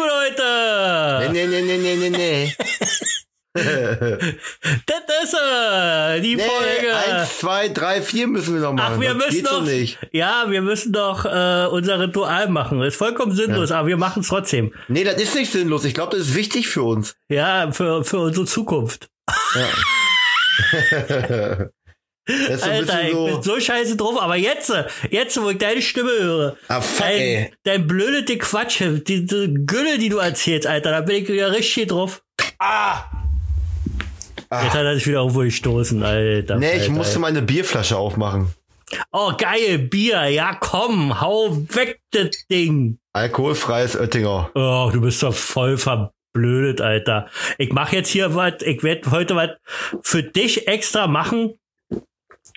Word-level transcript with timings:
liebe 0.00 0.06
Leute! 0.06 1.32
Nee, 1.32 1.46
nee, 1.46 1.62
nee, 1.62 1.78
nee, 1.78 1.96
nee, 1.96 2.10
nee. 2.10 2.54
Das 3.52 5.24
ist 5.24 5.34
äh, 5.34 6.20
die 6.20 6.36
nee, 6.36 6.42
Folge. 6.42 6.96
eins, 6.96 7.40
zwei, 7.40 7.68
drei, 7.68 8.00
vier 8.00 8.28
müssen 8.28 8.54
wir 8.54 8.60
noch 8.60 8.72
machen. 8.72 8.94
Ach, 8.96 9.00
wir 9.00 9.12
das 9.14 9.26
müssen 9.26 9.44
doch, 9.44 9.64
nicht. 9.64 9.98
ja, 10.12 10.44
wir 10.48 10.62
müssen 10.62 10.92
doch 10.92 11.24
äh, 11.24 11.66
unser 11.66 11.98
Ritual 11.98 12.48
machen. 12.48 12.80
Ist 12.82 12.94
vollkommen 12.96 13.32
sinnlos, 13.32 13.72
aber 13.72 13.88
wir 13.88 13.96
machen 13.96 14.20
es 14.20 14.28
trotzdem. 14.28 14.72
Nee, 14.86 15.02
das 15.02 15.16
ist 15.16 15.34
nicht 15.34 15.50
sinnlos. 15.50 15.84
Ich 15.84 15.94
glaube, 15.94 16.16
das 16.16 16.28
ist 16.28 16.36
wichtig 16.36 16.68
für 16.68 16.84
uns. 16.84 17.16
Ja, 17.28 17.72
für, 17.72 18.04
für 18.04 18.20
unsere 18.20 18.46
Zukunft. 18.46 19.10
Das 22.26 22.62
Alter, 22.62 23.02
ich 23.04 23.12
so. 23.12 23.24
bin 23.26 23.42
so 23.42 23.58
scheiße 23.58 23.96
drauf, 23.96 24.20
aber 24.20 24.36
jetzt, 24.36 24.72
jetzt, 25.10 25.40
wo 25.42 25.50
ich 25.50 25.58
deine 25.58 25.82
Stimme 25.82 26.10
höre, 26.10 26.56
Ah, 26.68 26.80
fuck, 26.80 27.06
dein, 27.06 27.20
ey. 27.20 27.52
dein 27.64 27.86
blöde 27.86 28.38
Quatsch, 28.38 28.82
diese 29.06 29.52
Gülle, 29.52 29.98
die 29.98 30.08
du 30.10 30.18
erzählst, 30.18 30.66
Alter, 30.66 30.90
da 30.90 31.00
bin 31.00 31.22
ich 31.22 31.28
wieder 31.28 31.50
richtig 31.52 31.88
drauf. 31.88 32.22
Ah! 32.58 33.04
Jetzt 34.52 34.74
hat 34.74 34.84
er 34.84 34.94
sich 34.96 35.06
wieder 35.06 35.18
irgendwo 35.20 35.40
gestoßen, 35.40 36.02
Alter. 36.02 36.56
Nee, 36.56 36.72
ich 36.74 36.80
Alter. 36.82 36.92
musste 36.92 37.18
meine 37.20 37.42
Bierflasche 37.42 37.96
aufmachen. 37.96 38.52
Oh, 39.12 39.32
geil, 39.38 39.78
Bier, 39.78 40.24
ja 40.28 40.54
komm, 40.58 41.20
hau 41.20 41.56
weg 41.74 42.00
das 42.10 42.30
Ding. 42.50 42.98
Alkoholfreies 43.12 43.96
Oettinger. 43.96 44.50
Oh, 44.54 44.90
du 44.92 45.00
bist 45.00 45.22
doch 45.22 45.34
voll 45.34 45.78
verblödet, 45.78 46.80
Alter. 46.80 47.28
Ich 47.58 47.72
mache 47.72 47.96
jetzt 47.96 48.08
hier 48.08 48.34
was, 48.34 48.54
ich 48.62 48.82
werde 48.82 49.10
heute 49.12 49.36
was 49.36 49.50
für 50.02 50.24
dich 50.24 50.66
extra 50.66 51.06
machen 51.06 51.54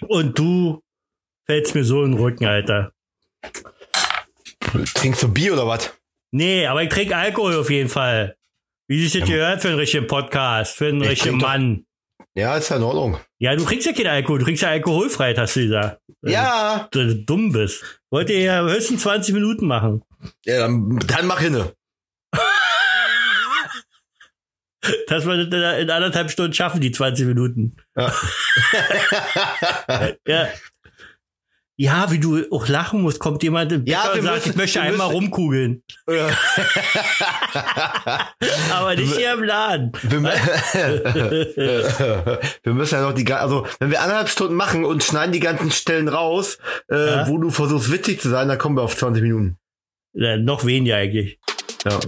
und 0.08 0.38
du 0.38 0.82
fällst 1.46 1.76
mir 1.76 1.84
so 1.84 2.04
in 2.04 2.12
den 2.14 2.20
Rücken, 2.22 2.46
Alter. 2.46 2.92
Trinkst 4.96 5.24
du 5.24 5.28
Bier 5.32 5.54
oder 5.54 5.68
was? 5.68 5.94
Nee, 6.32 6.66
aber 6.66 6.84
ich 6.84 6.90
trinke 6.90 7.16
Alkohol 7.16 7.56
auf 7.56 7.70
jeden 7.70 7.90
Fall. 7.90 8.36
Wie 8.88 9.06
sich 9.08 9.20
das 9.20 9.30
gehört 9.30 9.62
für 9.62 9.70
einen 9.70 9.78
richtigen 9.78 10.08
Podcast, 10.08 10.76
für 10.76 10.88
einen 10.88 11.02
Ich 11.04 11.09
richtigen 11.09 11.40
trink 11.40 11.42
doch- 11.42 11.48
Mann. 11.50 11.86
Ja, 12.36 12.58
ist 12.58 12.70
ja 12.70 12.78
in 12.78 12.84
Ordnung. 12.84 13.20
Ja, 13.38 13.56
du 13.56 13.64
trinkst 13.64 13.86
ja 13.86 13.94
keinen 13.94 14.08
Alkohol, 14.08 14.40
du 14.40 14.45
trinkst 14.45 14.64
ja 14.64 14.70
alkoholfrei, 14.70 15.36
hast 15.36 15.56
du 15.56 15.62
gesagt. 15.62 16.02
Ja, 16.23 16.88
Dass 16.92 17.08
du 17.08 17.16
dumm 17.23 17.52
bist. 17.52 17.84
Wollt 18.10 18.30
ihr 18.32 18.39
ja 18.39 18.64
höchstens 18.64 19.04
20 19.04 19.36
Minuten 19.36 19.67
machen. 19.67 20.04
ja 20.45 20.60
dann, 20.60 20.98
dann 21.06 21.28
mach 21.28 21.39
hinne. 21.39 21.73
Dass 25.08 25.26
wir 25.26 25.45
das 25.45 25.48
in 25.48 25.53
in 25.84 25.89
anderthalb 25.89 26.30
Stunden 26.31 26.53
schaffen, 26.53 26.81
die 26.81 26.92
20 26.92 27.26
Minuten. 27.28 27.78
Ja. 27.98 28.14
Ja. 30.28 30.48
Ja, 31.76 32.12
wie 32.12 32.20
du 32.20 32.39
auch 32.52 32.67
lachen 32.67 33.02
musst, 33.02 33.20
kommt 33.20 33.42
jemand 33.42 33.72
im 33.72 33.86
Ja, 33.88 34.11
und 34.11 34.22
sagt, 34.22 34.36
müssen- 34.45 34.50
ich 34.52 34.56
möchte 34.56 34.80
einmal 34.81 35.08
müssen- 35.08 35.23
rumkugeln. 35.23 35.84
Ja. 36.08 36.30
Aber 38.73 38.95
nicht 38.95 39.16
hier 39.16 39.34
im 39.34 39.44
Laden. 39.44 39.92
Wir, 40.04 40.22
wir 42.64 42.73
müssen 42.73 42.94
ja 42.95 43.02
noch 43.02 43.14
die, 43.14 43.31
also 43.34 43.66
wenn 43.80 43.89
wir 43.89 44.02
anderthalb 44.02 44.30
Stunden 44.30 44.54
machen 44.56 44.86
und 44.86 45.04
schneiden 45.04 45.31
die 45.34 45.39
ganzen 45.39 45.72
Stellen 45.72 46.08
raus, 46.09 46.59
äh, 46.92 47.08
Ja. 47.08 47.28
wo 47.28 47.39
du 47.39 47.50
versuchst 47.50 47.92
witzig 47.92 48.22
zu 48.22 48.30
sein, 48.30 48.48
dann 48.48 48.59
kommen 48.59 48.78
wir 48.78 48.84
auf 48.84 48.95
20 48.95 49.23
Minuten. 49.23 49.58
Ja, 50.14 50.38
noch 50.38 50.66
weniger 50.66 50.98
eigentlich. 50.98 51.39
Ja. 51.86 52.00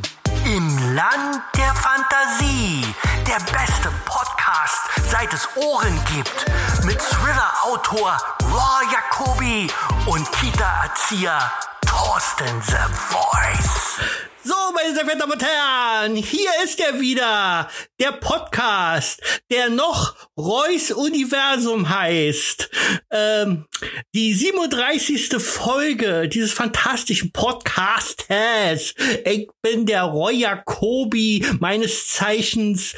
Im 0.45 0.95
Land 0.95 1.41
der 1.57 1.73
Fantasie. 2.05 2.83
Der 3.27 3.39
beste 3.51 3.91
Podcast, 4.05 4.79
seit 5.09 5.33
es 5.33 5.47
Ohren 5.55 5.99
gibt. 6.05 6.45
Mit 6.83 6.99
Thriller-Autor 6.99 8.17
Raw 8.43 8.81
Jacobi 8.91 9.67
und 10.05 10.31
Kita-Erzieher 10.33 11.51
Thorsten 11.85 12.61
The 12.61 12.77
Voice. 13.09 14.34
So, 14.47 14.53
meine 14.75 14.93
sehr 14.93 15.05
verehrten 15.05 15.21
Damen 15.21 15.31
und 15.31 15.43
Herren, 15.43 16.15
hier 16.17 16.51
ist 16.63 16.79
er 16.79 16.99
wieder, 16.99 17.67
der 17.99 18.11
Podcast, 18.11 19.19
der 19.49 19.71
noch 19.71 20.15
Reus 20.37 20.91
Universum 20.91 21.89
heißt. 21.89 22.69
Ähm, 23.09 23.65
die 24.13 24.35
37. 24.35 25.41
Folge 25.41 26.29
dieses 26.29 26.53
fantastischen 26.53 27.31
Podcastes. 27.31 28.93
Ich 29.25 29.49
bin 29.63 29.87
der 29.87 30.03
Roy 30.03 30.35
Jacobi, 30.35 31.43
meines 31.59 32.09
Zeichens 32.09 32.93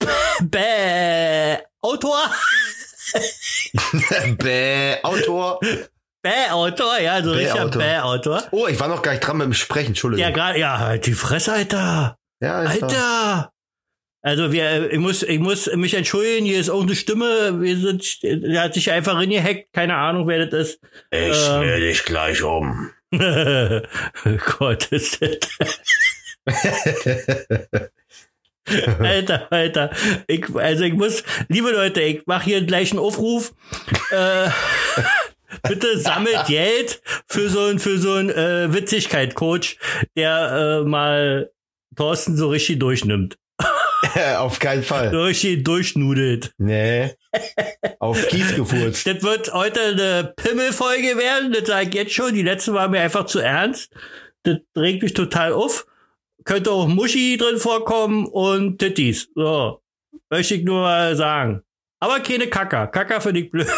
Bäh, 0.42 1.58
Autor. 1.80 2.28
Bäh, 4.36 4.96
Autor. 5.04 5.60
Bäh-Autor, 6.22 7.00
ja, 7.00 7.22
so 7.22 7.32
richtiger 7.32 7.68
Bäh-Autor. 7.68 8.44
Oh, 8.52 8.66
ich 8.68 8.78
war 8.78 8.88
noch 8.88 9.02
gar 9.02 9.12
nicht 9.12 9.26
dran 9.26 9.38
mit 9.38 9.46
dem 9.46 9.54
Sprechen, 9.54 9.88
Entschuldigung. 9.88 10.22
Ja, 10.22 10.30
gerade, 10.30 10.58
ja, 10.58 10.78
halt 10.78 11.06
die 11.06 11.14
Fresse, 11.14 11.52
Alter. 11.52 12.16
Ja, 12.40 12.64
doch- 12.64 12.70
Alter! 12.82 13.48
Also 14.24 14.52
wir, 14.52 14.92
ich 14.92 15.00
muss, 15.00 15.24
ich 15.24 15.40
muss 15.40 15.66
mich 15.74 15.94
entschuldigen, 15.94 16.46
hier 16.46 16.60
ist 16.60 16.70
auch 16.70 16.82
eine 16.82 16.94
Stimme, 16.94 17.60
wir 17.60 17.76
sind, 17.76 18.22
der 18.22 18.62
hat 18.62 18.74
sich 18.74 18.92
einfach 18.92 19.16
reingehackt, 19.16 19.72
keine 19.72 19.96
Ahnung, 19.96 20.28
wer 20.28 20.46
das 20.46 20.70
ist. 20.70 20.80
Ich 21.10 21.48
Ähm. 21.48 21.60
will 21.62 21.80
dich 21.80 22.04
gleich 22.04 22.40
um. 22.44 22.90
Gott, 24.58 24.86
ist 24.92 25.20
das. 25.20 25.38
Alter, 29.00 29.48
Alter. 29.50 29.90
Ich, 30.28 30.44
also 30.54 30.84
ich 30.84 30.92
muss, 30.92 31.24
liebe 31.48 31.72
Leute, 31.72 32.00
ich 32.00 32.24
mache 32.26 32.44
hier 32.44 32.62
gleich 32.64 32.92
einen 32.92 33.00
Aufruf. 33.00 33.52
Äh, 34.12 34.48
bitte 35.62 35.98
sammelt 35.98 36.44
Geld 36.46 37.02
für 37.26 37.48
so 37.48 37.66
ein, 37.66 37.78
für 37.78 37.98
so 37.98 38.14
ein 38.14 38.30
äh, 38.30 38.72
Witzigkeit-Coach, 38.72 39.78
der 40.16 40.82
äh, 40.82 40.88
mal 40.88 41.50
Thorsten 41.96 42.36
so 42.36 42.48
richtig 42.48 42.78
durchnimmt. 42.78 43.36
Auf 44.36 44.58
keinen 44.58 44.82
Fall. 44.82 45.10
So 45.10 45.22
richtig 45.22 45.64
durchnudelt. 45.64 46.52
Nee. 46.58 47.14
Auf 47.98 48.26
Kies 48.28 48.54
gefurzt. 48.54 49.06
Das 49.06 49.22
wird 49.22 49.52
heute 49.52 49.80
eine 49.80 50.34
Pimmelfolge 50.36 51.16
werden, 51.16 51.52
das 51.52 51.66
sage 51.66 51.88
ich 51.88 51.94
jetzt 51.94 52.12
schon. 52.12 52.34
Die 52.34 52.42
letzte 52.42 52.74
war 52.74 52.88
mir 52.88 53.00
einfach 53.00 53.26
zu 53.26 53.38
ernst. 53.38 53.92
Das 54.42 54.58
regt 54.76 55.02
mich 55.02 55.14
total 55.14 55.52
auf. 55.52 55.86
Könnte 56.44 56.72
auch 56.72 56.88
Muschi 56.88 57.36
drin 57.36 57.58
vorkommen 57.58 58.26
und 58.26 58.78
Tittis. 58.78 59.28
So. 59.34 59.80
Möchte 60.30 60.56
ich 60.56 60.64
nur 60.64 60.80
mal 60.80 61.14
sagen. 61.14 61.62
Aber 62.00 62.18
keine 62.20 62.48
Kacker. 62.48 62.88
Kacker 62.88 63.20
finde 63.20 63.40
ich 63.40 63.50
blöd. 63.50 63.68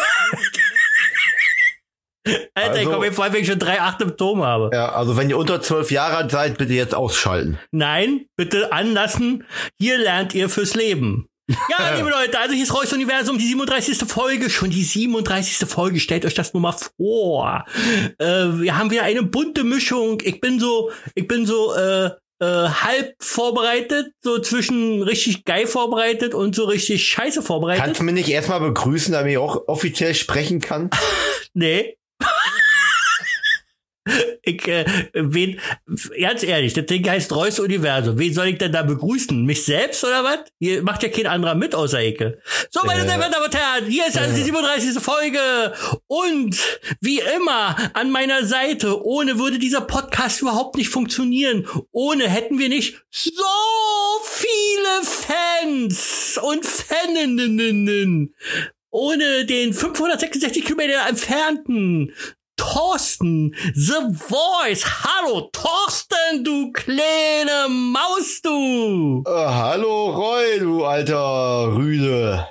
Alter, 2.25 2.73
ich 2.73 2.79
Also- 2.79 2.89
komme 2.91 3.05
mir 3.07 3.13
vor, 3.13 3.31
wenn 3.31 3.41
ich 3.41 3.47
schon 3.47 3.59
drei 3.59 3.79
Acht 3.81 4.01
im 4.01 4.17
Turm 4.17 4.43
habe. 4.43 4.69
Ja, 4.73 4.93
also 4.93 5.15
wenn 5.17 5.29
ihr 5.29 5.37
unter 5.37 5.61
zwölf 5.61 5.91
Jahre 5.91 6.17
alt 6.17 6.31
seid, 6.31 6.57
bitte 6.57 6.73
jetzt 6.73 6.95
ausschalten. 6.95 7.59
Nein, 7.71 8.25
bitte 8.35 8.71
anlassen. 8.71 9.45
Hier 9.79 9.97
lernt 9.97 10.33
ihr 10.33 10.49
fürs 10.49 10.73
Leben. 10.75 11.27
Ja, 11.47 11.93
liebe 11.97 12.09
Leute, 12.09 12.39
also 12.39 12.53
hier 12.55 12.63
ist 12.63 12.73
Reus 12.73 12.91
Universum, 12.91 13.37
die 13.37 13.45
37. 13.47 13.99
Folge, 14.09 14.49
schon 14.49 14.71
die 14.71 14.83
37. 14.83 15.67
Folge, 15.69 15.99
stellt 15.99 16.25
euch 16.25 16.33
das 16.33 16.53
nur 16.53 16.61
mal 16.61 16.75
vor. 16.97 17.65
Äh, 18.17 18.25
wir 18.25 18.77
haben 18.77 18.89
wieder 18.89 19.03
eine 19.03 19.21
bunte 19.21 19.63
Mischung. 19.63 20.19
Ich 20.23 20.41
bin 20.41 20.59
so, 20.59 20.89
ich 21.13 21.27
bin 21.27 21.45
so 21.45 21.75
äh, 21.75 22.09
äh, 22.39 22.45
halb 22.69 23.13
vorbereitet, 23.21 24.07
so 24.23 24.39
zwischen 24.39 25.03
richtig 25.03 25.45
geil 25.45 25.67
vorbereitet 25.67 26.33
und 26.33 26.55
so 26.55 26.65
richtig 26.65 27.07
scheiße 27.07 27.43
vorbereitet. 27.43 27.83
Kannst 27.85 27.99
du 28.01 28.03
mich 28.05 28.15
nicht 28.15 28.29
erstmal 28.29 28.59
begrüßen, 28.61 29.13
damit 29.13 29.31
ich 29.33 29.37
auch 29.37 29.67
offiziell 29.67 30.15
sprechen 30.15 30.59
kann? 30.61 30.89
Nee. 31.57 31.95
Ich, 34.43 34.67
äh, 34.67 34.85
wen, 35.15 35.59
ganz 36.21 36.43
ehrlich, 36.43 36.73
das 36.73 36.85
Ding 36.85 37.09
heißt 37.09 37.35
Reus 37.35 37.59
Universum. 37.59 38.19
Wen 38.19 38.31
soll 38.31 38.49
ich 38.49 38.59
denn 38.59 38.71
da 38.71 38.83
begrüßen? 38.83 39.43
Mich 39.43 39.65
selbst 39.65 40.03
oder 40.03 40.23
was? 40.23 40.41
Hier 40.59 40.83
macht 40.83 41.01
ja 41.01 41.09
kein 41.09 41.25
anderer 41.25 41.55
mit 41.55 41.73
außer 41.73 41.99
Ecke. 41.99 42.39
So, 42.69 42.81
meine 42.85 43.01
Äh. 43.01 43.05
sehr 43.05 43.13
verehrten 43.15 43.31
Damen 43.33 43.45
und 43.45 43.55
Herren, 43.55 43.85
hier 43.85 44.05
ist 44.07 44.17
also 44.19 44.35
die 44.35 44.43
37. 44.43 45.01
Folge. 45.01 45.73
Und 46.05 46.55
wie 47.01 47.19
immer 47.35 47.75
an 47.95 48.11
meiner 48.11 48.45
Seite, 48.45 49.03
ohne 49.03 49.39
würde 49.39 49.57
dieser 49.57 49.81
Podcast 49.81 50.41
überhaupt 50.41 50.75
nicht 50.75 50.89
funktionieren. 50.89 51.67
Ohne 51.91 52.29
hätten 52.29 52.59
wir 52.59 52.69
nicht 52.69 53.01
so 53.09 53.41
viele 54.25 55.01
Fans 55.03 56.39
und 56.39 56.63
Faninnen. 56.63 58.35
Ohne 58.99 59.45
den 59.45 59.73
566 59.73 60.63
Kilometer 60.63 61.05
entfernten 61.09 62.13
Thorsten, 62.55 63.53
The 63.73 63.95
Voice. 64.13 64.85
Hallo, 65.03 65.49
Thorsten, 65.51 66.45
du 66.45 66.71
kleine 66.71 67.67
Maus, 67.67 68.39
du. 68.41 69.21
Äh, 69.27 69.31
hallo 69.31 70.11
Roy, 70.11 70.59
du 70.61 70.85
alter 70.85 71.75
Rüde. 71.75 72.47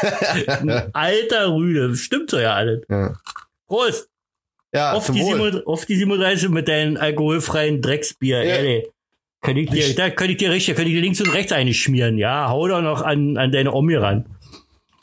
Alter 0.92 1.54
Rüde. 1.56 1.96
Stimmt 1.96 2.30
so 2.30 2.38
ja 2.38 2.54
alles. 2.54 2.84
Ja, 2.88 3.12
Prost. 3.66 4.08
ja 4.72 4.92
Auf 4.92 5.06
die, 5.10 5.18
Wohl. 5.22 5.32
37, 5.52 5.66
auf 5.66 5.86
die 5.86 5.96
37 5.96 6.48
mit 6.50 6.68
deinem 6.68 6.96
alkoholfreien 6.96 7.82
Drecksbier, 7.82 8.44
Ja. 8.44 8.54
ehrlich. 8.54 8.86
Kann 9.42 9.56
ich 9.56 9.70
dir, 9.70 9.92
da 9.96 10.10
könnte 10.10 10.32
ich 10.34 10.38
dir 10.38 10.50
richtig, 10.52 10.76
könnte 10.76 10.90
ich 10.90 10.96
dir 10.96 11.02
links 11.02 11.20
und 11.20 11.34
rechts 11.34 11.50
einschmieren, 11.50 12.16
ja. 12.16 12.48
Hau 12.48 12.68
doch 12.68 12.80
noch 12.80 13.02
an, 13.02 13.36
an 13.38 13.50
deine 13.50 13.72
Omi 13.72 13.96
ran. 13.96 14.26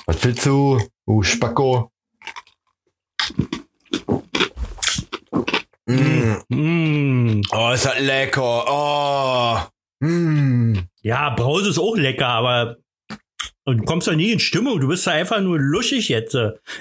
Was 0.07 0.23
willst 0.23 0.45
du, 0.45 0.79
du 1.05 1.21
Spacko? 1.21 1.91
Mm. 5.85 6.35
Mm. 6.47 7.41
Oh, 7.51 7.71
ist 7.73 7.85
das 7.85 7.99
lecker. 7.99 8.65
Oh. 8.69 10.05
Mm. 10.05 10.77
Ja, 11.01 11.29
Brause 11.31 11.71
ist 11.71 11.77
auch 11.77 11.97
lecker, 11.97 12.27
aber 12.27 12.77
und 13.65 13.79
du 13.79 13.83
kommst 13.83 14.07
doch 14.07 14.13
nie 14.13 14.31
in 14.31 14.39
Stimmung. 14.39 14.79
Du 14.79 14.87
bist 14.87 15.05
da 15.05 15.11
einfach 15.11 15.41
nur 15.41 15.59
luschig 15.59 16.07
jetzt. 16.07 16.37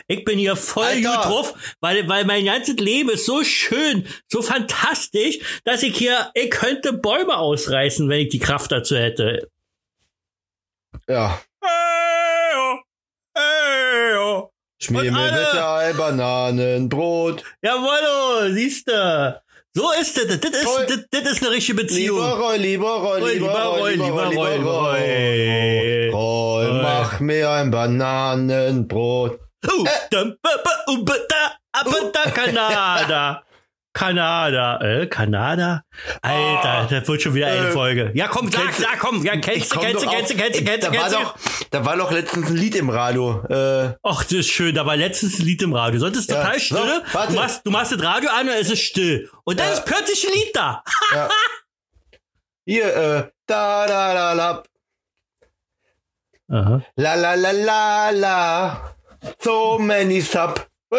Ich 0.07 0.25
bin 0.25 0.39
hier 0.39 0.55
voll 0.55 0.85
Alter. 0.85 1.17
gut 1.17 1.25
drauf, 1.25 1.77
weil, 1.81 2.09
weil 2.09 2.25
mein 2.27 2.45
ganzes 2.45 2.77
Leben 2.77 3.11
ist 3.11 3.27
so 3.27 3.43
schön, 3.43 4.07
so 4.29 4.41
fantastisch, 4.41 5.41
dass 5.65 5.83
ich 5.83 5.97
hier, 5.99 6.31
ich 6.35 6.51
könnte 6.51 6.93
Bäume 6.93 7.37
ausreißen, 7.37 8.09
wenn 8.09 8.21
ich 8.21 8.29
die 8.29 8.39
Kraft 8.39 8.71
dazu 8.71 8.97
hätte. 8.97 9.51
Ja. 11.09 11.41
Schmier 14.79 15.11
mir 15.11 15.33
bitte 15.33 15.67
ein 15.67 15.97
Bananenbrot. 15.97 17.43
Jawoll, 17.63 18.53
siehst 18.53 18.89
du. 18.89 19.41
So 19.73 19.91
ist 20.01 20.17
das. 20.17 20.27
Das 20.27 20.51
ist, 20.51 20.67
das, 20.89 21.23
das 21.23 21.33
ist 21.33 21.43
eine 21.43 21.55
richtige 21.55 21.83
Beziehung. 21.83 22.19
Lieber 22.19 22.39
Roy, 22.39 22.57
lieber 22.57 22.95
Roy, 22.97 23.33
lieber 23.35 23.65
Roy, 23.65 23.95
lieber 23.95 24.25
Roy, 24.25 24.57
lieber 24.57 24.71
Roy. 24.71 26.11
Roy. 26.11 26.83
Mach 26.83 27.21
mir 27.21 27.51
ein 27.51 27.71
Bananenbrot. 27.71 29.39
Uh, 29.67 29.85
da, 30.11 30.25
ba, 30.43 30.51
ba, 30.63 31.15
da, 31.29 32.11
da, 32.13 32.31
Kanada. 32.31 33.43
Kanada, 33.97 34.79
äh, 34.83 35.07
Kanada? 35.07 35.83
Alter, 36.21 36.69
Ah, 36.69 36.87
das 36.91 37.09
wird 37.09 37.23
schon 37.23 37.35
wieder 37.35 37.47
eine 37.47 37.69
äh, 37.69 37.73
Folge. 37.73 38.11
Ja, 38.15 38.29
komm, 38.29 38.51
sag, 38.53 38.71
sag, 38.75 38.99
komm, 38.99 39.25
ja, 39.25 39.37
kennst 39.39 39.75
du, 39.75 39.81
kennst 39.81 40.05
du, 40.05 40.09
kennst 40.11 40.31
du, 40.33 40.37
kennst 40.37 40.61
du, 40.61 40.65
kennst 40.65 40.87
du, 40.87 40.91
da 40.91 40.99
war 40.99 41.09
kennst 41.11 41.63
du. 41.63 41.65
da 41.71 41.85
war 41.87 41.97
doch 41.97 42.11
letztens 42.13 42.51
ein 42.51 42.57
Lied 42.57 42.75
im 42.77 42.91
Radio. 42.91 43.43
Äh, 43.49 43.95
Ach, 44.03 44.23
das 44.23 44.33
ist 44.33 44.51
schön, 44.51 44.75
da 44.75 44.85
war 44.85 44.97
letztens 44.97 45.39
ein 45.39 45.47
Lied 45.47 45.63
im 45.63 45.73
Radio. 45.73 45.99
Sonst 45.99 46.19
ist 46.19 46.29
es 46.29 46.35
Ja, 46.37 46.43
total 46.43 46.59
so, 46.59 46.77
still. 46.77 47.03
warte. 47.13 47.33
du, 47.33 47.39
machst, 47.39 47.61
du 47.67 47.71
machst 47.71 47.93
das 47.93 48.03
Radio 48.03 48.29
an 48.39 48.49
und 48.49 48.55
es 48.55 48.71
ist 48.71 48.83
still. 48.83 49.31
Und 49.45 49.59
dann 49.59 49.69
Ja. 49.69 49.73
ist 49.73 49.87
plötzlich 49.87 50.27
ein 50.27 50.35
Lied 50.35 50.51
da. 50.55 50.85
ja. 51.15 51.29
Hier, 52.67 52.85
äh, 52.97 53.31
da, 53.47 53.87
da, 53.87 54.13
da, 54.15 54.33
la, 54.35 54.63
Aha. 56.51 56.83
la, 56.97 57.15
la, 57.15 57.35
la, 57.35 57.51
la, 57.53 58.11
la. 58.11 58.95
So 59.41 59.79
many 59.79 60.21
sub. 60.21 60.67
Äh, 60.93 60.99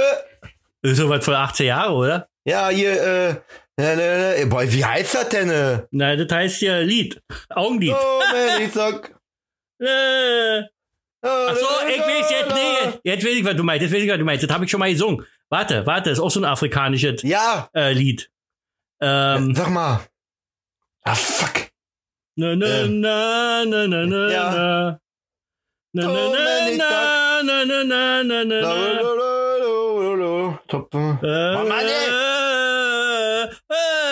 Ist 0.81 0.97
sowas 0.97 1.23
von 1.23 1.35
18 1.35 1.67
Jahre, 1.67 1.93
oder? 1.93 2.27
Ja, 2.47 2.69
hier, 2.69 2.91
äh, 3.03 3.35
na, 3.77 3.95
na, 3.95 4.37
na, 4.39 4.45
boah, 4.45 4.63
wie 4.71 4.83
heißt 4.83 5.13
das 5.15 5.29
denn? 5.29 5.49
Äh? 5.49 5.85
Nein, 5.91 6.17
das 6.17 6.35
heißt 6.35 6.61
ja 6.61 6.79
Lied. 6.79 7.21
Augenlied. 7.49 7.91
So 7.95 8.21
many 8.33 8.67
sub. 8.69 9.09
Äh. 9.79 10.61
Ach 11.21 11.55
so, 11.55 11.67
ich 11.87 11.99
weiß 11.99 12.29
jetzt 12.31 12.53
nicht. 12.53 12.99
Jetzt 13.03 13.25
weiß 13.25 13.33
ich, 13.33 13.45
was 13.45 13.55
du 13.55 13.63
meinst. 13.63 13.81
Jetzt 13.83 13.93
weiß 13.93 14.01
ich, 14.03 14.09
was 14.09 14.17
du 14.17 14.23
meinst. 14.25 14.43
Das 14.43 14.51
habe 14.51 14.65
ich 14.65 14.71
schon 14.71 14.79
mal 14.79 14.89
gesungen. 14.91 15.25
Warte, 15.49 15.85
warte, 15.85 16.09
ist 16.09 16.19
auch 16.19 16.31
so 16.31 16.39
ein 16.39 16.45
afrikanisches 16.45 17.21
Ja, 17.23 17.69
äh, 17.75 17.91
Lied. 17.93 18.29
Ähm, 19.01 19.53
sag 19.55 19.69
mal. 19.69 20.01
Ah, 21.03 21.15
fuck. 21.15 21.67
na, 22.35 22.55
na, 22.55 22.65
Ähm. 22.65 22.99
na, 23.01 23.65
na, 23.65 23.87
na, 23.87 24.05
na, 24.05 24.31
Ja. 24.31 24.51
na. 24.51 24.99
Na, 25.93 26.01
So 26.03 26.09
na, 26.13 26.29
many 26.31 26.77
na, 26.77 27.41
na, 27.43 27.65
na, 27.65 27.83
na, 27.83 28.23
na, 28.23 28.43
na, 28.43 28.59
La, 28.61 28.73
na. 28.75 29.36
Top. 30.67 30.93
Äh, 30.93 30.97
Mann, 30.97 31.67
Mann, 31.67 31.85
ey. 31.85 31.91
äh, 31.91 33.43
äh, 33.71 34.07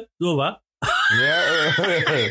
äh. 0.00 0.06
So, 0.18 0.36
wa? 0.36 0.60
Ja, 0.82 1.36
äh, 1.86 2.30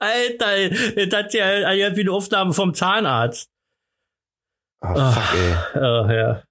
Alter, 0.00 0.68
das 1.06 1.18
hat 1.18 1.34
ja 1.34 1.96
wie 1.96 2.00
eine 2.00 2.12
Aufnahme 2.12 2.52
vom 2.52 2.74
Zahnarzt. 2.74 3.50
oh, 4.82 4.94
fuck, 4.94 5.34
ey. 5.34 5.54
Oh, 5.76 6.06
ja. 6.10 6.42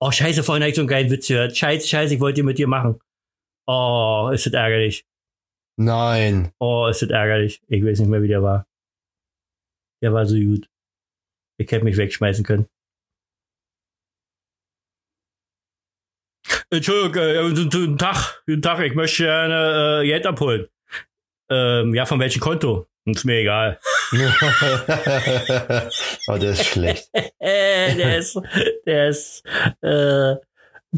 Oh, 0.00 0.10
scheiße, 0.10 0.42
vorhin 0.42 0.62
habe 0.62 0.70
ich 0.70 0.76
so 0.76 0.82
einen 0.82 0.88
geilen 0.88 1.10
Witz 1.10 1.28
gehört. 1.28 1.56
Scheiße, 1.56 1.88
scheiße, 1.88 2.14
ich 2.14 2.20
wollte 2.20 2.36
den 2.36 2.46
mit 2.46 2.58
dir 2.58 2.66
machen. 2.68 3.00
Oh, 3.66 4.30
ist 4.32 4.46
das 4.46 4.52
ärgerlich. 4.52 5.06
Nein. 5.78 6.52
Oh, 6.58 6.86
ist 6.86 7.02
das 7.02 7.10
ärgerlich. 7.10 7.62
Ich 7.68 7.84
weiß 7.84 8.00
nicht 8.00 8.08
mehr, 8.08 8.22
wie 8.22 8.28
der 8.28 8.42
war. 8.42 8.66
Der 10.02 10.12
war 10.12 10.26
so 10.26 10.36
gut. 10.36 10.68
Ich 11.58 11.70
hätte 11.70 11.84
mich 11.84 11.96
wegschmeißen 11.96 12.44
können. 12.44 12.66
Entschuldigung, 16.70 17.22
äh, 17.22 17.54
guten 17.54 17.96
Tag, 17.96 18.42
guten 18.46 18.60
Tag, 18.62 18.80
ich 18.80 18.94
möchte 18.94 19.22
gerne 19.22 20.00
äh, 20.02 20.06
Geld 20.06 20.26
abholen. 20.26 20.66
Ähm, 21.48 21.94
ja, 21.94 22.04
von 22.06 22.18
welchem 22.18 22.40
Konto? 22.40 22.88
Ist 23.04 23.24
mir 23.24 23.36
egal. 23.38 23.78
oh, 26.26 26.38
der 26.38 26.50
ist 26.50 26.64
schlecht. 26.66 27.08
Der 27.40 28.18
ist, 28.18 28.36
der 28.84 29.08
ist 29.08 29.44
äh, 29.80 30.34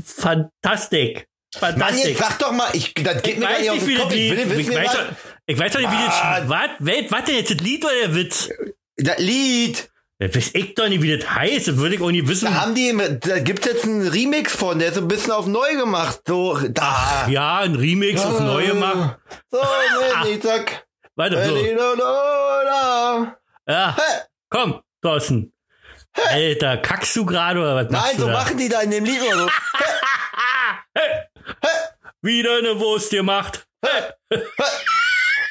fantastisch. 0.03 1.27
Mann, 1.61 1.73
Fantastisch. 1.73 2.05
jetzt 2.09 2.19
sag 2.19 2.39
doch 2.39 2.53
mal, 2.53 2.69
ich, 2.73 2.95
das 2.95 3.23
geht 3.23 3.35
Ich 3.35 3.39
mir 3.41 3.47
weiß 3.47 3.61
nicht 3.61 3.71
auf 3.71 3.77
nicht, 3.77 3.87
wie 3.87 3.95
den 3.95 3.99
das 3.99 4.09
Kopf. 4.09 4.15
Ich 4.15 4.51
will 4.51 4.61
Ich 4.61 4.75
weiß 4.75 4.93
doch, 4.93 5.07
ich 5.47 5.59
weiß 5.59 5.73
doch 5.73 5.81
nicht, 5.81 5.91
wie 5.91 5.97
Ah. 5.97 6.41
das. 6.41 6.49
Was? 6.49 6.71
Was 6.79 7.11
was 7.13 7.25
denn 7.25 7.35
jetzt 7.37 7.51
das 7.51 7.59
Lied 7.61 7.85
oder 7.85 7.95
der 7.95 8.15
Witz? 8.15 8.51
Das 8.99 9.19
Lied. 9.19 9.91
Das 10.21 10.35
weiß 10.35 10.51
ich 10.55 10.75
doch 10.75 10.89
nicht, 10.89 11.03
wie 11.03 11.17
das 11.17 11.31
heißt. 11.31 11.69
Das 11.69 11.77
würde 11.77 11.95
ich 11.95 12.01
auch 12.01 12.11
nicht 12.11 12.27
wissen. 12.27 12.47
Da 12.47 12.55
haben 12.63 12.75
die, 12.75 12.93
da 13.21 13.39
gibt's 13.39 13.67
jetzt 13.67 13.85
einen 13.85 14.09
Remix 14.09 14.53
von, 14.55 14.79
der 14.81 14.89
ist 14.89 14.95
so 14.97 15.01
ein 15.01 15.09
bisschen 15.09 15.31
auf 15.31 15.47
neu 15.47 15.77
gemacht. 15.77 16.23
So, 16.27 16.59
da. 16.59 17.29
Ja, 17.31 17.59
ein 17.59 17.77
Remix 17.77 18.25
auf 18.25 18.41
neue 18.41 18.75
machen. 18.75 19.15
So, 19.51 19.59
wenn 19.59 20.37
ich 20.37 20.43
sag, 20.43 20.87
Warte, 21.15 21.37
wenn 21.37 21.57
ich 21.57 21.79
so. 21.79 23.33
Ja, 23.67 23.97
komm, 24.51 24.83
Thorsten. 25.03 25.53
Alter, 26.15 26.79
kackst 26.79 27.15
du 27.17 27.25
gerade 27.25 27.61
oder 27.61 27.77
was 27.77 27.85
Nein, 27.85 27.93
machst 27.93 28.15
du 28.17 28.21
so 28.23 28.27
da? 28.27 28.33
machen 28.33 28.59
die 28.59 28.69
da 28.69 28.81
in 28.81 28.91
dem 28.91 29.05
Lied 29.05 29.23
oder 29.23 29.37
so. 29.39 29.49
Wieder 32.23 32.59
eine 32.59 32.79
Wurst 32.81 33.11
gemacht. 33.11 33.69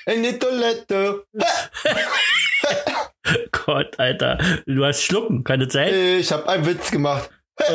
In 0.07 0.23
die 0.23 0.39
Toilette. 0.39 1.25
Gott, 3.51 3.99
Alter. 3.99 4.37
Du 4.65 4.85
hast 4.85 5.03
Schlucken, 5.03 5.43
kann 5.43 5.59
das 5.59 5.73
sein? 5.73 5.93
Ich 5.93 6.31
hab 6.31 6.47
einen 6.47 6.65
Witz 6.65 6.89
gemacht. 6.91 7.29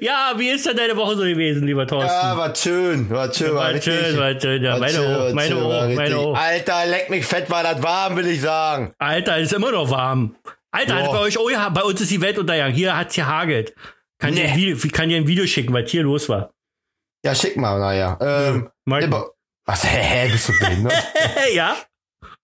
ja, 0.00 0.32
wie 0.36 0.48
ist 0.48 0.66
denn 0.66 0.76
deine 0.76 0.96
Woche 0.96 1.14
so 1.16 1.22
gewesen, 1.22 1.64
lieber 1.66 1.86
Thorsten? 1.86 2.08
Ja, 2.10 2.36
war 2.36 2.54
schön, 2.56 3.08
war 3.08 3.32
schön, 3.32 3.54
war, 3.54 3.66
war 3.66 3.74
richtig. 3.74 3.94
schön, 3.94 4.16
war 4.18 4.40
schön. 4.40 4.64
Ja, 4.64 4.72
war 4.72 4.78
meine 4.80 4.94
schön, 4.94 5.12
war 5.12 5.32
meine 5.32 5.48
schön, 5.48 5.66
richtig. 5.70 5.96
meine 5.96 6.16
auch. 6.18 6.36
Alter, 6.36 6.86
leck 6.86 7.08
mich 7.10 7.24
fett, 7.24 7.48
war 7.48 7.62
das 7.62 7.80
warm, 7.82 8.16
will 8.16 8.26
ich 8.26 8.40
sagen. 8.40 8.92
Alter, 8.98 9.38
ist 9.38 9.52
immer 9.52 9.70
noch 9.70 9.88
warm. 9.90 10.34
Alter, 10.72 10.96
hat 10.96 11.12
bei 11.12 11.20
euch, 11.20 11.38
oh 11.38 11.48
ja, 11.48 11.68
bei 11.68 11.82
uns 11.82 12.00
ist 12.00 12.10
die 12.10 12.20
Welt 12.20 12.36
untergegangen. 12.38 12.74
Hier 12.74 12.96
hat's 12.96 13.14
gehagelt. 13.14 13.74
Kann, 14.18 14.34
dir 14.34 14.42
Nee. 14.44 14.50
ein 14.50 14.56
Video, 14.56 14.76
kann 14.92 15.08
dir 15.08 15.18
ein 15.18 15.26
Video 15.28 15.46
schicken, 15.46 15.72
was 15.72 15.88
hier 15.90 16.02
los 16.02 16.28
war. 16.28 16.50
Ja, 17.26 17.34
schick 17.34 17.56
mal, 17.56 17.80
naja. 17.80 18.16
Ähm, 18.20 18.70
aber- 18.88 19.32
was, 19.64 19.82
hä, 19.82 20.28
bist 20.30 20.48
du 20.48 20.52
behindert? 20.60 20.94
ja, 21.52 21.76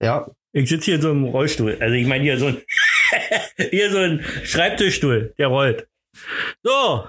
ja. 0.02 0.26
ich 0.52 0.68
sitze 0.68 0.86
hier 0.86 0.94
in 0.96 1.02
so 1.02 1.10
einem 1.10 1.22
Rollstuhl. 1.22 1.78
Also 1.80 1.94
ich 1.94 2.04
meine 2.04 2.24
hier 2.24 2.36
so 2.36 2.46
ein, 2.46 2.60
hier 3.70 3.92
so 3.92 3.98
ein 3.98 4.24
Schreibtischstuhl, 4.42 5.34
der 5.38 5.46
rollt. 5.46 5.86
So, 6.64 7.06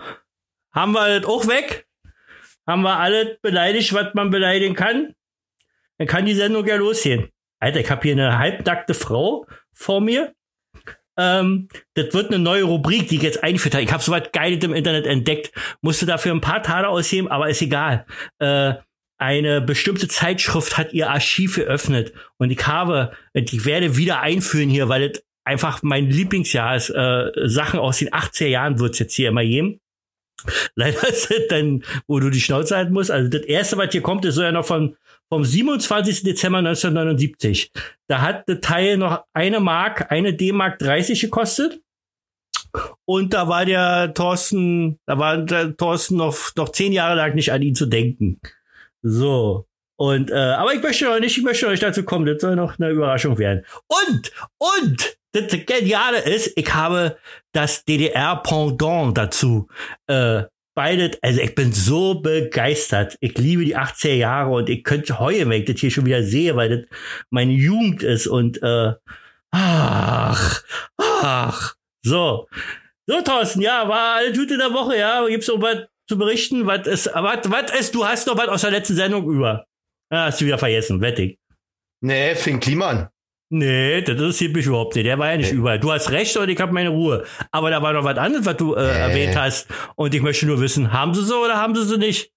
haben 0.71 0.91
wir 0.91 1.19
das 1.19 1.27
auch 1.27 1.47
weg? 1.47 1.87
Haben 2.67 2.83
wir 2.83 2.99
alles 2.99 3.39
beleidigt, 3.41 3.91
was 3.93 4.13
man 4.13 4.29
beleidigen 4.29 4.75
kann? 4.75 5.15
Dann 5.97 6.07
kann 6.07 6.27
die 6.27 6.35
Sendung 6.35 6.67
ja 6.67 6.75
losgehen. 6.75 7.29
Alter, 7.59 7.79
ich 7.79 7.89
habe 7.89 8.03
hier 8.03 8.11
eine 8.11 8.37
halbnackte 8.37 8.93
Frau 8.93 9.47
vor 9.73 9.99
mir. 9.99 10.35
Ähm, 11.17 11.67
das 11.93 12.13
wird 12.13 12.27
eine 12.27 12.39
neue 12.39 12.63
Rubrik, 12.63 13.07
die 13.07 13.17
ich 13.17 13.21
jetzt 13.21 13.43
eingeführt 13.43 13.75
habe. 13.75 13.83
Ich 13.83 13.91
habe 13.91 14.03
soweit 14.03 14.33
Geiles 14.33 14.63
im 14.63 14.73
Internet 14.73 15.05
entdeckt. 15.05 15.51
Musste 15.81 16.05
dafür 16.05 16.33
ein 16.33 16.41
paar 16.41 16.63
Tage 16.63 16.87
ausheben, 16.87 17.27
aber 17.27 17.49
ist 17.49 17.61
egal. 17.61 18.05
Äh, 18.39 18.73
eine 19.17 19.61
bestimmte 19.61 20.07
Zeitschrift 20.07 20.77
hat 20.77 20.93
ihr 20.93 21.09
Archiv 21.09 21.55
geöffnet 21.55 22.13
und 22.37 22.51
ich 22.51 22.67
habe, 22.67 23.13
ich 23.33 23.63
werde 23.63 23.95
wieder 23.95 24.19
einführen 24.19 24.69
hier, 24.69 24.89
weil 24.89 25.03
es 25.03 25.23
einfach 25.45 25.81
mein 25.83 26.09
Lieblingsjahr 26.09 26.75
ist. 26.75 26.89
Äh, 26.89 27.31
Sachen 27.45 27.79
aus 27.79 27.99
den 27.99 28.09
80er 28.09 28.47
Jahren 28.47 28.79
wird's 28.79 28.99
jetzt 28.99 29.15
hier 29.15 29.29
immer 29.29 29.43
geben. 29.43 29.79
Leider 30.75 31.07
ist 31.09 31.31
es 31.31 31.47
dann, 31.49 31.83
wo 32.07 32.19
du 32.19 32.29
die 32.29 32.41
Schnauze 32.41 32.75
halten 32.75 32.93
musst. 32.93 33.11
Also 33.11 33.29
das 33.29 33.41
erste, 33.41 33.77
was 33.77 33.91
hier 33.91 34.01
kommt, 34.01 34.25
ist 34.25 34.35
so 34.35 34.43
ja 34.43 34.51
noch 34.51 34.65
von, 34.65 34.95
vom 35.29 35.43
27. 35.43 36.23
Dezember 36.23 36.59
1979. 36.59 37.71
Da 38.07 38.21
hat 38.21 38.47
das 38.47 38.59
Teil 38.61 38.97
noch 38.97 39.23
eine 39.33 39.59
Mark, 39.59 40.11
eine 40.11 40.33
D-Mark 40.33 40.79
30 40.79 41.21
gekostet. 41.21 41.81
Und 43.05 43.33
da 43.33 43.47
war 43.47 43.65
der 43.65 44.13
Thorsten, 44.13 44.99
da 45.05 45.19
war 45.19 45.37
der 45.37 45.77
Thorsten 45.77 46.17
noch, 46.17 46.37
noch 46.55 46.69
zehn 46.69 46.91
Jahre 46.91 47.15
lang 47.15 47.35
nicht 47.35 47.51
an 47.51 47.61
ihn 47.61 47.75
zu 47.75 47.85
denken. 47.85 48.39
So. 49.03 49.67
Und, 49.95 50.31
äh, 50.31 50.33
aber 50.33 50.73
ich 50.73 50.81
möchte 50.81 51.05
noch 51.05 51.19
nicht, 51.19 51.37
ich 51.37 51.43
möchte 51.43 51.69
noch 51.69 51.77
dazu 51.77 52.03
kommen, 52.03 52.25
das 52.25 52.41
soll 52.41 52.55
noch 52.55 52.79
eine 52.79 52.89
Überraschung 52.89 53.37
werden. 53.37 53.63
Und, 53.87 54.31
und, 54.57 55.17
das 55.33 55.65
Geniale 55.65 56.19
ist, 56.19 56.53
ich 56.55 56.73
habe 56.73 57.17
das 57.51 57.83
DDR-Pendant 57.85 59.17
dazu, 59.17 59.67
äh, 60.07 60.43
beide, 60.75 61.11
also 61.21 61.41
ich 61.41 61.53
bin 61.55 61.73
so 61.73 62.21
begeistert. 62.21 63.17
Ich 63.19 63.37
liebe 63.37 63.65
die 63.65 63.77
80er 63.77 64.13
Jahre 64.13 64.51
und 64.51 64.69
ich 64.69 64.83
könnte 64.83 65.19
heulen, 65.19 65.49
wenn 65.49 65.61
ich 65.61 65.67
das 65.67 65.79
hier 65.79 65.91
schon 65.91 66.05
wieder 66.05 66.23
sehe, 66.23 66.55
weil 66.55 66.69
das 66.69 66.99
meine 67.29 67.53
Jugend 67.53 68.03
ist 68.03 68.27
und, 68.27 68.61
äh, 68.63 68.93
Ach, 69.55 70.63
ach. 70.97 71.75
So. 72.01 72.47
So, 73.05 73.21
Thorsten, 73.21 73.61
ja, 73.61 73.87
war 73.87 74.15
alle 74.15 74.33
Tüte 74.33 74.57
der 74.57 74.73
Woche, 74.73 74.97
ja. 74.97 75.27
Gibt's 75.27 75.47
noch 75.47 75.61
was 75.61 75.85
zu 76.09 76.17
berichten? 76.17 76.65
Was 76.65 76.87
ist, 76.87 77.11
was, 77.13 77.39
was 77.51 77.79
ist, 77.79 77.93
du 77.93 78.05
hast 78.05 78.25
noch 78.25 78.37
was 78.37 78.47
aus 78.47 78.61
der 78.61 78.71
letzten 78.71 78.95
Sendung 78.95 79.29
über. 79.29 79.65
Ja, 80.11 80.25
hast 80.25 80.41
du 80.41 80.45
wieder 80.45 80.57
vergessen, 80.57 81.01
wettig. 81.01 81.37
Nee, 82.01 82.35
Finn 82.35 82.59
Kliman. 82.59 83.09
Nee, 83.55 84.01
das 84.01 84.15
interessiert 84.15 84.55
mich 84.55 84.65
überhaupt 84.65 84.95
nicht. 84.95 85.05
Der 85.05 85.19
war 85.19 85.29
ja 85.29 85.37
nicht 85.37 85.51
Nee. 85.51 85.57
überall. 85.59 85.79
Du 85.79 85.91
hast 85.91 86.09
recht 86.09 86.35
und 86.37 86.49
ich 86.49 86.59
habe 86.59 86.71
meine 86.71 86.89
Ruhe. 86.89 87.23
Aber 87.51 87.69
da 87.69 87.83
war 87.83 87.93
noch 87.93 88.03
was 88.03 88.17
anderes, 88.17 88.45
was 88.47 88.57
du 88.57 88.73
äh, 88.73 88.81
erwähnt 88.99 89.35
hast. 89.35 89.67
Und 89.95 90.15
ich 90.15 90.21
möchte 90.23 90.47
nur 90.47 90.59
wissen, 90.59 90.91
haben 90.91 91.13
sie 91.13 91.23
so 91.23 91.43
oder 91.43 91.57
haben 91.57 91.75
sie 91.75 91.85
sie 91.85 91.97
nicht? 91.99 92.31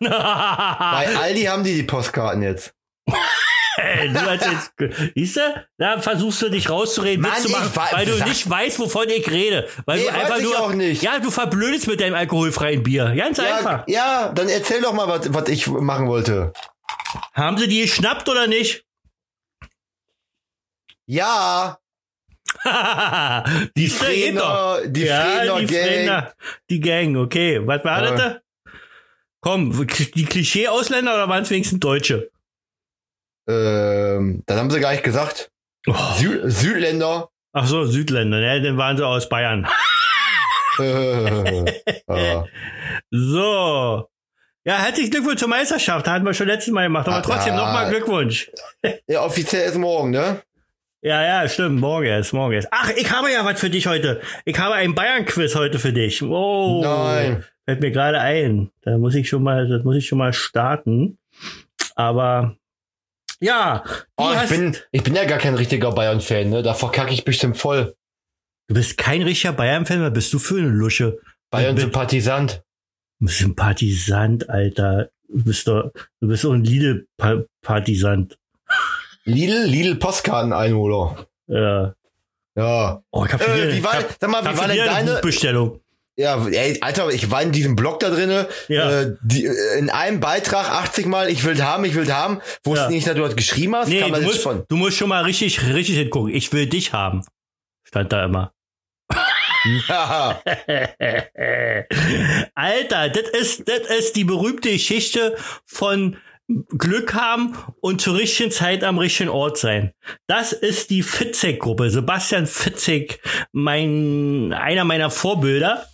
Bei 0.00 0.08
Aldi 0.10 1.42
haben 1.44 1.62
die 1.62 1.74
die 1.76 1.82
Postkarten 1.84 2.42
jetzt. 2.42 2.74
Ey, 3.76 4.08
du 4.12 4.20
hast 4.20 4.44
jetzt, 4.44 4.72
siehst 5.14 5.36
du? 5.36 5.64
Da 5.78 6.00
versuchst 6.00 6.42
du 6.42 6.48
dich 6.50 6.68
rauszureden, 6.68 7.22
Mann, 7.22 7.32
Witz 7.32 7.42
zu 7.42 7.50
machen, 7.50 7.70
weil 7.92 8.04
du 8.04 8.24
nicht 8.24 8.48
weißt, 8.50 8.78
wovon 8.80 9.08
ich 9.08 9.30
rede. 9.30 9.68
Weil 9.86 9.98
Nee, 10.00 10.04
du 10.06 10.12
einfach 10.12 10.40
nur, 10.40 10.58
auch 10.60 10.72
nicht. 10.72 11.02
ja, 11.02 11.18
du 11.20 11.30
verblödest 11.30 11.86
mit 11.86 12.00
deinem 12.00 12.14
alkoholfreien 12.14 12.82
Bier. 12.82 13.14
Ganz 13.16 13.38
Ja, 13.38 13.44
einfach. 13.56 13.84
ja, 13.86 14.32
dann 14.32 14.48
erzähl 14.48 14.80
doch 14.82 14.92
mal, 14.92 15.06
was 15.08 15.32
was 15.32 15.48
ich 15.48 15.66
machen 15.68 16.08
wollte. 16.08 16.52
Haben 17.34 17.58
sie 17.58 17.68
die 17.68 17.82
geschnappt 17.82 18.28
oder 18.28 18.46
nicht? 18.46 18.84
Ja, 21.06 21.78
die. 23.76 23.88
Fredner, 23.88 24.80
die 24.86 25.04
ja, 25.04 25.22
Fredner 25.22 25.58
die 25.60 25.66
Gang. 25.66 25.84
Fredner, 25.86 26.34
die 26.68 26.80
Gang, 26.80 27.16
okay. 27.16 27.66
Was 27.66 27.84
war 27.84 28.02
Äh. 28.02 28.10
das 28.10 28.20
da? 28.20 28.40
Komm, 29.40 29.86
die 30.14 30.24
Klischee-Ausländer 30.24 31.14
oder 31.14 31.28
waren 31.28 31.42
es 31.44 31.50
wenigstens 31.50 31.80
Deutsche? 31.80 32.30
Ähm, 33.48 34.42
das 34.46 34.58
haben 34.58 34.70
sie 34.70 34.80
gar 34.80 34.92
nicht 34.92 35.02
gesagt. 35.04 35.50
Oh. 35.86 35.94
Sü 36.18 36.50
Südländer. 36.50 37.30
Ach 37.52 37.66
so, 37.66 37.84
Südländer, 37.86 38.38
ne? 38.38 38.60
Dann 38.62 38.76
waren 38.76 38.96
sie 38.96 39.06
aus 39.06 39.28
Bayern. 39.28 39.66
Äh, 40.78 41.64
äh. 42.06 42.44
So. 43.10 44.08
Ja, 44.64 44.76
herzlichen 44.76 45.10
Glückwunsch 45.10 45.40
zur 45.40 45.48
Meisterschaft. 45.48 46.06
Hatten 46.06 46.24
wir 46.26 46.34
schon 46.34 46.46
letztes 46.48 46.72
Mal 46.72 46.84
gemacht. 46.84 47.06
Aber 47.08 47.16
Ah, 47.16 47.22
trotzdem 47.22 47.54
ja. 47.54 47.60
nochmal 47.64 47.88
Glückwunsch. 47.90 48.50
Ja, 49.06 49.22
offiziell 49.24 49.68
ist 49.68 49.76
morgen, 49.78 50.10
ne? 50.10 50.42
Ja, 51.02 51.22
ja, 51.24 51.48
stimmt. 51.48 51.80
Morgen 51.80 52.04
erst, 52.04 52.34
morgen 52.34 52.52
erst. 52.52 52.68
Ach, 52.70 52.90
ich 52.94 53.10
habe 53.10 53.32
ja 53.32 53.42
was 53.44 53.58
für 53.58 53.70
dich 53.70 53.86
heute. 53.86 54.20
Ich 54.44 54.58
habe 54.58 54.74
ein 54.74 54.94
Bayern-Quiz 54.94 55.54
heute 55.54 55.78
für 55.78 55.94
dich. 55.94 56.22
Oh. 56.22 56.82
Nein. 56.84 57.42
Fällt 57.64 57.80
mir 57.80 57.90
gerade 57.90 58.20
ein. 58.20 58.70
Da 58.82 58.98
muss 58.98 59.14
ich 59.14 59.28
schon 59.28 59.42
mal, 59.42 59.66
das 59.66 59.82
muss 59.82 59.96
ich 59.96 60.06
schon 60.06 60.18
mal 60.18 60.34
starten. 60.34 61.16
Aber 61.94 62.56
ja, 63.40 63.82
Oh, 64.18 64.30
ich 64.44 64.50
bin, 64.50 64.76
ich 64.92 65.02
bin 65.02 65.14
ja 65.14 65.24
gar 65.24 65.38
kein 65.38 65.54
richtiger 65.54 65.90
Bayern-Fan, 65.92 66.50
ne? 66.50 66.62
Da 66.62 66.74
verkacke 66.74 67.14
ich 67.14 67.24
bestimmt 67.24 67.56
voll. 67.56 67.94
du 68.68 68.74
bist 68.74 68.98
kein 68.98 69.22
richtiger 69.22 69.54
Bayern-Fan, 69.54 70.02
was 70.02 70.12
bist 70.12 70.32
du 70.34 70.38
für 70.38 70.58
eine 70.58 70.68
Lusche? 70.68 71.18
Bayern-Sympathisant. 71.50 72.62
Sympathisant, 73.28 74.48
Alter. 74.50 75.10
Du 75.28 75.44
bist 75.44 75.68
doch, 75.68 75.90
du 76.20 76.28
bist 76.28 76.44
doch 76.44 76.52
ein 76.52 76.64
Lidl-Partisant. 76.64 78.36
Lidl, 79.24 79.64
Lidl 79.64 79.96
Postkarteneinholer. 79.96 81.26
Ja. 81.46 81.94
Ja. 82.56 83.02
Oh, 83.10 83.24
Äh, 83.24 83.72
wie 83.72 83.84
war, 83.84 83.94
sag 84.20 84.30
mal, 84.30 84.42
wie 84.42 84.58
war 84.58 84.66
denn 84.68 84.76
deine, 84.86 85.12
Buchbestellung? 85.14 85.80
ja, 86.16 86.44
ey, 86.48 86.78
Alter, 86.80 87.08
ich 87.10 87.30
war 87.30 87.42
in 87.42 87.52
diesem 87.52 87.76
Blog 87.76 88.00
da 88.00 88.10
drinne, 88.10 88.48
Ja. 88.68 89.02
äh, 89.02 89.14
die, 89.22 89.46
äh, 89.46 89.78
in 89.78 89.88
einem 89.88 90.20
Beitrag 90.20 90.68
80 90.68 91.06
Mal, 91.06 91.28
ich 91.30 91.44
will 91.44 91.62
haben, 91.62 91.84
ich 91.84 91.94
will 91.94 92.12
haben, 92.12 92.40
wusste 92.64 92.84
Ja. 92.86 92.90
nicht, 92.90 93.06
dass 93.06 93.14
du 93.14 93.22
das 93.22 93.36
geschrieben 93.36 93.76
hast, 93.76 93.88
Nee, 93.88 94.00
du 94.00 94.20
musst, 94.22 94.42
schon. 94.42 94.64
du 94.68 94.76
musst 94.76 94.96
schon 94.96 95.08
mal 95.08 95.22
richtig, 95.24 95.62
richtig 95.64 95.96
hingucken. 95.96 96.34
Ich 96.34 96.52
will 96.52 96.66
dich 96.66 96.92
haben. 96.92 97.22
Stand 97.84 98.12
da 98.12 98.24
immer. 98.24 98.52
Alter, 102.54 103.10
das 103.10 103.28
ist, 103.38 103.68
das 103.68 103.98
ist 103.98 104.16
die 104.16 104.24
berühmte 104.24 104.72
Geschichte 104.72 105.36
von 105.66 106.16
Glück 106.76 107.14
haben 107.14 107.56
und 107.80 108.00
zur 108.00 108.16
richtigen 108.16 108.50
Zeit 108.50 108.82
am 108.82 108.98
richtigen 108.98 109.30
Ort 109.30 109.58
sein. 109.58 109.92
Das 110.26 110.52
ist 110.52 110.90
die 110.90 111.02
Fitzek-Gruppe. 111.02 111.90
Sebastian 111.90 112.46
Fitzek, 112.46 113.20
mein, 113.52 114.52
einer 114.52 114.84
meiner 114.84 115.10
Vorbilder 115.10 115.86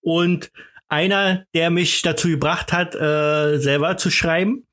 und 0.00 0.50
einer, 0.88 1.44
der 1.54 1.70
mich 1.70 2.02
dazu 2.02 2.28
gebracht 2.28 2.72
hat, 2.72 2.94
äh, 2.94 3.58
selber 3.58 3.96
zu 3.96 4.10
schreiben. 4.10 4.66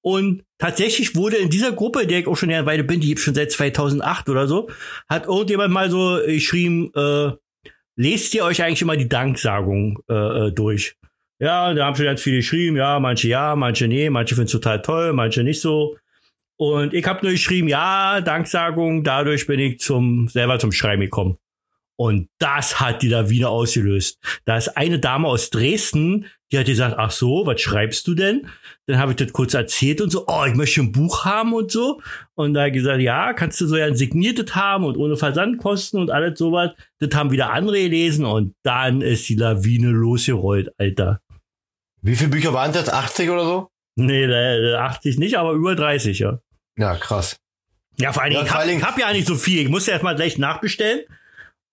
Und 0.00 0.44
tatsächlich 0.58 1.16
wurde 1.16 1.36
in 1.36 1.50
dieser 1.50 1.72
Gruppe, 1.72 2.06
der 2.06 2.20
ich 2.20 2.26
auch 2.26 2.36
schon 2.36 2.50
eine 2.50 2.66
Weile 2.66 2.84
bin, 2.84 3.00
die 3.00 3.08
gibt 3.08 3.20
schon 3.20 3.34
seit 3.34 3.50
2008 3.50 4.28
oder 4.28 4.46
so, 4.46 4.68
hat 5.08 5.26
irgendjemand 5.26 5.72
mal 5.72 5.90
so 5.90 6.20
geschrieben, 6.26 6.90
äh, 6.94 7.32
lest 7.96 8.34
ihr 8.34 8.44
euch 8.44 8.62
eigentlich 8.62 8.82
immer 8.82 8.96
die 8.96 9.08
Danksagung 9.08 10.00
äh, 10.08 10.14
äh, 10.48 10.52
durch? 10.52 10.96
Ja, 11.40 11.74
da 11.74 11.86
haben 11.86 11.96
schon 11.96 12.06
ganz 12.06 12.22
viele 12.22 12.36
geschrieben, 12.38 12.76
ja, 12.76 13.00
manche 13.00 13.28
ja, 13.28 13.56
manche 13.56 13.88
nee, 13.88 14.08
manche 14.08 14.34
finden 14.34 14.46
es 14.46 14.52
total 14.52 14.82
toll, 14.82 15.12
manche 15.12 15.42
nicht 15.42 15.60
so. 15.60 15.96
Und 16.56 16.94
ich 16.94 17.04
habe 17.06 17.20
nur 17.22 17.32
geschrieben, 17.32 17.68
ja, 17.68 18.20
Danksagung, 18.20 19.02
dadurch 19.02 19.46
bin 19.46 19.58
ich 19.58 19.80
zum 19.80 20.28
selber 20.28 20.58
zum 20.58 20.70
Schreiben 20.70 21.02
gekommen. 21.02 21.36
Und 21.96 22.28
das 22.38 22.80
hat 22.80 23.02
die 23.02 23.08
Lawine 23.08 23.48
ausgelöst. 23.48 24.18
Da 24.44 24.56
ist 24.56 24.76
eine 24.76 24.98
Dame 24.98 25.28
aus 25.28 25.50
Dresden, 25.50 26.26
die 26.50 26.58
hat 26.58 26.66
gesagt, 26.66 26.96
ach 26.98 27.10
so, 27.10 27.46
was 27.46 27.60
schreibst 27.60 28.06
du 28.06 28.14
denn? 28.14 28.48
Dann 28.86 28.98
habe 28.98 29.12
ich 29.12 29.16
das 29.16 29.32
kurz 29.32 29.54
erzählt 29.54 30.00
und 30.02 30.10
so, 30.10 30.24
oh, 30.26 30.44
ich 30.46 30.54
möchte 30.54 30.80
ein 30.82 30.92
Buch 30.92 31.24
haben 31.24 31.54
und 31.54 31.70
so. 31.72 32.00
Und 32.34 32.52
da 32.54 32.68
gesagt, 32.68 33.00
ja, 33.00 33.32
kannst 33.32 33.60
du 33.60 33.66
so 33.66 33.76
ja 33.76 33.86
ein 33.86 33.96
signiertes 33.96 34.54
haben 34.54 34.84
und 34.84 34.96
ohne 34.98 35.16
Versandkosten 35.16 35.98
und 36.00 36.10
alles 36.10 36.38
sowas. 36.38 36.72
Das 36.98 37.14
haben 37.14 37.30
wieder 37.30 37.50
andere 37.52 37.78
gelesen 37.82 38.26
und 38.26 38.54
dann 38.62 39.00
ist 39.00 39.28
die 39.28 39.36
Lawine 39.36 39.88
losgerollt, 39.88 40.70
Alter. 40.78 41.20
Wie 42.02 42.14
viele 42.16 42.30
Bücher 42.30 42.52
waren 42.52 42.72
das? 42.72 42.90
80 42.90 43.30
oder 43.30 43.44
so? 43.44 43.68
Nee, 43.96 44.26
da- 44.26 44.60
da 44.60 44.84
80 44.86 45.18
nicht, 45.18 45.36
aber 45.38 45.52
über 45.52 45.74
30, 45.74 46.18
ja. 46.18 46.40
Ja, 46.76 46.96
krass. 46.96 47.36
Ja, 47.98 48.12
vor 48.12 48.22
allen 48.22 48.32
Ja, 48.32 48.38
Dingen, 48.40 48.46
ich 48.46 48.52
vor 48.52 48.60
hab, 48.60 48.98
ja 48.98 49.12
nicht 49.12 49.26
so 49.26 49.36
viel. 49.36 49.62
Ich 49.62 49.68
muss 49.68 49.86
ja 49.86 49.92
erstmal 49.94 50.16
gleich 50.16 50.36
nachbestellen. 50.36 51.00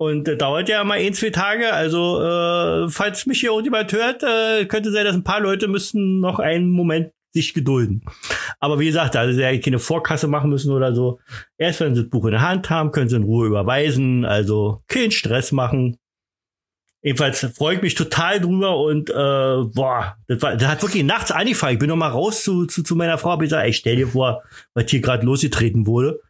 Und 0.01 0.27
äh, 0.27 0.35
dauert 0.35 0.67
ja 0.67 0.83
mal 0.83 0.97
ein, 0.97 1.13
zwei 1.13 1.29
Tage. 1.29 1.71
Also, 1.71 2.23
äh, 2.23 2.89
falls 2.89 3.27
mich 3.27 3.41
hier 3.41 3.51
irgendjemand 3.51 3.93
hört, 3.93 4.23
äh, 4.23 4.65
könnte 4.65 4.91
sein, 4.91 5.05
dass 5.05 5.13
ein 5.13 5.23
paar 5.23 5.39
Leute 5.39 5.67
müssten 5.67 6.19
noch 6.19 6.39
einen 6.39 6.71
Moment 6.71 7.11
sich 7.35 7.53
gedulden. 7.53 8.01
Aber 8.59 8.79
wie 8.79 8.87
gesagt, 8.87 9.15
also 9.15 9.31
sie 9.31 9.59
keine 9.59 9.77
Vorkasse 9.77 10.27
machen 10.27 10.49
müssen 10.49 10.71
oder 10.71 10.95
so. 10.95 11.19
Erst 11.55 11.81
wenn 11.81 11.93
sie 11.93 12.01
das 12.01 12.09
Buch 12.09 12.25
in 12.25 12.31
der 12.31 12.41
Hand 12.41 12.71
haben, 12.71 12.89
können 12.91 13.09
sie 13.09 13.15
in 13.15 13.21
Ruhe 13.25 13.45
überweisen. 13.45 14.25
Also 14.25 14.81
keinen 14.87 15.11
Stress 15.11 15.51
machen. 15.51 15.97
Jedenfalls 17.03 17.45
freue 17.55 17.75
ich 17.75 17.83
mich 17.83 17.93
total 17.93 18.39
drüber 18.39 18.79
und 18.79 19.11
äh, 19.11 19.13
boah, 19.13 20.17
das, 20.25 20.41
war, 20.41 20.55
das 20.57 20.67
hat 20.67 20.81
wirklich 20.81 21.03
nachts 21.03 21.31
angefangen. 21.31 21.73
Ich 21.73 21.79
bin 21.79 21.89
noch 21.89 21.95
mal 21.95 22.09
raus 22.09 22.43
zu, 22.43 22.65
zu, 22.65 22.81
zu 22.81 22.95
meiner 22.95 23.19
Frau, 23.19 23.29
hab 23.29 23.39
gesagt, 23.39 23.63
ey, 23.63 23.73
stell 23.73 23.97
dir 23.97 24.07
vor, 24.07 24.41
was 24.73 24.89
hier 24.89 24.99
gerade 24.99 25.23
losgetreten 25.27 25.85
wurde. 25.85 26.21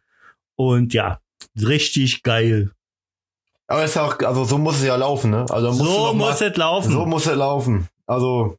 Und 0.56 0.92
ja, 0.92 1.20
richtig 1.58 2.22
geil. 2.22 2.70
Aber 3.72 3.84
ist 3.84 3.96
auch, 3.96 4.18
also 4.20 4.44
so 4.44 4.58
muss 4.58 4.76
es 4.76 4.84
ja 4.84 4.96
laufen, 4.96 5.30
ne? 5.30 5.46
Also 5.48 5.72
So 5.72 5.84
doch 5.84 6.12
mal- 6.14 6.26
muss 6.30 6.40
es 6.42 6.56
laufen. 6.56 6.92
So 6.92 7.06
muss 7.06 7.24
es 7.26 7.34
laufen. 7.34 7.88
Also, 8.06 8.56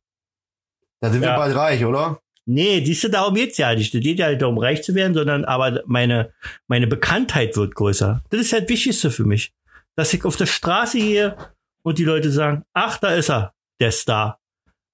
da 1.01 1.11
sind 1.11 1.21
Ja. 1.21 1.33
wir 1.33 1.37
bald 1.37 1.55
reich, 1.55 1.85
oder? 1.85 2.19
Nee, 2.47 2.83
siehst 2.83 3.03
du, 3.03 3.09
darum 3.09 3.35
geht's 3.35 3.57
ja 3.59 3.75
nicht. 3.75 3.93
Es 3.93 4.01
geht 4.01 4.17
ja 4.17 4.29
nicht 4.29 4.41
darum, 4.41 4.57
reich 4.57 4.81
zu 4.83 4.95
werden, 4.95 5.13
sondern 5.13 5.45
aber 5.45 5.81
meine, 5.85 6.33
meine 6.67 6.87
Bekanntheit 6.87 7.55
wird 7.55 7.75
größer. 7.75 8.23
Das 8.31 8.41
ist 8.41 8.53
das 8.53 8.67
Wichtigste 8.67 9.11
für 9.11 9.23
mich. 9.23 9.53
Dass 9.95 10.11
ich 10.15 10.25
auf 10.25 10.35
der 10.35 10.47
Straße 10.47 10.97
gehe 10.97 11.37
und 11.83 11.99
die 11.99 12.05
Leute 12.05 12.31
sagen, 12.31 12.63
ach, 12.73 12.97
da 12.97 13.09
ist 13.09 13.29
er, 13.29 13.53
der 13.79 13.91
Star. 13.91 14.39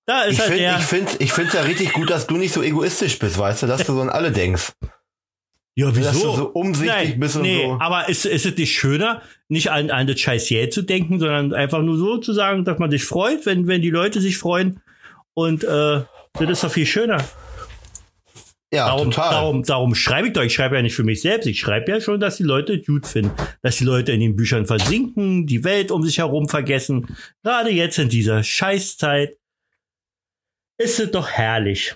Da 0.06 0.24
ist 0.24 0.34
Ich 0.34 0.40
er, 0.40 0.46
finde 0.46 0.60
der. 0.60 0.78
ich 0.80 0.84
find, 0.86 1.22
ich 1.22 1.32
find's 1.32 1.54
ja 1.54 1.62
richtig 1.62 1.94
gut, 1.94 2.10
dass 2.10 2.28
du 2.28 2.36
nicht 2.36 2.54
so 2.54 2.62
egoistisch 2.62 3.18
bist, 3.20 3.38
weißt 3.38 3.64
du, 3.64 3.68
dass 3.68 3.86
du 3.86 3.94
so 3.94 4.02
an 4.02 4.10
alle 4.10 4.32
denkst. 4.34 4.74
Ja, 5.80 5.92
Dass 5.92 5.96
du 5.96 6.04
wieso? 6.04 6.36
so 6.36 6.50
umsichtig 6.50 7.20
bist 7.20 7.38
und 7.38 7.44
nee, 7.44 7.66
so. 7.66 7.78
aber 7.80 8.10
ist, 8.10 8.26
ist 8.26 8.46
es 8.46 8.58
nicht 8.58 8.78
schöner, 8.78 9.22
nicht 9.48 9.72
an, 9.72 9.90
an 9.92 10.08
das 10.08 10.20
scheiß 10.20 10.50
Geld 10.50 10.74
zu 10.74 10.82
denken, 10.82 11.20
sondern 11.20 11.54
einfach 11.54 11.82
nur 11.82 11.98
so 11.98 12.18
zu 12.18 12.34
sagen, 12.34 12.66
dass 12.66 12.80
man 12.80 12.92
sich 12.92 13.04
freut, 13.04 13.46
wenn, 13.46 13.68
wenn 13.68 13.82
die 13.82 13.90
Leute 13.90 14.20
sich 14.20 14.38
freuen. 14.38 14.82
Und 15.34 15.64
äh, 15.64 16.02
das 16.34 16.50
ist 16.50 16.64
doch 16.64 16.72
viel 16.72 16.86
schöner. 16.86 17.24
Ja, 18.72 18.88
Darum, 18.88 19.10
total. 19.10 19.32
darum, 19.32 19.64
darum 19.64 19.96
schreibe 19.96 20.28
ich 20.28 20.34
doch. 20.34 20.44
Ich 20.44 20.54
schreibe 20.54 20.76
ja 20.76 20.82
nicht 20.82 20.96
für 20.96 21.04
mich 21.04 21.22
selbst. 21.22 21.48
Ich 21.48 21.60
schreibe 21.60 21.92
ja 21.92 22.02
schon, 22.02 22.20
dass 22.20 22.38
die 22.38 22.44
Leute 22.44 22.74
es 22.76 22.86
gut 22.86 23.08
finden. 23.08 23.32
Dass 23.64 23.78
die 23.78 23.86
Leute 23.86 24.12
in 24.12 24.20
den 24.20 24.36
Büchern 24.36 24.68
versinken, 24.68 25.48
die 25.48 25.64
Welt 25.64 25.90
um 25.92 26.04
sich 26.04 26.20
herum 26.20 26.48
vergessen. 26.48 27.16
Gerade 27.42 27.72
jetzt 27.72 27.98
in 27.98 28.10
dieser 28.10 28.44
Scheißzeit 28.44 29.38
ist 30.78 31.00
es 31.00 31.10
doch 31.10 31.30
herrlich. 31.30 31.96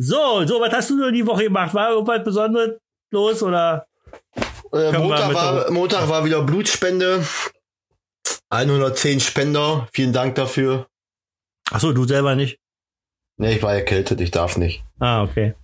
So, 0.00 0.46
so, 0.46 0.60
was 0.60 0.72
hast 0.72 0.90
du 0.90 0.96
nur 0.96 1.10
die 1.10 1.26
Woche 1.26 1.44
gemacht? 1.44 1.74
War 1.74 1.90
irgendwas 1.90 2.22
Besonderes 2.22 2.78
los 3.10 3.42
oder? 3.42 3.86
Äh, 4.72 4.92
Montag, 4.92 5.34
war, 5.34 5.70
Montag 5.72 6.08
war 6.08 6.24
wieder 6.24 6.40
Blutspende. 6.42 7.26
110 8.50 9.18
Spender. 9.20 9.88
Vielen 9.92 10.12
Dank 10.12 10.36
dafür. 10.36 10.86
Ach 11.72 11.80
so, 11.80 11.92
du 11.92 12.04
selber 12.04 12.36
nicht. 12.36 12.60
Nee, 13.38 13.56
ich 13.56 13.62
war 13.62 13.74
erkältet, 13.74 14.20
ich 14.20 14.30
darf 14.30 14.56
nicht. 14.56 14.84
Ah, 15.00 15.22
okay. 15.24 15.54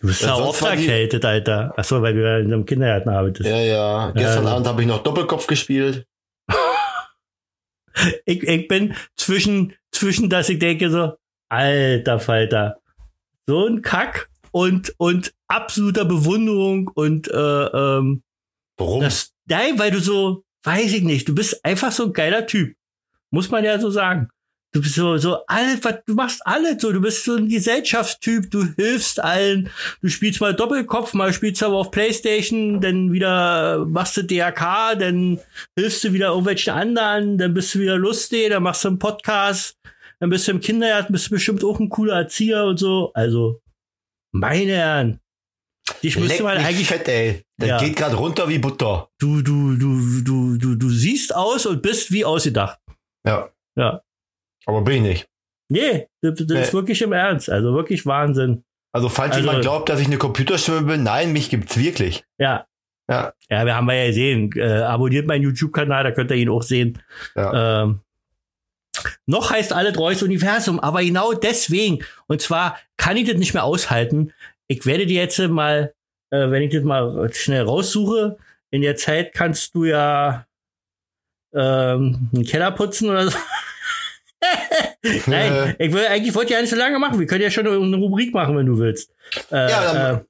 Du 0.00 0.06
bist 0.08 0.22
ja 0.22 0.34
oft 0.34 0.62
erkältet, 0.62 1.24
Alter. 1.24 1.72
Achso, 1.76 2.02
weil 2.02 2.14
du 2.14 2.22
ja 2.22 2.38
in 2.38 2.52
einem 2.52 2.66
Kindergarten 2.66 3.08
arbeitest. 3.08 3.48
Ja, 3.48 3.56
ja. 3.56 4.10
Gestern 4.12 4.44
Ja. 4.44 4.52
Abend 4.52 4.66
habe 4.66 4.82
ich 4.82 4.88
noch 4.88 5.02
Doppelkopf 5.02 5.46
gespielt. 5.46 6.06
Ich, 8.24 8.42
ich 8.42 8.68
bin 8.68 8.94
zwischen, 9.16 9.74
zwischen, 9.92 10.30
dass 10.30 10.48
ich 10.48 10.58
denke 10.58 10.90
so, 10.90 11.12
alter 11.50 12.18
Falter, 12.18 12.80
so 13.46 13.66
ein 13.66 13.82
Kack 13.82 14.28
und, 14.50 14.94
und 14.98 15.32
absoluter 15.48 16.04
Bewunderung 16.04 16.88
und, 16.94 17.28
äh, 17.28 17.36
ähm, 17.36 18.22
Warum? 18.76 19.00
das, 19.00 19.32
nein, 19.46 19.78
weil 19.78 19.90
du 19.90 20.00
so, 20.00 20.44
weiß 20.64 20.92
ich 20.92 21.02
nicht, 21.02 21.28
du 21.28 21.34
bist 21.34 21.64
einfach 21.64 21.92
so 21.92 22.04
ein 22.04 22.12
geiler 22.12 22.46
Typ. 22.46 22.74
Muss 23.30 23.50
man 23.50 23.64
ja 23.64 23.78
so 23.78 23.90
sagen. 23.90 24.28
Du 24.74 24.80
bist 24.80 24.94
so, 24.94 25.18
so 25.18 25.44
alles, 25.48 25.84
was, 25.84 25.96
du 26.06 26.14
machst 26.14 26.46
alles 26.46 26.80
so, 26.80 26.92
du 26.92 27.00
bist 27.02 27.24
so 27.24 27.36
ein 27.36 27.48
Gesellschaftstyp, 27.48 28.50
du 28.50 28.64
hilfst 28.76 29.20
allen, 29.22 29.68
du 30.00 30.08
spielst 30.08 30.40
mal 30.40 30.54
Doppelkopf, 30.54 31.12
mal 31.12 31.34
spielst 31.34 31.60
du 31.60 31.66
aber 31.66 31.76
auf 31.76 31.90
Playstation, 31.90 32.80
dann 32.80 33.12
wieder 33.12 33.84
machst 33.84 34.16
du 34.16 34.22
DRK, 34.22 34.94
dann 34.98 35.38
hilfst 35.76 36.04
du 36.04 36.14
wieder 36.14 36.28
irgendwelchen 36.28 36.72
anderen, 36.72 37.36
dann 37.36 37.52
bist 37.52 37.74
du 37.74 37.80
wieder 37.80 37.98
lustig, 37.98 38.48
dann 38.48 38.62
machst 38.62 38.84
du 38.84 38.88
einen 38.88 38.98
Podcast, 38.98 39.76
dann 40.22 40.30
bist 40.30 40.46
du 40.46 40.52
im 40.52 40.60
Kindergarten, 40.60 41.12
bist 41.12 41.26
du 41.26 41.30
bestimmt 41.30 41.64
auch 41.64 41.80
ein 41.80 41.88
cooler 41.88 42.14
Erzieher 42.14 42.64
und 42.64 42.76
so. 42.78 43.10
Also, 43.12 43.60
meine 44.32 44.72
Herren. 44.76 45.18
Dich 46.00 46.16
müsste 46.16 46.44
mich 46.44 46.52
eigentlich 46.52 46.86
fett, 46.86 47.08
ey. 47.08 47.42
Das 47.58 47.68
Ja. 47.68 47.78
geht 47.78 47.96
gerade 47.96 48.14
runter 48.14 48.48
wie 48.48 48.58
Butter. 48.60 49.08
du, 49.18 49.42
du, 49.42 49.76
du, 49.76 50.22
du, 50.22 50.56
du, 50.58 50.76
du 50.76 50.88
siehst 50.90 51.34
aus 51.34 51.66
und 51.66 51.82
bist 51.82 52.12
wie 52.12 52.24
ausgedacht. 52.24 52.78
Ja. 53.26 53.50
Ja. 53.76 54.00
Aber 54.66 54.82
bin 54.82 54.94
ich 54.96 55.02
nicht. 55.02 55.28
Nee, 55.68 56.06
das, 56.22 56.34
das 56.36 56.60
ist 56.60 56.68
Nee. 56.68 56.72
wirklich 56.72 57.02
im 57.02 57.12
Ernst. 57.12 57.50
Also 57.50 57.74
wirklich 57.74 58.06
Wahnsinn. 58.06 58.62
Also 58.94 59.08
falls 59.08 59.32
Also- 59.34 59.44
jemand 59.44 59.62
glaubt, 59.64 59.88
dass 59.88 59.98
ich 59.98 60.06
eine 60.06 60.18
Computerstimme 60.18 60.82
bin, 60.82 61.02
nein, 61.02 61.32
mich 61.32 61.50
gibt's 61.50 61.76
wirklich. 61.76 62.22
Ja. 62.38 62.66
Ja. 63.10 63.32
Ja, 63.50 63.66
wir 63.66 63.74
haben 63.74 63.90
ja 63.90 64.06
gesehen. 64.06 64.52
Äh, 64.54 64.82
abonniert 64.82 65.26
meinen 65.26 65.42
YouTube-Kanal, 65.42 66.04
da 66.04 66.12
könnt 66.12 66.30
ihr 66.30 66.36
ihn 66.36 66.48
auch 66.48 66.62
sehen. 66.62 67.02
Ja. 67.34 67.82
Ähm, 67.82 68.00
noch 69.26 69.50
heißt 69.50 69.72
alle 69.72 69.94
Reus 69.94 70.22
Universum, 70.22 70.80
aber 70.80 71.02
genau 71.02 71.32
deswegen. 71.32 72.04
Und 72.26 72.40
zwar 72.42 72.78
kann 72.96 73.16
ich 73.16 73.28
das 73.28 73.36
nicht 73.38 73.54
mehr 73.54 73.64
aushalten. 73.64 74.32
Ich 74.68 74.86
werde 74.86 75.06
dir 75.06 75.20
jetzt 75.22 75.38
mal, 75.38 75.92
äh, 76.30 76.50
wenn 76.50 76.62
ich 76.62 76.72
das 76.72 76.82
mal 76.84 77.30
schnell 77.34 77.62
raussuche, 77.62 78.38
in 78.70 78.82
der 78.82 78.96
Zeit 78.96 79.32
kannst 79.34 79.74
du 79.74 79.84
ja 79.84 80.46
ähm, 81.54 82.30
einen 82.34 82.44
Keller 82.46 82.70
putzen 82.70 83.10
oder 83.10 83.28
so. 83.30 83.38
Nein, 85.26 85.74
ich 85.78 85.92
will, 85.92 86.06
eigentlich 86.06 86.34
wollte 86.34 86.48
ich 86.50 86.54
ja 86.54 86.60
nicht 86.60 86.70
so 86.70 86.76
lange 86.76 86.98
machen. 86.98 87.18
Wir 87.18 87.26
können 87.26 87.42
ja 87.42 87.50
schon 87.50 87.66
eine 87.66 87.96
Rubrik 87.96 88.32
machen, 88.34 88.56
wenn 88.56 88.66
du 88.66 88.78
willst. 88.78 89.10
Äh, 89.50 89.70
Ja, 89.70 89.92
dann- 89.92 90.26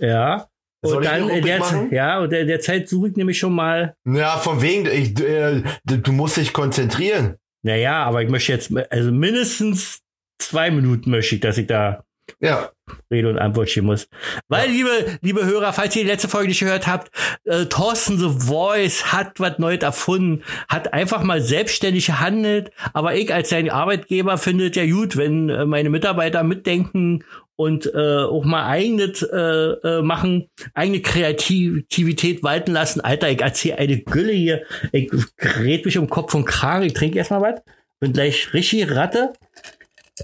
äh, 0.00 0.06
ja. 0.08 0.48
Und 0.82 1.04
dann 1.04 1.28
in 1.30 1.44
der, 1.44 1.58
machen? 1.58 1.92
ja, 1.92 2.20
und 2.20 2.32
in 2.32 2.46
der 2.46 2.60
Zeit 2.60 2.88
suche 2.88 3.08
ich 3.08 3.16
nämlich 3.16 3.38
schon 3.38 3.52
mal 3.54 3.96
Ja, 4.04 4.36
von 4.38 4.62
wegen, 4.62 4.86
ich, 4.86 5.18
äh, 5.20 5.62
du 5.84 6.12
musst 6.12 6.36
dich 6.36 6.52
konzentrieren. 6.52 7.36
Naja, 7.66 8.04
aber 8.04 8.22
ich 8.22 8.28
möchte 8.28 8.52
jetzt, 8.52 8.70
also 8.90 9.10
mindestens 9.10 10.00
zwei 10.38 10.70
Minuten 10.70 11.10
möchte 11.10 11.34
ich, 11.34 11.40
dass 11.40 11.58
ich 11.58 11.66
da 11.66 12.04
Ja. 12.40 12.70
Rede 13.10 13.28
und 13.28 13.38
Antwort 13.38 13.70
stehen 13.70 13.86
muss. 13.86 14.08
Weil, 14.48 14.70
liebe, 14.70 15.18
liebe 15.20 15.44
Hörer, 15.44 15.72
falls 15.72 15.96
ihr 15.96 16.02
die 16.02 16.08
letzte 16.08 16.28
Folge 16.28 16.48
nicht 16.48 16.60
gehört 16.60 16.86
habt, 16.86 17.10
äh, 17.44 17.66
Thorsten 17.66 18.18
The 18.18 18.46
Voice 18.46 19.12
hat 19.12 19.40
was 19.40 19.58
Neues 19.58 19.82
erfunden, 19.82 20.44
hat 20.68 20.92
einfach 20.92 21.24
mal 21.24 21.40
selbstständig 21.40 22.06
gehandelt, 22.06 22.70
aber 22.92 23.16
ich 23.16 23.34
als 23.34 23.50
sein 23.50 23.68
Arbeitgeber 23.70 24.38
finde 24.38 24.68
es 24.68 24.76
ja 24.76 24.86
gut, 24.86 25.16
wenn 25.16 25.48
äh, 25.48 25.66
meine 25.66 25.90
Mitarbeiter 25.90 26.44
mitdenken 26.44 27.24
und 27.56 27.92
äh, 27.94 28.24
auch 28.24 28.44
mal 28.44 28.66
eigenes 28.66 29.22
äh, 29.22 29.36
äh, 29.36 30.02
machen, 30.02 30.48
eigene 30.74 31.00
Kreativität 31.00 32.42
walten 32.42 32.72
lassen. 32.72 33.00
Alter, 33.00 33.30
ich 33.30 33.40
erzähle 33.40 33.78
eine 33.78 33.98
Gülle 33.98 34.32
hier. 34.32 34.62
Ich 34.92 35.10
red 35.40 35.84
mich 35.84 35.98
um 35.98 36.08
Kopf 36.08 36.34
und 36.34 36.44
Kragen. 36.44 36.84
Ich 36.84 36.92
trinke 36.92 37.18
erstmal 37.18 37.40
was. 37.40 37.62
Bin 37.98 38.12
gleich 38.12 38.52
richtig 38.52 38.90
Ratte. 38.94 39.32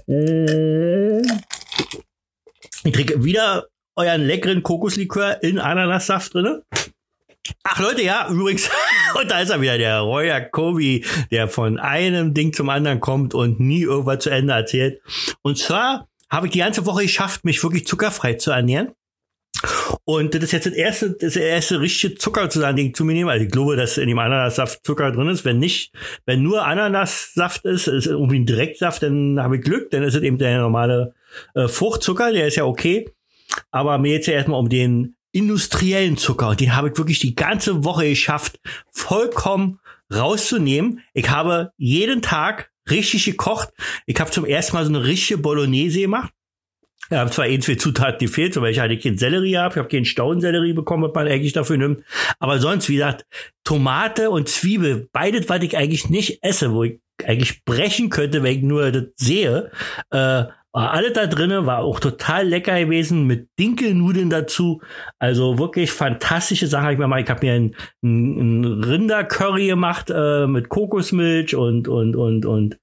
Äh, 0.07 1.21
ich 2.85 2.91
trinke 2.91 3.23
wieder 3.23 3.65
euren 3.95 4.25
leckeren 4.25 4.63
Kokoslikör 4.63 5.41
in 5.41 5.59
Ananassaft 5.59 6.35
drinne. 6.35 6.63
Ach 7.63 7.79
Leute, 7.79 8.03
ja, 8.03 8.29
übrigens, 8.29 8.69
und 9.19 9.29
da 9.29 9.41
ist 9.41 9.49
er 9.49 9.59
wieder, 9.59 9.77
der 9.77 9.99
Roy 9.99 10.27
Jacobi, 10.27 11.05
der 11.31 11.47
von 11.47 11.77
einem 11.77 12.33
Ding 12.33 12.53
zum 12.53 12.69
anderen 12.69 12.99
kommt 12.99 13.33
und 13.33 13.59
nie 13.59 13.81
irgendwas 13.81 14.19
zu 14.19 14.29
Ende 14.29 14.53
erzählt. 14.53 15.01
Und 15.41 15.57
zwar 15.57 16.07
habe 16.33 16.47
ich 16.47 16.53
die 16.53 16.59
ganze 16.59 16.85
Woche 16.87 17.03
geschafft, 17.03 17.45
mich 17.45 17.61
wirklich 17.61 17.85
zuckerfrei 17.85 18.33
zu 18.33 18.49
ernähren. 18.49 18.93
Und 20.03 20.33
das 20.33 20.43
ist 20.43 20.51
jetzt 20.51 20.65
das 20.65 20.73
erste, 20.73 21.11
das 21.11 21.35
erste 21.35 21.79
richtige 21.79 22.15
Zucker 22.15 22.49
zu 22.49 22.59
sagen, 22.59 22.75
Ding 22.75 22.93
zu 22.93 23.05
mir 23.05 23.13
nehmen. 23.13 23.29
Also 23.29 23.45
ich 23.45 23.51
glaube, 23.51 23.75
dass 23.75 23.99
in 23.99 24.07
dem 24.07 24.17
Ananassaft 24.17 24.83
Zucker 24.83 25.11
drin 25.11 25.29
ist. 25.29 25.45
Wenn 25.45 25.59
nicht, 25.59 25.93
wenn 26.25 26.41
nur 26.41 26.65
Ananassaft 26.65 27.63
ist, 27.65 27.87
ist 27.87 28.07
irgendwie 28.07 28.39
ein 28.39 28.47
Direktsaft, 28.47 29.03
dann 29.03 29.39
habe 29.39 29.57
ich 29.57 29.61
Glück, 29.61 29.91
dann 29.91 30.03
ist 30.03 30.15
es 30.15 30.23
eben 30.23 30.39
der 30.39 30.59
normale 30.59 31.13
äh, 31.53 31.67
Fruchtzucker, 31.67 32.33
der 32.33 32.47
ist 32.47 32.55
ja 32.55 32.65
okay. 32.65 33.09
Aber 33.69 33.99
mir 33.99 34.13
jetzt 34.13 34.27
ja 34.27 34.33
erstmal 34.33 34.59
um 34.59 34.69
den 34.69 35.15
industriellen 35.31 36.17
Zucker. 36.17 36.49
Und 36.49 36.59
den 36.59 36.75
habe 36.75 36.89
ich 36.89 36.97
wirklich 36.97 37.19
die 37.19 37.35
ganze 37.35 37.83
Woche 37.85 38.09
geschafft, 38.09 38.59
vollkommen 38.91 39.79
rauszunehmen. 40.13 41.01
Ich 41.13 41.29
habe 41.29 41.71
jeden 41.77 42.21
Tag 42.21 42.72
richtig 42.89 43.25
gekocht. 43.25 43.69
Ich 44.05 44.19
habe 44.19 44.31
zum 44.31 44.45
ersten 44.45 44.75
Mal 44.75 44.85
so 44.85 44.89
eine 44.89 45.03
richtige 45.03 45.37
Bolognese 45.37 46.01
gemacht. 46.01 46.31
Ich 47.09 47.17
habe 47.17 47.29
zwar 47.29 47.45
ein, 47.45 47.61
zwei 47.61 47.75
Zutaten 47.75 48.19
gefehlt, 48.19 48.55
Beispiel 48.55 48.81
hatte 48.81 48.93
ich 48.93 49.03
keinen 49.03 49.17
Sellerie 49.17 49.51
gehabt, 49.51 49.75
ich 49.75 49.79
habe 49.79 49.89
keinen 49.89 50.05
Staudensellerie 50.05 50.73
bekommen, 50.73 51.03
was 51.03 51.13
man 51.13 51.27
eigentlich 51.27 51.53
dafür 51.53 51.77
nimmt. 51.77 52.03
Aber 52.39 52.59
sonst, 52.59 52.87
wie 52.87 52.95
gesagt, 52.95 53.25
Tomate 53.63 54.29
und 54.29 54.47
Zwiebel, 54.47 55.09
beides, 55.11 55.49
was 55.49 55.61
ich 55.63 55.77
eigentlich 55.77 56.09
nicht 56.09 56.39
esse, 56.43 56.71
wo 56.71 56.83
ich 56.83 57.01
eigentlich 57.23 57.63
brechen 57.65 58.09
könnte, 58.09 58.41
wenn 58.41 58.57
ich 58.57 58.63
nur 58.63 58.91
das 58.91 59.05
sehe, 59.17 59.71
äh, 60.11 60.45
war 60.73 60.91
alles 60.91 61.13
da 61.13 61.27
drinnen, 61.27 61.67
war 61.67 61.79
auch 61.79 61.99
total 61.99 62.47
lecker 62.47 62.77
gewesen, 62.79 63.27
mit 63.27 63.47
Dinkelnudeln 63.59 64.29
dazu. 64.31 64.81
Also 65.19 65.59
wirklich 65.59 65.91
fantastische 65.91 66.67
Sachen 66.67 66.83
habe 66.83 66.93
ich 66.93 66.99
mir 66.99 67.07
mal. 67.07 67.21
Ich 67.21 67.29
habe 67.29 67.45
mir 67.45 67.53
ein, 67.53 67.75
ein, 68.03 68.63
ein 68.63 68.83
Rindercurry 68.83 69.67
gemacht 69.67 70.09
äh, 70.13 70.47
mit 70.47 70.69
Kokosmilch 70.69 71.55
und 71.55 71.87
und 71.87 72.15
und 72.15 72.45
und 72.45 72.79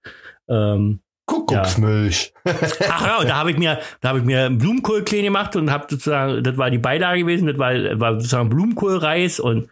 ähm, 0.49 1.01
Kuckucksmilch. 1.27 2.33
Ach 2.45 3.07
ja, 3.07 3.19
und 3.19 3.29
da 3.29 3.37
habe 3.37 3.53
ich 3.53 3.57
mir, 3.57 3.79
da 4.01 4.09
habe 4.09 4.19
ich 4.19 4.25
mir 4.25 4.47
einen 4.47 4.59
Blumenkohl 4.59 5.05
klein 5.05 5.23
gemacht 5.23 5.55
und 5.55 5.71
habe 5.71 5.87
sozusagen, 5.89 6.43
das 6.43 6.57
war 6.59 6.71
die 6.71 6.79
Beilage 6.79 7.21
gewesen, 7.21 7.47
das 7.47 7.57
war, 7.59 7.73
war 8.01 8.15
sozusagen 8.15 8.49
Blumenkohlreis 8.49 9.39
und 9.39 9.69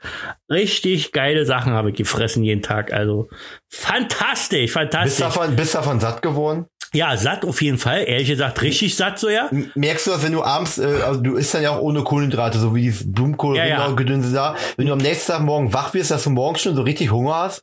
richtig 0.49 1.11
geile 1.11 1.45
Sachen 1.47 1.73
habe 1.73 1.91
ich 1.91 1.97
gefressen 1.97 2.45
jeden 2.45 2.63
Tag. 2.63 2.93
Also 2.93 3.29
fantastisch, 3.69 4.61
Bist 4.63 4.73
fantastisch. 4.75 5.19
davon, 5.19 5.57
bist 5.57 5.75
davon 5.75 5.99
satt 5.99 6.23
geworden? 6.23 6.67
Ja, 6.95 7.17
satt 7.17 7.45
auf 7.45 7.61
jeden 7.61 7.79
Fall. 7.79 8.05
Ehrlich 8.07 8.29
gesagt, 8.29 8.63
richtig 8.63 8.97
satt 8.97 9.19
so 9.19 9.29
ja. 9.29 9.51
Merkst 9.75 10.07
du 10.07 10.11
das, 10.13 10.25
wenn 10.25 10.33
du 10.33 10.43
abends, 10.43 10.79
äh, 10.79 10.87
also 11.05 11.21
du 11.21 11.37
isst 11.37 11.53
dann 11.55 11.63
ja 11.63 11.71
auch 11.77 11.81
ohne 11.83 12.03
Kohlenhydrate, 12.03 12.59
so 12.59 12.75
wie 12.75 12.83
dieses 12.83 13.13
Blumenkohl, 13.13 13.57
Ja, 13.57 13.67
ja. 13.67 13.89
Gedönse 13.91 14.33
da. 14.35 14.57
Wenn 14.77 14.87
du 14.87 14.93
am 14.93 14.99
nächsten 14.99 15.33
Tag 15.33 15.43
morgen 15.43 15.73
wach 15.75 15.93
wirst, 15.95 16.11
dass 16.11 16.25
du 16.25 16.31
morgens 16.31 16.63
schon 16.63 16.75
so 16.77 16.83
richtig 16.83 17.11
Hunger 17.11 17.35
hast? 17.35 17.63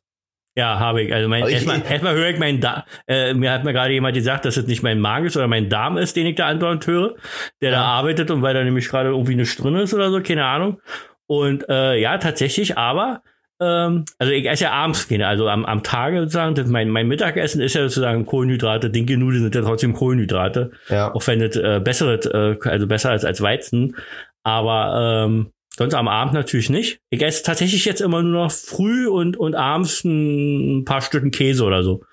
Ja, 0.57 0.79
habe 0.79 1.01
ich. 1.01 1.13
Also 1.13 1.27
mein, 1.27 1.45
ich- 1.47 1.53
erstmal, 1.53 1.81
erstmal 1.89 2.13
höre 2.15 2.29
ich 2.29 2.39
meinen 2.39 2.61
Darm. 2.61 2.83
Äh, 3.07 3.33
mir 3.33 3.51
hat 3.51 3.63
mir 3.65 3.73
gerade 3.73 3.93
jemand 3.93 4.15
gesagt, 4.15 4.45
dass 4.45 4.55
es 4.57 4.67
nicht 4.67 4.83
mein 4.83 4.99
Magen 4.99 5.25
ist 5.25 5.35
oder 5.35 5.47
mein 5.47 5.69
Darm 5.69 5.97
ist, 5.97 6.15
den 6.15 6.25
ich 6.27 6.35
da 6.35 6.47
andauernd 6.47 6.85
höre, 6.87 7.15
der 7.61 7.71
da 7.71 7.83
arbeitet 7.83 8.31
und 8.31 8.41
weil 8.41 8.53
da 8.53 8.63
nämlich 8.63 8.87
gerade 8.87 9.09
irgendwie 9.09 9.33
eine 9.33 9.43
drin 9.43 9.75
ist 9.75 9.93
oder 9.93 10.11
so, 10.11 10.21
keine 10.21 10.45
Ahnung. 10.45 10.79
Und 11.27 11.67
äh, 11.67 11.97
ja, 11.99 12.17
tatsächlich, 12.19 12.77
aber 12.77 13.21
ähm, 13.59 14.05
also 14.17 14.33
ich 14.33 14.45
esse 14.45 14.65
ja 14.65 14.71
abends 14.71 15.07
keine, 15.07 15.27
also 15.27 15.47
am, 15.47 15.65
am 15.65 15.83
Tage 15.83 16.19
sozusagen, 16.21 16.55
das 16.55 16.67
mein, 16.67 16.89
mein 16.89 17.07
Mittagessen 17.07 17.61
ist 17.61 17.75
ja 17.75 17.83
sozusagen 17.83 18.25
Kohlenhydrate, 18.25 18.89
dinke 18.89 19.17
Nudeln 19.17 19.43
sind 19.43 19.55
ja 19.55 19.61
trotzdem 19.61 19.93
Kohlenhydrate, 19.93 20.71
Ja. 20.89 21.13
auch 21.13 21.25
wenn 21.27 21.41
es 21.41 21.55
äh, 21.55 21.79
besseres, 21.83 22.25
äh, 22.25 22.57
also 22.69 22.87
besser 22.87 23.11
als 23.11 23.25
als 23.25 23.41
Weizen. 23.41 23.95
Aber 24.43 25.25
ähm, 25.25 25.51
sonst 25.77 25.93
am 25.93 26.07
Abend 26.07 26.33
natürlich 26.33 26.69
nicht. 26.69 26.99
Ich 27.09 27.21
esse 27.21 27.43
tatsächlich 27.43 27.85
jetzt 27.85 28.01
immer 28.01 28.21
nur 28.21 28.43
noch 28.43 28.51
früh 28.51 29.07
und, 29.07 29.37
und 29.37 29.55
abends 29.55 30.03
ein, 30.03 30.85
paar 30.85 31.01
Stücken 31.01 31.31
Käse 31.31 31.63
oder 31.63 31.83
so. 31.83 32.03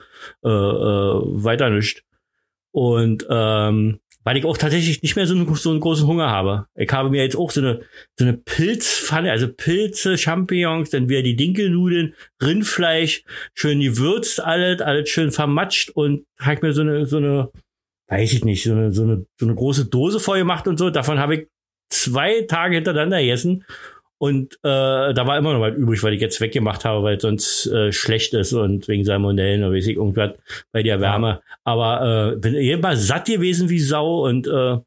Äh, 0.44 0.48
äh, 0.48 0.50
weiter 1.44 1.70
nicht. 1.70 2.04
Und 2.70 3.26
ähm, 3.28 3.98
weil 4.24 4.36
ich 4.36 4.44
auch 4.44 4.56
tatsächlich 4.56 5.02
nicht 5.02 5.16
mehr 5.16 5.26
so 5.26 5.34
einen, 5.34 5.52
so 5.54 5.70
einen 5.70 5.80
großen 5.80 6.06
Hunger 6.06 6.30
habe. 6.30 6.66
Ich 6.74 6.90
habe 6.92 7.10
mir 7.10 7.22
jetzt 7.22 7.36
auch 7.36 7.50
so 7.50 7.60
eine, 7.60 7.80
so 8.18 8.24
eine 8.24 8.34
Pilzpfanne, 8.34 9.30
also 9.30 9.48
Pilze, 9.48 10.16
Champignons, 10.16 10.90
dann 10.90 11.08
wieder 11.08 11.22
die 11.22 11.36
Dinkelnudeln, 11.36 12.14
Rindfleisch, 12.42 13.24
schön 13.54 13.80
gewürzt, 13.80 14.40
alles, 14.40 14.80
alles 14.80 15.08
schön 15.08 15.32
vermatscht 15.32 15.90
und 15.90 16.24
habe 16.38 16.66
mir 16.66 16.72
so 16.72 16.82
eine, 16.82 17.06
so 17.06 17.16
eine, 17.16 17.50
weiß 18.08 18.32
ich 18.32 18.44
nicht, 18.44 18.62
so 18.62 18.72
eine, 18.72 18.92
so 18.92 19.02
eine, 19.02 19.26
so 19.38 19.46
eine 19.46 19.54
große 19.54 19.86
Dose 19.86 20.20
voll 20.20 20.38
gemacht 20.38 20.68
und 20.68 20.78
so. 20.78 20.90
Davon 20.90 21.18
habe 21.18 21.36
ich 21.36 21.48
zwei 21.90 22.42
Tage 22.42 22.76
hintereinander 22.76 23.20
gegessen. 23.20 23.64
Und 24.22 24.54
äh, 24.62 25.12
da 25.14 25.26
war 25.26 25.36
immer 25.36 25.52
noch 25.52 25.60
was 25.60 25.74
übrig, 25.74 26.00
weil 26.04 26.12
ich 26.14 26.20
jetzt 26.20 26.40
weggemacht 26.40 26.84
habe, 26.84 27.02
weil 27.02 27.16
es 27.16 27.22
sonst 27.22 27.66
äh, 27.66 27.90
schlecht 27.90 28.34
ist 28.34 28.52
und 28.52 28.86
wegen 28.86 29.04
Salmonellen 29.04 29.64
oder 29.64 29.74
weiß 29.74 29.84
ich 29.88 29.96
irgendwas 29.96 30.34
bei 30.70 30.84
der 30.84 31.00
Wärme. 31.00 31.40
Aber 31.64 32.34
äh, 32.34 32.36
bin 32.36 32.54
immer 32.54 32.96
satt 32.96 33.24
gewesen 33.24 33.68
wie 33.68 33.80
Sau 33.80 34.24
und 34.28 34.46
äh, 34.46 34.78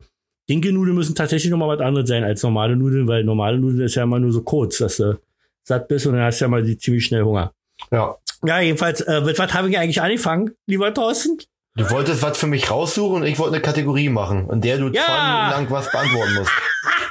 Dinkelnudeln 0.50 0.96
müssen 0.96 1.16
tatsächlich 1.16 1.52
nochmal 1.52 1.78
was 1.78 1.86
anderes 1.86 2.08
sein 2.08 2.24
als 2.24 2.44
normale 2.44 2.78
Nudeln, 2.78 3.10
weil 3.10 3.26
normale 3.26 3.58
Nudeln 3.60 3.82
ist 3.82 3.96
ja 3.96 4.04
immer 4.04 4.20
nur 4.20 4.32
so 4.32 4.42
kurz, 4.42 4.78
dass 4.78 4.96
du 4.98 5.20
satt 5.68 5.90
bist 5.90 6.08
und 6.08 6.14
dann 6.14 6.22
hast 6.24 6.40
du 6.40 6.46
ja 6.46 6.50
mal 6.50 6.64
die 6.64 6.78
ziemlich 6.78 7.04
schnell 7.04 7.24
Hunger. 7.24 7.52
Ja. 7.92 8.16
Ja, 8.46 8.62
jedenfalls, 8.62 9.02
äh, 9.02 9.20
mit 9.20 9.38
was 9.38 9.54
haben 9.54 9.70
wir 9.70 9.82
eigentlich 9.82 10.02
angefangen, 10.02 10.52
lieber 10.66 10.94
Thorsten? 10.94 11.40
Du 11.76 11.90
wolltest 11.90 12.22
was 12.24 12.38
für 12.38 12.48
mich 12.48 12.72
raussuchen 12.72 13.18
und 13.24 13.28
ich 13.28 13.38
wollte 13.38 13.56
eine 13.56 13.62
Kategorie 13.62 14.08
machen, 14.08 14.50
in 14.50 14.62
der 14.62 14.78
du 14.78 14.88
Ja. 14.92 15.02
zwei 15.04 15.28
Minuten 15.28 15.52
lang 15.52 15.72
was 15.72 15.92
beantworten 15.92 16.34
musst. 16.36 16.52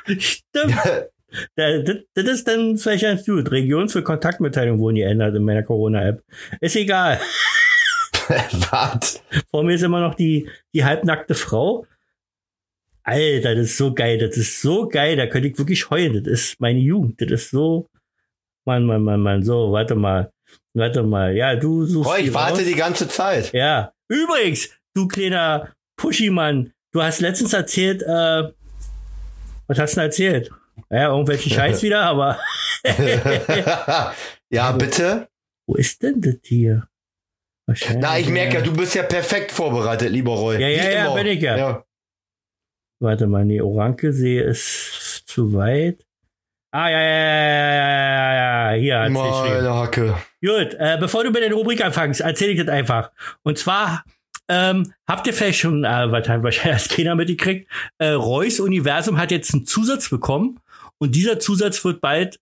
Stimmt. 0.24 0.74
Da- 1.57 1.79
Das, 2.14 2.25
ist 2.25 2.47
dann 2.49 2.77
vielleicht 2.79 3.03
ganz 3.03 3.25
gut. 3.27 3.51
Region 3.51 3.88
für 3.88 4.03
Kontaktmitteilung 4.03 4.79
wurden 4.79 4.97
geändert 4.97 5.35
in 5.35 5.44
meiner 5.44 5.62
Corona-App. 5.62 6.23
Ist 6.61 6.77
egal. 6.77 7.20
was? 8.70 9.23
Vor 9.51 9.62
mir 9.64 9.75
ist 9.75 9.83
immer 9.83 10.01
noch 10.01 10.14
die, 10.14 10.49
die 10.75 10.85
halbnackte 10.85 11.35
Frau. 11.35 11.87
Alter, 13.03 13.55
das 13.55 13.66
ist 13.66 13.77
so 13.77 13.92
geil. 13.92 14.18
Das 14.18 14.37
ist 14.37 14.62
so 14.62 14.88
geil. 14.88 15.16
Da 15.16 15.27
könnte 15.27 15.49
ich 15.49 15.59
wirklich 15.59 15.90
heulen. 15.90 16.25
Das 16.25 16.33
ist 16.33 16.61
meine 16.61 16.79
Jugend. 16.81 17.20
Das 17.20 17.31
ist 17.31 17.51
so. 17.51 17.88
Mann, 18.66 18.87
Mann, 18.87 19.03
Mann, 19.03 19.20
Mann. 19.20 19.42
So, 19.42 19.73
warte 19.73 19.94
mal. 19.94 20.31
Warte 20.73 21.03
mal. 21.03 21.37
Ja, 21.37 21.55
du 21.55 21.85
suchst. 21.85 22.18
Die 22.18 22.23
ich 22.29 22.35
warte 22.35 22.59
raus. 22.61 22.64
die 22.66 22.75
ganze 22.75 23.09
Zeit. 23.09 23.53
Ja. 23.53 23.92
Übrigens, 24.09 24.70
du 24.94 25.07
kleiner 25.07 25.73
Pushy-Mann. 25.97 26.73
Du 26.92 27.03
hast 27.03 27.20
letztens 27.20 27.53
erzählt, 27.53 28.03
äh, 28.03 28.51
was 29.66 29.79
hast 29.79 29.92
du 29.92 30.01
denn 30.01 30.07
erzählt? 30.07 30.51
Ja, 30.90 31.08
irgendwelchen 31.08 31.52
Scheiß 31.52 31.82
wieder, 31.82 32.02
aber 32.02 32.38
ja, 34.50 34.72
bitte? 34.72 35.28
wo 35.66 35.74
ist 35.74 36.02
denn 36.02 36.20
das 36.20 36.37
hier? 36.42 36.88
Wahrscheinlich. 37.66 38.02
Na, 38.02 38.18
ich 38.18 38.28
merke 38.28 38.56
ja, 38.56 38.60
du 38.60 38.72
bist 38.72 38.94
ja 38.94 39.02
perfekt 39.02 39.50
vorbereitet, 39.50 40.10
lieber 40.10 40.32
Roy. 40.32 40.60
Ja, 40.60 40.68
ja, 40.68 40.82
Wie 40.82 40.94
ja, 40.94 41.04
immer. 41.06 41.14
bin 41.14 41.26
ich 41.26 41.40
ja. 41.40 41.56
ja. 41.56 41.84
Warte 43.00 43.26
mal, 43.26 43.44
nee, 43.44 43.60
Orankelsee 43.60 44.40
ist 44.40 45.24
zu 45.26 45.52
weit. 45.54 46.06
Ah, 46.70 46.88
ja, 46.90 47.00
ja, 47.00 47.08
ja, 47.08 47.44
ja, 47.44 47.74
ja, 47.74 48.34
ja, 48.34 48.72
ja, 48.72 48.78
hier 48.80 48.98
hat. 48.98 49.10
Meine 49.10 49.74
Hacke. 49.74 50.14
Gut, 50.40 50.74
äh, 50.74 50.96
bevor 50.98 51.24
du 51.24 51.30
mit 51.30 51.42
der 51.42 51.52
Rubrik 51.52 51.84
anfängst, 51.84 52.20
erzähle 52.20 52.52
ich 52.52 52.58
das 52.58 52.68
einfach. 52.68 53.12
Und 53.42 53.58
zwar 53.58 54.04
ähm, 54.48 54.92
habt 55.06 55.26
ihr 55.26 55.32
vielleicht 55.32 55.60
schon, 55.60 55.84
äh, 55.84 55.88
hat 55.88 56.12
wahrscheinlich 56.42 56.72
als 56.72 56.88
keiner 56.88 57.14
mitgekriegt, 57.14 57.70
äh, 57.98 58.08
Reus 58.08 58.60
Universum 58.60 59.18
hat 59.18 59.30
jetzt 59.30 59.54
einen 59.54 59.66
Zusatz 59.66 60.10
bekommen 60.10 60.60
und 61.00 61.14
dieser 61.14 61.38
Zusatz 61.38 61.85
wird 61.85 62.00
bald, 62.00 62.38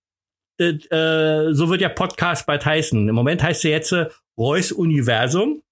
äh, 0.61 0.75
äh, 0.91 1.53
so 1.53 1.71
wird 1.71 1.81
der 1.81 1.91
Podcast 1.91 2.47
bald 2.47 2.65
heißen. 2.65 3.09
Im 3.09 3.15
Moment 3.15 3.43
heißt 3.43 3.65
er 3.65 3.71
jetzt 3.71 3.93
äh, 3.93 4.09
Reus 4.39 4.73
Universum, 4.73 5.63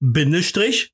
Bindestrich, 0.00 0.92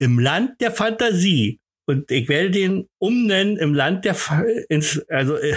im 0.00 0.18
Land 0.18 0.60
der 0.60 0.72
Fantasie. 0.72 1.60
Und 1.86 2.10
ich 2.10 2.28
werde 2.28 2.50
den 2.50 2.88
umnennen 2.98 3.56
im 3.56 3.74
Land 3.74 4.04
der, 4.04 4.14
Fa 4.14 4.42
ins, 4.68 5.00
also, 5.08 5.36
äh, 5.36 5.56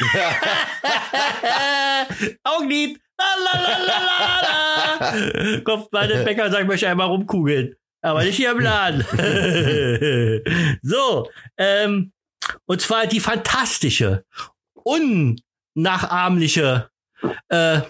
Augenlid. 2.44 2.98
La, 3.16 5.00
la. 5.00 5.60
Kopfball 5.60 6.08
des 6.08 6.24
Bäcker 6.24 6.50
sagt, 6.50 6.66
möchte 6.66 6.88
einmal 6.88 7.08
rumkugeln. 7.08 7.76
Aber 8.02 8.22
nicht 8.22 8.36
hier 8.36 8.50
im 8.50 8.60
Laden. 8.60 9.02
so, 10.82 11.28
ähm, 11.56 12.12
und 12.66 12.80
zwar 12.80 13.06
die 13.06 13.20
fantastische, 13.20 14.24
unnachahmliche, 14.74 16.90
äh, 17.48 17.80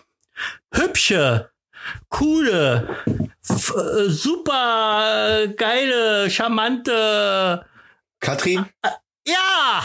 hübsche, 0.73 1.51
coole, 2.09 2.97
äh, 3.47 4.09
super 4.09 5.47
geile, 5.57 6.31
charmante, 6.31 7.65
Katrin? 8.21 8.67
ja! 9.27 9.85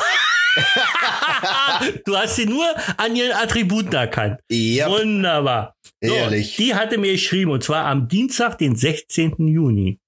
du 2.05 2.17
hast 2.17 2.35
sie 2.35 2.45
nur 2.45 2.65
an 2.97 3.15
ihren 3.15 3.33
Attributen 3.33 3.93
erkannt. 3.93 4.39
Ja, 4.49 4.89
Wunderbar. 4.89 5.75
So, 6.01 6.13
ehrlich. 6.13 6.55
die 6.55 6.73
hatte 6.73 6.97
mir 6.97 7.13
geschrieben 7.13 7.51
und 7.51 7.63
zwar 7.63 7.85
am 7.85 8.07
Dienstag, 8.07 8.57
den 8.57 8.75
16. 8.75 9.47
Juni. 9.47 9.99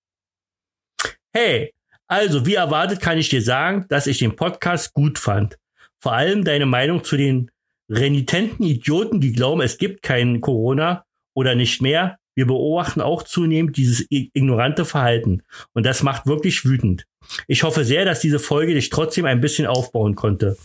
Hey, 1.34 1.74
also 2.12 2.45
wie 2.45 2.56
erwartet 2.56 3.00
kann 3.00 3.17
ich 3.17 3.30
dir 3.30 3.41
sagen, 3.41 3.86
dass 3.88 4.06
ich 4.06 4.17
den 4.17 4.36
Podcast 4.36 4.93
gut 4.93 5.17
fand. 5.17 5.58
Vor 5.97 6.12
allem 6.12 6.43
deine 6.43 6.65
Meinung 6.65 7.06
zu 7.06 7.15
den 7.15 7.50
renitenten 7.89 8.65
Idioten, 8.65 9.21
die 9.21 9.32
glauben, 9.32 9.62
es 9.62 9.78
gibt 9.78 10.04
keinen 10.04 10.41
Corona 10.41 11.06
oder 11.34 11.56
nicht 11.56 11.82
mehr. 11.82 12.17
Wir 12.36 12.47
beobachten 12.47 13.00
auch 13.00 13.24
zunehmend 13.24 13.78
dieses 13.78 14.06
ignorante 14.10 14.84
Verhalten. 14.84 15.43
Und 15.74 15.86
das 15.86 16.04
macht 16.04 16.26
wirklich 16.26 16.65
wütend. 16.65 17.06
Ich 17.47 17.63
hoffe 17.63 17.86
sehr, 17.86 18.04
dass 18.04 18.19
diese 18.19 18.39
Folge 18.39 18.74
dich 18.74 18.89
trotzdem 18.89 19.24
ein 19.24 19.39
bisschen 19.39 19.65
aufbauen 19.65 20.15
konnte. 20.15 20.58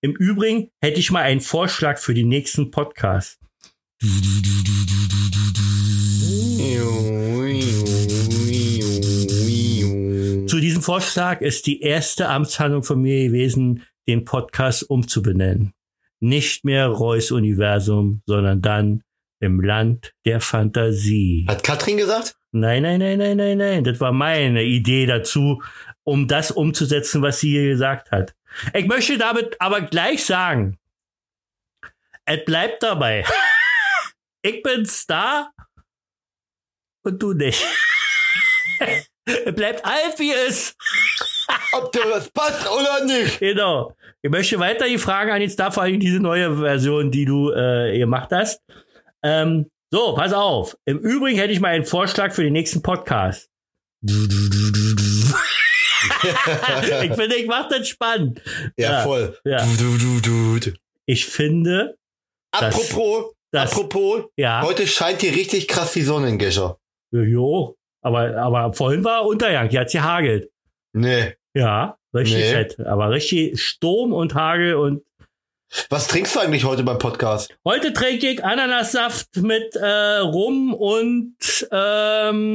Im 0.00 0.12
Übrigen 0.12 0.70
hätte 0.80 1.00
ich 1.00 1.10
mal 1.10 1.22
einen 1.22 1.42
Vorschlag 1.42 1.98
für 1.98 2.14
den 2.14 2.28
nächsten 2.28 2.70
Podcast. 2.70 3.38
Zu 10.48 10.60
diesem 10.60 10.80
Vorschlag 10.80 11.42
ist 11.42 11.66
die 11.66 11.82
erste 11.82 12.30
Amtshandlung 12.30 12.82
von 12.82 13.02
mir 13.02 13.26
gewesen, 13.26 13.84
den 14.06 14.24
Podcast 14.24 14.88
umzubenennen. 14.88 15.74
Nicht 16.20 16.64
mehr 16.64 16.86
Reus 16.86 17.30
Universum, 17.30 18.22
sondern 18.24 18.62
dann 18.62 19.02
im 19.40 19.60
Land 19.60 20.14
der 20.24 20.40
Fantasie. 20.40 21.44
Hat 21.48 21.62
Katrin 21.62 21.98
gesagt? 21.98 22.36
Nein, 22.50 22.82
nein, 22.82 22.98
nein, 22.98 23.18
nein, 23.18 23.36
nein, 23.36 23.58
nein. 23.58 23.84
Das 23.84 24.00
war 24.00 24.12
meine 24.12 24.64
Idee 24.64 25.04
dazu, 25.04 25.62
um 26.02 26.26
das 26.26 26.50
umzusetzen, 26.50 27.20
was 27.20 27.40
sie 27.40 27.50
hier 27.50 27.68
gesagt 27.68 28.10
hat. 28.10 28.34
Ich 28.72 28.86
möchte 28.86 29.18
damit 29.18 29.60
aber 29.60 29.82
gleich 29.82 30.24
sagen, 30.24 30.78
es 32.24 32.44
bleibt 32.44 32.82
dabei. 32.82 33.24
Ich 34.40 34.62
bin 34.62 34.86
Star 34.86 35.52
und 37.02 37.20
du 37.20 37.32
nicht. 37.32 37.66
bleibt 39.54 39.84
alt, 39.84 40.18
wie 40.18 40.32
es. 40.32 40.74
Ob 41.72 41.92
dir 41.92 42.02
das 42.10 42.28
passt 42.30 42.66
oder 42.70 43.04
nicht? 43.04 43.38
Genau. 43.40 43.94
Ich 44.22 44.30
möchte 44.30 44.58
weiter 44.58 44.86
die 44.86 44.98
Fragen 44.98 45.30
an 45.30 45.40
den 45.40 45.50
Star, 45.50 45.72
vor 45.72 45.82
allem 45.84 46.00
diese 46.00 46.20
neue 46.20 46.56
Version, 46.58 47.10
die 47.10 47.24
du 47.24 47.50
äh, 47.52 47.98
gemacht 47.98 48.30
hast. 48.32 48.60
Ähm, 49.22 49.70
so, 49.90 50.14
pass 50.14 50.32
auf. 50.32 50.76
Im 50.84 50.98
Übrigen 50.98 51.38
hätte 51.38 51.52
ich 51.52 51.60
mal 51.60 51.68
einen 51.68 51.86
Vorschlag 51.86 52.32
für 52.32 52.42
den 52.42 52.52
nächsten 52.52 52.82
Podcast. 52.82 53.48
ich 54.02 54.12
finde, 57.14 57.36
ich 57.36 57.46
mache 57.46 57.78
das 57.78 57.88
spannend. 57.88 58.42
Ja, 58.76 58.92
Ja, 58.92 59.02
voll. 59.02 59.38
ja. 59.44 59.64
Du, 59.64 59.96
du, 59.98 60.20
du, 60.20 60.58
du. 60.60 60.70
Ich 61.06 61.26
finde, 61.26 61.96
Apropos, 62.50 63.34
das- 63.50 63.72
apropos, 63.72 64.24
ja, 64.36 64.62
heute 64.62 64.86
scheint 64.86 65.22
hier 65.22 65.32
richtig 65.34 65.68
krass 65.68 65.92
die 65.92 66.02
Sonne 66.02 66.28
in 66.28 66.38
Gescher. 66.38 66.78
jo, 67.12 67.76
aber, 68.00 68.36
aber 68.36 68.72
vorhin 68.72 69.04
war 69.04 69.26
Untergang, 69.26 69.68
hier 69.68 69.80
hat's 69.80 69.92
gehagelt. 69.92 70.50
Nee. 70.92 71.34
Ja, 71.54 71.96
richtig 72.14 72.36
Nee. 72.36 72.52
fett. 72.52 72.80
Aber 72.80 73.10
richtig 73.10 73.60
Sturm 73.60 74.12
und 74.12 74.34
Hagel 74.34 74.74
und 74.74 75.02
Was 75.90 76.08
trinkst 76.08 76.34
du 76.34 76.40
eigentlich 76.40 76.64
heute 76.64 76.82
beim 76.82 76.98
Podcast? 76.98 77.54
Heute 77.64 77.92
trinke 77.92 78.28
ich 78.28 78.42
Ananassaft 78.44 79.36
mit 79.36 79.76
äh, 79.76 80.18
Rum 80.20 80.72
und 80.72 81.36
ähm, 81.70 82.48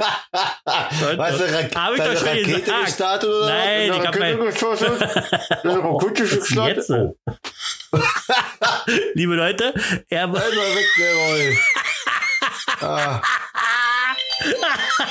weißt 0.00 1.40
du, 1.40 1.44
Ra 1.44 1.84
Hab 1.84 1.92
ich 1.94 1.98
doch 2.02 2.16
schon 2.16 2.28
Rakete 2.28 2.60
gesagt. 2.60 2.84
gestartet 2.86 3.28
oder? 3.30 3.46
Nein, 3.46 3.92
hab 3.92 4.04
Rakete 4.06 4.36
mein- 4.36 4.46
gestartet? 4.46 5.00
Deine 5.62 5.78
Rakete 5.84 6.22
Was 6.24 6.30
gestartet? 6.38 6.76
jetzt 6.76 6.86
so? 6.88 7.16
Liebe 9.14 9.34
Leute, 9.34 9.74
er 10.08 10.22
Einmal 10.24 10.40
weg, 10.42 10.86
der 10.98 11.14
Roy. 11.14 11.58
Ah. 12.82 13.20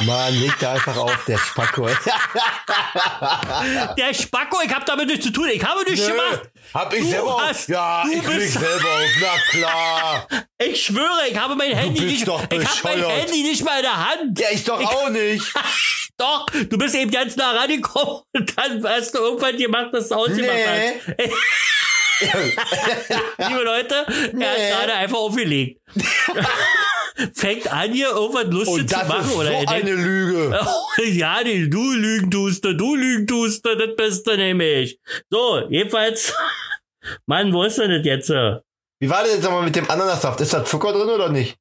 Mann, 0.02 0.34
leg 0.40 0.52
da 0.60 0.74
einfach 0.74 0.98
auf, 0.98 1.26
der 1.28 1.38
Spacko. 1.38 1.88
der 3.98 4.14
Spacko, 4.14 4.58
ich 4.66 4.74
habe 4.74 4.86
damit 4.86 5.08
nichts 5.08 5.26
zu 5.26 5.32
tun. 5.32 5.48
Ich 5.52 5.64
habe 5.64 5.84
nichts 5.90 6.08
gemacht. 6.08 6.42
Hab 6.74 6.94
ich 6.94 7.02
Du 7.02 7.08
selber 7.10 7.36
auf? 7.36 7.42
hast- 7.48 7.70
Ja, 7.70 8.04
du 8.04 8.12
ich 8.12 8.24
bist- 8.24 8.54
selber 8.54 8.90
auf. 8.90 9.10
Na 9.22 9.38
klar. 9.52 10.28
Ich 10.62 10.86
schwöre, 10.88 11.26
ich 11.30 11.38
habe 11.40 11.56
mein 11.56 11.72
Handy 11.72 12.02
nicht. 12.02 12.24
ich 12.24 12.28
habe 12.30 12.46
mein. 12.84 13.02
Handy 13.06 13.44
nicht 13.44 13.64
mal 13.64 13.78
in 13.78 13.84
der 13.84 14.10
Hand. 14.10 14.38
Ja, 14.40 14.48
ich 14.52 14.64
doch 14.66 14.82
auch 14.84 15.10
nicht. 15.10 15.46
Doch, 16.18 16.46
du 16.48 16.78
bist 16.78 16.96
eben 16.96 17.10
ganz 17.12 17.38
nah 17.38 17.52
rangekommen 17.52 18.24
und 18.34 18.58
dann 18.58 18.86
hast 18.86 19.14
du 19.16 19.20
irgendwann 19.20 19.56
gemacht, 19.58 19.88
dass 19.94 20.10
du 20.10 20.16
ausgemacht 20.16 20.52
Nee. 20.54 21.00
hast. 22.20 23.50
Liebe 23.50 23.62
Leute, 23.64 24.06
er 24.38 24.50
hat 24.52 24.58
gerade 24.58 24.94
einfach 24.96 25.18
aufgelegt. 25.18 25.80
Fängt 27.34 27.72
an, 27.72 27.92
hier 27.92 28.10
irgendwas 28.10 28.46
lustig 28.46 28.90
zu 28.90 28.98
machen. 28.98 29.22
ist 29.22 29.32
so 29.34 29.40
oder 29.40 29.52
er 29.52 29.70
eine 29.70 29.84
denkt, 29.84 30.02
Lüge. 30.04 30.60
Oh, 30.62 31.02
ja, 31.12 31.44
die, 31.44 31.70
du 31.70 31.94
lügen 31.94 32.32
tust 32.32 32.64
du, 32.66 32.96
lügen 32.96 33.28
tust 33.28 33.66
das 33.66 33.96
bist 33.98 34.28
du 34.28 34.36
nämlich. 34.36 35.00
So, 35.30 35.62
jedenfalls, 35.70 36.34
Mann, 37.26 37.54
wo 37.54 37.64
ist 37.64 37.78
denn 37.78 37.92
das 37.92 38.06
jetzt? 38.06 38.30
Wie 38.30 39.10
war 39.10 39.24
das 39.24 39.34
jetzt 39.34 39.44
nochmal 39.44 39.64
mit 39.64 39.76
dem 39.76 39.90
Ananassaft? 39.90 40.42
Ist 40.42 40.54
da 40.54 40.64
Zucker 40.64 40.94
drin 40.94 41.10
oder 41.10 41.30
nicht? 41.30 41.58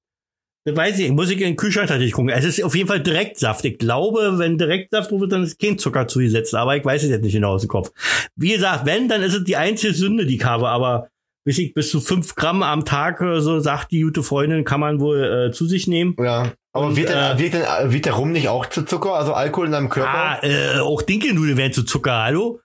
Das 0.65 0.77
weiß 0.77 0.99
ich, 0.99 1.11
muss 1.11 1.31
ich 1.31 1.39
in 1.39 1.45
den 1.45 1.57
Kühlschrank 1.57 1.89
tatsächlich 1.89 2.13
gucken. 2.13 2.29
Es 2.29 2.45
ist 2.45 2.63
auf 2.63 2.75
jeden 2.75 2.89
Fall 2.89 3.01
Direktsaft. 3.01 3.65
Ich 3.65 3.79
glaube, 3.79 4.39
wenn 4.39 4.59
Direktsaft 4.59 5.11
wird, 5.13 5.33
dann 5.33 5.45
ist 5.45 5.59
kein 5.59 5.79
Zucker 5.79 6.07
zugesetzt, 6.07 6.55
aber 6.55 6.77
ich 6.77 6.85
weiß 6.85 7.05
es 7.05 7.09
jetzt 7.11 7.23
nicht 7.23 7.33
genau 7.33 7.53
aus 7.53 7.63
dem 7.63 7.69
Kopf. 7.69 7.91
Wie 8.37 8.53
gesagt, 8.53 8.85
wenn, 8.85 9.09
dann 9.09 9.23
ist 9.23 9.35
es 9.35 9.45
die 9.45 9.57
einzige 9.57 9.95
Sünde, 9.95 10.27
die 10.27 10.37
ich 10.37 10.45
habe, 10.45 10.69
aber 10.69 11.09
bis 11.49 11.57
ich 11.57 11.73
bis 11.73 11.91
zu 11.91 12.03
fünf 12.03 12.35
Gramm 12.35 12.63
am 12.63 12.85
Tag, 12.85 13.21
so 13.21 13.59
sagt 13.59 13.91
die 13.91 14.03
gute 14.03 14.23
Freundin, 14.23 14.67
kann 14.67 14.81
man 14.81 15.01
wohl 15.01 15.49
äh, 15.49 15.51
zu 15.51 15.67
sich 15.67 15.87
nehmen. 15.87 16.15
Ja. 16.19 16.53
Aber 16.75 16.89
Und, 16.89 16.97
wird, 16.97 17.09
denn, 17.09 17.17
äh, 17.17 17.39
wird, 17.39 17.55
denn, 17.55 17.91
wird 17.91 18.05
der 18.05 18.13
Rum 18.13 18.33
nicht 18.33 18.51
auch 18.51 18.67
zu 18.67 18.83
Zucker, 18.83 19.15
also 19.15 19.33
Alkohol 19.33 19.65
in 19.65 19.73
deinem 19.73 19.89
Körper? 19.89 20.13
Ah, 20.13 20.39
äh, 20.43 20.81
auch 20.81 21.01
Dinkelnudeln 21.01 21.57
werden 21.57 21.73
zu 21.73 21.85
Zucker, 21.85 22.23
hallo? 22.23 22.61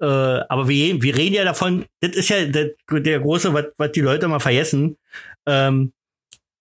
Äh, 0.00 0.06
aber 0.06 0.66
wir, 0.66 1.00
wir 1.00 1.16
reden 1.16 1.36
ja 1.36 1.44
davon, 1.44 1.84
das 2.00 2.16
ist 2.16 2.28
ja 2.28 2.46
der, 2.46 2.70
der 2.90 3.20
große, 3.20 3.54
was 3.54 3.66
was 3.78 3.92
die 3.92 4.00
Leute 4.00 4.26
mal 4.26 4.40
vergessen. 4.40 4.96
Ähm, 5.46 5.92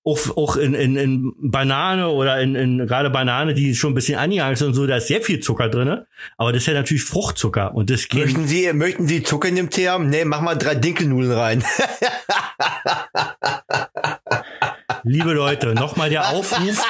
auch, 0.05 0.37
auch 0.37 0.55
in, 0.55 0.75
in, 0.75 0.95
in 0.95 1.33
Banane 1.39 2.09
oder 2.09 2.39
in, 2.39 2.53
in 2.55 2.85
gerade 2.85 3.09
Banane, 3.09 3.55
die 3.55 3.73
schon 3.73 3.91
ein 3.91 3.95
bisschen 3.95 4.19
angegangen 4.19 4.53
ist 4.53 4.61
und 4.61 4.75
so, 4.75 4.85
da 4.85 4.97
ist 4.97 5.07
sehr 5.07 5.21
viel 5.21 5.39
Zucker 5.39 5.67
drinne. 5.67 6.05
Aber 6.37 6.53
das 6.53 6.61
ist 6.61 6.67
ja 6.67 6.73
natürlich 6.73 7.03
Fruchtzucker 7.03 7.73
und 7.73 7.89
das 7.89 8.07
geht. 8.07 8.25
Möchten 8.25 8.47
Sie, 8.47 8.71
möchten 8.73 9.07
Sie 9.07 9.23
Zucker 9.23 9.49
in 9.49 9.55
dem 9.55 9.71
Tee 9.71 9.89
haben? 9.89 10.09
Nee, 10.09 10.23
mach 10.23 10.41
mal 10.41 10.55
drei 10.55 10.75
Dinkelnudeln 10.75 11.31
rein. 11.31 11.63
Liebe 15.03 15.33
Leute, 15.33 15.73
nochmal 15.73 16.11
der 16.11 16.29
Aufruf. 16.29 16.59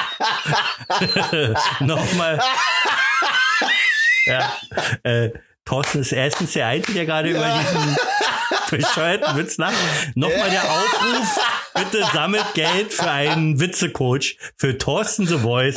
nochmal. 1.80 2.40
ja, 4.26 4.52
äh, 5.04 5.30
Thorsten 5.66 6.00
ist 6.00 6.12
erstens 6.12 6.52
der 6.54 6.68
Einzige, 6.68 6.94
der 6.94 7.06
gerade 7.06 7.28
über 7.30 7.44
diesen 7.60 7.96
bescheuerten 8.70 9.36
Witz 9.36 9.58
lacht. 9.58 9.74
Nochmal 10.14 10.48
der 10.50 10.62
Aufruf, 10.62 11.38
bitte 11.74 12.04
sammelt 12.12 12.44
Geld 12.54 12.92
für 12.94 13.10
einen 13.10 13.60
Witzecoach 13.60 14.36
für 14.56 14.78
Thorsten 14.78 15.26
The 15.26 15.38
Voice. 15.38 15.76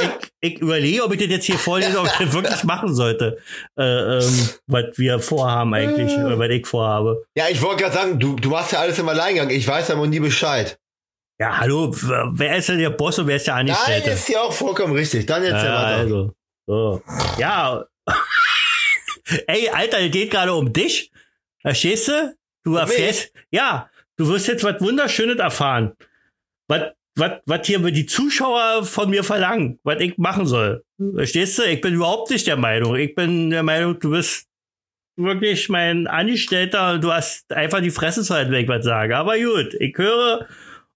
Ich, 0.00 0.08
ich 0.54 0.58
überlege, 0.60 1.02
ob 1.04 1.12
ich 1.12 1.18
das 1.20 1.28
jetzt 1.28 1.44
hier 1.46 1.58
vorlese, 1.58 1.98
ob 2.00 2.06
ich 2.06 2.12
das 2.12 2.32
wirklich 2.32 2.64
machen 2.64 2.94
sollte. 2.94 3.38
Äh, 3.78 3.82
ähm, 3.84 4.48
was 4.68 4.84
wir 4.96 5.18
vorhaben 5.20 5.74
eigentlich, 5.74 6.16
oder 6.16 6.38
was 6.38 6.48
ich 6.50 6.66
vorhabe. 6.66 7.24
ja, 7.36 7.44
ich 7.50 7.60
wollte 7.60 7.82
gerade 7.82 7.94
sagen, 7.94 8.18
du, 8.20 8.36
du 8.36 8.50
machst 8.50 8.72
ja 8.72 8.78
alles 8.80 8.98
im 8.98 9.08
Alleingang. 9.08 9.50
Ich 9.50 9.66
weiß 9.66 9.90
aber 9.90 10.06
nie 10.06 10.20
Bescheid. 10.20 10.78
Ja, 11.40 11.58
hallo, 11.58 11.90
wer 11.92 12.56
ist 12.56 12.68
denn 12.68 12.78
der 12.78 12.90
Boss 12.90 13.18
und 13.18 13.26
wer 13.26 13.34
ist 13.36 13.48
der 13.48 13.54
Nein, 13.54 13.70
Angestellte? 13.70 14.10
ist 14.10 14.28
ja 14.28 14.42
auch 14.42 14.52
vollkommen 14.52 14.92
richtig. 14.94 15.26
Dann 15.26 15.42
jetzt 15.42 15.52
Ja, 15.64 15.74
weiter. 15.82 15.86
also. 15.98 16.32
So. 16.68 17.02
Ja. 17.38 17.84
Ey, 19.46 19.68
Alter, 19.68 20.00
es 20.00 20.10
geht 20.10 20.30
gerade 20.30 20.52
um 20.52 20.72
dich. 20.72 21.10
Verstehst 21.60 22.08
du? 22.08 22.36
Du 22.64 22.76
erfährst. 22.76 23.32
Ja, 23.50 23.90
du 24.16 24.28
wirst 24.28 24.48
jetzt 24.48 24.64
was 24.64 24.80
Wunderschönes 24.80 25.38
erfahren. 25.38 25.92
Was, 26.68 26.92
was, 27.16 27.40
was 27.46 27.66
hier 27.66 27.78
die 27.78 28.06
Zuschauer 28.06 28.84
von 28.84 29.10
mir 29.10 29.24
verlangen, 29.24 29.78
was 29.82 30.00
ich 30.00 30.16
machen 30.18 30.46
soll. 30.46 30.84
Verstehst 31.14 31.58
du? 31.58 31.62
Ich 31.62 31.80
bin 31.80 31.94
überhaupt 31.94 32.30
nicht 32.30 32.46
der 32.46 32.56
Meinung. 32.56 32.96
Ich 32.96 33.14
bin 33.14 33.50
der 33.50 33.62
Meinung, 33.62 33.98
du 33.98 34.10
bist 34.10 34.48
wirklich 35.16 35.68
mein 35.68 36.06
Angestellter 36.06 36.94
und 36.94 37.04
du 37.04 37.12
hast 37.12 37.52
einfach 37.52 37.80
die 37.80 37.90
Fresse 37.90 38.22
zu 38.22 38.34
wenn 38.34 38.54
ich 38.54 38.68
was 38.68 38.84
sage. 38.84 39.16
Aber 39.16 39.38
gut, 39.38 39.74
ich 39.78 39.96
höre 39.96 40.48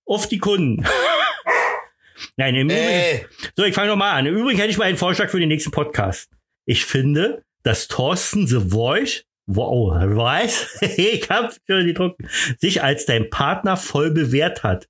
auf 0.05 0.29
die 0.29 0.39
Kunden. 0.39 0.85
Nein, 2.37 2.55
im 2.55 2.71
Übrigen. 2.71 3.27
So, 3.57 3.65
ich 3.65 3.75
fange 3.75 3.89
nochmal 3.89 4.19
an. 4.19 4.27
Im 4.27 4.37
Übrigen 4.37 4.59
hätte 4.59 4.71
ich 4.71 4.79
mal 4.79 4.85
einen 4.85 4.97
Vorschlag 4.97 5.31
für 5.31 5.41
den 5.41 5.49
nächsten 5.49 5.71
Podcast. 5.71 6.31
Ich 6.65 6.85
finde, 6.85 7.43
dass 7.67 7.89
Thorsten 7.89 8.47
The 8.47 8.61
Voice, 8.61 9.25
wow, 9.47 9.93
weiß, 9.93 10.79
ich 10.97 11.29
hab 11.29 11.53
schon 11.67 11.85
die 11.85 11.95
Druck, 11.95 12.17
sich 12.59 12.83
als 12.83 13.07
dein 13.07 13.29
Partner 13.29 13.77
voll 13.77 14.13
bewährt 14.13 14.63
hat 14.63 14.87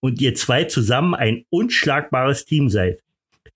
und 0.00 0.20
ihr 0.20 0.34
zwei 0.34 0.64
zusammen 0.64 1.14
ein 1.14 1.44
unschlagbares 1.50 2.44
Team 2.44 2.68
seid. 2.68 3.00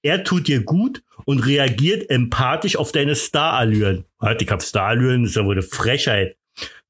Er 0.02 0.22
tut 0.22 0.46
dir 0.46 0.62
gut 0.62 1.02
und 1.24 1.40
reagiert 1.40 2.08
empathisch 2.10 2.76
auf 2.76 2.92
deine 2.92 3.16
Starallüren. 3.16 4.04
Warte, 4.18 4.44
ich 4.44 4.50
hab 4.50 4.62
Starallüren, 4.62 5.24
das 5.24 5.30
ist 5.30 5.36
ja 5.36 5.44
wohl 5.44 5.56
eine 5.56 5.62
Frechheit. 5.62 6.36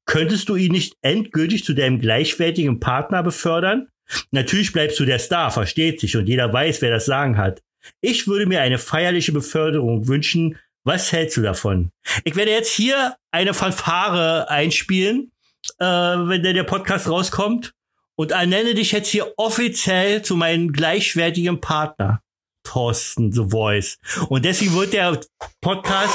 Könntest 0.05 0.49
du 0.49 0.55
ihn 0.55 0.71
nicht 0.71 0.95
endgültig 1.01 1.65
zu 1.65 1.73
deinem 1.73 1.99
gleichwertigen 1.99 2.79
Partner 2.79 3.23
befördern? 3.23 3.87
Natürlich 4.29 4.71
bleibst 4.71 4.99
du 4.99 5.05
der 5.05 5.19
Star, 5.19 5.49
versteht 5.49 5.99
sich, 5.99 6.15
und 6.15 6.27
jeder 6.27 6.51
weiß, 6.53 6.81
wer 6.81 6.91
das 6.91 7.05
Sagen 7.05 7.37
hat. 7.37 7.61
Ich 8.01 8.27
würde 8.27 8.45
mir 8.45 8.61
eine 8.61 8.77
feierliche 8.77 9.31
Beförderung 9.31 10.07
wünschen. 10.07 10.57
Was 10.83 11.11
hältst 11.11 11.37
du 11.37 11.41
davon? 11.41 11.91
Ich 12.23 12.35
werde 12.35 12.51
jetzt 12.51 12.71
hier 12.71 13.15
eine 13.31 13.53
Fanfare 13.53 14.49
einspielen, 14.49 15.31
äh, 15.77 15.85
wenn 15.85 16.41
der, 16.43 16.63
Podcast 16.63 17.07
rauskommt, 17.07 17.73
und 18.15 18.31
ernenne 18.31 18.75
dich 18.75 18.91
jetzt 18.91 19.09
hier 19.09 19.33
offiziell 19.37 20.21
zu 20.21 20.35
meinem 20.35 20.71
gleichwertigen 20.73 21.61
Partner. 21.61 22.21
Thorsten 22.63 23.31
The 23.31 23.49
Voice. 23.49 23.97
Und 24.29 24.45
deswegen 24.45 24.73
wird 24.75 24.93
der 24.93 25.19
Podcast 25.61 26.13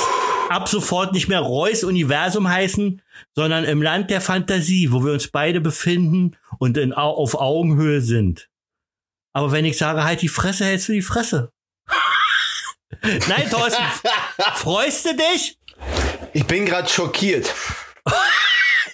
ab 0.48 0.68
sofort 0.68 1.12
nicht 1.12 1.26
mehr 1.28 1.40
Reus 1.40 1.82
Universum 1.82 2.48
heißen, 2.48 3.02
sondern 3.34 3.64
im 3.64 3.82
Land 3.82 4.10
der 4.10 4.20
Fantasie, 4.20 4.92
wo 4.92 5.04
wir 5.04 5.12
uns 5.12 5.26
beide 5.28 5.60
befinden 5.60 6.36
und 6.58 6.76
in, 6.76 6.92
Au- 6.92 7.16
auf 7.16 7.34
Augenhöhe 7.34 8.00
sind. 8.00 8.48
Aber 9.32 9.50
wenn 9.50 9.64
ich 9.64 9.76
sage, 9.76 10.04
halt 10.04 10.22
die 10.22 10.28
Fresse, 10.28 10.64
hältst 10.64 10.88
du 10.88 10.92
die 10.92 11.02
Fresse. 11.02 11.50
Nein, 13.02 13.50
Thorsten, 13.50 13.82
freust 14.54 15.06
du 15.06 15.14
dich? 15.16 15.58
ich 16.32 16.44
bin 16.46 16.66
gerade 16.66 16.88
schockiert. 16.88 17.52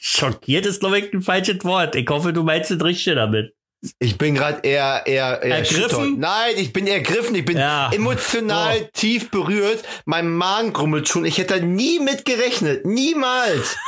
Schockiert 0.01 0.67
ist, 0.67 0.81
glaube 0.81 0.99
ich, 0.99 1.13
ein 1.13 1.23
falsches 1.23 1.65
Wort. 1.65 1.95
Ich 1.97 2.09
hoffe, 2.09 2.33
du 2.33 2.43
meinst 2.43 2.71
das 2.71 2.83
Richtige 2.83 3.17
damit. 3.17 3.55
Ich 3.99 4.17
bin 4.19 4.35
gerade 4.35 4.61
eher, 4.67 5.03
eher, 5.07 5.43
eher 5.43 5.57
Ergriffen? 5.57 5.83
erschüttert. 5.83 6.19
Nein, 6.19 6.55
ich 6.57 6.73
bin 6.73 6.87
ergriffen. 6.87 7.35
Ich 7.35 7.45
bin 7.45 7.57
Ja. 7.59 7.91
emotional 7.93 8.79
So. 8.79 8.89
tief 8.95 9.31
berührt. 9.31 9.83
Mein 10.05 10.29
Magen 10.33 10.73
grummelt 10.73 11.09
schon. 11.09 11.25
Ich 11.25 11.39
hätte 11.39 11.61
nie 11.63 11.99
mit 11.99 12.25
gerechnet. 12.25 12.85
Niemals. 12.87 13.77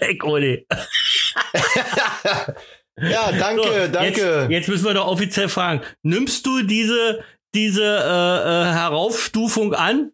Hey, 0.00 0.18
Oli. 0.22 0.66
Ja, 3.00 3.32
danke, 3.32 3.62
So, 3.62 3.88
danke. 3.92 4.40
Jetzt, 4.42 4.50
jetzt 4.50 4.68
müssen 4.68 4.84
wir 4.84 4.94
doch 4.94 5.06
offiziell 5.08 5.48
fragen. 5.48 5.80
Nimmst 6.02 6.46
du 6.46 6.62
diese, 6.62 7.24
diese 7.54 7.82
äh, 7.84 8.68
äh, 8.70 8.72
Heraufstufung 8.72 9.74
an? 9.74 10.12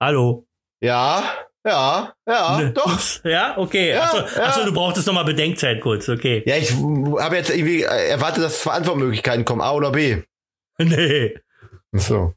Hallo? 0.00 0.46
Ja, 0.80 1.22
ja, 1.66 2.14
ja, 2.26 2.58
Ne, 2.58 2.72
doch. 2.72 2.98
Ja, 3.24 3.58
okay. 3.58 3.90
Ja, 3.90 4.02
achso, 4.04 4.16
ja. 4.18 4.44
achso, 4.46 4.64
du 4.64 4.72
brauchtest 4.72 5.06
noch 5.06 5.14
mal 5.14 5.24
Bedenkzeit 5.24 5.80
kurz, 5.80 6.08
okay. 6.08 6.42
Ja, 6.46 6.56
ich 6.56 6.72
habe 6.72 7.36
jetzt 7.36 7.50
irgendwie 7.50 7.82
erwartet, 7.82 8.44
dass 8.44 8.60
zwei 8.62 8.72
Antwortmöglichkeiten 8.72 9.44
kommen, 9.44 9.60
A 9.60 9.72
oder 9.72 9.90
B. 9.92 10.22
Nee. 10.80 11.36
So. 11.90 12.34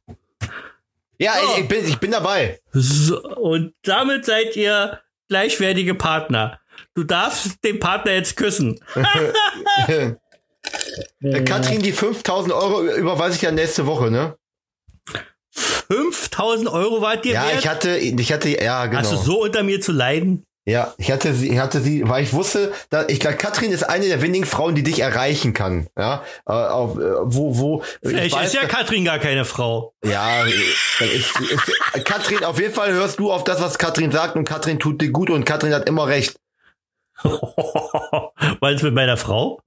Ja, 1.20 1.34
So. 1.36 1.52
ich, 1.54 1.60
ich, 1.60 1.68
bin, 1.68 1.86
ich 1.86 2.00
bin 2.00 2.10
dabei. 2.10 2.60
So, 2.72 3.22
und 3.36 3.76
damit 3.84 4.26
seid 4.26 4.56
ihr 4.56 5.00
gleichwertige 5.30 5.94
Partner. 5.94 6.60
Du 6.96 7.04
darfst 7.04 7.64
den 7.64 7.80
Partner 7.80 8.14
jetzt 8.14 8.36
küssen. 8.38 8.80
Äh, 11.22 11.42
Katrin, 11.44 11.82
die 11.82 11.92
5000 11.92 12.54
Euro 12.54 12.84
überweise 12.84 13.36
ich 13.36 13.42
ja 13.42 13.52
nächste 13.52 13.86
Woche, 13.86 14.10
ne? 14.12 14.36
5000 15.54 16.70
Euro 16.70 17.02
wart 17.02 17.26
ihr 17.26 17.34
Ja, 17.34 17.46
wert? 17.48 17.60
ich 17.60 17.68
hatte, 17.68 17.98
ich 17.98 18.32
hatte, 18.34 18.50
ja, 18.50 18.86
genau. 18.86 19.00
Hast 19.00 19.12
du 19.12 19.18
so 19.18 19.42
unter 19.44 19.64
mir 19.64 19.82
zu 19.82 19.92
leiden? 19.92 20.46
Ja, 20.64 20.94
ich 21.00 21.12
hatte 21.12 21.34
sie, 21.34 21.50
ich 21.50 21.58
hatte 21.58 21.82
sie, 21.82 22.08
weil 22.08 22.24
ich 22.24 22.34
wusste, 22.34 22.72
da, 22.92 23.06
ich 23.08 23.20
glaube, 23.20 23.36
Katrin 23.36 23.72
ist 23.72 23.82
eine 23.84 24.06
der 24.08 24.22
wenigen 24.22 24.46
Frauen, 24.46 24.76
die 24.76 24.84
dich 24.84 25.00
erreichen 25.00 25.54
kann. 25.54 25.88
Ja, 25.98 26.24
äh, 26.48 26.52
auf, 26.52 26.98
äh, 26.98 27.02
wo, 27.24 27.58
wo. 27.58 27.84
ich 28.04 28.10
Vielleicht 28.10 28.36
weiß, 28.36 28.48
ist 28.48 28.54
ja 28.54 28.62
da- 28.62 28.68
Katrin 28.68 29.04
gar 29.04 29.18
keine 29.18 29.44
Frau. 29.44 29.96
ja, 30.06 30.46
äh, 30.46 30.52
dann 31.00 31.10
ist, 31.10 31.32
ist, 31.40 32.06
Katrin, 32.06 32.44
auf 32.46 32.60
jeden 32.60 32.74
Fall 32.76 32.92
hörst 32.94 33.18
du 33.20 33.32
auf 33.32 33.44
das, 33.44 33.60
was 33.60 33.80
Katrin 33.80 34.12
sagt 34.12 34.36
und 34.36 34.46
Katrin 34.46 34.80
tut 34.80 35.02
dir 35.02 35.10
gut 35.10 35.32
und 35.32 35.46
Katrin 35.46 35.74
hat 35.74 35.90
immer 35.90 36.08
recht. 36.08 36.38
Weil 37.24 38.76
es 38.76 38.84
mit 38.84 38.94
meiner 38.94 39.18
Frau? 39.18 39.60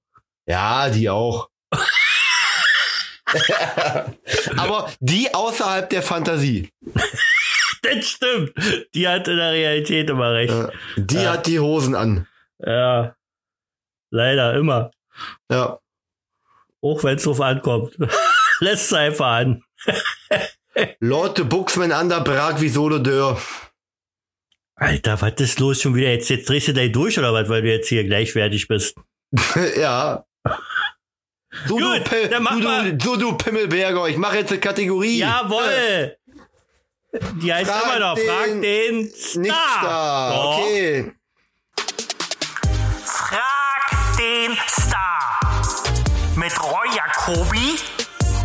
Ja, 0.46 0.88
die 0.90 1.09
auch. 1.11 1.48
Aber 4.57 4.90
die 5.00 5.33
außerhalb 5.35 5.88
der 5.90 6.02
Fantasie. 6.02 6.70
Das 7.87 8.09
stimmt. 8.09 8.54
Die 8.94 9.07
hat 9.07 9.28
in 9.28 9.37
der 9.37 9.52
Realität 9.52 10.09
immer 10.09 10.33
recht. 10.33 10.54
Äh, 10.54 10.68
die 10.96 11.16
Ja. 11.16 11.33
hat 11.35 11.46
die 11.46 11.61
Hosen 11.61 11.94
an. 11.94 12.26
Ja. 12.59 13.14
Leider 14.09 14.54
immer. 14.54 14.90
Ja. 15.50 15.80
Auch 16.80 17.04
wenn 17.04 17.16
es 17.16 17.24
drauf 17.24 17.42
ankommt. 17.42 17.94
Lässt 18.61 18.87
es 18.87 18.92
einfach 18.94 19.26
an. 19.26 19.62
Leute, 20.98 21.44
Buxman 21.44 21.92
an 21.92 22.09
der 22.09 22.22
Prag 22.22 22.59
wie 22.62 22.70
Solo 22.70 22.98
Dörr. 23.00 23.38
Alter, 24.76 25.20
was 25.20 25.35
ist 25.35 25.61
los 25.61 25.83
schon 25.83 25.94
wieder? 25.94 26.09
Jetzt, 26.09 26.30
jetzt 26.30 26.48
drehst 26.48 26.68
du 26.68 26.72
gleich 26.72 26.90
durch 26.92 27.18
oder 27.18 27.35
was, 27.35 27.50
weil 27.50 27.61
du 27.61 27.68
jetzt 27.70 27.88
hier 27.90 28.04
gleichwertig 28.04 28.66
bist? 28.66 28.96
ja. 29.76 30.24
So, 31.66 31.78
du, 31.78 31.85
Gut, 31.92 32.04
Pi- 32.04 32.28
dann 32.28 32.42
mach 32.42 32.52
du, 32.52 32.59
mal. 32.62 32.92
du, 32.96 33.04
so, 33.04 33.16
du 33.16 33.37
Pimmelberger, 33.37 34.09
ich 34.09 34.16
mache 34.16 34.38
jetzt 34.38 34.50
eine 34.50 34.61
Kategorie. 34.61 35.18
Jawohl! 35.18 36.16
Die 37.40 37.52
heißt 37.54 37.70
Frag 37.70 37.85
immer 37.85 37.98
noch, 38.00 38.16
den 38.16 38.26
frag 38.26 38.61
den 38.61 39.09
Star. 39.14 39.40
Nicht 39.40 39.54
da. 39.83 40.30
Doch. 40.30 40.59
Okay. 40.59 41.12
Frag 43.04 44.16
den 44.18 44.57
Star. 44.68 45.40
mit 46.37 46.52
Roy 46.62 46.88
Jacobi 46.96 47.78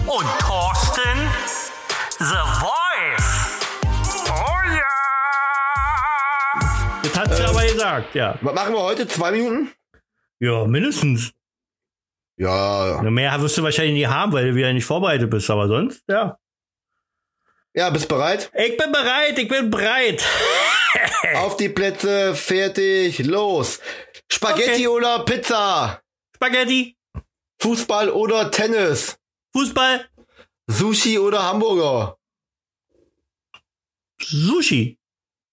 und 0.05 0.25
Thorsten 0.39 1.29
The 2.19 2.43
Voice. 2.59 3.59
Oh 4.27 4.59
ja! 4.69 4.87
Das 7.03 7.17
hat 7.17 7.35
sie 7.35 7.43
aber 7.43 7.63
gesagt, 7.65 8.13
ja. 8.15 8.37
Was 8.41 8.53
machen 8.53 8.73
wir 8.73 8.81
heute? 8.81 9.07
Zwei 9.07 9.31
Minuten? 9.31 9.71
Ja, 10.39 10.65
mindestens. 10.65 11.31
Ja. 12.39 13.01
Na, 13.03 13.11
Mehr 13.11 13.41
wirst 13.41 13.57
du 13.57 13.63
wahrscheinlich 13.63 13.93
nie 13.95 14.07
haben, 14.07 14.31
weil 14.31 14.47
du 14.49 14.55
wieder 14.55 14.71
nicht 14.71 14.85
vorbereitet 14.85 15.29
bist, 15.29 15.49
aber 15.49 15.67
sonst, 15.67 16.03
ja. 16.07 16.37
Ja, 17.75 17.89
bist 17.89 18.07
bereit? 18.07 18.49
Ich 18.55 18.77
bin 18.77 18.91
bereit, 18.91 19.37
ich 19.37 19.47
bin 19.47 19.69
bereit. 19.69 20.25
Auf 21.35 21.57
die 21.57 21.69
Plätze, 21.69 22.33
fertig, 22.33 23.19
los. 23.19 23.79
Spaghetti 24.31 24.71
Okay. 24.71 24.87
oder 24.87 25.19
Pizza? 25.25 26.01
Spaghetti, 26.35 26.97
Fußball 27.61 28.09
oder 28.09 28.49
Tennis? 28.49 29.17
Fußball, 29.55 30.07
Sushi 30.67 31.19
oder 31.19 31.43
Hamburger? 31.43 32.17
Sushi, 34.21 34.97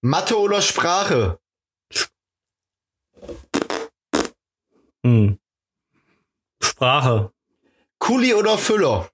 Mathe 0.03 0.39
oder 0.39 0.63
Sprache? 0.63 1.39
hm. 5.05 5.39
Sprache, 6.63 7.33
Kuli 7.99 8.35
oder 8.35 8.59
Füller? 8.59 9.09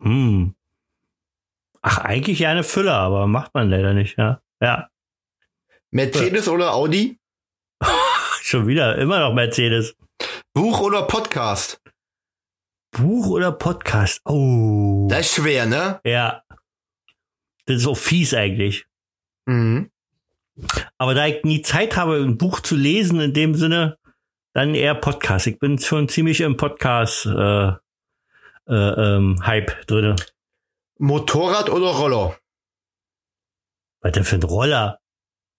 hm. 0.00 0.54
Ach, 1.82 1.98
eigentlich 1.98 2.38
ja 2.38 2.50
eine 2.50 2.64
Füller, 2.64 2.94
aber 2.94 3.26
macht 3.26 3.54
man 3.54 3.68
leider 3.68 3.92
nicht, 3.92 4.16
ja. 4.16 4.40
Ja, 4.60 4.88
Mercedes 5.94 6.48
oder 6.48 6.74
Audi? 6.74 7.20
schon 8.42 8.66
wieder, 8.66 8.98
immer 8.98 9.20
noch 9.20 9.32
Mercedes. 9.32 9.94
Buch 10.52 10.80
oder 10.80 11.04
Podcast? 11.04 11.80
Buch 12.90 13.28
oder 13.28 13.52
Podcast? 13.52 14.20
Oh. 14.24 15.06
Das 15.08 15.20
ist 15.20 15.34
schwer, 15.36 15.66
ne? 15.66 16.00
Ja. 16.04 16.42
Das 17.66 17.76
ist 17.76 17.86
auch 17.86 17.96
fies 17.96 18.34
eigentlich. 18.34 18.86
Mhm. 19.46 19.92
Aber 20.98 21.14
da 21.14 21.28
ich 21.28 21.44
nie 21.44 21.62
Zeit 21.62 21.96
habe, 21.96 22.16
ein 22.16 22.38
Buch 22.38 22.58
zu 22.58 22.74
lesen 22.74 23.20
in 23.20 23.32
dem 23.32 23.54
Sinne, 23.54 23.96
dann 24.54 24.74
eher 24.74 24.94
Podcast. 24.94 25.46
Ich 25.46 25.58
bin 25.58 25.78
schon 25.78 26.08
ziemlich 26.08 26.40
im 26.40 26.56
Podcast 26.56 27.26
äh, 27.26 27.68
äh, 27.68 27.74
ähm, 28.68 29.44
Hype 29.44 29.86
drinne. 29.86 30.16
Motorrad 30.98 31.68
oder 31.68 31.88
Roller? 31.88 32.38
Was 34.00 34.12
denn 34.12 34.24
für 34.24 34.36
ein 34.36 34.42
Roller? 34.42 35.00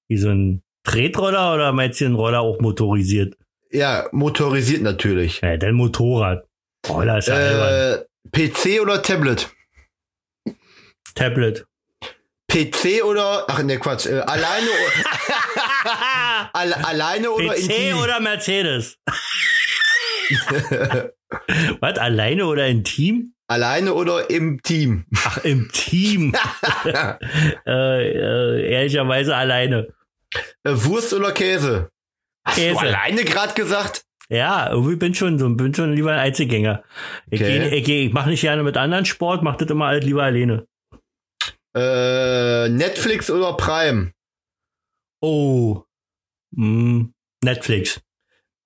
Wie 0.08 0.18
so 0.18 0.30
ein 0.30 0.64
Tretroller 0.84 1.54
oder 1.54 1.74
meinst 1.74 2.00
du 2.00 2.06
den 2.06 2.16
Roller 2.16 2.42
auch 2.42 2.60
motorisiert? 2.62 3.38
Ja, 3.70 4.08
motorisiert 4.12 4.82
natürlich. 4.82 5.42
Ja, 5.42 5.58
dann 5.58 5.74
Motorrad. 5.76 6.48
Roller 6.88 7.18
ist 7.18 7.28
ja 7.28 7.36
albern. 7.36 8.06
Äh, 8.32 8.48
PC 8.48 8.82
oder 8.82 9.02
Tablet? 9.02 9.50
Tablet. 11.16 11.66
PC 12.52 13.04
oder, 13.04 13.46
ach 13.50 13.64
ne 13.64 13.80
Quatsch, 13.80 14.06
äh, 14.06 14.20
alleine, 14.20 14.68
o- 14.68 16.50
Al 16.54 16.74
alleine 16.74 17.32
oder 17.32 17.54
PC 17.54 17.60
intim? 17.70 17.98
oder 17.98 18.20
Mercedes? 18.20 18.98
Was? 21.82 21.98
Alleine 21.98 22.46
oder 22.46 22.68
intim? 22.68 23.34
Alleine 23.48 23.94
oder 23.94 24.30
im 24.30 24.62
Team? 24.64 25.06
Ach, 25.24 25.38
im 25.44 25.70
Team. 25.72 26.34
äh, 26.86 27.18
äh, 27.68 28.72
ehrlicherweise 28.72 29.36
alleine. 29.36 29.88
Äh, 30.64 30.72
Wurst 30.74 31.14
oder 31.14 31.32
Käse? 31.32 31.90
Hast 32.48 32.58
Käse. 32.58 32.74
du 32.74 32.80
alleine 32.80 33.24
gerade 33.24 33.54
gesagt? 33.54 34.04
Ja, 34.30 34.72
irgendwie 34.72 34.96
bin 34.96 35.14
schon 35.14 35.38
so, 35.38 35.48
bin 35.50 35.76
schon 35.76 35.94
lieber 35.94 36.12
ein 36.14 36.20
Einzelgänger. 36.20 36.84
Ich, 37.30 37.40
Okay. 37.42 37.68
ich, 37.78 37.88
ich 37.88 38.14
mache 38.14 38.30
nicht 38.30 38.42
gerne 38.42 38.64
mit 38.64 38.78
anderen 38.78 39.06
Sport, 39.06 39.44
mach 39.44 39.58
das 39.58 39.70
immer 39.70 39.86
alles 39.86 40.06
lieber 40.06 40.24
alleine. 40.24 40.66
Äh, 41.76 42.70
Netflix 42.70 43.30
oder 43.30 43.58
Prime? 43.58 44.14
Oh. 45.22 45.84
Hm, 46.56 47.14
Netflix. 47.44 48.02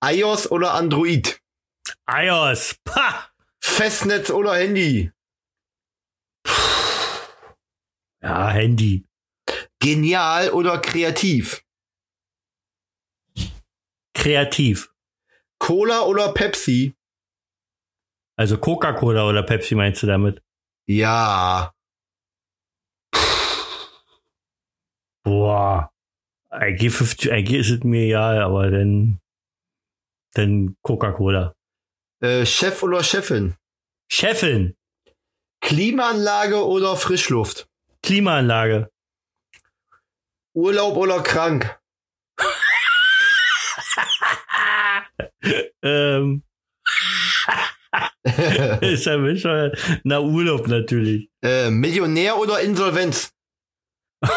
iOS 0.04 0.50
oder 0.50 0.74
Android? 0.74 1.40
iOS. 2.08 2.76
Pah! 2.84 3.30
Festnetz 3.60 4.30
oder 4.30 4.54
Handy? 4.54 5.10
Ja, 8.22 8.48
Handy. 8.50 9.06
Genial 9.80 10.50
oder 10.50 10.78
kreativ? 10.78 11.64
Kreativ. 14.14 14.92
Cola 15.58 16.02
oder 16.02 16.32
Pepsi? 16.32 16.94
Also 18.36 18.58
Coca-Cola 18.58 19.28
oder 19.28 19.42
Pepsi 19.42 19.74
meinst 19.74 20.02
du 20.02 20.06
damit? 20.06 20.42
Ja. 20.86 21.72
Boah. 25.30 25.92
Eigentlich 26.50 26.92
50, 26.92 27.30
eigentlich 27.30 27.60
ist 27.60 27.70
es 27.70 27.84
mir 27.84 28.06
egal, 28.06 28.42
aber 28.42 28.68
dann, 28.68 29.20
dann 30.34 30.76
Coca-Cola. 30.82 31.54
Äh, 32.20 32.44
Chef 32.44 32.82
oder 32.82 33.04
Chefin? 33.04 33.54
Chefin. 34.10 34.76
Klimaanlage 35.60 36.66
oder 36.66 36.96
Frischluft? 36.96 37.68
Klimaanlage. 38.02 38.90
Urlaub 40.52 40.96
oder 40.96 41.22
krank? 41.22 41.78
ähm. 45.82 46.42
ist 48.80 49.06
ja 49.06 49.16
bescheuert. 49.16 49.78
Na, 50.02 50.18
Urlaub 50.18 50.66
natürlich. 50.66 51.30
äh, 51.40 51.70
Millionär 51.70 52.36
oder 52.36 52.60
Insolvenz? 52.60 53.32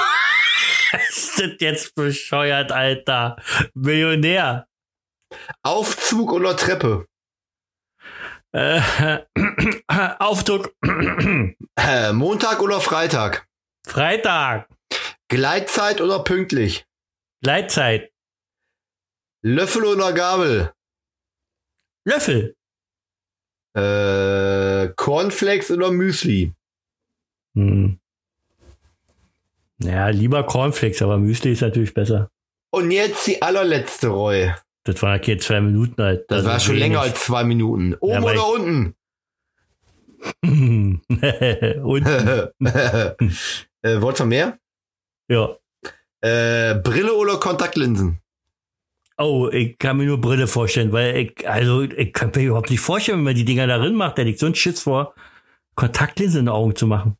das 1.40 1.52
jetzt 1.60 1.96
bescheuert, 1.96 2.72
Alter? 2.72 3.38
Millionär. 3.74 4.68
Aufzug 5.64 6.32
oder 6.32 6.56
Treppe? 6.56 7.08
Äh, 8.52 8.82
Aufdruck. 10.20 10.76
Äh, 11.76 12.14
Montag 12.14 12.62
oder 12.62 12.80
Freitag? 12.80 13.48
Freitag. 13.84 14.70
Gleitzeit 15.28 16.02
oder 16.02 16.24
pünktlich? 16.24 16.86
Gleitzeit. 17.42 18.12
Löffel 19.42 19.84
oder 19.86 20.14
Gabel? 20.14 20.72
Löffel. 22.08 22.56
Äh, 23.76 24.94
Cornflakes 24.96 25.72
oder 25.72 25.90
Müsli? 25.90 26.54
Hm. 27.56 28.00
Ja, 29.84 30.10
lieber 30.10 30.44
Cornflakes, 30.44 31.02
aber 31.02 31.18
Müsli 31.18 31.52
ist 31.52 31.62
natürlich 31.62 31.94
besser. 31.94 32.30
Und 32.72 32.92
jetzt 32.92 33.28
die 33.28 33.42
allerletzte 33.42 34.08
Roy. 34.08 34.54
Das 34.86 35.02
waren 35.02 35.20
okay 35.20 35.38
zwei 35.38 35.62
Minuten 35.62 36.02
halt. 36.02 36.26
Das 36.30 36.46
war 36.46 36.60
schon 36.60 36.76
wenig. 36.76 36.88
länger 36.88 37.02
als 37.02 37.24
zwei 37.24 37.44
Minuten. 37.44 37.96
Oben 38.00 38.24
Ja, 38.24 38.32
oder 38.32 38.48
unten? 38.48 38.96
Und, 41.84 42.06
äh, 43.84 44.02
wollt 44.02 44.20
ihr 44.22 44.26
mehr? 44.26 44.58
ja. 45.30 45.56
Äh, 46.22 46.76
Brille 46.76 47.14
oder 47.14 47.38
Kontaktlinsen? 47.38 48.20
Oh, 49.18 49.50
ich 49.52 49.78
kann 49.78 49.98
mir 49.98 50.06
nur 50.06 50.22
Brille 50.22 50.48
vorstellen, 50.48 50.94
weil 50.94 51.18
ich, 51.18 51.48
also, 51.48 51.82
ich 51.82 52.14
kann 52.14 52.32
mir 52.34 52.44
überhaupt 52.44 52.70
nicht 52.70 52.80
vorstellen, 52.80 53.18
wenn 53.18 53.26
man 53.26 53.36
die 53.36 53.44
Dinger 53.44 53.68
darin 53.68 53.94
macht, 53.96 54.18
da 54.18 54.22
liegt 54.22 54.40
so 54.40 54.46
ein 54.46 54.56
Schiss 54.56 54.82
vor, 54.82 55.14
Kontaktlinsen 55.76 56.40
in 56.40 56.46
den 56.46 56.54
Augen 56.54 56.76
zu 56.78 56.88
machen. 56.88 57.18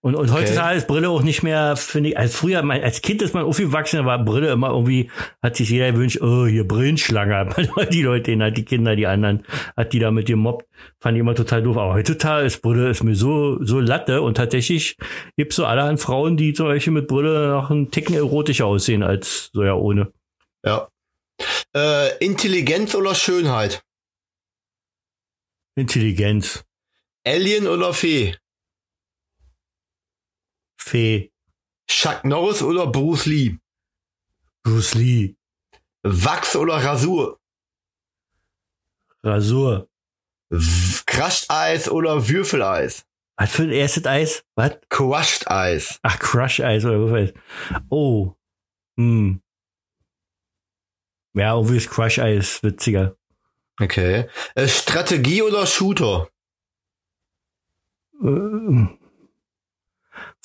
Und, 0.00 0.14
und 0.14 0.30
Okay. 0.30 0.40
heutzutage 0.40 0.76
ist 0.76 0.86
Brille 0.86 1.08
auch 1.08 1.22
nicht 1.22 1.42
mehr, 1.42 1.76
finde 1.76 2.10
ich, 2.10 2.18
als 2.18 2.36
früher, 2.36 2.62
mein, 2.62 2.82
als 2.82 3.02
Kind 3.02 3.22
ist 3.22 3.34
man 3.34 3.44
aufgewachsen, 3.44 3.98
da 3.98 4.04
war 4.04 4.22
Brille 4.22 4.52
immer 4.52 4.68
irgendwie, 4.70 5.10
hat 5.42 5.56
sich 5.56 5.70
jeder 5.70 5.92
gewünscht, 5.92 6.20
oh, 6.20 6.46
hier 6.46 6.66
Brillenschlange, 6.66 7.48
die 7.92 8.02
Leute, 8.02 8.30
den 8.30 8.42
halt 8.42 8.56
die 8.56 8.64
Kinder, 8.64 8.96
die 8.96 9.06
anderen, 9.06 9.44
hat 9.76 9.92
die 9.92 9.98
da 9.98 10.10
mit 10.10 10.26
gemobbt, 10.26 10.66
fand 11.00 11.16
ich 11.16 11.20
immer 11.20 11.34
total 11.34 11.62
doof. 11.62 11.76
Aber 11.76 11.94
heutzutage 11.94 12.46
ist 12.46 12.60
Brille, 12.62 12.90
ist 12.90 13.02
mir 13.02 13.14
so, 13.16 13.62
so 13.64 13.80
Latte 13.80 14.22
und 14.22 14.36
tatsächlich 14.36 14.96
gibt's 15.36 15.56
so 15.56 15.64
allerhand 15.64 16.00
Frauen, 16.00 16.36
die 16.36 16.52
zum 16.52 16.66
Beispiel 16.66 16.92
mit 16.92 17.06
Brille 17.06 17.48
noch 17.48 17.70
einen 17.70 17.90
Ticken 17.90 18.14
erotischer 18.14 18.66
aussehen 18.66 19.02
als 19.02 19.50
so 19.52 19.62
ja 19.64 19.74
ohne. 19.74 20.12
Ja. 20.64 20.88
Äh, 21.74 22.16
Intelligenz 22.24 22.94
oder 22.94 23.14
Schönheit? 23.14 23.82
Intelligenz. 25.76 26.64
Alien 27.26 27.66
oder 27.66 27.92
Fee? 27.92 28.36
Fee. 30.84 31.32
Chuck 31.88 32.24
Norris 32.24 32.62
oder 32.62 32.86
Bruce 32.86 33.24
Lee? 33.26 33.58
Bruce 34.62 34.94
Lee. 34.94 35.36
Wachs 36.02 36.56
oder 36.56 36.74
Rasur? 36.74 37.40
Rasur. 39.22 39.88
Crushed 41.06 41.50
Eis 41.50 41.88
oder 41.88 42.28
Würfeleis? 42.28 43.06
Was 43.36 43.50
für 43.50 43.62
ein 43.62 43.70
erstes 43.70 44.04
Eis? 44.04 44.44
Was? 44.56 44.78
Crushed 44.90 45.50
Eis. 45.50 45.98
Ach, 46.02 46.18
Crush 46.18 46.60
Eis 46.60 46.84
oder 46.84 47.10
was? 47.10 47.32
Oh. 47.88 48.34
Hm. 48.98 49.40
Ja, 51.32 51.54
irgendwie 51.54 51.78
ist 51.78 51.90
Crush 51.90 52.18
Eis 52.18 52.62
witziger. 52.62 53.16
Okay. 53.80 54.28
Äh, 54.54 54.68
Strategie 54.68 55.40
oder 55.40 55.66
Shooter? 55.66 56.28
Äh, 58.22 59.03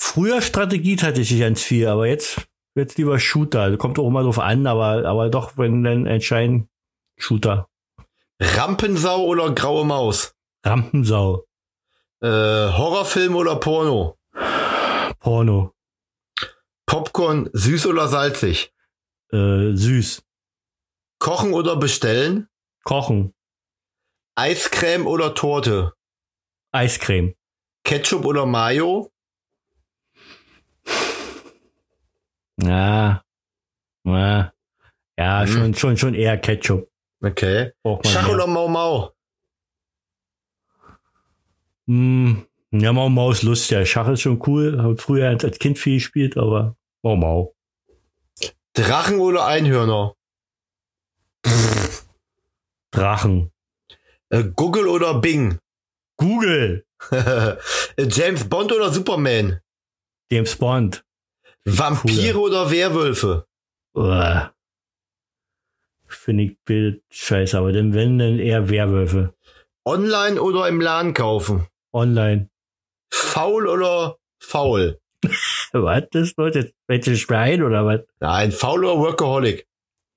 früher 0.00 0.42
Strategie 0.42 0.96
tatsächlich 0.96 1.40
ganz 1.40 1.62
viel, 1.62 1.86
aber 1.86 2.06
jetzt 2.06 2.48
jetzt 2.74 2.98
lieber 2.98 3.18
Shooter. 3.20 3.76
Kommt 3.76 3.98
auch 3.98 4.08
immer 4.08 4.22
drauf 4.22 4.38
an, 4.38 4.66
aber 4.66 5.04
aber 5.04 5.28
doch, 5.28 5.56
wenn 5.56 5.84
dann 5.84 6.06
entscheiden 6.06 6.68
Shooter. 7.16 7.68
Rampensau 8.40 9.24
oder 9.24 9.52
graue 9.52 9.84
Maus? 9.84 10.34
Rampensau. 10.64 11.44
Äh, 12.22 12.26
Horrorfilm 12.28 13.36
oder 13.36 13.56
Porno? 13.56 14.18
Porno. 15.20 15.74
Popcorn 16.86 17.50
süß 17.52 17.86
oder 17.86 18.08
salzig? 18.08 18.72
Äh, 19.32 19.74
süß. 19.74 20.22
Kochen 21.18 21.52
oder 21.52 21.76
bestellen? 21.76 22.48
Kochen. 22.84 23.34
Eiscreme 24.34 25.06
oder 25.06 25.34
Torte? 25.34 25.92
Eiscreme. 26.72 27.34
Ketchup 27.84 28.24
oder 28.24 28.46
Mayo? 28.46 29.12
Ja. 32.62 33.22
Ja, 34.04 34.52
ja 35.18 35.40
Hm. 35.42 35.46
schon, 35.46 35.74
schon, 35.74 35.96
schon 35.96 36.14
eher 36.14 36.38
Ketchup. 36.38 36.88
Okay. 37.22 37.72
Schach 38.04 38.28
oder 38.28 38.46
Mau 38.46 38.68
Mau? 38.68 39.12
Hm, 41.86 42.46
ja, 42.72 42.92
Mau 42.92 43.08
Mau 43.08 43.30
ist 43.30 43.42
lustig. 43.42 43.88
Schach 43.90 44.08
ist 44.08 44.22
schon 44.22 44.40
cool. 44.46 44.82
Hab 44.82 45.00
früher 45.00 45.28
als 45.28 45.58
Kind 45.58 45.78
viel 45.78 45.94
gespielt, 45.94 46.36
aber 46.36 46.76
Mau 47.02 47.16
Mau. 47.16 47.54
Drachen 48.74 49.18
oder 49.18 49.46
Einhörner? 49.46 50.14
Drachen. 52.92 53.52
Äh, 54.30 54.44
Google 54.54 54.86
oder 54.88 55.14
Bing? 55.20 55.58
Google. 56.16 56.86
James 57.98 58.48
Bond 58.48 58.72
oder 58.72 58.92
Superman? 58.92 59.60
James 60.30 60.54
Bond. 60.56 61.04
Vampire 61.64 62.32
Cooler. 62.32 62.44
oder 62.44 62.70
Werwölfe? 62.70 63.46
Uah. 63.94 64.54
Finde 66.06 66.44
ich 66.44 66.58
Bild 66.64 67.02
scheiße, 67.10 67.56
aber 67.56 67.72
dann 67.72 67.94
wenn, 67.94 68.18
dann 68.18 68.38
eher 68.38 68.68
Werwölfe. 68.68 69.34
Online 69.84 70.40
oder 70.40 70.68
im 70.68 70.80
Laden 70.80 71.14
kaufen? 71.14 71.66
Online. 71.92 72.50
Faul 73.12 73.66
oder 73.66 74.16
faul? 74.40 75.00
Was 75.72 76.04
das 76.10 76.34
jetzt? 76.54 76.74
Welche 76.88 77.16
Schwein 77.16 77.62
oder 77.62 77.84
was? 77.86 78.00
Nein, 78.18 78.50
faul 78.52 78.84
oder 78.84 78.98
Workaholic? 78.98 79.66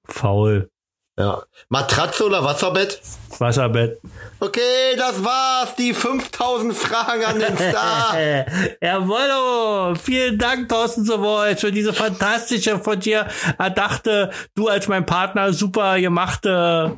Faul. 0.07 0.71
Ja. 1.17 1.43
Matratze 1.69 2.25
oder 2.25 2.43
Wasserbett? 2.43 2.99
Wasserbett. 3.37 4.01
Okay, 4.39 4.95
das 4.97 5.23
war's. 5.23 5.75
Die 5.75 5.93
5000 5.93 6.73
Fragen 6.73 7.23
an 7.23 7.39
den 7.39 7.55
Star. 7.55 8.15
Jawollo! 8.81 9.95
Vielen 9.95 10.39
Dank, 10.39 10.69
Thorsten 10.69 11.05
Sowold, 11.05 11.59
für 11.59 11.71
diese 11.71 11.93
fantastische, 11.93 12.79
von 12.79 12.99
dir 12.99 13.27
erdachte, 13.59 14.31
du 14.55 14.67
als 14.67 14.87
mein 14.87 15.05
Partner 15.05 15.53
super 15.53 15.99
gemachte 15.99 16.97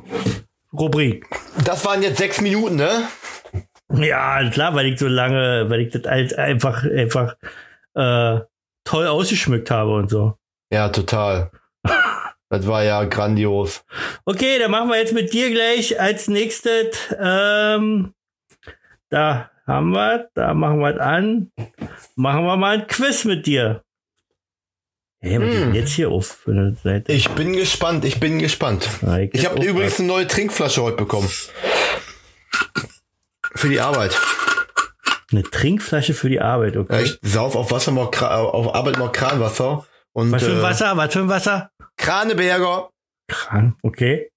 Rubrik. 0.72 1.26
Das 1.64 1.84
waren 1.84 2.02
jetzt 2.02 2.18
sechs 2.18 2.40
Minuten, 2.40 2.76
ne? 2.76 3.08
Ja, 3.92 4.48
klar, 4.50 4.74
weil 4.74 4.86
ich 4.86 4.98
so 4.98 5.08
lange, 5.08 5.68
weil 5.68 5.80
ich 5.80 5.92
das 5.92 6.04
einfach, 6.06 6.84
einfach 6.84 7.36
äh, 7.94 8.40
toll 8.84 9.06
ausgeschmückt 9.06 9.70
habe 9.70 9.94
und 9.94 10.10
so. 10.10 10.36
Ja, 10.70 10.88
total. 10.88 11.50
Das 12.48 12.66
war 12.66 12.84
ja 12.84 13.04
grandios. 13.04 13.84
Okay, 14.24 14.58
dann 14.58 14.70
machen 14.70 14.88
wir 14.88 14.98
jetzt 14.98 15.12
mit 15.12 15.32
dir 15.32 15.50
gleich 15.50 16.00
als 16.00 16.28
nächstes. 16.28 16.96
Ähm, 17.18 18.14
da 19.08 19.50
haben 19.66 19.90
wir, 19.90 20.28
da 20.34 20.54
machen 20.54 20.78
wir 20.78 20.94
es 20.94 21.00
an. 21.00 21.50
Machen 22.14 22.44
wir 22.44 22.56
mal 22.56 22.78
ein 22.80 22.86
Quiz 22.86 23.24
mit 23.24 23.46
dir. 23.46 23.82
Hey, 25.20 25.40
was 25.40 25.48
ist 25.48 25.60
denn 25.60 25.74
jetzt 25.74 25.92
hier 25.92 26.10
auf 26.10 26.26
für 26.26 26.52
eine 26.52 26.76
Seite? 26.84 27.12
Ich 27.12 27.28
bin 27.30 27.52
gespannt, 27.54 28.04
ich 28.04 28.20
bin 28.20 28.38
gespannt. 28.38 28.88
Ja, 29.02 29.18
Ich 29.18 29.44
habe 29.44 29.64
übrigens 29.64 29.98
eine 29.98 30.06
neue 30.08 30.26
Trinkflasche 30.28 30.82
heute 30.82 30.98
bekommen. 30.98 31.28
Für 33.54 33.68
die 33.68 33.80
Arbeit. 33.80 34.16
eine 35.32 35.42
Trinkflasche 35.42 36.14
für 36.14 36.28
die 36.28 36.40
Arbeit, 36.40 36.74
Ja, 36.74 36.82
okay? 36.82 37.02
ich 37.02 37.18
sauf 37.22 37.56
auf 37.56 37.72
Wasser 37.72 37.90
auf 37.96 38.74
Arbeit 38.74 38.98
mal 38.98 39.10
Kranwasser. 39.10 39.84
Und 40.12 40.30
was 40.30 40.44
für 40.44 40.52
ein 40.52 40.58
äh, 40.58 40.62
Wasser? 40.62 40.96
Was 40.96 41.12
für 41.12 41.20
ein 41.20 41.28
Wasser? 41.28 41.70
Kraneberger. 41.96 42.90
Kran, 43.28 43.76
okay. 43.82 44.30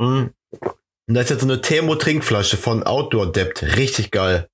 Mhm. 0.00 0.32
Und 1.06 1.14
da 1.14 1.20
ist 1.20 1.30
jetzt 1.30 1.40
so 1.40 1.46
eine 1.46 1.60
Thermo-Trinkflasche 1.60 2.56
von 2.56 2.82
Outdoor 2.82 3.30
Dept. 3.30 3.62
Richtig 3.76 4.10
geil. 4.10 4.48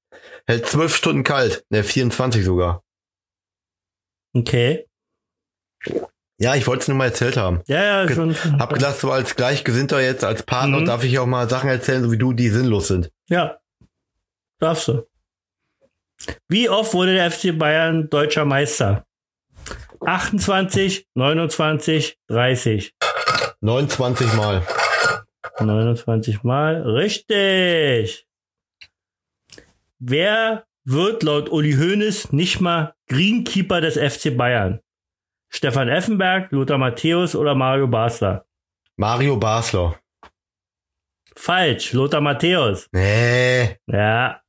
Hält 0.46 0.66
zwölf 0.66 0.96
Stunden 0.96 1.22
kalt. 1.22 1.64
Ne, 1.70 1.84
24 1.84 2.44
sogar. 2.44 2.82
Okay. 4.36 4.86
Ja, 6.40 6.54
ich 6.56 6.66
wollte 6.66 6.82
es 6.82 6.88
nur 6.88 6.96
mal 6.96 7.06
erzählt 7.06 7.36
haben. 7.36 7.62
Ja, 7.66 7.82
ja, 7.82 8.06
Ge- 8.06 8.16
schon. 8.16 8.34
Hab 8.58 8.72
gedacht, 8.72 8.98
so 8.98 9.12
als 9.12 9.36
Gleichgesinnter 9.36 10.00
jetzt, 10.00 10.24
als 10.24 10.42
Partner, 10.42 10.80
Mhm. 10.80 10.86
darf 10.86 11.04
ich 11.04 11.18
auch 11.18 11.26
mal 11.26 11.48
Sachen 11.48 11.68
erzählen, 11.68 12.02
so 12.02 12.10
wie 12.10 12.18
du, 12.18 12.32
die 12.32 12.48
sinnlos 12.48 12.88
sind. 12.88 13.10
Ja. 13.28 13.60
Darfst 14.58 14.88
du. 14.88 15.06
Wie 16.48 16.68
oft 16.68 16.92
wurde 16.94 17.14
der 17.14 17.30
FC 17.30 17.52
Bayern 17.56 18.08
deutscher 18.10 18.44
Meister? 18.44 19.06
28, 20.04 21.06
29, 21.14 22.18
30. 22.28 22.94
29 23.60 24.34
Mal. 24.34 24.66
29 25.60 26.42
Mal. 26.42 26.82
Richtig. 26.82 28.26
Wer 29.98 30.64
wird 30.84 31.22
laut 31.22 31.50
Uli 31.50 31.72
Hoeneß 31.74 32.32
nicht 32.32 32.60
mal 32.60 32.94
Greenkeeper 33.08 33.80
des 33.80 33.96
FC 33.98 34.36
Bayern? 34.36 34.80
Stefan 35.50 35.88
Effenberg, 35.88 36.50
Lothar 36.52 36.78
Matthäus 36.78 37.34
oder 37.34 37.54
Mario 37.54 37.86
Basler? 37.88 38.46
Mario 38.96 39.36
Basler. 39.36 39.98
Falsch, 41.36 41.92
Lothar 41.92 42.20
Matthäus. 42.20 42.88
Nee. 42.92 43.76
Ja. 43.86 44.40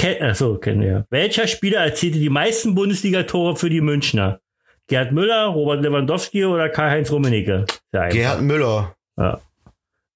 Ken 0.00 0.22
Achso, 0.22 0.56
kennen 0.56 0.80
wir. 0.80 1.06
Welcher 1.10 1.46
Spieler 1.46 1.80
erzielte 1.80 2.18
die 2.18 2.30
meisten 2.30 2.74
Bundesliga-Tore 2.74 3.56
für 3.56 3.68
die 3.68 3.82
Münchner? 3.82 4.40
Gerd 4.86 5.12
Müller, 5.12 5.44
Robert 5.48 5.82
Lewandowski 5.82 6.46
oder 6.46 6.70
Karl-Heinz 6.70 7.12
Rummenigge? 7.12 7.66
Gerhard 7.92 8.40
Müller. 8.40 8.96
Ja. 9.18 9.42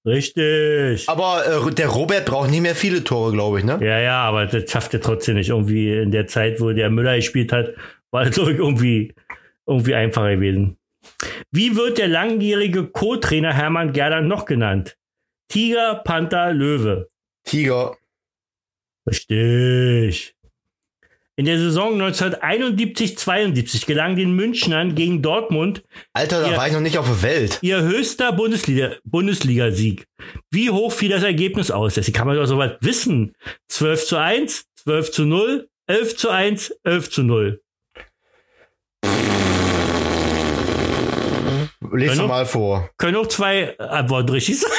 Richtig. 0.07 1.07
Aber 1.07 1.45
äh, 1.47 1.71
der 1.71 1.89
Robert 1.89 2.25
braucht 2.25 2.51
nicht 2.51 2.63
mehr 2.63 2.75
viele 2.75 3.05
Tore, 3.05 3.33
glaube 3.33 3.59
ich, 3.59 3.67
ne? 3.67 3.79
Ja, 3.83 3.99
ja, 3.99 4.23
aber 4.23 4.47
das 4.47 4.71
schafft 4.71 4.95
er 4.95 5.03
trotzdem 5.03 5.37
nicht. 5.37 5.51
Irgendwie 5.51 5.95
in 5.95 6.11
der 6.11 6.27
Zeit, 6.29 6.63
wo 6.63 6.73
der 6.73 6.89
Müller 6.89 7.17
gespielt 7.17 7.53
hat, 7.53 7.75
war 8.11 8.25
das, 8.25 8.39
irgendwie, 8.39 9.15
irgendwie 9.67 9.95
einfacher 9.95 10.37
gewesen. 10.37 10.79
Wie 11.51 11.77
wird 11.77 11.99
der 11.99 12.09
langjährige 12.09 12.87
Co-Trainer 12.87 13.53
Hermann 13.53 13.93
Gerland 13.93 14.29
noch 14.29 14.47
genannt? 14.47 14.97
Tiger, 15.49 15.97
Panther, 16.05 16.55
Löwe. 16.55 17.11
Tiger. 17.45 17.99
Richtig. 19.07 20.35
In 21.37 21.47
der 21.47 21.59
Saison 21.59 22.01
1971-72 22.01 23.87
gelang 23.87 24.15
den 24.15 24.37
Münchnern 24.37 24.95
gegen 24.95 25.21
Dortmund 25.21 25.83
Alter, 26.13 26.41
da 26.43 26.51
Ja. 26.53 26.57
war 26.57 26.69
ich 26.69 26.73
noch 26.73 26.81
nicht 26.81 26.97
auf 26.97 27.07
der 27.07 27.23
Welt. 27.23 27.59
ihr 27.61 27.83
höchster 27.83 28.31
Bundesliga- 28.33 28.97
Bundesliga-Sieg. 29.05 30.07
Wie 30.51 30.71
hoch 30.71 30.93
fiel 30.93 31.09
das 31.11 31.25
Ergebnis 31.25 31.73
aus? 31.73 31.95
Das 31.95 32.11
kann 32.13 32.29
man 32.29 32.37
doch 32.37 32.47
soweit 32.47 32.79
wissen. 32.83 33.35
12 33.69 34.07
zu 34.07 34.17
1, 34.17 34.67
12 34.77 35.11
zu 35.11 35.25
0, 35.25 35.69
11 35.89 36.17
zu 36.17 36.31
1, 36.31 36.71
11 36.85 37.11
zu 37.11 37.25
0. 37.25 37.61
Lies 41.93 42.17
doch 42.17 42.27
mal 42.29 42.47
vor. 42.47 42.91
Können 42.97 43.17
auch 43.17 43.27
zwei 43.29 43.79
Antworten 43.79 44.31
richtig 44.31 44.61
sein. 44.61 44.71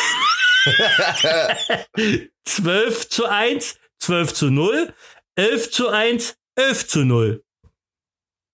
12 2.46 3.10
zu 3.10 3.26
1, 3.26 3.78
12 4.06 4.34
zu 4.34 4.50
0, 4.52 4.94
11 5.36 5.72
zu 5.72 5.90
1, 5.90 6.38
11 6.56 6.88
zu 6.88 7.00
0. 7.06 7.44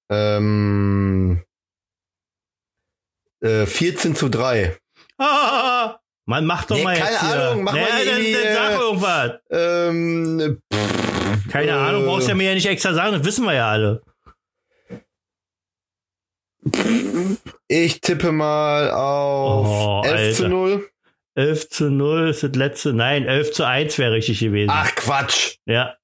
Ähm, 0.10 1.44
äh, 3.42 3.66
14 3.66 4.16
zu 4.16 4.30
3. 4.30 4.78
Ah, 5.18 6.00
man 6.26 6.46
macht 6.46 6.72
doch 6.72 6.76
Nee, 6.76 6.84
mal 6.84 6.98
keine 6.98 7.12
jetzt 7.12 7.22
hier. 7.22 7.50
Ahnung, 7.50 7.64
mach 7.64 7.74
mal 7.74 7.82
naja, 7.82 7.96
dann, 8.06 8.08
irgendwie, 8.22 8.34
dann 8.34 8.54
sag 8.54 8.72
äh, 8.72 8.76
irgendwas. 8.82 9.32
Ähm, 9.52 10.62
Keine 11.52 11.72
äh, 11.72 11.76
Ahnung, 11.76 12.06
brauchst 12.06 12.28
ja 12.30 12.36
mir 12.36 12.50
ja 12.50 12.54
nicht 12.56 12.66
extra 12.68 12.94
sagen, 12.94 13.14
das 13.18 13.26
wissen 13.26 13.46
wir 13.46 13.54
ja 13.54 13.70
alle. 13.70 14.02
ich 17.68 18.02
tippe 18.02 18.32
mal 18.32 18.92
auf 18.92 19.68
Oh, 19.68 20.02
11 20.06 20.38
zu 20.38 20.44
Alter. 20.44 20.56
0. 20.56 20.90
11 21.36 21.70
zu 21.70 21.90
0 21.90 22.30
ist 22.30 22.44
das 22.44 22.56
letzte. 22.56 22.94
Nein, 22.94 23.26
11 23.26 23.54
zu 23.54 23.66
1 23.66 23.98
wäre 23.98 24.14
richtig 24.14 24.40
gewesen. 24.40 24.72
Ach, 24.72 24.94
Quatsch. 24.96 25.58
Ja, 25.66 25.96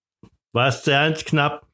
war 0.54 0.70
es 0.70 0.84
ganz 0.84 1.26
knapp. 1.26 1.68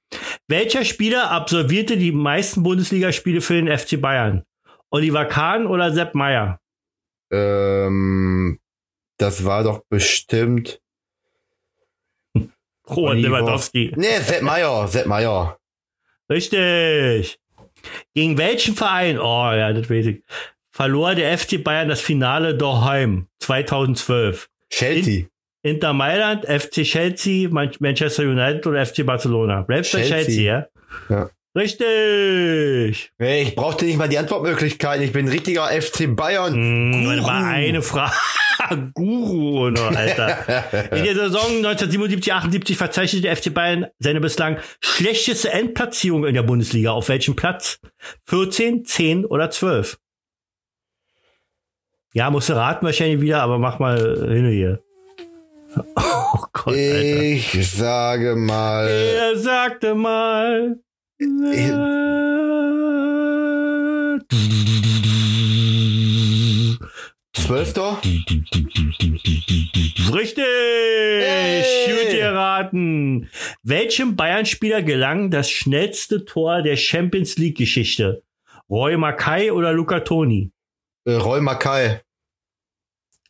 Welcher 0.48 0.86
Spieler 0.86 1.32
absolvierte 1.32 1.98
die 1.98 2.12
meisten 2.12 2.64
Bundesligaspiele 2.64 3.42
für 3.42 3.56
den 3.56 3.76
FC 3.76 4.00
Bayern? 4.00 4.44
Oliver 4.90 5.26
Kahn 5.26 5.66
oder 5.66 5.92
Sepp 5.92 6.14
Meyer? 6.14 6.60
Ähm, 7.32 8.60
das 9.18 9.44
war 9.46 9.64
doch 9.64 9.84
bestimmt. 9.90 10.80
Oliver. 12.86 13.30
Lewandowski. 13.30 13.94
Nee, 13.96 14.20
Sepp 14.20 14.44
Meier, 14.44 14.88
Sepp 14.88 15.08
Meier. 15.08 15.58
Richtig. 16.30 17.40
Gegen 18.14 18.38
welchen 18.38 18.76
Verein, 18.76 19.20
oh 19.20 19.52
ja, 19.52 19.74
das 19.74 19.90
weiß 19.90 20.06
ich, 20.06 20.24
verlor 20.74 21.16
der 21.16 21.38
FC 21.38 21.64
Bayern 21.64 21.88
das 21.88 22.02
Finale 22.02 22.56
daheim 22.56 23.28
2012? 23.40 24.50
Chelsea. 24.70 25.26
Inter 25.62 25.94
Mailand, 25.94 26.46
FC 26.46 26.84
Chelsea, 26.84 27.48
Man 27.50 27.72
Manchester 27.80 28.24
United 28.24 28.68
oder 28.68 28.86
FC 28.86 29.06
Barcelona? 29.06 29.62
Bleibst 29.62 29.92
Chelsea. 29.92 30.18
Chelsea, 30.18 30.44
ja? 30.44 30.68
Ja. 31.10 31.30
Richtig. 31.56 33.12
Hey, 33.20 33.44
ich 33.44 33.56
brauchte 33.56 33.86
nicht 33.86 33.98
mal 33.98 34.10
die 34.10 34.18
Antwortmöglichkeit. 34.18 35.02
Ich 35.02 35.12
bin 35.12 35.28
richtiger 35.28 35.68
FC 35.68 36.14
Bayern. 36.14 36.54
Hm, 36.54 37.06
warte 37.06 37.22
mal, 37.22 37.42
Guru. 37.42 37.54
eine 37.54 37.82
Frage. 37.84 38.14
Guru, 38.96 39.70
nur, 39.70 39.96
Alter. 39.96 40.92
In 40.92 41.04
der 41.04 41.16
Saison 41.16 41.64
1977-78 41.64 42.76
verzeichnete 42.76 43.22
der 43.28 43.38
FC 43.38 43.54
Bayern 43.54 43.86
seine 44.00 44.20
bislang 44.20 44.58
schlechteste 44.82 45.52
Endplatzierung 45.52 46.26
in 46.26 46.34
der 46.34 46.44
Bundesliga. 46.44 46.92
Auf 46.92 47.10
welchem 47.10 47.36
Platz? 47.36 47.80
14, 48.26 48.86
10 48.86 49.26
oder 49.26 49.52
12? 49.52 49.98
Ja, 52.16 52.30
musst 52.30 52.48
du 52.48 52.54
raten 52.54 52.86
wahrscheinlich 52.86 53.22
wieder, 53.22 53.42
aber 53.42 53.58
mach 53.58 53.80
mal 53.80 53.98
hin 53.98 54.48
hier. 54.48 54.84
Oh 55.96 56.46
Gott, 56.54 56.68
Alter. 56.68 56.76
Ich 56.76 57.72
sage 57.72 58.36
mal. 58.36 58.88
Er 58.88 59.36
sagte 59.36 59.96
mal. 59.96 60.78
Zwölfter? 67.34 68.00
Richtig! 70.14 70.44
Hey! 70.46 71.64
Gut 71.88 72.12
geraten. 72.12 73.28
Welchem 73.64 74.16
Bayern-Spieler 74.16 74.84
gelang 74.84 75.32
das 75.32 75.50
schnellste 75.50 76.26
Tor 76.26 76.62
der 76.62 76.76
Champions 76.76 77.40
League-Geschichte? 77.40 78.22
Roy 78.70 78.98
Mackay 78.98 79.50
oder 79.50 79.74
Luca 79.74 80.02
Toni? 80.02 80.52
Äh, 81.06 81.14
Roy 81.16 81.42
Mackay. 81.42 82.00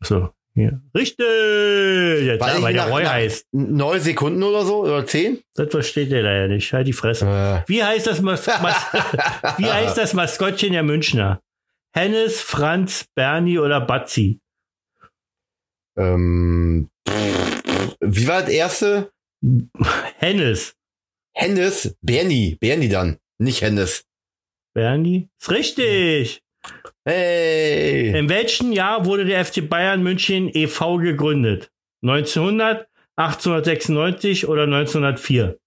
So, 0.01 0.30
hier. 0.53 0.82
Richtig! 0.95 1.26
Jetzt, 1.26 2.41
Weil 2.41 2.55
ja, 2.55 2.61
weil 2.61 2.74
der 2.74 2.89
Roy 2.89 3.03
heißt. 3.05 3.47
Neun 3.53 3.99
Sekunden 3.99 4.43
oder 4.43 4.65
so? 4.65 4.84
Oder 4.84 5.05
zehn? 5.05 5.41
Das 5.55 5.69
versteht 5.69 6.11
der 6.11 6.24
leider 6.24 6.47
nicht. 6.49 6.71
Halt 6.74 6.88
die 6.88 6.93
Fresse. 6.93 7.26
Äh, 7.26 7.69
Wie 7.69 7.84
heißt 7.84 8.07
das, 8.07 8.21
Mas 8.21 8.45
Mas 8.61 8.76
Wie 9.57 9.65
heißt 9.65 9.97
das 9.97 10.13
Maskottchen 10.13 10.74
der 10.74 10.84
Münchner? 10.84 11.41
Hennes, 11.95 12.41
Franz, 12.41 13.05
Bernie 13.15 13.59
oder 13.59 13.80
Batzi? 13.82 14.39
ähm, 15.97 16.89
wie 17.05 18.28
war 18.28 18.41
das 18.41 18.49
erste? 18.49 19.11
Hennes. 20.17 20.76
Hennes? 21.36 21.95
Bernie. 22.01 22.57
Bernie 22.59 22.89
dann. 22.89 23.17
Nicht 23.38 23.61
Hennes. 23.61 24.05
Bernie? 24.74 25.30
Ist 25.39 25.51
richtig. 25.51 26.43
Hey. 27.06 28.18
In 28.18 28.30
welchem 28.30 28.72
Jahr 28.72 29.06
wurde 29.06 29.26
der 29.26 29.43
FC 29.43 29.68
Bayern 29.68 30.01
München 30.04 30.49
e.V. 30.54 30.97
gegründet? 30.97 31.70
1900, 32.01 32.88
1896 33.18 34.47
oder 34.47 34.64
1904? 34.64 35.58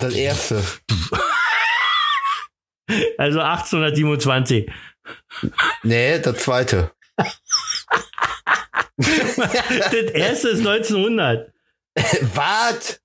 Das 0.00 0.14
erste. 0.14 0.62
Also 3.16 3.40
1827. 3.40 4.70
Nee, 5.84 6.18
das 6.18 6.38
zweite. 6.38 6.92
das 8.96 9.36
erste 10.12 10.48
ist 10.48 10.66
1900. 10.66 11.52
Was? 12.34 13.00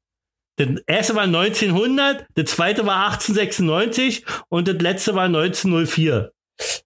Das 0.57 0.67
erste 0.87 1.15
war 1.15 1.23
1900, 1.23 2.25
das 2.35 2.45
zweite 2.51 2.85
war 2.85 3.05
1896 3.07 4.25
und 4.49 4.67
das 4.67 4.77
letzte 4.81 5.15
war 5.15 5.25
1904. 5.25 6.31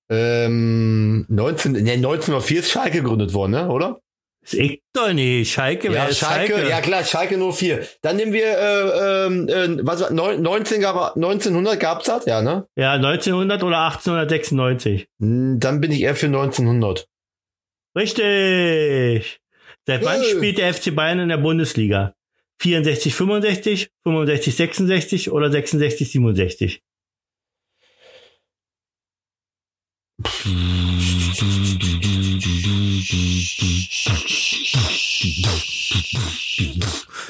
Ähm, 0.09 1.25
19, 1.29 1.71
nee, 1.71 1.93
1904 1.93 2.59
ist 2.59 2.69
Schalke 2.71 3.01
gegründet 3.01 3.33
worden, 3.33 3.51
ne? 3.51 3.69
oder? 3.69 4.01
Ist 4.43 4.55
ich 4.55 4.81
doch 4.93 5.13
nicht. 5.13 5.51
Schalke, 5.53 5.91
Ja, 5.93 6.11
Schalke, 6.11 6.53
Schalke? 6.53 6.69
ja 6.69 6.81
klar, 6.81 7.03
Schalke 7.05 7.37
04. 7.37 7.87
Dann 8.01 8.15
nehmen 8.17 8.33
wir, 8.33 8.43
äh, 8.57 9.25
ähm, 9.27 9.47
äh, 9.47 9.77
was 9.85 10.01
war, 10.01 10.11
neun- 10.11 10.41
19 10.41 10.81
gab, 10.81 11.15
1900 11.15 11.79
gab's 11.79 12.05
das? 12.07 12.25
Ja, 12.25 12.41
ne? 12.41 12.67
Ja, 12.75 12.93
1900 12.93 13.63
oder 13.63 13.77
1896. 13.85 15.07
Hm, 15.21 15.59
Dann 15.59 15.79
bin 15.79 15.91
ich 15.91 16.01
eher 16.01 16.15
für 16.15 16.25
1900. 16.25 17.07
Richtig. 17.95 19.39
Seit 19.87 20.03
wann 20.05 20.21
Äh. 20.21 20.25
spielt 20.25 20.57
der 20.57 20.73
FC 20.73 20.91
Bayern 20.95 21.19
in 21.19 21.29
der 21.29 21.37
Bundesliga? 21.37 22.13
64, 22.61 23.15
65, 23.15 23.89
65, 24.03 24.55
66 24.55 25.31
oder 25.31 25.49
66, 25.49 26.11
67? 26.11 26.83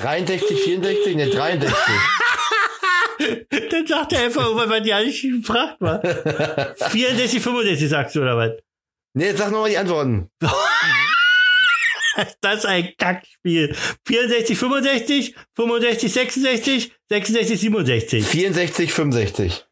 Dreiundsechzig, 0.02 0.60
64, 0.60 1.16
ne, 1.16 1.30
63. 1.30 1.74
Dann 3.70 3.88
sagt 3.88 4.12
er 4.12 4.24
einfach, 4.24 4.54
weil 4.56 4.68
man 4.68 4.84
ja 4.84 5.00
nicht 5.02 5.22
gefragt 5.22 5.80
war. 5.80 6.02
64, 6.90 7.40
65 7.40 7.90
sagst 7.90 8.16
du, 8.18 8.22
oder 8.22 8.36
was? 8.36 8.52
ne, 9.14 9.34
sag 9.38 9.52
nochmal 9.52 9.70
die 9.70 9.78
Antworten. 9.78 10.30
Das 12.42 12.58
ist 12.60 12.66
ein 12.66 12.94
Kackspiel. 12.98 13.76
64, 14.08 14.58
65, 14.58 15.36
65, 15.56 16.12
66, 16.14 16.92
66, 17.10 17.60
67. 17.60 18.26
64, 18.26 18.94
65. 18.94 19.66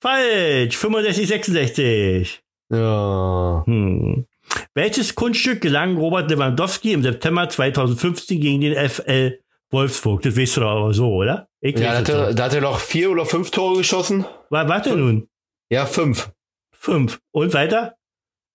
Falsch. 0.00 0.76
65, 0.76 1.26
66. 1.28 2.42
Ja. 2.72 3.62
Hm. 3.66 4.26
Welches 4.74 5.14
Kunststück 5.14 5.60
gelang 5.60 5.96
Robert 5.96 6.30
Lewandowski 6.30 6.92
im 6.92 7.02
September 7.02 7.48
2015 7.48 8.40
gegen 8.40 8.60
den 8.60 8.88
FL 8.88 9.40
Wolfsburg? 9.70 10.22
Das 10.22 10.36
weißt 10.36 10.56
du 10.56 10.60
doch 10.60 10.70
aber 10.70 10.94
so, 10.94 11.12
oder? 11.14 11.48
Ich 11.60 11.78
Ja, 11.78 11.92
da 11.92 11.98
hat, 11.98 12.08
er, 12.08 12.34
da 12.34 12.44
hat 12.44 12.54
er 12.54 12.60
noch 12.62 12.80
vier 12.80 13.10
oder 13.10 13.26
fünf 13.26 13.50
Tore 13.50 13.78
geschossen. 13.78 14.24
Wa- 14.50 14.68
Warte 14.68 14.96
nun. 14.96 15.28
Ja, 15.70 15.84
fünf. 15.86 16.30
Fünf. 16.72 17.20
Und 17.32 17.52
weiter? 17.54 17.96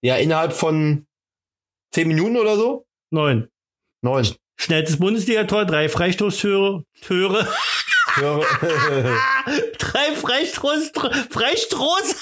Ja, 0.01 0.15
innerhalb 0.17 0.53
von 0.53 1.05
zehn 1.93 2.07
Minuten 2.07 2.37
oder 2.37 2.55
so? 2.57 2.85
Neun. 3.11 3.47
Neun. 4.01 4.27
Schnellstes 4.57 4.97
Bundesligator, 4.99 5.65
drei 5.65 5.89
Freistoßtore, 5.89 6.83
Töre, 7.01 7.47
Ja. 8.21 8.39
drei 9.77 10.15
Freistoß, 10.15 10.91
Freistoß. 11.29 12.15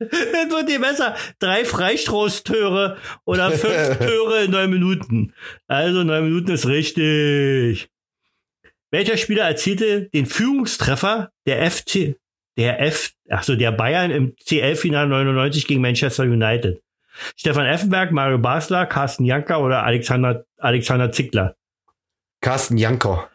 Das 0.00 0.12
wird 0.50 0.68
dir 0.68 0.80
besser. 0.80 1.16
Drei 1.40 1.64
Freistoßtöre 1.64 2.98
oder 3.24 3.50
fünf 3.50 3.98
Töre 3.98 4.44
in 4.44 4.50
neun 4.52 4.70
Minuten. 4.70 5.34
Also 5.66 6.04
neun 6.04 6.24
Minuten 6.24 6.52
ist 6.52 6.66
richtig. 6.66 7.88
Welcher 8.90 9.16
Spieler 9.16 9.44
erzielte 9.44 10.08
den 10.10 10.26
Führungstreffer 10.26 11.30
der 11.46 11.68
FC, 11.70 12.16
der 12.56 12.80
F, 12.80 13.12
ach 13.28 13.42
so, 13.42 13.56
der 13.56 13.72
Bayern 13.72 14.10
im 14.10 14.36
CL-Finale 14.36 15.08
99 15.08 15.66
gegen 15.66 15.80
Manchester 15.82 16.24
United? 16.24 16.80
Stefan 17.36 17.66
Effenberg, 17.66 18.12
Mario 18.12 18.38
Basler, 18.38 18.86
Carsten 18.86 19.24
Janker 19.24 19.60
oder 19.60 19.84
Alexander, 19.84 20.44
Alexander 20.58 21.12
Zickler? 21.12 21.56
Carsten 22.40 22.76
Janker. 22.76 23.28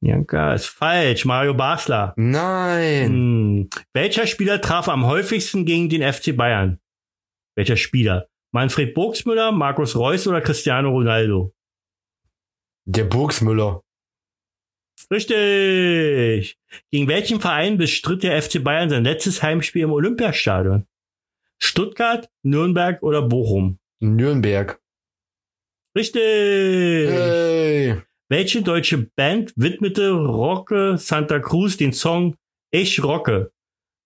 Janker 0.00 0.54
ist 0.54 0.66
falsch. 0.66 1.24
Mario 1.24 1.54
Basler. 1.54 2.12
Nein. 2.16 3.08
Hm. 3.08 3.70
Welcher 3.92 4.26
Spieler 4.26 4.60
traf 4.60 4.88
am 4.88 5.06
häufigsten 5.06 5.64
gegen 5.64 5.88
den 5.88 6.02
FC 6.02 6.36
Bayern? 6.36 6.78
Welcher 7.56 7.76
Spieler? 7.76 8.28
Manfred 8.52 8.94
Burgsmüller, 8.94 9.52
Markus 9.52 9.96
Reus 9.96 10.26
oder 10.26 10.40
Cristiano 10.40 10.90
Ronaldo? 10.90 11.54
Der 12.86 13.04
Burgsmüller. 13.04 13.82
Richtig. 15.10 16.58
Gegen 16.90 17.08
welchen 17.08 17.40
Verein 17.40 17.78
bestritt 17.78 18.22
der 18.22 18.40
FC 18.40 18.62
Bayern 18.62 18.90
sein 18.90 19.04
letztes 19.04 19.42
Heimspiel 19.42 19.82
im 19.84 19.92
Olympiastadion? 19.92 20.86
Stuttgart, 21.62 22.28
Nürnberg 22.42 23.02
oder 23.02 23.22
Bochum? 23.22 23.78
Nürnberg. 24.00 24.80
Richtig. 25.96 26.22
Hey. 26.22 27.96
Welche 28.30 28.62
deutsche 28.62 29.08
Band 29.16 29.52
widmete 29.56 30.10
Rocke 30.12 30.96
Santa 30.98 31.38
Cruz 31.40 31.76
den 31.76 31.92
Song 31.92 32.36
Ich 32.70 33.02
rocke? 33.02 33.52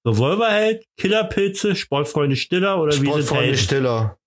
Revolverheld, 0.07 0.85
Killerpilze, 0.97 1.77
Sportfreunde 1.77 2.37
Stiller 2.37 2.81
oder 2.81 2.93
wie 2.93 2.97
sind 2.99 3.07
Sportfreunde? 3.09 3.57
Stiller. 3.59 4.19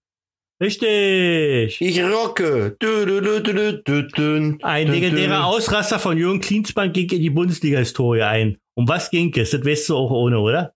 Richtig. 0.62 1.82
Ich 1.82 2.02
rocke. 2.04 2.76
Du, 2.80 3.06
du, 3.06 3.22
du, 3.42 4.58
Ein 4.62 4.88
legendärer. 4.88 5.46
Ausraster 5.46 6.00
von 6.00 6.18
Jürgen 6.18 6.40
Klinsmann 6.40 6.94
ging 6.94 7.10
in 7.10 7.20
die 7.22 7.30
Bundesliga-Historie 7.30 8.22
ein. 8.22 8.58
Um 8.78 8.88
was 8.88 9.10
ging 9.10 9.34
es? 9.38 9.52
Das 9.52 9.66
weißt 9.66 9.90
du 9.90 9.98
auch 9.98 10.12
ohne, 10.12 10.40
oder? 10.40 10.74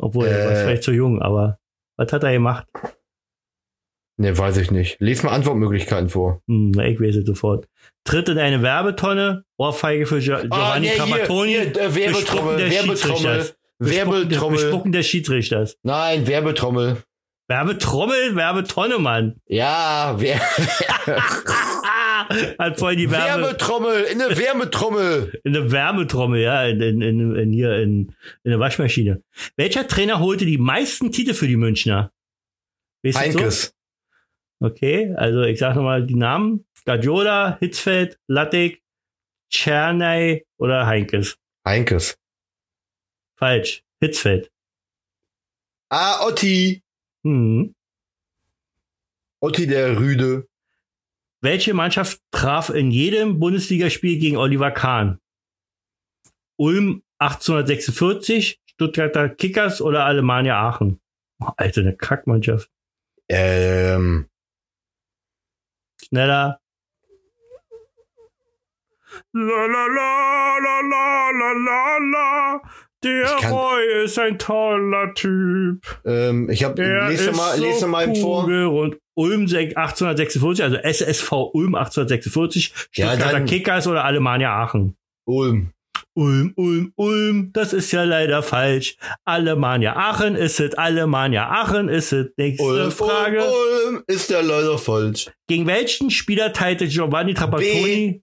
Obwohl, 0.00 0.26
er 0.26 0.46
war 0.46 0.52
Äh. 0.52 0.62
vielleicht 0.64 0.82
zu 0.84 0.92
jung, 0.92 1.20
aber 1.22 1.57
was 1.98 2.12
hat 2.12 2.22
er 2.24 2.32
gemacht? 2.32 2.66
Ne, 4.16 4.36
weiß 4.36 4.56
ich 4.56 4.70
nicht. 4.70 4.96
Lies 5.00 5.22
mal 5.22 5.32
Antwortmöglichkeiten 5.32 6.08
vor. 6.08 6.40
Hm, 6.48 6.72
na, 6.72 6.86
ich 6.86 7.00
weiß 7.00 7.16
es 7.16 7.26
sofort. 7.26 7.68
Tritt 8.04 8.28
in 8.28 8.38
eine 8.38 8.62
Werbetonne, 8.62 9.44
Ohrfeige 9.58 10.06
für 10.06 10.18
Gio 10.18 10.38
Giovanni 10.38 10.88
nee, 10.88 10.96
Trapattoni, 10.96 11.50
hier, 11.50 11.60
hier, 11.62 11.80
äh, 11.80 11.94
Werbetrommel, 11.94 12.56
der 12.56 12.70
Werbetrommel, 12.70 13.52
Werbetrommel. 13.78 14.58
Bespucken 14.58 14.92
des 14.92 15.06
Schiedsrichters. 15.06 15.76
Nein, 15.82 16.26
Werbetrommel. 16.26 17.02
Werbetrommel, 17.48 18.34
Werbetonne, 18.34 18.98
Mann. 18.98 19.36
Ja, 19.46 20.14
Wer 20.18 20.40
Hat 22.58 22.78
voll 22.78 22.96
die 22.96 23.10
Werbe, 23.10 23.42
Werbetrommel, 23.42 24.04
in 24.04 24.20
eine 24.20 24.36
Wärmetrommel. 24.36 25.40
in 25.44 25.56
eine 25.56 25.70
Wärmetrommel, 25.70 26.40
ja, 26.40 26.64
in, 26.64 26.80
in, 26.80 27.00
in, 27.00 27.36
in 27.36 27.52
hier 27.52 27.76
in, 27.78 28.14
in 28.44 28.50
der 28.50 28.58
Waschmaschine. 28.58 29.22
Welcher 29.56 29.86
Trainer 29.86 30.20
holte 30.20 30.44
die 30.44 30.58
meisten 30.58 31.12
Titel 31.12 31.34
für 31.34 31.46
die 31.46 31.56
Münchner? 31.56 32.12
Weißt 33.02 33.18
du 33.18 33.32
so? 33.32 33.38
Heinkes. 33.38 33.74
Okay, 34.60 35.14
also 35.16 35.42
ich 35.42 35.58
sag 35.58 35.76
nochmal 35.76 36.06
die 36.06 36.16
Namen. 36.16 36.64
Guardiola, 36.84 37.58
Hitzfeld, 37.60 38.18
Lattek, 38.26 38.82
Czernay 39.50 40.44
oder 40.56 40.86
Heinkes. 40.86 41.38
Heinkes. 41.64 42.18
Falsch. 43.36 43.84
Hitzfeld. 44.00 44.50
Ah, 45.90 46.26
Otti. 46.26 46.82
Hm. 47.24 47.74
Otti 49.40 49.66
der 49.66 49.98
Rüde. 49.98 50.47
Welche 51.40 51.72
Mannschaft 51.74 52.20
traf 52.32 52.70
in 52.70 52.90
jedem 52.90 53.38
Bundesligaspiel 53.38 54.18
gegen 54.18 54.36
Oliver 54.36 54.70
Kahn? 54.72 55.18
Ulm 56.56 57.02
1846, 57.18 58.60
Stuttgarter 58.70 59.28
Kickers 59.28 59.80
oder 59.80 60.04
Alemannia 60.04 60.60
Aachen? 60.60 61.00
Oh, 61.40 61.50
Alter, 61.56 61.82
eine 61.82 61.96
Kackmannschaft. 61.96 62.68
Ähm, 63.28 64.28
Schneller. 66.02 66.60
La 69.32 69.66
la 69.66 69.86
la 69.86 70.58
la 70.58 70.80
la 70.80 71.30
la 71.30 71.52
la 71.52 71.98
la. 71.98 72.62
Der 73.04 73.26
kann- 73.40 73.52
Roy 73.52 74.04
ist 74.04 74.18
ein 74.18 74.38
toller 74.38 75.14
Typ. 75.14 76.00
ähm, 76.04 76.50
ich 76.50 76.64
hab, 76.64 76.74
Der 76.76 77.08
lese 77.08 77.30
ist 77.30 77.36
mal, 77.36 77.56
so 77.56 77.62
lese 77.64 77.86
mal 77.86 78.12
vor. 78.16 78.42
kugelrund. 78.42 78.96
Ulm 79.18 79.46
sech- 79.46 79.76
1846, 79.76 80.62
also 80.62 80.76
SSV 80.76 81.32
Ulm 81.52 81.74
1846, 81.74 82.72
Ja, 82.94 83.08
Stuttgarter 83.08 83.32
dann- 83.32 83.46
Kickers 83.46 83.86
oder 83.88 84.04
Alemannia 84.04 84.50
Aachen. 84.54 84.96
Ulm. 85.26 85.72
Ulm, 86.14 86.52
Ulm, 86.56 86.92
Ulm, 86.96 87.50
das 87.52 87.72
ist 87.72 87.92
ja 87.92 88.02
leider 88.04 88.42
falsch. 88.42 88.96
Alemannia 89.24 89.94
Aachen 89.94 90.34
ist 90.34 90.58
es, 90.58 90.74
Alemannia 90.74 91.48
Aachen 91.48 91.88
ist 91.88 92.12
es. 92.12 92.26
Nächste 92.36 92.64
Ulm, 92.64 92.90
Frage. 92.90 93.38
Ulm, 93.42 93.94
Ulm 93.94 94.04
ist 94.08 94.30
der 94.30 94.42
leider 94.42 94.78
falsch. 94.78 95.30
Gegen 95.46 95.66
welchen 95.66 96.10
Spieler 96.10 96.52
teilte 96.52 96.88
Giovanni 96.88 97.34
Trapattoni? 97.34 98.22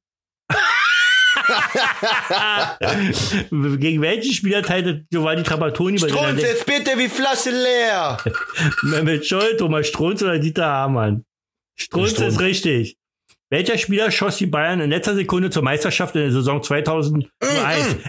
Gegen 3.79 4.01
welchen 4.01 4.33
Spieler 4.33 4.63
teilte 4.63 5.05
Giovanni 5.11 5.43
Trapattoni 5.43 5.99
bei 5.99 6.07
Strunz, 6.09 6.41
jetzt 6.41 6.65
bitte 6.65 6.97
wie 6.97 7.09
Flasche 7.09 7.51
leer. 7.51 8.17
Mehmet 8.83 9.25
Scholl, 9.25 9.57
Thomas 9.57 9.87
Strunz 9.87 10.21
oder 10.21 10.39
Dieter 10.39 10.65
Hamann? 10.65 11.25
Strunz, 11.75 12.11
Strunz. 12.11 12.35
ist 12.35 12.39
richtig. 12.39 12.97
Welcher 13.51 13.77
Spieler 13.77 14.09
schoss 14.11 14.37
die 14.37 14.47
Bayern 14.47 14.79
in 14.81 14.89
letzter 14.89 15.13
Sekunde 15.13 15.51
zur 15.51 15.61
Meisterschaft 15.61 16.15
in 16.15 16.21
der 16.21 16.31
Saison 16.31 16.63
2001? 16.63 17.29
Mm, 17.41 17.45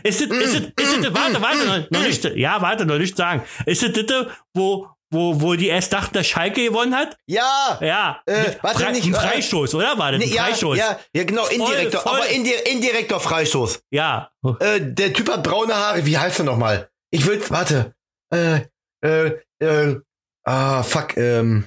Ist 0.02 0.20
es, 0.22 0.28
ist 0.28 0.32
es, 0.32 0.54
ist 0.60 0.98
es, 0.98 1.14
warte, 1.14 1.42
warte, 1.42 1.66
noch, 1.66 1.90
noch 1.90 2.02
nicht, 2.06 2.24
ja, 2.36 2.62
warte, 2.62 2.86
noch 2.86 2.98
nicht 2.98 3.16
sagen. 3.16 3.42
Ist 3.66 3.82
es 3.82 3.92
das, 4.06 4.26
wo, 4.54 4.88
wo, 5.16 5.40
wo 5.40 5.54
die 5.54 5.66
erst 5.68 5.92
dachten, 5.92 6.14
dass 6.14 6.26
Schalke 6.26 6.62
gewonnen 6.64 6.94
hat? 6.94 7.16
Ja. 7.26 7.78
Ja. 7.80 8.22
Äh, 8.26 8.54
warte, 8.62 8.84
Fre- 8.84 8.92
nicht, 8.92 9.06
ein 9.06 9.14
äh, 9.14 9.18
Freistoß, 9.18 9.74
oder? 9.74 9.98
War 9.98 10.12
das 10.12 10.22
ein 10.22 10.28
Nee, 10.28 10.34
ja, 10.34 10.44
Freistoß? 10.44 10.78
ja, 10.78 11.00
ja, 11.14 11.24
genau, 11.24 11.46
indirekter, 11.46 11.98
voll. 12.00 12.12
aber 12.20 12.28
indi 12.28 12.52
indirekter 12.70 13.18
Freistoß. 13.18 13.80
Ja. 13.90 14.30
Äh, 14.60 14.80
der 14.80 15.12
Typ 15.12 15.28
hat 15.30 15.42
braune 15.42 15.74
Haare. 15.74 16.06
Wie 16.06 16.16
heißt 16.16 16.38
er 16.40 16.44
nochmal? 16.44 16.88
Ich 17.10 17.26
will, 17.26 17.42
warte. 17.50 17.94
Äh, 18.32 18.60
äh, 19.04 19.32
äh, 19.60 19.96
ah, 20.44 20.82
fuck, 20.82 21.16
ähm. 21.16 21.66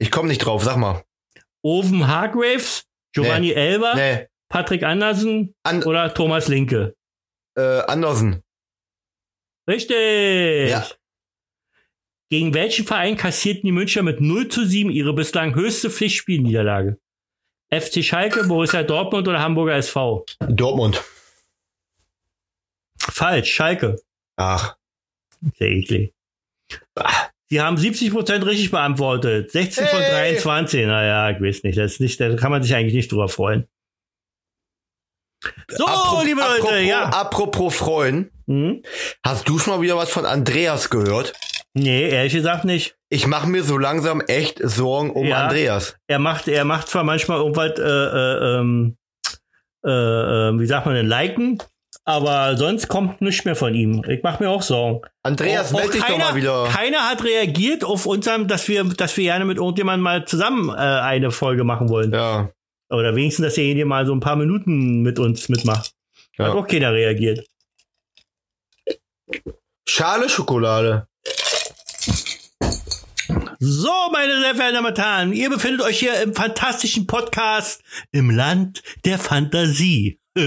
Ich 0.00 0.10
komme 0.10 0.28
nicht 0.28 0.38
drauf, 0.44 0.64
sag 0.64 0.76
mal. 0.78 1.04
Oven 1.62 2.08
Hargraves, 2.08 2.84
Giovanni 3.14 3.52
Elber, 3.52 3.94
Nee, 3.94 4.26
Patrick 4.48 4.82
Andersen 4.82 5.54
An 5.62 5.84
oder 5.84 6.12
Thomas 6.12 6.48
Linke? 6.48 6.96
äh, 7.56 7.80
Andersen. 7.82 8.42
Richtig. 9.68 10.70
Ja. 10.70 10.86
Gegen 12.32 12.54
welchen 12.54 12.86
Verein 12.86 13.18
kassierten 13.18 13.64
die 13.66 13.72
Münchner 13.72 14.00
mit 14.02 14.22
0 14.22 14.48
zu 14.48 14.64
7 14.64 14.88
ihre 14.90 15.12
bislang 15.12 15.54
höchste 15.54 15.90
Pflichtspielniederlage? 15.90 16.98
FC 17.70 18.02
Schalke, 18.02 18.44
Borussia 18.44 18.82
Dortmund 18.84 19.28
oder 19.28 19.40
Hamburger 19.40 19.74
SV? 19.74 20.24
Dortmund. 20.48 21.04
Falsch, 22.98 23.52
Schalke. 23.52 24.00
Ach, 24.36 24.76
Sehr 25.58 25.68
eklig. 25.72 26.14
Sie 27.50 27.60
haben 27.60 27.76
70% 27.76 28.46
richtig 28.46 28.70
beantwortet. 28.70 29.50
16 29.50 29.86
von 29.88 30.00
Hey! 30.00 30.32
23. 30.32 30.86
Naja, 30.86 31.36
ich 31.36 31.42
weiß 31.42 31.64
nicht. 31.64 31.76
Das 31.76 31.92
ist 31.92 32.00
nicht, 32.00 32.18
da 32.18 32.34
kann 32.36 32.50
man 32.50 32.62
sich 32.62 32.74
eigentlich 32.74 32.94
nicht 32.94 33.12
drüber 33.12 33.28
freuen. 33.28 33.68
So, 35.68 35.84
Apro- 35.86 36.24
liebe 36.24 36.40
Leute, 36.40 36.62
apropos, 36.62 36.82
ja. 36.86 37.04
Apropos 37.10 37.74
freuen. 37.74 38.30
Hm? 38.46 38.82
Hast 39.22 39.46
du 39.50 39.58
schon 39.58 39.74
mal 39.74 39.82
wieder 39.82 39.98
was 39.98 40.08
von 40.08 40.24
Andreas 40.24 40.88
gehört? 40.88 41.34
Nee, 41.74 42.08
ehrlich 42.10 42.34
gesagt 42.34 42.64
nicht. 42.64 42.96
Ich 43.08 43.26
mache 43.26 43.48
mir 43.48 43.62
so 43.64 43.78
langsam 43.78 44.20
echt 44.20 44.60
Sorgen 44.62 45.10
um 45.10 45.24
Ja. 45.26 45.44
Andreas. 45.44 45.96
Er 46.06 46.18
macht, 46.18 46.48
er 46.48 46.64
macht 46.64 46.88
zwar 46.88 47.02
manchmal 47.04 47.38
irgendwas, 47.38 47.78
äh, 47.78 47.82
äh, 47.82 48.58
ähm, 48.58 48.96
äh, 49.84 49.90
äh, 49.90 50.58
wie 50.60 50.66
sagt 50.66 50.84
man 50.86 50.94
denn, 50.94 51.06
liken, 51.06 51.58
aber 52.04 52.56
sonst 52.56 52.88
kommt 52.88 53.20
nichts 53.22 53.44
mehr 53.46 53.56
von 53.56 53.74
ihm. 53.74 54.04
Ich 54.08 54.22
mache 54.22 54.42
mir 54.42 54.50
auch 54.50 54.60
Sorgen. 54.62 55.00
Andreas, 55.22 55.72
melde 55.72 55.92
dich 55.92 56.00
doch 56.02 56.08
keiner- 56.08 56.24
mal 56.26 56.34
wieder. 56.34 56.64
Keiner 56.70 57.08
hat 57.08 57.24
reagiert 57.24 57.84
auf 57.84 58.04
unserem, 58.06 58.48
dass 58.48 58.68
wir, 58.68 58.84
dass 58.84 59.16
wir 59.16 59.24
gerne 59.24 59.44
mit 59.46 59.56
irgendjemandem 59.56 60.02
mal 60.02 60.24
zusammen 60.26 60.68
äh, 60.68 60.72
eine 60.72 61.30
Folge 61.30 61.64
machen 61.64 61.88
wollen. 61.88 62.12
Ja, 62.12 62.50
Oder 62.90 63.16
wenigstens, 63.16 63.46
dass 63.46 63.54
derjenige 63.54 63.86
mal 63.86 64.04
so 64.04 64.12
ein 64.14 64.20
paar 64.20 64.36
Minuten 64.36 65.00
mit 65.02 65.18
uns 65.18 65.48
mitmacht. 65.48 65.92
Hat 66.38 66.46
ja. 66.48 66.52
auch 66.52 66.66
keiner 66.66 66.92
reagiert. 66.92 67.46
Schale 69.88 70.28
Schokolade. 70.28 71.06
So, 73.64 73.92
meine 74.10 74.40
sehr 74.40 74.56
verehrten 74.56 74.74
Damen 74.74 74.86
und 74.88 74.98
Herren, 74.98 75.32
ihr 75.32 75.48
befindet 75.48 75.82
euch 75.82 76.00
hier 76.00 76.20
im 76.20 76.34
fantastischen 76.34 77.06
Podcast 77.06 77.80
im 78.10 78.28
Land 78.28 78.82
der 79.04 79.20
Fantasie. 79.20 80.18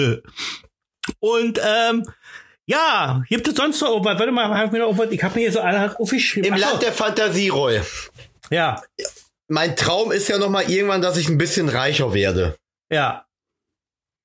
Und 1.20 1.62
ähm, 1.64 2.04
ja, 2.66 3.24
gibt 3.30 3.48
es 3.48 3.56
sonst 3.56 3.80
noch 3.80 3.92
irgendwas? 3.92 4.20
Warte 4.20 4.34
mal, 4.34 4.50
hab 4.50 4.66
ich 4.66 4.72
mir 4.74 4.80
noch 4.80 4.88
irgendwas? 4.88 5.12
Ich 5.12 5.24
habe 5.24 5.36
mir 5.36 5.42
hier 5.44 5.52
so 5.54 5.62
alle 5.62 5.98
aufgeschrieben. 5.98 6.50
Im 6.50 6.56
Ach 6.56 6.58
so, 6.58 6.66
Land 6.72 6.82
der 6.84 6.92
Fantasie, 6.92 7.48
Roy. 7.48 7.80
Ja, 8.50 8.82
Mein 9.48 9.78
Traum 9.78 10.12
ist 10.12 10.28
ja 10.28 10.38
noch 10.38 10.50
mal 10.50 10.70
irgendwann, 10.70 11.02
dass 11.02 11.16
ich 11.16 11.30
ein 11.30 11.38
bisschen 11.38 11.70
reicher 11.70 12.14
werde. 12.14 12.58
ja. 12.92 13.26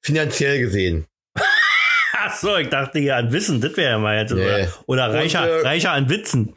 Finanziell 0.02 0.58
gesehen. 0.58 1.06
Ach 2.14 2.34
so, 2.36 2.56
ich 2.56 2.70
dachte 2.70 2.98
ja 2.98 3.18
an 3.18 3.30
Wissen, 3.30 3.60
das 3.60 3.76
wäre 3.76 3.92
ja 3.92 3.98
mal 3.98 4.18
jetzt. 4.18 4.32
Nee. 4.32 4.40
Oder, 4.40 4.72
oder 4.86 5.14
reicher, 5.14 5.42
Und, 5.42 5.48
äh, 5.48 5.68
reicher 5.68 5.92
an 5.92 6.08
Witzen. 6.08 6.56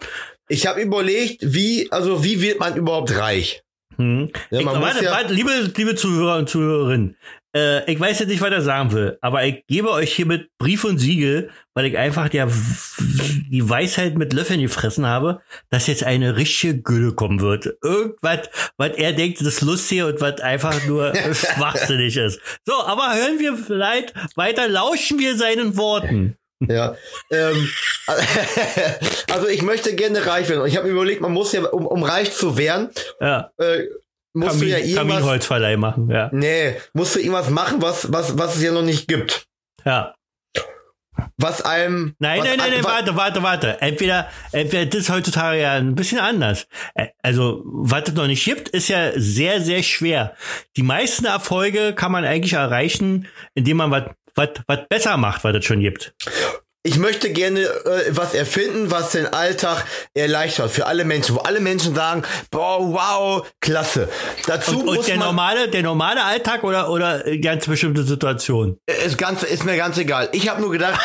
Ich 0.54 0.68
habe 0.68 0.82
überlegt, 0.82 1.38
wie, 1.42 1.92
also 1.92 2.24
wie 2.24 2.40
wird 2.42 2.60
man 2.60 2.76
überhaupt 2.78 3.18
reich? 3.18 3.64
Hm. 3.98 4.30
Ja, 4.52 4.60
ich, 4.60 4.66
warte, 4.66 5.04
ja- 5.04 5.12
warte, 5.12 5.34
liebe, 5.34 5.52
liebe 5.76 5.96
Zuhörer 5.96 6.38
und 6.38 6.48
Zuhörerinnen, 6.50 7.16
äh, 7.56 7.92
ich 7.92 8.00
weiß 8.00 8.20
jetzt 8.20 8.30
nicht, 8.30 8.42
was 8.42 8.52
er 8.52 8.62
sagen 8.62 8.92
will, 8.92 9.18
aber 9.22 9.44
ich 9.46 9.64
gebe 9.68 9.92
euch 9.92 10.14
hiermit 10.14 10.50
Brief 10.60 10.84
und 10.84 10.98
Siegel, 11.00 11.50
weil 11.76 11.86
ich 11.86 11.98
einfach 11.98 12.30
der, 12.30 12.48
die 13.00 13.68
Weisheit 13.70 14.16
mit 14.18 14.34
Löffeln 14.34 14.62
gefressen 14.62 15.06
habe, 15.06 15.42
dass 15.70 15.88
jetzt 15.88 16.04
eine 16.04 16.38
richtige 16.38 16.82
Gülle 16.82 17.14
kommen 17.14 17.40
wird. 17.42 17.76
Irgendwas, 17.84 18.50
was 18.78 18.92
er 18.98 19.14
denkt, 19.14 19.40
das 19.42 19.48
ist 19.48 19.62
lustig 19.62 20.04
und 20.04 20.22
was 20.22 20.40
einfach 20.42 20.86
nur 20.88 21.14
schwachsinnig 21.34 22.18
ist. 22.18 22.40
So, 22.66 22.74
aber 22.84 23.14
hören 23.16 23.40
wir 23.40 23.56
vielleicht 23.58 24.14
weiter, 24.36 24.68
lauschen 24.68 25.20
wir 25.20 25.36
seinen 25.38 25.78
Worten. 25.78 26.36
Ja. 26.70 26.96
ähm, 27.32 27.70
also 29.32 29.48
ich 29.48 29.62
möchte 29.62 29.96
gerne 29.96 30.26
reich 30.26 30.50
werden. 30.50 30.66
Ich 30.68 30.78
habe 30.78 30.88
mir 30.88 30.94
überlegt, 30.94 31.22
man 31.22 31.32
muss 31.32 31.52
ja, 31.54 31.64
um, 31.66 31.86
um 31.88 32.04
reich 32.04 32.32
zu 32.34 32.58
werden, 32.58 32.90
Ja, 33.20 33.52
äh, 33.58 33.84
musst 34.34 34.62
du 34.62 34.66
ja 34.66 34.78
Kamin, 34.78 34.90
irgendwas. 34.92 35.16
Kaminholzverleih 35.16 35.78
machen, 35.78 36.10
ja. 36.10 36.30
Nee, 36.32 36.76
musst 36.94 37.16
du 37.16 37.20
irgendwas 37.20 37.50
machen, 37.50 37.82
was, 37.82 38.12
was, 38.12 38.38
was 38.38 38.56
es 38.56 38.64
ja 38.64 38.72
noch 38.72 38.82
nicht 38.84 39.08
gibt. 39.08 39.46
Ja. 39.86 40.14
was 41.38 41.62
einem. 41.62 42.16
Nein, 42.20 42.40
was 42.40 42.48
nein, 42.48 42.58
nein, 42.58 42.72
nein, 42.72 42.84
wa- 42.84 42.90
warte, 42.90 43.16
warte, 43.16 43.44
warte. 43.44 43.82
Entweder, 43.82 44.30
entweder 44.52 44.86
das 44.88 45.02
ist 45.02 45.10
heutzutage 45.10 45.62
ja 45.62 45.74
ein 45.74 45.94
bisschen 45.96 46.20
anders. 46.20 46.68
Also, 47.22 47.62
was 47.66 48.08
es 48.08 48.14
noch 48.16 48.28
nicht 48.28 48.44
gibt, 48.46 48.70
ist 48.70 48.88
ja 48.88 49.12
sehr, 49.16 49.62
sehr 49.62 49.84
schwer. 49.84 50.36
Die 50.78 50.84
meisten 50.84 51.26
Erfolge 51.26 51.94
kann 51.94 52.12
man 52.12 52.26
eigentlich 52.26 52.54
erreichen, 52.54 53.28
indem 53.54 53.78
man 53.78 53.92
was, 53.92 54.04
was, 54.36 54.50
besser 54.90 55.18
macht, 55.18 55.44
was 55.44 55.56
es 55.56 55.66
schon 55.66 55.80
gibt. 55.80 56.14
Ich 56.86 56.98
möchte 56.98 57.32
gerne 57.32 57.62
äh, 57.62 58.10
was 58.10 58.34
erfinden, 58.34 58.92
was 58.92 59.12
den 59.12 59.26
Alltag 59.28 59.86
erleichtert 60.14 60.70
für 60.70 60.86
alle 60.86 61.06
Menschen, 61.06 61.36
wo 61.36 61.40
alle 61.40 61.62
Menschen 61.62 61.96
sagen, 61.96 62.24
boah, 62.52 62.80
wow, 62.82 63.48
klasse. 63.62 64.10
Dazu 64.48 64.80
Und, 64.80 64.86
muss 64.88 64.98
und 64.98 65.08
der 65.08 65.16
man, 65.16 65.28
normale, 65.28 65.70
der 65.70 65.82
normale 65.82 66.22
Alltag 66.26 66.66
oder, 66.66 66.90
oder 66.90 67.24
ganz 67.38 67.68
bestimmte 67.68 68.04
Situation? 68.04 68.78
ist, 68.86 69.18
ganz, 69.18 69.44
ist 69.44 69.64
mir 69.64 69.78
ganz 69.78 69.98
egal. 69.98 70.28
Ich 70.34 70.50
habe 70.50 70.60
nur 70.60 70.72
gedacht, 70.72 71.00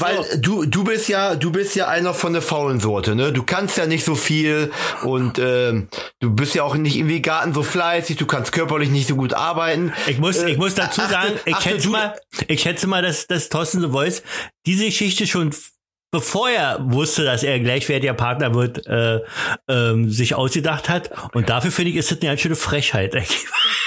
weil 0.00 0.40
du 0.40 0.64
du 0.66 0.84
bist 0.84 1.08
ja 1.08 1.34
du 1.36 1.50
bist 1.50 1.74
ja 1.76 1.88
einer 1.88 2.14
von 2.14 2.32
der 2.32 2.42
faulen 2.42 2.80
Sorte, 2.80 3.14
ne? 3.14 3.32
Du 3.32 3.42
kannst 3.42 3.76
ja 3.76 3.86
nicht 3.86 4.04
so 4.04 4.14
viel 4.14 4.70
und 5.02 5.38
ähm, 5.38 5.88
du 6.20 6.30
bist 6.34 6.54
ja 6.54 6.62
auch 6.64 6.76
nicht 6.76 6.96
irgendwie 6.96 7.22
Garten 7.22 7.52
so 7.54 7.62
fleißig. 7.62 8.16
Du 8.16 8.26
kannst 8.26 8.52
körperlich 8.52 8.90
nicht 8.90 9.08
so 9.08 9.16
gut 9.16 9.34
arbeiten. 9.34 9.92
Ich 10.06 10.18
muss, 10.18 10.38
Äh, 10.38 10.50
ich 10.52 10.58
muss 10.58 10.74
dazu 10.74 11.00
achte- 11.02 11.12
sagen, 11.12 11.32
ich 11.44 11.54
achte 11.54 11.68
schätze 11.70 11.88
mal, 11.88 12.14
ich 12.48 12.60
schätze 12.62 12.86
mal, 12.86 13.02
dass, 13.02 13.26
dass 13.26 13.48
Thorsten 13.48 13.80
The 13.80 13.88
Voice 13.88 14.22
diese 14.66 14.84
Geschichte 14.86 15.26
schon 15.26 15.54
bevor 16.12 16.48
er 16.48 16.78
wusste, 16.80 17.24
dass 17.24 17.42
er 17.42 17.58
gleichwertiger 17.60 18.14
Partner 18.14 18.54
wird, 18.54 18.86
äh, 18.86 19.20
ähm, 19.68 20.08
sich 20.10 20.34
ausgedacht 20.34 20.88
hat. 20.88 21.10
Und 21.34 21.50
dafür 21.50 21.70
finde 21.72 21.90
ich, 21.90 21.96
ist 21.96 22.10
das 22.10 22.20
eine 22.20 22.30
ganz 22.30 22.40
schöne 22.40 22.56
Frechheit. 22.56 23.14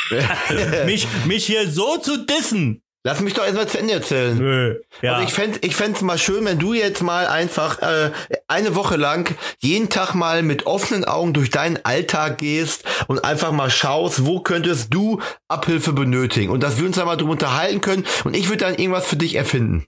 mich, 0.86 1.08
mich 1.26 1.46
hier 1.46 1.70
so 1.70 1.98
zu 1.98 2.26
dissen. 2.26 2.82
Lass 3.04 3.22
mich 3.22 3.34
doch 3.34 3.46
erstmal 3.46 3.68
zu 3.68 3.80
Ende 3.80 3.94
erzählen. 3.94 4.38
Nö. 4.38 4.76
Ja. 5.02 5.14
Also 5.14 5.28
ich 5.28 5.34
fänd, 5.34 5.64
ich 5.66 5.74
fänd's 5.74 6.02
mal 6.02 6.18
schön, 6.18 6.44
wenn 6.44 6.60
du 6.60 6.74
jetzt 6.74 7.02
mal 7.02 7.28
einfach 7.28 7.82
äh, 7.82 8.12
eine 8.50 8.76
Woche 8.76 8.98
lang 8.98 9.34
jeden 9.60 9.88
Tag 9.88 10.16
mal 10.16 10.44
mit 10.44 10.66
offenen 10.66 11.06
Augen 11.06 11.32
durch 11.32 11.50
deinen 11.50 11.80
Alltag 11.86 12.40
gehst 12.40 12.84
und 13.08 13.24
einfach 13.24 13.54
mal 13.54 13.70
schaust, 13.70 14.26
wo 14.26 14.42
könntest 14.42 14.94
du 14.94 15.22
Abhilfe 15.48 15.94
benötigen 15.94 16.52
und 16.52 16.62
dass 16.62 16.78
wir 16.78 16.86
uns 16.86 16.98
da 16.98 17.06
mal 17.06 17.16
drüber 17.16 17.32
unterhalten 17.32 17.80
können 17.80 18.06
und 18.26 18.36
ich 18.36 18.50
würde 18.50 18.66
dann 18.66 18.76
irgendwas 18.76 19.08
für 19.08 19.16
dich 19.16 19.36
erfinden. 19.36 19.86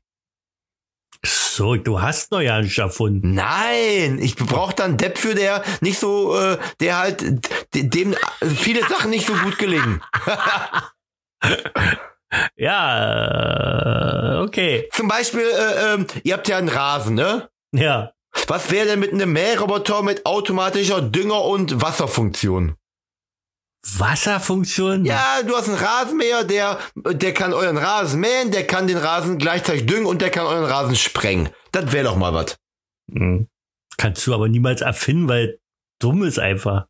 so, 1.21 1.75
du 1.75 2.01
hast 2.01 2.31
noch 2.31 2.39
ja 2.39 2.61
nicht 2.61 2.77
erfunden. 2.77 3.33
Nein, 3.33 4.19
ich 4.21 4.37
brauche 4.37 4.73
dann 4.73 4.95
Depp 4.95 5.17
für 5.17 5.35
der 5.35 5.65
nicht 5.81 5.99
so, 5.99 6.39
äh, 6.39 6.57
der 6.79 6.97
halt 6.97 7.25
dem 7.75 8.15
viele 8.55 8.87
Sachen 8.87 9.09
nicht 9.09 9.27
so 9.27 9.33
gut 9.33 9.57
gelingen. 9.57 10.01
Ja, 12.55 14.37
äh, 14.37 14.43
okay. 14.43 14.89
Zum 14.93 15.07
Beispiel, 15.07 15.41
äh, 15.41 15.93
ähm, 15.93 16.07
ihr 16.23 16.33
habt 16.33 16.47
ja 16.47 16.57
einen 16.57 16.69
Rasen, 16.69 17.15
ne? 17.15 17.49
Ja. 17.73 18.13
Was 18.47 18.71
wäre 18.71 18.85
denn 18.87 18.99
mit 18.99 19.11
einem 19.11 19.33
Mähroboter 19.33 20.03
mit 20.03 20.25
automatischer 20.25 21.01
Dünger- 21.01 21.43
und 21.43 21.81
Wasserfunktion? 21.81 22.75
Wasserfunktion? 23.97 25.05
Ja, 25.05 25.41
du 25.45 25.55
hast 25.55 25.67
einen 25.67 25.77
Rasenmäher, 25.77 26.43
der, 26.43 26.79
der 26.95 27.33
kann 27.33 27.51
euren 27.51 27.77
Rasen 27.77 28.19
mähen, 28.19 28.51
der 28.51 28.67
kann 28.67 28.87
den 28.87 28.97
Rasen 28.97 29.37
gleichzeitig 29.37 29.85
düngen 29.85 30.05
und 30.05 30.21
der 30.21 30.29
kann 30.29 30.45
euren 30.45 30.65
Rasen 30.65 30.95
sprengen. 30.95 31.49
Das 31.71 31.91
wäre 31.91 32.05
doch 32.05 32.15
mal 32.15 32.33
was. 32.33 32.57
Hm. 33.11 33.47
Kannst 33.97 34.25
du 34.25 34.33
aber 34.33 34.47
niemals 34.47 34.81
erfinden, 34.81 35.27
weil 35.27 35.59
dumm 35.99 36.23
ist 36.23 36.39
einfach. 36.39 36.85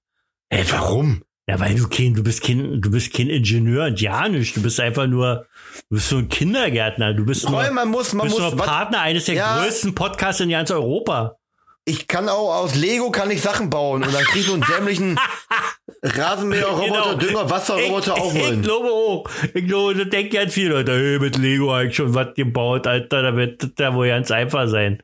Ey, 0.50 0.70
warum? 0.70 1.24
Ja, 1.50 1.60
weil 1.60 1.76
du 1.76 1.88
kein, 1.90 2.14
du 2.14 2.24
bist 2.24 2.44
kein, 2.44 2.82
du 2.82 2.92
bist 2.92 3.14
kein 3.14 3.28
Ingenieur 3.28 3.86
und 3.86 4.00
ja 4.00 4.28
nicht. 4.30 4.56
Du 4.56 4.62
bist 4.62 4.80
einfach 4.80 5.08
nur, 5.08 5.48
du 5.90 5.96
bist 5.96 6.10
so 6.10 6.18
ein 6.18 6.30
Kindergärtner. 6.30 7.14
Du 7.14 7.26
bist 7.26 7.50
nur, 7.50 7.62
Roy, 7.62 7.72
man 7.72 7.90
muss, 7.90 8.14
man 8.14 8.28
bist 8.28 8.40
muss, 8.40 8.52
nur 8.52 8.60
was, 8.60 8.68
Partner 8.68 9.02
eines 9.02 9.26
der 9.26 9.36
Ja. 9.36 9.62
größten 9.64 9.96
Podcasts 9.96 10.40
in 10.40 10.50
ganz 10.50 10.70
Europa. 10.72 11.38
ich 11.84 12.08
kann 12.08 12.30
auch 12.30 12.54
aus 12.56 12.76
Lego 12.76 13.10
kann 13.10 13.32
ich 13.32 13.42
Sachen 13.42 13.70
bauen 13.72 14.04
und 14.04 14.14
dann 14.14 14.24
krieg 14.24 14.42
ich 14.42 14.48
so 14.48 14.54
einen 14.54 14.62
dämlichen 14.64 15.20
Rasenmäher, 16.04 16.66
Roboter, 16.68 16.86
Genau. 17.04 17.14
Dünger, 17.16 17.50
Wasserroboter 17.50 18.14
ich, 18.18 18.22
auch 18.22 18.34
ich 18.36 18.42
wollen. 18.44 18.62
glaube 18.62 18.88
auch. 18.90 19.30
Ich 19.54 19.68
glaube, 19.68 19.96
da 19.96 20.04
denken 20.06 20.34
ganz 20.36 20.54
viele 20.54 20.70
Leute, 20.70 20.92
hey, 20.94 21.20
mit 21.20 21.38
Lego 21.38 21.72
habe 21.74 21.88
ich 21.88 21.96
schon 21.96 22.14
was 22.16 22.34
gebaut, 22.36 22.88
Alter, 22.88 23.22
da 23.24 23.36
wird 23.36 23.68
ja 23.80 23.94
wohl 23.94 24.08
ganz 24.08 24.32
einfach 24.32 24.68
sein. 24.68 25.02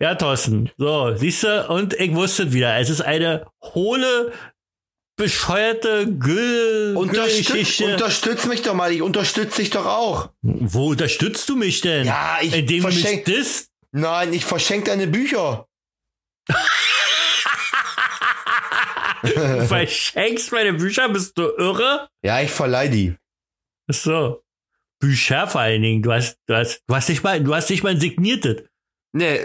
Ja, 0.00 0.14
Thorsten. 0.16 0.70
So, 0.76 1.14
siehst 1.16 1.44
du, 1.44 1.66
und 1.68 1.94
ich 1.94 2.14
wusste 2.14 2.44
es 2.44 2.52
wieder. 2.52 2.76
Es 2.78 2.90
ist 2.90 3.00
eine 3.00 3.46
hohle, 3.74 4.32
bescheuerte 5.18 6.06
Güll, 6.18 6.94
Unterstütz, 6.96 8.46
mich 8.46 8.62
doch 8.62 8.72
mal, 8.74 8.90
ich 8.90 9.02
unterstütze 9.02 9.60
dich 9.60 9.68
doch 9.70 9.84
auch. 9.84 10.30
Wo 10.42 10.88
unterstützt 10.90 11.46
du 11.50 11.56
mich 11.56 11.82
denn? 11.82 12.06
Ja, 12.06 12.38
ich 12.40 12.54
Indem 12.54 12.82
du 12.82 12.88
mich 12.88 13.04
verschenk- 13.04 13.24
disst? 13.24 13.68
Nein, 13.92 14.32
ich 14.32 14.44
verschenke 14.46 14.86
deine 14.90 15.06
Bücher. 15.06 15.66
Du 19.22 19.66
verschenkst 19.66 20.52
meine 20.52 20.74
Bücher, 20.74 21.08
bist 21.08 21.36
du 21.36 21.42
irre? 21.58 22.08
Ja, 22.22 22.40
ich 22.40 22.50
verleih 22.52 22.88
die. 22.88 23.16
Ach 23.90 23.94
So. 23.94 24.42
Bücher 25.00 25.46
vor 25.48 25.60
allen 25.60 25.82
Dingen. 25.82 26.02
Du 26.02 26.12
hast, 26.12 26.38
du 26.46 26.54
hast, 26.54 26.82
du 26.86 26.94
hast 26.94 27.08
nicht 27.08 27.22
mal, 27.24 27.42
du 27.42 27.52
hast 27.54 27.68
nicht 27.70 27.82
mal 27.82 27.90
ein 27.90 28.00
signiertes. 28.00 28.62
Nee, 29.18 29.40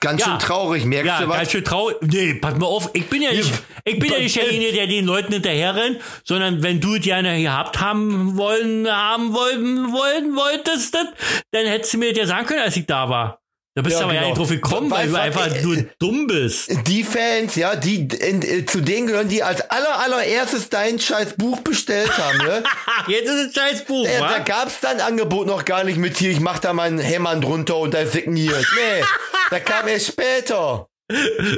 ganz 0.00 0.20
Ja. 0.20 0.26
schön 0.26 0.38
traurig. 0.40 0.84
Merkst 0.84 1.06
Ja, 1.06 1.20
du 1.22 1.28
was? 1.28 1.36
ganz 1.36 1.50
schön 1.52 1.64
traurig. 1.64 1.96
Nee, 2.02 2.34
pass 2.34 2.56
mal 2.58 2.66
auf. 2.66 2.90
Ich 2.92 3.06
bin 3.08 3.22
ja 3.22 3.30
nicht, 3.32 3.52
ich 3.84 3.98
bin 3.98 4.10
ja 4.10 4.18
nicht 4.18 4.36
derjenige, 4.36 4.72
der 4.72 4.86
den 4.86 5.04
Leuten 5.04 5.32
hinterher 5.32 5.74
rennt, 5.76 5.98
sondern 6.24 6.62
wenn 6.62 6.80
du 6.80 6.96
es 6.96 7.02
gerne 7.02 7.40
gehabt 7.40 7.80
haben 7.80 8.36
wollen, 8.36 8.88
haben 8.90 9.32
wollen, 9.32 9.92
wollen, 9.92 10.34
wolltest, 10.36 10.94
das, 10.94 11.06
dann 11.52 11.66
hättest 11.66 11.94
du 11.94 11.98
mir 11.98 12.10
das 12.10 12.18
ja 12.18 12.26
sagen 12.26 12.46
können, 12.46 12.60
als 12.62 12.76
ich 12.76 12.86
da 12.86 13.08
war. 13.08 13.41
Da 13.74 13.80
bist 13.80 13.94
Ja, 13.94 14.00
du 14.00 14.04
aber 14.04 14.12
ja 14.14 14.20
genau. 14.20 14.30
nicht 14.32 14.38
drauf 14.38 14.50
gekommen, 14.50 14.90
weil 14.90 15.06
du 15.06 15.14
Weißt 15.14 15.38
einfach 15.38 15.56
äh, 15.56 15.62
nur 15.62 15.76
dumm 15.98 16.26
bist. 16.26 16.70
Die 16.86 17.02
Fans, 17.04 17.56
ja, 17.56 17.74
die 17.74 18.06
in, 18.06 18.42
äh, 18.42 18.66
zu 18.66 18.82
denen 18.82 19.06
gehören, 19.06 19.28
die 19.28 19.42
als 19.42 19.62
aller 19.70 19.98
allererstes 19.98 20.68
dein 20.68 20.98
scheiß 20.98 21.36
Buch 21.38 21.62
bestellt 21.62 22.10
haben, 22.18 22.36
ne? 22.38 22.62
Jetzt 23.08 23.30
ist 23.30 23.46
es 23.48 23.54
scheiß 23.54 23.86
Buch, 23.86 24.06
Äh, 24.06 24.18
da 24.20 24.40
gab's 24.40 24.80
dein 24.80 25.00
Angebot 25.00 25.46
noch 25.46 25.64
gar 25.64 25.84
nicht 25.84 25.96
mit 25.96 26.18
hier, 26.18 26.32
ich 26.32 26.40
mach 26.40 26.58
da 26.58 26.74
meinen 26.74 26.98
Hämmern 26.98 27.40
drunter 27.40 27.78
und 27.78 27.94
da 27.94 28.04
signiert. 28.04 28.66
Nee, 28.76 29.04
da 29.50 29.58
kam 29.58 29.88
erst 29.88 30.08
später. 30.08 30.88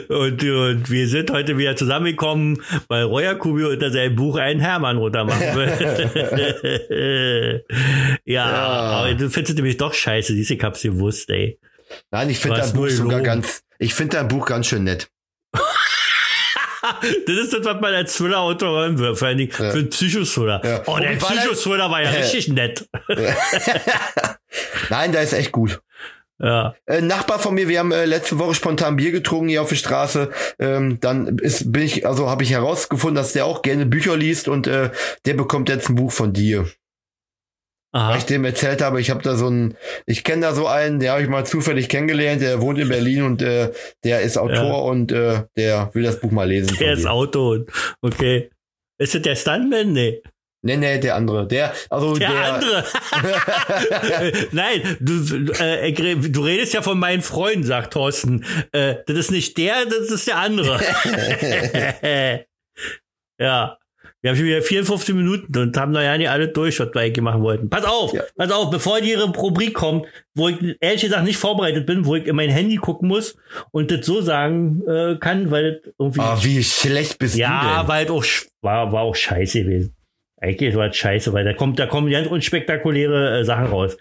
Und, 0.09 0.43
und 0.43 0.91
wir 0.91 1.07
sind 1.09 1.31
heute 1.31 1.59
wieder 1.59 1.77
zusammengekommen, 1.77 2.62
weil 2.89 3.05
Roya 3.05 3.35
Kubi 3.35 3.65
unter 3.65 3.91
seinem 3.91 4.17
Buch 4.17 4.37
einen 4.37 4.61
Hermann 4.61 4.97
runtermachen 4.99 5.55
will. 5.57 7.65
ja, 8.25 8.45
aber 8.47 9.15
du 9.15 9.31
findest 9.31 9.57
nämlich 9.57 9.77
doch 9.77 9.95
scheiße, 9.95 10.33
du, 10.33 10.41
ich 10.41 10.62
hab's 10.62 10.83
gewusst, 10.83 11.31
ey. 11.31 11.59
Nein, 12.11 12.30
ich 12.30 12.38
finde 12.38 12.61
dein 12.61 12.72
Buch 12.72 12.88
sogar 12.88 13.20
gelogen. 13.20 13.24
ganz, 13.42 13.62
ich 13.78 13.95
finde 13.95 14.16
dein 14.16 14.28
Buch 14.28 14.47
ganz 14.47 14.66
schön 14.66 14.84
nett. 14.84 15.09
Das 17.26 17.36
ist 17.36 17.51
das, 17.55 17.64
was 17.64 17.80
man 17.80 17.95
als 17.95 18.14
Thriller-Autor 18.14 18.68
hören 18.82 18.99
will, 18.99 19.16
vor 19.16 19.28
allen 19.28 19.38
Dingen 19.38 19.51
für 19.53 19.70
einen 19.72 19.88
Psychothriller. 19.88 20.61
Ja. 20.62 20.82
Oh, 20.84 20.99
der 20.99 21.14
der- 21.14 21.16
Psychothriller 21.16 21.90
war 21.90 22.03
ja 22.03 22.11
Äh. 22.11 22.20
richtig 22.20 22.49
nett. 22.49 22.86
Nein, 24.90 25.12
da 25.12 25.20
ist 25.20 25.32
echt 25.32 25.51
gut. 25.53 25.80
Ja. 26.38 26.74
Äh, 26.84 27.01
Nachbar 27.01 27.38
von 27.38 27.55
mir, 27.55 27.68
wir 27.68 27.78
haben 27.78 27.90
äh, 27.92 28.05
letzte 28.05 28.38
Woche 28.38 28.55
spontan 28.55 28.97
Bier 28.97 29.12
getrunken 29.12 29.49
hier 29.49 29.62
auf 29.62 29.68
der 29.70 29.76
Straße. 29.76 30.30
Ähm, 30.59 30.99
dann 31.01 31.38
ist, 31.38 31.72
bin 31.72 31.82
ich, 31.82 32.07
also 32.07 32.28
habe 32.28 32.42
ich 32.42 32.51
herausgefunden, 32.51 33.14
dass 33.14 33.32
der 33.32 33.47
auch 33.47 33.62
gerne 33.62 33.86
Bücher 33.86 34.16
liest 34.16 34.49
und 34.49 34.66
äh, 34.66 34.90
der 35.24 35.34
bekommt 35.34 35.68
jetzt 35.70 35.88
ein 35.88 35.95
Buch 35.95 36.12
von 36.12 36.32
dir. 36.34 36.68
Weil 37.95 38.01
Aha. 38.03 38.16
ich 38.16 38.24
dem 38.24 38.45
erzählt 38.45 38.82
habe, 38.82 39.01
ich 39.01 39.09
habe 39.11 39.22
da 39.22 39.36
so 39.36 39.47
einen, 39.47 39.76
ich 40.05 40.24
kenne 40.24 40.42
da 40.42 40.53
so 40.53 40.66
einen, 40.66 40.99
der 40.99 41.12
habe 41.12 41.22
ich 41.22 41.28
mal 41.28 41.47
zufällig 41.47 41.88
kennengelernt, 41.88 42.42
der 42.42 42.61
wohnt 42.61 42.76
in 42.80 42.88
Berlin 42.88 43.22
und 43.22 43.40
äh, 43.40 43.70
der 44.03 44.22
ist 44.22 44.36
Autor 44.36 44.57
Ja. 44.57 44.72
und 44.72 45.12
äh, 45.12 45.45
der 45.57 45.90
will 45.95 46.03
das 46.03 46.18
Buch 46.18 46.32
mal 46.32 46.49
lesen. 46.49 46.76
Der 46.80 46.95
ist 46.95 47.05
dir. 47.05 47.12
Auto. 47.12 47.64
Okay. 48.03 48.51
Ist 48.99 49.14
das 49.14 49.22
der 49.22 49.36
Stuntman? 49.36 49.92
Nee. 49.92 50.20
Nee, 50.62 50.76
nee, 50.76 50.99
der 50.99 51.14
andere. 51.14 51.47
Der, 51.47 51.72
also 51.88 52.16
Der, 52.16 52.30
der, 52.30 52.55
andere. 52.55 52.84
Nein, 54.51 54.97
du, 54.99 55.53
äh, 55.62 55.92
du 55.92 56.42
redest 56.42 56.74
ja 56.74 56.82
von 56.82 56.99
meinen 56.99 57.22
Freunden, 57.22 57.62
sagt 57.62 57.92
Thorsten. 57.92 58.45
Äh, 58.72 58.97
das 59.07 59.16
ist 59.16 59.30
nicht 59.30 59.57
der, 59.57 59.84
das 59.86 60.11
ist 60.11 60.26
der 60.26 60.38
andere. 60.38 60.80
ja. 63.38 63.78
Wir 64.25 64.31
haben 64.31 64.39
schon 64.39 64.47
wieder 64.47 64.62
54 64.62 65.14
Minuten 65.14 65.55
und 65.59 65.77
haben 65.77 65.93
noch 65.93 66.01
ja 66.01 66.16
nicht 66.16 66.31
alle 66.31 66.49
durch, 66.49 66.81
was 66.81 66.89
wir 66.95 67.01
eigentlich 67.03 67.22
machen 67.22 67.43
wollten. 67.43 67.68
Pass 67.68 67.85
auf, 67.85 68.14
Ja. 68.14 68.22
pass 68.39 68.51
auf, 68.51 68.70
bevor 68.70 69.03
die 69.03 69.11
ihre 69.11 69.29
Rubrik 69.31 69.75
kommt, 69.75 70.07
wo 70.35 70.49
ich 70.49 70.57
ehrlich 70.81 71.03
gesagt 71.03 71.25
nicht 71.25 71.37
vorbereitet 71.37 71.85
bin, 71.85 72.07
wo 72.07 72.14
ich 72.14 72.27
in 72.27 72.35
mein 72.35 72.49
Handy 72.49 72.77
gucken 72.77 73.07
muss 73.09 73.37
und 73.70 73.91
das 73.91 74.07
so 74.07 74.22
sagen 74.22 74.81
äh, 74.89 75.16
kann, 75.20 75.51
weil 75.51 75.83
das 75.83 75.93
irgendwie. 75.99 76.20
Ah, 76.20 76.39
wie 76.41 76.64
schlecht 76.64 77.18
bist 77.18 77.35
du 77.35 77.41
ja, 77.41 77.81
denn? 77.81 77.89
weil 77.89 78.07
es 78.07 78.11
auch 78.11 78.25
war, 78.62 78.91
war 78.93 79.03
auch 79.03 79.14
scheiße 79.14 79.62
gewesen. 79.62 79.95
Eigentlich 80.45 80.70
ist 80.70 80.76
was 80.76 80.95
scheiße, 80.97 81.32
weil 81.32 81.45
da 81.45 81.55
kommt, 81.55 81.78
da 81.78 81.86
kommen 81.86 82.11
ganz 82.11 82.26
unspektakuläre 82.28 83.40
äh, 83.40 83.45
Sachen 83.45 83.66
raus. 83.66 83.97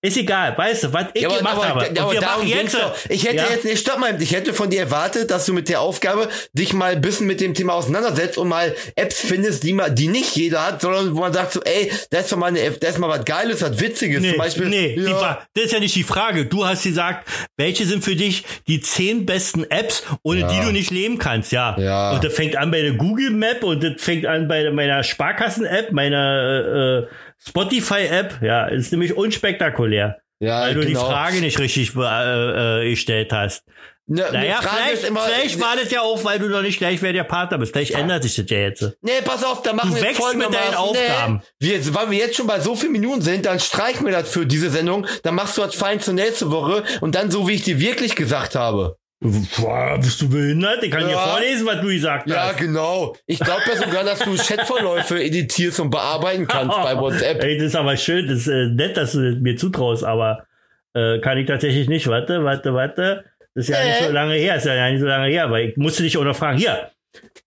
Ist 0.00 0.16
egal, 0.16 0.56
weißt 0.56 0.84
du, 0.84 0.92
was 0.92 1.06
ich 1.14 1.22
Ja, 1.22 1.28
aber, 1.28 1.38
gemacht 1.38 1.56
aber, 1.56 1.66
habe. 1.68 1.90
ja, 1.94 2.02
aber 2.02 2.12
wir 2.12 2.20
darum 2.20 2.44
machen 2.44 2.52
geht's 2.58 2.72
jetzt, 2.72 2.82
doch. 2.82 2.94
Ich 3.08 3.24
hätte 3.24 3.36
ja, 3.36 3.44
jetzt 3.50 3.64
nicht, 3.64 3.78
stopp 3.80 3.98
mal, 3.98 4.20
ich 4.22 4.32
hätte 4.32 4.52
von 4.54 4.70
dir 4.70 4.80
erwartet, 4.80 5.30
dass 5.30 5.44
du 5.46 5.52
mit 5.52 5.68
der 5.68 5.80
Aufgabe 5.80 6.28
dich 6.52 6.72
mal 6.72 6.92
ein 6.92 7.00
bisschen 7.00 7.26
mit 7.26 7.40
dem 7.40 7.54
Thema 7.54 7.74
auseinandersetzt 7.74 8.38
und 8.38 8.48
mal 8.48 8.74
Apps 8.96 9.20
findest, 9.20 9.64
die 9.64 9.72
mal, 9.72 9.90
die 9.90 10.08
nicht 10.08 10.36
jeder 10.36 10.64
hat, 10.66 10.80
sondern 10.80 11.16
wo 11.16 11.20
man 11.20 11.32
sagt 11.32 11.52
so, 11.52 11.60
ey, 11.62 11.90
da 12.10 12.18
ist 12.20 12.30
doch 12.30 12.36
mal 12.36 12.46
eine 12.46 12.60
App, 12.60 12.80
da 12.80 12.88
ist 12.88 12.98
mal 12.98 13.08
was 13.08 13.24
Geiles, 13.24 13.60
was 13.62 13.80
Witziges, 13.80 14.20
Nee, 14.22 14.30
zum 14.30 14.38
Beispiel. 14.38 14.66
nee 14.66 14.94
ja, 15.00 15.16
Fra- 15.16 15.42
das 15.54 15.64
ist 15.64 15.72
ja 15.72 15.80
nicht 15.80 15.96
die 15.96 16.04
Frage. 16.04 16.46
Du 16.46 16.64
hast 16.64 16.84
gesagt, 16.84 17.28
welche 17.56 17.84
sind 17.86 18.04
für 18.04 18.14
dich 18.14 18.44
die 18.68 18.80
zehn 18.80 19.26
besten 19.26 19.64
Apps, 19.70 20.04
ohne 20.22 20.46
die 20.46 20.60
du 20.60 20.70
nicht 20.72 20.90
leben 20.90 21.18
kannst, 21.18 21.50
ja. 21.52 21.76
Ja. 21.78 22.12
Und 22.12 22.22
das 22.22 22.32
fängt 22.34 22.56
an 22.56 22.70
bei 22.70 22.82
der 22.82 22.92
Google 22.92 23.30
Map 23.30 23.64
und 23.64 23.82
das 23.82 23.92
fängt 23.98 24.26
an 24.26 24.46
bei 24.48 24.70
meiner 24.70 25.02
Sparkassen-App, 25.02 25.87
meiner 25.92 27.04
äh, 27.04 27.06
Spotify-App. 27.46 28.40
Ja, 28.42 28.66
ist 28.66 28.92
nämlich 28.92 29.16
unspektakulär. 29.16 30.18
ja, 30.40 30.62
weil 30.62 30.74
du 30.74 30.80
die 30.82 30.88
genau. 30.88 31.08
Frage 31.10 31.40
nicht 31.40 31.58
richtig 31.58 31.92
äh, 31.96 32.82
äh, 32.84 32.90
gestellt 32.90 33.32
hast. 33.32 33.64
Ne, 34.10 34.24
Naja, 34.32 34.60
vielleicht, 34.62 35.04
immer, 35.06 35.20
vielleicht 35.20 35.60
war 35.60 35.76
das 35.76 35.90
ja 35.90 36.00
auch, 36.00 36.24
weil 36.24 36.38
du 36.38 36.48
noch 36.48 36.62
nicht 36.62 36.78
gleich 36.78 37.02
wer 37.02 37.12
der 37.12 37.24
Partner 37.24 37.58
bist. 37.58 37.72
Vielleicht 37.74 37.90
ändert 37.90 38.22
sich 38.22 38.36
das 38.36 38.46
ja 38.48 38.56
jetzt. 38.60 38.96
Nee, 39.02 39.10
pass 39.22 39.44
auf, 39.44 39.60
da 39.62 39.74
machen 39.74 39.90
Du 39.90 39.96
wir 39.96 40.02
wächst 40.02 40.14
mit 40.14 40.22
folgendermaßen. 40.24 40.64
deinen 40.64 40.74
Aufgaben. 40.76 41.42
Nee, 41.60 41.68
wir, 41.84 41.94
weil 41.94 42.10
wir 42.10 42.18
jetzt 42.18 42.36
schon 42.36 42.46
bei 42.46 42.58
so 42.60 42.74
vielen 42.74 42.92
Minuten 42.92 43.20
sind, 43.20 43.44
dann 43.44 43.60
streichen 43.60 44.06
wir 44.06 44.12
das 44.12 44.30
für 44.30 44.46
diese 44.46 44.70
Sendung, 44.70 45.06
dann 45.24 45.34
machst 45.34 45.58
du 45.58 45.60
das 45.60 45.74
fein 45.74 46.00
zur 46.00 46.14
nächste 46.14 46.50
Woche 46.50 46.84
und 47.02 47.16
dann 47.16 47.30
so, 47.30 47.48
wie 47.48 47.52
ich 47.52 47.62
dir 47.64 47.80
wirklich 47.80 48.16
gesagt 48.16 48.54
habe. 48.54 48.96
Boah, 49.20 49.98
bist 49.98 50.20
du 50.20 50.28
behindert? 50.28 50.82
Ich 50.84 50.90
kann 50.92 51.04
dir 51.06 51.10
Ja. 51.12 51.18
vorlesen, 51.18 51.66
was 51.66 51.80
du 51.80 51.88
gesagt 51.88 52.28
Ja, 52.28 52.48
hast. 52.50 52.58
genau. 52.58 53.16
Ich 53.26 53.40
glaube 53.40 53.62
ja 53.66 53.76
sogar, 53.76 54.04
dass 54.04 54.20
du 54.20 54.36
Chatverläufe 54.36 55.20
editierst 55.22 55.80
und 55.80 55.90
bearbeiten 55.90 56.46
kannst 56.46 56.76
bei 56.76 56.96
WhatsApp. 57.00 57.42
Ey, 57.42 57.56
das 57.56 57.66
ist 57.68 57.74
aber 57.76 57.96
schön, 57.96 58.28
das 58.28 58.40
ist 58.40 58.46
äh, 58.48 58.68
nett, 58.68 58.96
dass 58.96 59.12
du 59.12 59.32
das 59.32 59.40
mir 59.40 59.56
zutraust, 59.56 60.04
aber 60.04 60.46
äh, 60.94 61.18
kann 61.18 61.36
ich 61.36 61.46
tatsächlich 61.46 61.88
nicht. 61.88 62.06
Warte, 62.06 62.44
warte, 62.44 62.74
warte. 62.74 63.24
Das 63.54 63.64
ist 63.64 63.70
ja 63.70 63.78
Äh. 63.80 63.86
nicht 63.88 64.04
so 64.04 64.10
lange 64.12 64.34
her, 64.34 64.54
ist 64.56 64.66
ja 64.66 64.88
nicht 64.90 65.00
so 65.00 65.06
lange 65.06 65.26
her, 65.28 65.44
aber 65.44 65.60
ich 65.62 65.76
musste 65.76 66.04
dich 66.04 66.16
auch 66.16 66.22
noch 66.24 66.36
fragen. 66.36 66.58
Hier, 66.58 66.92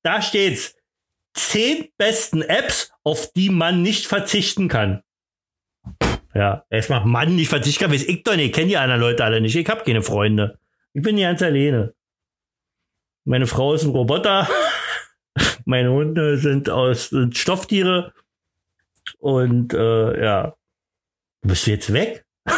da 0.03 0.21
steht's. 0.21 0.75
Zehn 1.33 1.87
besten 1.97 2.41
Apps, 2.41 2.91
auf 3.05 3.31
die 3.31 3.49
man 3.49 3.81
nicht 3.81 4.07
verzichten 4.07 4.67
kann. 4.67 5.01
Ja, 6.35 6.65
erstmal 6.69 7.05
Mann 7.05 7.35
nicht 7.37 7.47
verzichten 7.47 7.85
kann, 7.85 7.93
weiß 7.93 8.03
ich 8.03 8.23
doch 8.23 8.35
nicht. 8.35 8.47
Ich 8.47 8.51
kenne 8.53 8.67
die 8.67 8.77
anderen 8.77 8.99
Leute 8.99 9.23
alle 9.23 9.39
nicht. 9.39 9.55
Ich 9.55 9.69
habe 9.69 9.83
keine 9.85 10.01
Freunde. 10.01 10.57
Ich 10.93 11.01
bin 11.01 11.17
ganz 11.17 11.41
alleine. 11.41 11.93
Meine 13.25 13.47
Frau 13.47 13.73
ist 13.73 13.83
ein 13.83 13.91
Roboter. 13.91 14.47
Meine 15.65 15.91
Hunde 15.91 16.37
sind 16.37 16.69
aus 16.69 17.09
sind 17.09 17.37
Stofftiere. 17.37 18.13
Und 19.19 19.73
äh, 19.73 20.23
ja. 20.23 20.55
Bist 21.41 21.67
du 21.67 21.71
jetzt 21.71 21.93
weg? 21.93 22.25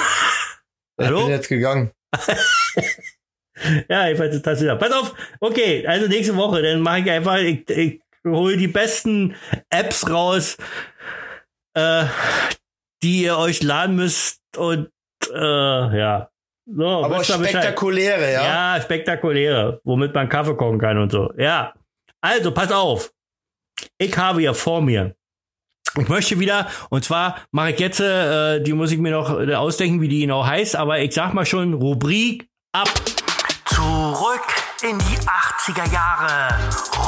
Ich 0.99 1.07
Hallo? 1.07 1.21
bin 1.21 1.29
jetzt 1.29 1.49
gegangen. 1.49 1.91
Ja, 3.89 4.09
ich 4.09 4.19
weiß, 4.19 4.41
das 4.41 4.61
wieder. 4.61 4.75
Pass 4.75 4.91
auf. 4.91 5.15
Okay, 5.39 5.85
also 5.87 6.07
nächste 6.07 6.35
Woche, 6.35 6.61
dann 6.61 6.81
mache 6.81 6.99
ich 6.99 7.11
einfach, 7.11 7.37
ich, 7.37 7.69
ich 7.69 8.01
hole 8.25 8.57
die 8.57 8.67
besten 8.67 9.35
Apps 9.69 10.09
raus, 10.09 10.57
äh, 11.75 12.05
die 13.01 13.23
ihr 13.23 13.37
euch 13.37 13.61
laden 13.63 13.95
müsst 13.95 14.41
und 14.57 14.89
äh, 15.31 15.97
ja. 15.97 16.29
So, 16.65 17.03
Aber 17.03 17.23
spektakuläre, 17.23 18.31
ja? 18.31 18.75
Ja, 18.75 18.81
spektakuläre, 18.81 19.81
womit 19.83 20.13
man 20.13 20.29
Kaffee 20.29 20.55
kochen 20.55 20.79
kann 20.79 20.97
und 20.97 21.11
so. 21.11 21.31
Ja. 21.37 21.73
Also, 22.21 22.51
pass 22.53 22.71
auf. 22.71 23.11
Ich 23.97 24.15
habe 24.17 24.39
hier 24.41 24.53
vor 24.53 24.81
mir. 24.81 25.15
Ich 25.99 26.07
möchte 26.07 26.39
wieder, 26.39 26.67
und 26.89 27.03
zwar 27.03 27.35
mache 27.51 27.71
ich 27.71 27.79
jetzt, 27.79 27.99
äh, 27.99 28.61
die 28.61 28.73
muss 28.73 28.91
ich 28.91 28.97
mir 28.97 29.11
noch 29.11 29.39
äh, 29.39 29.53
ausdenken, 29.53 30.01
wie 30.01 30.07
die 30.07 30.21
genau 30.21 30.43
heißt, 30.45 30.75
aber 30.75 30.99
ich 30.99 31.13
sag 31.13 31.33
mal 31.33 31.45
schon, 31.45 31.73
Rubrik 31.73 32.47
ab. 32.71 32.89
Zurück 33.65 34.41
in 34.81 34.97
die 34.97 35.17
80er 35.17 35.91
Jahre. 35.93 36.57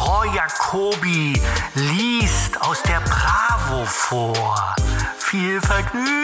Roy 0.06 0.28
Jacobi 0.36 1.34
liest 1.76 2.62
aus 2.62 2.84
der 2.84 2.99
Bravo 3.01 3.86
vor. 3.86 4.76
Viel 5.18 5.60
Vergnügen. 5.62 6.16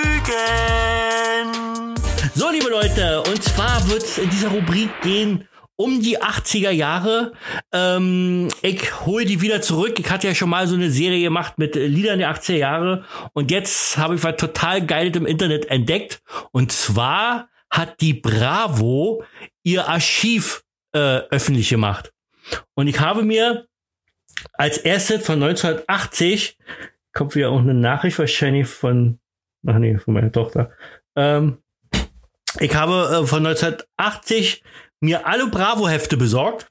So, 2.33 2.49
liebe 2.49 2.69
Leute, 2.69 3.21
und 3.23 3.43
zwar 3.43 3.89
wird 3.89 4.03
es 4.03 4.17
in 4.17 4.29
dieser 4.29 4.47
Rubrik 4.47 4.89
gehen 5.01 5.49
um 5.75 6.01
die 6.01 6.19
80er 6.19 6.69
Jahre. 6.69 7.33
Ähm, 7.73 8.47
ich 8.61 9.05
hole 9.05 9.25
die 9.25 9.41
wieder 9.41 9.61
zurück. 9.61 9.99
Ich 9.99 10.09
hatte 10.09 10.27
ja 10.27 10.35
schon 10.35 10.49
mal 10.49 10.65
so 10.67 10.75
eine 10.75 10.91
Serie 10.91 11.23
gemacht 11.23 11.57
mit 11.57 11.75
Liedern 11.75 12.19
der 12.19 12.33
80er 12.33 12.55
Jahre. 12.55 13.03
Und 13.33 13.51
jetzt 13.51 13.97
habe 13.97 14.15
ich 14.15 14.23
was 14.23 14.37
total 14.37 14.85
Geiles 14.85 15.17
im 15.17 15.25
Internet 15.25 15.65
entdeckt. 15.65 16.21
Und 16.51 16.71
zwar 16.71 17.49
hat 17.69 17.99
die 17.99 18.13
Bravo 18.13 19.23
ihr 19.63 19.89
Archiv 19.89 20.63
äh, 20.93 21.19
öffentlich 21.31 21.69
gemacht. 21.69 22.13
Und 22.75 22.87
ich 22.87 22.99
habe 22.99 23.23
mir 23.23 23.65
als 24.53 24.77
erstes 24.77 25.25
von 25.25 25.43
1980, 25.43 26.57
kommt 27.13 27.35
wieder 27.35 27.49
auch 27.49 27.59
eine 27.59 27.73
Nachricht 27.73 28.19
wahrscheinlich 28.19 28.67
von, 28.67 29.19
ach 29.67 29.79
nee, 29.79 29.97
von 29.97 30.13
meiner 30.13 30.31
Tochter. 30.31 30.71
Ähm, 31.15 31.60
ich 32.59 32.75
habe 32.75 33.23
äh, 33.23 33.27
von 33.27 33.45
1980 33.45 34.63
mir 34.99 35.25
alle 35.25 35.47
Bravo-Hefte 35.47 36.17
besorgt 36.17 36.67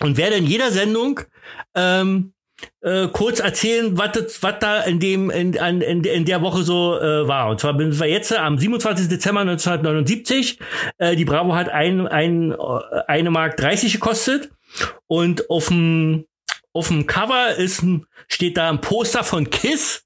und 0.00 0.16
werde 0.16 0.36
in 0.36 0.46
jeder 0.46 0.70
Sendung 0.70 1.20
ähm, 1.74 2.32
äh, 2.80 3.08
kurz 3.08 3.40
erzählen, 3.40 3.96
was 3.96 4.58
da 4.60 4.82
in 4.82 5.00
dem 5.00 5.30
in, 5.30 5.58
an, 5.58 5.80
in, 5.80 6.04
in 6.04 6.24
der 6.24 6.42
Woche 6.42 6.62
so 6.62 6.98
äh, 6.98 7.26
war. 7.26 7.50
Und 7.50 7.60
zwar 7.60 7.74
bin 7.74 7.98
wir 7.98 8.06
jetzt 8.06 8.32
am 8.32 8.58
27. 8.58 9.08
Dezember 9.08 9.40
1979. 9.40 10.58
Äh, 10.98 11.16
die 11.16 11.24
Bravo 11.24 11.54
hat 11.54 11.68
ein, 11.68 12.06
ein, 12.06 12.52
äh, 12.52 12.56
eine 13.06 13.30
Mark 13.30 13.56
30 13.56 13.94
gekostet 13.94 14.50
und 15.06 15.50
auf 15.50 15.68
dem 15.68 16.26
auf 16.74 16.88
dem 16.88 17.06
Cover 17.06 17.54
ist 17.56 17.84
steht 18.28 18.56
da 18.56 18.70
ein 18.70 18.80
Poster 18.80 19.24
von 19.24 19.50
Kiss. 19.50 20.01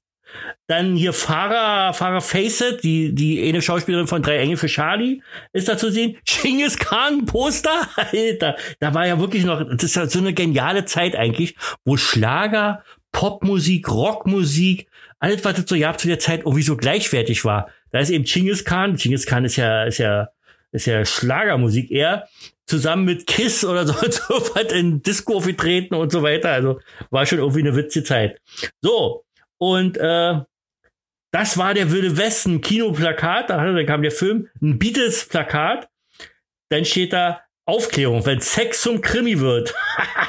Dann 0.67 0.95
hier 0.95 1.13
Farah, 1.13 1.93
Farah 1.93 2.21
Facet, 2.21 2.83
die, 2.83 3.13
die 3.13 3.47
eine 3.47 3.61
Schauspielerin 3.61 4.07
von 4.07 4.21
Drei 4.21 4.37
Engel 4.37 4.57
für 4.57 4.67
Charlie, 4.67 5.21
ist 5.53 5.67
da 5.69 5.77
zu 5.77 5.91
sehen. 5.91 6.17
Genghis 6.25 6.77
Khan 6.77 7.25
Poster, 7.25 7.87
Alter. 7.95 8.57
Da 8.79 8.93
war 8.93 9.07
ja 9.07 9.19
wirklich 9.19 9.45
noch, 9.45 9.63
das 9.63 9.83
ist 9.83 9.95
ja 9.95 10.07
so 10.07 10.19
eine 10.19 10.33
geniale 10.33 10.85
Zeit 10.85 11.15
eigentlich, 11.15 11.55
wo 11.85 11.97
Schlager, 11.97 12.83
Popmusik, 13.11 13.89
Rockmusik, 13.89 14.87
alles, 15.19 15.43
was 15.43 15.57
es 15.57 15.65
so 15.67 15.79
gab 15.79 15.99
zu 15.99 16.07
der 16.07 16.19
Zeit, 16.19 16.41
irgendwie 16.41 16.61
so 16.61 16.77
gleichwertig 16.77 17.45
war. 17.45 17.69
Da 17.91 17.99
ist 17.99 18.09
eben 18.09 18.25
Genghis 18.25 18.65
Khan. 18.65 18.95
Genghis 18.95 19.25
Khan 19.25 19.45
ist 19.45 19.55
ja, 19.55 19.83
ist 19.83 19.97
ja, 19.97 20.29
ist 20.71 20.85
ja 20.85 21.05
Schlagermusik 21.05 21.89
eher 21.89 22.27
zusammen 22.67 23.05
mit 23.05 23.25
Kiss 23.25 23.65
oder 23.65 23.87
so, 23.87 23.93
so 23.93 24.55
was 24.55 24.71
in 24.71 25.01
Disco 25.01 25.37
aufgetreten 25.37 25.95
und 25.95 26.11
so 26.11 26.21
weiter. 26.21 26.51
Also 26.51 26.79
war 27.09 27.25
schon 27.25 27.39
irgendwie 27.39 27.61
eine 27.61 27.75
witzige 27.75 28.05
Zeit. 28.05 28.39
So, 28.81 29.23
und 29.57 29.97
äh, 29.97 30.41
das 31.31 31.57
war 31.57 31.73
der 31.73 31.91
Wilde 31.91 32.17
Westen 32.17 32.61
Kinoplakat. 32.61 33.49
Da 33.49 33.63
dann 33.63 33.85
kam 33.85 34.01
der 34.01 34.11
Film, 34.11 34.49
ein 34.61 34.79
Beatles-Plakat. 34.79 35.89
Dann 36.69 36.85
steht 36.85 37.13
da 37.13 37.41
Aufklärung, 37.65 38.25
wenn 38.25 38.39
Sex 38.39 38.81
zum 38.81 39.01
Krimi 39.01 39.39
wird. 39.39 39.73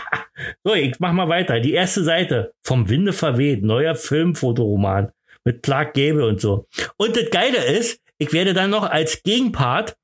so, 0.65 0.75
ich 0.75 0.99
mach 0.99 1.13
mal 1.13 1.29
weiter. 1.29 1.61
Die 1.61 1.73
erste 1.73 2.03
Seite. 2.03 2.53
Vom 2.65 2.89
Winde 2.89 3.13
verweht. 3.13 3.63
Neuer 3.63 3.95
Filmfotoroman. 3.95 5.13
Mit 5.45 5.63
Clark 5.63 5.95
Gable 5.95 6.27
und 6.27 6.41
so. 6.41 6.67
Und 6.97 7.17
das 7.17 7.31
Geile 7.31 7.65
ist, 7.65 8.01
ich 8.19 8.33
werde 8.33 8.55
dann 8.55 8.71
noch 8.71 8.85
als 8.91 9.23
Gegenpart 9.23 9.97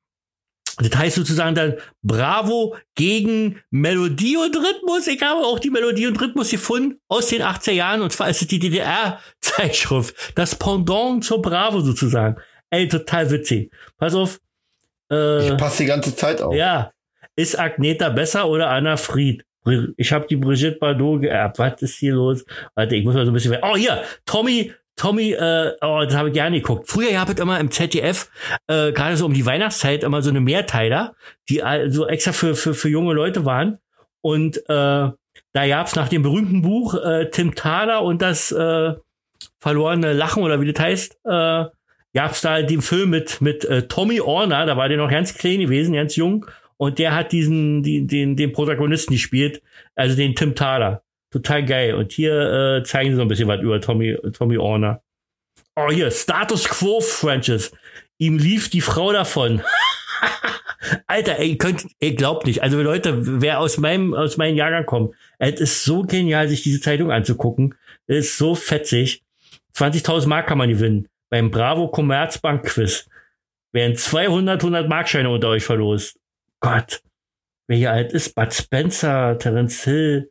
das 0.78 0.96
heißt 0.96 1.16
sozusagen 1.16 1.54
dann 1.54 1.74
Bravo 2.02 2.76
gegen 2.94 3.60
Melodie 3.70 4.36
und 4.36 4.56
Rhythmus. 4.56 5.06
Ich 5.06 5.22
habe 5.22 5.40
auch 5.46 5.58
die 5.58 5.70
Melodie 5.70 6.06
und 6.06 6.20
Rhythmus 6.20 6.50
gefunden 6.50 6.98
aus 7.08 7.28
den 7.28 7.42
80er 7.42 7.72
Jahren 7.72 8.02
und 8.02 8.12
zwar 8.12 8.28
ist 8.30 8.42
es 8.42 8.48
die 8.48 8.58
DDR-Zeitschrift. 8.58 10.32
Das 10.34 10.54
Pendant 10.54 11.24
zur 11.24 11.40
Bravo 11.42 11.80
sozusagen. 11.80 12.36
Ey, 12.70 12.88
total 12.88 13.30
witzig. 13.30 13.70
Pass 13.98 14.14
auf. 14.14 14.40
Äh, 15.10 15.48
Ich 15.48 15.56
passe 15.56 15.82
die 15.82 15.88
ganze 15.88 16.14
Zeit 16.16 16.40
auf. 16.42 16.54
ja. 16.54 16.90
Ist 17.36 17.58
Agneta 17.58 18.10
besser 18.10 18.48
oder 18.48 18.70
Anna 18.70 18.96
Fried? 18.96 19.44
Ich 19.96 20.12
habe 20.12 20.24
die 20.28 20.36
Brigitte 20.36 20.78
Bardot 20.78 21.22
geerbt. 21.22 21.58
Was 21.58 21.82
ist 21.82 21.96
hier 21.96 22.14
los? 22.14 22.44
Warte, 22.76 22.94
ich 22.94 23.04
muss 23.04 23.14
mal 23.16 23.24
so 23.24 23.32
ein 23.32 23.34
bisschen. 23.34 23.56
Oh, 23.60 23.74
hier, 23.76 24.04
Tommy, 24.24 24.72
Tommy, 24.96 25.32
äh, 25.32 25.72
oh, 25.80 26.02
das 26.04 26.14
habe 26.14 26.28
ich 26.28 26.34
gerne 26.34 26.60
geguckt. 26.60 26.88
Früher 26.88 27.10
gab 27.12 27.28
es 27.28 27.40
immer 27.40 27.58
im 27.58 27.70
ZDF, 27.70 28.30
äh, 28.68 28.92
gerade 28.92 29.16
so 29.16 29.26
um 29.26 29.32
die 29.34 29.44
Weihnachtszeit, 29.44 30.04
immer 30.04 30.22
so 30.22 30.30
eine 30.30 30.40
Mehrteiler, 30.40 31.14
die 31.48 31.62
all- 31.62 31.90
so 31.90 32.06
extra 32.06 32.32
für, 32.32 32.54
für, 32.54 32.74
für 32.74 32.88
junge 32.88 33.12
Leute 33.14 33.44
waren. 33.44 33.78
Und 34.20 34.58
äh, 34.58 34.62
da 34.68 35.66
gab's 35.68 35.96
nach 35.96 36.08
dem 36.08 36.22
berühmten 36.22 36.62
Buch 36.62 36.94
äh, 36.94 37.28
Tim 37.30 37.54
Thaler 37.54 38.02
und 38.02 38.22
das 38.22 38.52
äh, 38.52 38.94
verlorene 39.60 40.12
Lachen 40.12 40.42
oder 40.42 40.60
wie 40.60 40.72
das 40.72 40.82
heißt, 40.82 41.18
äh, 41.24 41.64
gab's 42.14 42.40
da 42.40 42.62
den 42.62 42.80
Film 42.82 43.10
mit, 43.10 43.40
mit 43.40 43.64
äh, 43.64 43.88
Tommy 43.88 44.20
Orner, 44.20 44.66
da 44.66 44.76
war 44.76 44.88
der 44.88 44.98
noch 44.98 45.10
ganz 45.10 45.34
klein 45.34 45.60
gewesen, 45.60 45.94
ganz 45.94 46.16
jung. 46.16 46.46
Und 46.76 46.98
der 46.98 47.14
hat 47.14 47.30
diesen, 47.32 47.82
die, 47.82 48.06
den, 48.06 48.36
den 48.36 48.52
Protagonisten 48.52 49.12
gespielt, 49.14 49.62
also 49.94 50.16
den 50.16 50.34
Tim 50.34 50.54
Thaler. 50.56 51.03
Total 51.34 51.64
geil. 51.64 51.94
Und 51.94 52.12
hier 52.12 52.78
äh, 52.78 52.84
zeigen 52.84 53.10
sie 53.10 53.16
so 53.16 53.22
ein 53.22 53.26
bisschen 53.26 53.48
was 53.48 53.60
über 53.60 53.80
Tommy, 53.80 54.16
Tommy 54.34 54.56
Orner. 54.56 55.02
Oh, 55.74 55.90
hier, 55.90 56.12
Status 56.12 56.68
Quo 56.68 57.00
Franchise. 57.00 57.72
Ihm 58.18 58.38
lief 58.38 58.70
die 58.70 58.80
Frau 58.80 59.12
davon. 59.12 59.60
Alter, 61.08 61.40
ey, 61.40 61.58
könnt, 61.58 61.86
ihr 61.98 62.14
glaubt 62.14 62.46
nicht. 62.46 62.62
Also 62.62 62.80
Leute, 62.80 63.40
wer 63.40 63.58
aus 63.58 63.78
meinem, 63.78 64.14
aus 64.14 64.36
meinem 64.36 64.56
Jahrgang 64.56 64.86
kommt, 64.86 65.16
es 65.40 65.60
ist 65.60 65.82
so 65.82 66.02
genial, 66.02 66.46
sich 66.46 66.62
diese 66.62 66.80
Zeitung 66.80 67.10
anzugucken. 67.10 67.74
Es 68.06 68.26
ist 68.26 68.38
so 68.38 68.54
fetzig. 68.54 69.24
20.000 69.74 70.28
Mark 70.28 70.46
kann 70.46 70.58
man 70.58 70.68
gewinnen. 70.68 71.08
Beim 71.30 71.50
Bravo 71.50 71.88
Commerzbank 71.88 72.64
Quiz 72.64 73.08
werden 73.72 73.96
200, 73.96 74.62
100 74.62 74.88
Markscheine 74.88 75.30
unter 75.30 75.48
euch 75.48 75.64
verlost. 75.64 76.16
Gott. 76.60 77.02
Wer 77.66 77.76
hier 77.76 77.90
alt 77.90 78.12
ist, 78.12 78.36
Bud 78.36 78.54
Spencer, 78.54 79.36
Terence 79.36 79.82
Hill. 79.82 80.30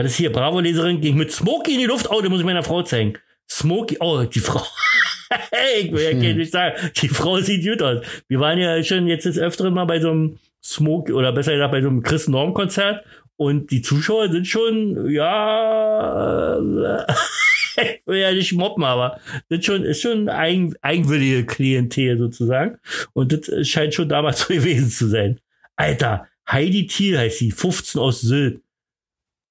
Was 0.00 0.12
ist 0.12 0.16
hier? 0.16 0.32
Bravo-Leserin 0.32 1.02
ging 1.02 1.16
mit 1.16 1.30
Smokey 1.30 1.74
in 1.74 1.80
die 1.80 1.84
Luft. 1.84 2.08
Oh, 2.10 2.22
den 2.22 2.30
muss 2.30 2.40
ich 2.40 2.46
meiner 2.46 2.62
Frau 2.62 2.82
zeigen. 2.82 3.18
Smokey, 3.50 3.98
oh, 4.00 4.22
die 4.24 4.40
Frau. 4.40 4.64
hey, 5.50 5.82
ich 5.82 5.92
will 5.92 6.02
ja 6.02 6.10
hm. 6.12 6.38
nicht 6.38 6.52
sagen, 6.52 6.74
die 6.96 7.08
Frau 7.08 7.38
sieht 7.40 7.66
gut 7.66 7.82
aus. 7.82 8.02
Wir 8.26 8.40
waren 8.40 8.58
ja 8.58 8.82
schon 8.82 9.06
jetzt 9.06 9.26
das 9.26 9.36
öfteren 9.36 9.74
mal 9.74 9.84
bei 9.84 10.00
so 10.00 10.10
einem 10.10 10.38
Smoke, 10.64 11.12
oder 11.12 11.32
besser 11.32 11.52
gesagt 11.52 11.72
bei 11.72 11.82
so 11.82 11.88
einem 11.88 12.02
Chris 12.02 12.28
Norm 12.28 12.54
Konzert 12.54 13.04
und 13.36 13.70
die 13.70 13.82
Zuschauer 13.82 14.30
sind 14.30 14.46
schon, 14.46 15.10
ja, 15.10 16.58
ich 17.76 18.00
will 18.06 18.20
ja 18.20 18.32
nicht 18.32 18.54
mobben, 18.54 18.84
aber 18.84 19.20
sind 19.50 19.62
schon, 19.66 19.84
ist 19.84 20.00
schon 20.00 20.30
ein 20.30 20.74
eigenwillige 20.80 21.44
Klientel 21.44 22.16
sozusagen. 22.16 22.78
Und 23.12 23.32
das 23.32 23.68
scheint 23.68 23.92
schon 23.92 24.08
damals 24.08 24.40
so 24.48 24.54
gewesen 24.54 24.88
zu 24.88 25.08
sein. 25.08 25.40
Alter, 25.76 26.26
Heidi 26.50 26.86
Thiel 26.86 27.18
heißt 27.18 27.38
sie, 27.38 27.50
15 27.50 28.00
aus 28.00 28.22
Sylt. 28.22 28.62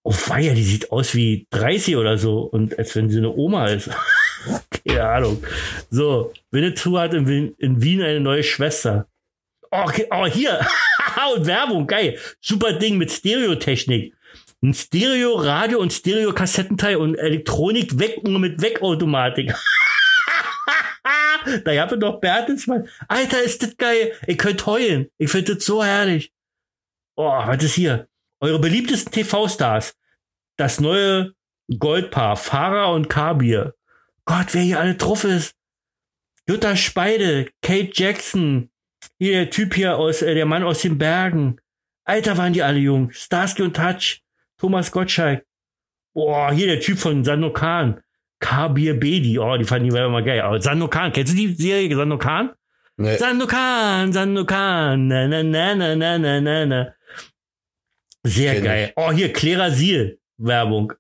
Oh 0.10 0.12
feier, 0.12 0.56
die 0.56 0.64
sieht 0.64 0.92
aus 0.92 1.14
wie 1.14 1.46
30 1.52 1.96
oder 1.96 2.18
so 2.18 2.40
und 2.40 2.80
als 2.80 2.96
wenn 2.96 3.12
sie 3.12 3.20
eine 3.20 3.30
Oma 3.30 3.68
ist. 3.68 3.92
Keine 4.88 5.04
Ahnung. 5.04 5.44
So, 5.92 6.34
Winnetou 6.50 6.98
hat 6.98 7.14
in 7.14 7.28
Wien, 7.28 7.54
in 7.60 7.84
Wien 7.84 8.02
eine 8.02 8.20
neue 8.20 8.42
Schwester. 8.42 9.08
Oh, 9.70 9.84
okay, 9.84 10.08
oh 10.10 10.26
hier. 10.26 10.66
und 11.36 11.46
Werbung, 11.46 11.86
geil. 11.86 12.18
Super 12.42 12.74
Ding 12.74 12.98
mit 12.98 13.12
Stereotechnik. 13.12 14.16
Ein 14.64 14.74
Stereo, 14.74 15.36
Radio 15.36 15.78
und 15.78 15.94
Stereo-Kassettenteil 15.94 16.96
und 16.96 17.14
Elektronik 17.14 18.00
weg 18.00 18.24
mit 18.28 18.64
Wegautomatik. 18.64 19.54
da 21.66 21.72
habt 21.72 21.92
ihr 21.92 21.98
doch 21.98 22.20
Bertelsmann. 22.20 22.88
Alter, 23.08 23.44
ist 23.44 23.62
das 23.62 23.78
geil. 23.78 24.14
Ihr 24.26 24.38
könnt 24.38 24.66
heulen. 24.66 25.12
Ich 25.20 25.30
finde 25.30 25.54
das 25.54 25.66
so 25.66 25.84
herrlich. 25.84 26.34
Oh, 27.16 27.30
was 27.30 27.64
ist 27.64 27.76
hier? 27.76 28.08
Eure 28.42 28.58
beliebtesten 28.58 29.12
TV-Stars 29.12 29.99
das 30.60 30.80
neue 30.80 31.34
Goldpaar, 31.78 32.36
Farah 32.36 32.94
und 32.94 33.10
Kabir. 33.10 33.76
Gott, 34.26 34.54
wer 34.54 34.62
hier 34.62 34.80
alle 34.80 34.96
drauf 34.96 35.24
ist. 35.24 35.56
Jutta 36.48 36.76
Speide, 36.76 37.48
Kate 37.62 37.92
Jackson, 37.94 38.70
hier 39.20 39.34
der 39.34 39.50
Typ 39.50 39.76
hier 39.76 39.98
aus, 39.98 40.22
äh, 40.22 40.34
der 40.34 40.46
Mann 40.46 40.64
aus 40.64 40.82
den 40.82 40.98
Bergen. 40.98 41.60
Alter, 42.06 42.38
waren 42.38 42.54
die 42.54 42.64
alle 42.64 42.80
jung. 42.80 43.12
Starsky 43.12 43.62
und 43.62 43.76
Touch, 43.76 44.22
Thomas 44.58 44.92
Gottschalk. 44.92 45.46
Boah, 46.14 46.52
hier 46.52 46.68
der 46.68 46.80
Typ 46.80 46.98
von 46.98 47.24
Sandokan. 47.24 48.02
Kabir 48.40 49.00
Bedi, 49.00 49.38
oh, 49.38 49.58
die 49.58 49.66
fanden 49.66 49.90
die 49.90 49.96
immer 49.96 50.24
geil. 50.24 50.42
Oh, 50.42 50.48
Aber 50.48 50.62
Sanokan, 50.62 51.12
kennst 51.12 51.34
du 51.34 51.38
die 51.38 51.54
Serie 51.54 51.96
Sandokan? 51.96 52.52
Nee. 52.98 53.18
Sandokan, 53.18 54.12
Sandokan, 54.12 55.08
na, 55.08 55.28
na, 55.28 55.44
na, 55.44 55.76
na, 55.76 55.96
na, 55.96 56.42
na, 56.42 56.66
na. 56.66 56.96
Sehr 58.24 58.56
Kenn 58.56 58.64
geil. 58.64 58.88
Ich. 58.88 58.94
Oh, 58.98 59.12
hier, 59.12 59.32
Clara 59.32 59.72
Siel. 59.72 60.19
Werbung. 60.40 60.94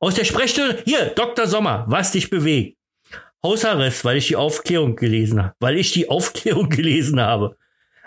Aus 0.00 0.14
der 0.14 0.24
Sprechstunde, 0.24 0.82
hier, 0.84 1.06
Dr. 1.14 1.46
Sommer, 1.46 1.84
was 1.88 2.12
dich 2.12 2.30
bewegt. 2.30 2.76
Hausarrest, 3.42 4.04
weil 4.04 4.16
ich 4.16 4.28
die 4.28 4.36
Aufklärung 4.36 4.96
gelesen 4.96 5.42
habe. 5.42 5.54
Weil 5.60 5.76
ich 5.78 5.92
die 5.92 6.08
Aufklärung 6.10 6.68
gelesen 6.68 7.20
habe. 7.20 7.56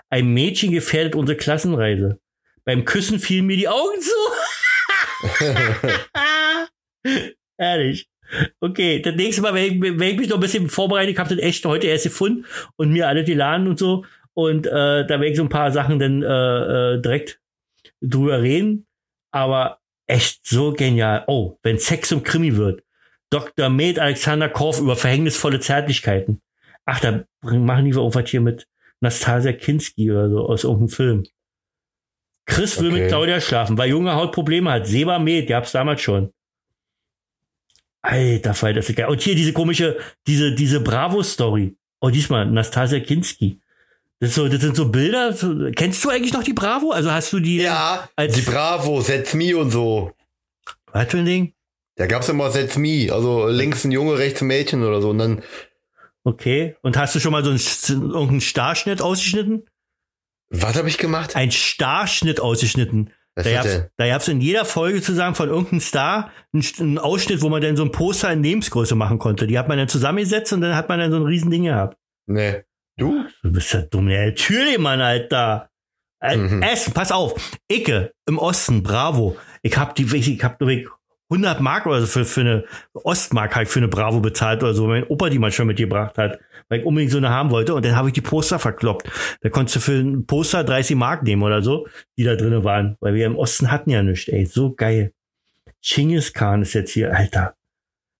Ein 0.09 0.33
Mädchen 0.33 0.71
gefährdet 0.71 1.15
unsere 1.15 1.37
Klassenreise. 1.37 2.19
Beim 2.65 2.85
Küssen 2.85 3.19
fielen 3.19 3.45
mir 3.45 3.57
die 3.57 3.67
Augen 3.67 4.01
zu. 4.01 4.11
Ehrlich. 7.57 8.09
Okay, 8.59 9.01
das 9.01 9.15
nächste 9.15 9.41
Mal, 9.41 9.53
wenn 9.53 9.73
ich, 9.73 9.81
wenn 9.81 10.01
ich 10.01 10.17
mich 10.17 10.29
noch 10.29 10.37
ein 10.37 10.41
bisschen 10.41 10.69
vorbereite, 10.69 11.11
ich 11.11 11.17
habe 11.17 11.33
das 11.33 11.43
echt 11.43 11.65
heute 11.65 11.87
erst 11.87 12.03
gefunden 12.03 12.45
und 12.75 12.91
mir 12.91 13.07
alle 13.07 13.23
die 13.23 13.33
laden 13.33 13.67
und 13.67 13.79
so. 13.79 14.05
Und 14.33 14.67
äh, 14.67 14.69
da 14.69 15.07
werde 15.07 15.27
ich 15.27 15.37
so 15.37 15.43
ein 15.43 15.49
paar 15.49 15.71
Sachen 15.71 15.99
dann 15.99 16.23
äh, 16.23 16.95
äh, 16.95 17.01
direkt 17.01 17.39
drüber 18.01 18.41
reden. 18.41 18.85
Aber 19.31 19.79
echt 20.07 20.45
so 20.45 20.73
genial. 20.73 21.23
Oh, 21.27 21.57
wenn 21.63 21.79
Sex 21.79 22.09
zum 22.09 22.23
Krimi 22.23 22.55
wird. 22.55 22.83
Dr. 23.29 23.69
Med 23.69 23.99
Alexander 23.99 24.49
Korf 24.49 24.79
über 24.79 24.95
verhängnisvolle 24.95 25.59
Zärtlichkeiten. 25.59 26.41
Ach, 26.85 26.99
da 27.01 27.25
machen 27.41 27.85
die 27.85 27.91
irgendwas 27.91 28.29
hier 28.29 28.41
mit 28.41 28.67
Nastasia 29.01 29.51
Kinski 29.51 30.09
oder 30.11 30.29
so 30.29 30.47
aus 30.47 30.63
irgendeinem 30.63 30.89
Film. 30.89 31.23
Chris 32.45 32.79
will 32.79 32.91
okay. 32.91 33.01
mit 33.01 33.09
Claudia 33.09 33.41
schlafen, 33.41 33.77
weil 33.77 33.89
Junge 33.89 34.15
Haut 34.15 34.31
Probleme 34.31 34.71
hat. 34.71 34.87
Seba 34.87 35.19
Med, 35.19 35.47
gab's 35.47 35.73
damals 35.73 36.01
schon. 36.01 36.33
Alter 38.01 38.53
Fall, 38.53 38.73
das 38.73 38.89
ist 38.89 38.95
geil. 38.95 39.09
Und 39.09 39.21
hier 39.21 39.35
diese 39.35 39.51
komische, 39.51 39.97
diese, 40.25 40.55
diese 40.55 40.79
Bravo-Story. 40.79 41.75
Oh, 41.99 42.09
diesmal 42.09 42.45
Nastasia 42.45 43.01
Kinski. 43.01 43.59
Das, 44.19 44.33
so, 44.33 44.47
das 44.47 44.61
sind 44.61 44.75
so 44.75 44.89
Bilder. 44.89 45.33
So, 45.33 45.53
kennst 45.75 46.03
du 46.03 46.09
eigentlich 46.09 46.33
noch 46.33 46.43
die 46.43 46.53
Bravo? 46.53 46.91
Also 46.91 47.11
hast 47.11 47.31
du 47.33 47.39
die. 47.39 47.57
Ja, 47.57 48.09
als 48.15 48.33
die 48.33 48.41
Bravo, 48.41 49.01
Setz 49.01 49.33
Me 49.33 49.55
und 49.55 49.71
so. 49.71 50.11
Was 50.91 51.07
für 51.07 51.19
ein 51.19 51.25
Ding? 51.25 51.53
Da 51.95 52.07
gab's 52.07 52.29
immer 52.29 52.51
Setz 52.51 52.77
Me, 52.77 53.09
also 53.11 53.47
links 53.47 53.83
ein 53.83 53.91
Junge, 53.91 54.17
rechts 54.17 54.41
ein 54.41 54.47
Mädchen 54.47 54.83
oder 54.83 55.01
so. 55.01 55.09
Und 55.09 55.19
dann. 55.19 55.43
Okay. 56.23 56.75
Und 56.81 56.97
hast 56.97 57.15
du 57.15 57.19
schon 57.19 57.31
mal 57.31 57.43
so 57.43 57.51
einen, 57.51 58.11
irgendeinen 58.11 58.41
Starschnitt 58.41 59.01
ausgeschnitten? 59.01 59.65
Was 60.49 60.75
habe 60.75 60.87
ich 60.87 60.97
gemacht? 60.97 61.35
Ein 61.35 61.51
Starschnitt 61.51 62.39
ausgeschnitten. 62.39 63.11
Was 63.35 63.45
da 63.45 63.51
gab's, 63.51 63.81
da 63.97 64.07
gab's 64.07 64.27
in 64.27 64.41
jeder 64.41 64.65
Folge 64.65 65.01
zusammen 65.01 65.35
von 65.35 65.49
irgendeinem 65.49 65.79
Star 65.79 66.31
einen, 66.53 66.97
Ausschnitt, 66.97 67.41
wo 67.43 67.49
man 67.49 67.61
dann 67.61 67.77
so 67.77 67.83
ein 67.83 67.91
Poster 67.91 68.31
in 68.31 68.41
Lebensgröße 68.41 68.95
machen 68.95 69.19
konnte. 69.19 69.45
Die 69.45 69.59
hat 69.59 69.67
man 69.67 69.77
dann 69.77 69.87
zusammengesetzt 69.87 70.53
und 70.53 70.61
dann 70.61 70.75
hat 70.75 70.89
man 70.89 70.99
dann 70.99 71.11
so 71.11 71.17
ein 71.17 71.23
Riesending 71.23 71.65
gehabt. 71.65 71.97
Nee. 72.25 72.63
Du? 72.97 73.23
Du 73.43 73.51
bist 73.51 73.73
ja 73.73 73.81
dumm. 73.81 74.09
Ja, 74.09 74.25
natürlich, 74.25 74.77
Mann, 74.77 75.01
Alter. 75.01 75.69
Äh, 76.19 76.35
mhm. 76.35 76.63
Essen, 76.63 76.93
pass 76.93 77.11
auf. 77.11 77.35
Icke 77.71 78.11
im 78.25 78.39
Osten, 78.39 78.81
bravo. 78.81 79.37
Ich 79.61 79.77
hab 79.77 79.95
die, 79.95 80.03
ich 80.15 80.43
hab 80.43 80.59
nur 80.59 80.71
100 81.29 81.59
Mark 81.59 81.85
oder 81.85 82.01
so 82.01 82.07
für, 82.07 82.25
für 82.25 82.41
eine 82.41 82.65
Ostmark 82.93 83.55
halt 83.55 83.67
für 83.67 83.79
eine 83.79 83.87
Bravo 83.87 84.19
bezahlt 84.19 84.63
oder 84.63 84.73
so, 84.73 84.87
mein 84.87 85.03
Opa 85.03 85.29
die 85.29 85.39
mal 85.39 85.51
schon 85.51 85.67
mitgebracht 85.67 86.17
hat, 86.17 86.39
weil 86.69 86.79
ich 86.79 86.85
unbedingt 86.85 87.11
so 87.11 87.17
eine 87.17 87.29
haben 87.29 87.51
wollte 87.51 87.75
und 87.75 87.83
dann 87.85 87.95
habe 87.95 88.07
ich 88.07 88.13
die 88.13 88.21
Poster 88.21 88.59
verkloppt. 88.59 89.09
Da 89.41 89.49
konntest 89.49 89.75
du 89.75 89.79
für 89.81 89.99
ein 89.99 90.25
Poster 90.25 90.63
30 90.63 90.95
Mark 90.95 91.23
nehmen 91.23 91.43
oder 91.43 91.61
so, 91.61 91.87
die 92.17 92.23
da 92.23 92.35
drinnen 92.35 92.63
waren, 92.63 92.95
weil 93.01 93.13
wir 93.13 93.25
im 93.25 93.35
Osten 93.35 93.71
hatten 93.71 93.89
ja 93.89 94.01
nichts, 94.03 94.29
ey, 94.29 94.45
so 94.45 94.73
geil. 94.73 95.11
Chingis 95.81 96.33
Khan 96.33 96.61
ist 96.61 96.73
jetzt 96.73 96.91
hier, 96.91 97.13
Alter. 97.13 97.55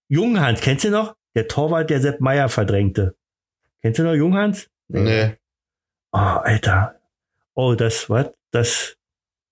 Junghans, 0.09 0.61
kennst 0.61 0.83
du 0.83 0.89
noch? 0.89 1.15
Der 1.35 1.47
Torwart, 1.47 1.89
der 1.89 2.01
Sepp 2.01 2.19
Meier 2.19 2.49
verdrängte. 2.49 3.15
Kennst 3.81 3.99
du 3.99 4.03
noch 4.03 4.13
Junghans? 4.13 4.69
Nee. 4.87 5.35
Oh, 6.11 6.17
Alter. 6.17 6.95
Oh, 7.53 7.75
das, 7.75 8.09
was? 8.09 8.27
Das, 8.51 8.97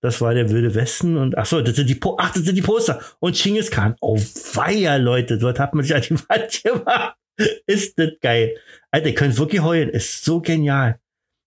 das 0.01 0.21
war 0.21 0.34
der 0.34 0.49
Wilde 0.49 0.73
Westen 0.76 1.17
und 1.17 1.38
ach 1.38 1.45
so, 1.45 1.61
das 1.61 1.76
sind 1.76 1.89
die, 1.89 1.95
po 1.95 2.17
ach, 2.19 2.32
das 2.32 2.43
sind 2.43 2.55
die 2.55 2.61
Poster 2.61 3.01
und 3.19 3.36
Chingis 3.36 3.71
Khan. 3.71 3.95
Oh, 4.01 4.17
weia, 4.53 4.95
Leute, 4.97 5.38
dort 5.38 5.59
hat 5.59 5.73
man 5.73 5.84
sich 5.84 5.95
an 5.95 6.01
die 6.01 6.17
Wand 6.30 6.63
gemacht. 6.63 7.15
Ist 7.67 7.99
das 7.99 8.11
geil. 8.21 8.57
Alter, 8.91 9.07
ihr 9.07 9.15
könnt 9.15 9.38
wirklich 9.38 9.61
heulen. 9.61 9.89
Ist 9.89 10.23
so 10.23 10.39
genial. 10.39 10.99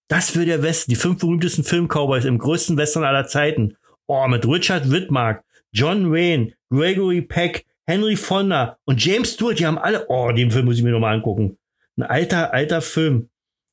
Das 0.08 0.32
der 0.32 0.62
Westen, 0.62 0.90
die 0.90 0.96
fünf 0.96 1.20
berühmtesten 1.20 1.64
Film-Cowboys 1.64 2.24
im 2.24 2.38
größten 2.38 2.76
Western 2.76 3.04
aller 3.04 3.26
Zeiten. 3.26 3.76
Oh, 4.06 4.26
mit 4.26 4.46
Richard 4.46 4.90
Whitmark, 4.90 5.44
John 5.72 6.12
Wayne, 6.12 6.54
Gregory 6.70 7.22
Peck, 7.22 7.66
Henry 7.86 8.16
Fonda 8.16 8.78
und 8.84 9.04
James 9.04 9.34
Stewart, 9.34 9.58
die 9.58 9.66
haben 9.66 9.78
alle, 9.78 10.06
oh, 10.08 10.30
den 10.32 10.50
Film 10.50 10.66
muss 10.66 10.76
ich 10.76 10.82
mir 10.82 10.90
nochmal 10.90 11.14
angucken. 11.14 11.58
Ein 11.99 12.05
alter, 12.05 12.55
alter 12.55 12.80
Film. 12.80 13.28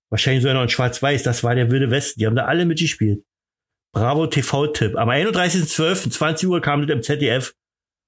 Wahrscheinlich 0.09 0.41
sogar 0.41 0.55
noch 0.55 0.63
in 0.63 0.69
Schwarz-Weiß. 0.69 1.23
Das 1.23 1.43
war 1.43 1.55
der 1.55 1.69
Wilde 1.69 1.91
Westen. 1.91 2.19
Die 2.19 2.25
haben 2.25 2.35
da 2.35 2.45
alle 2.45 2.65
mitgespielt. 2.65 3.23
Bravo 3.93 4.27
TV-Tipp. 4.27 4.95
Am 4.97 5.09
31.12. 5.09 6.11
20 6.11 6.49
Uhr 6.49 6.61
kam 6.61 6.81
das 6.81 6.95
im 6.95 7.03
ZDF. 7.03 7.53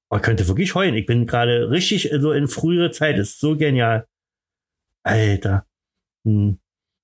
Oh, 0.09 0.19
könnte 0.19 0.47
wirklich 0.47 0.73
heulen. 0.73 0.95
Ich 0.95 1.05
bin 1.05 1.27
gerade 1.27 1.69
richtig 1.69 2.09
so 2.19 2.31
in 2.31 2.47
frühere 2.47 2.91
Zeit. 2.91 3.19
Das 3.19 3.29
ist 3.29 3.39
so 3.39 3.55
genial. 3.55 4.07
Alter. 5.03 5.67
Hm. 6.25 6.59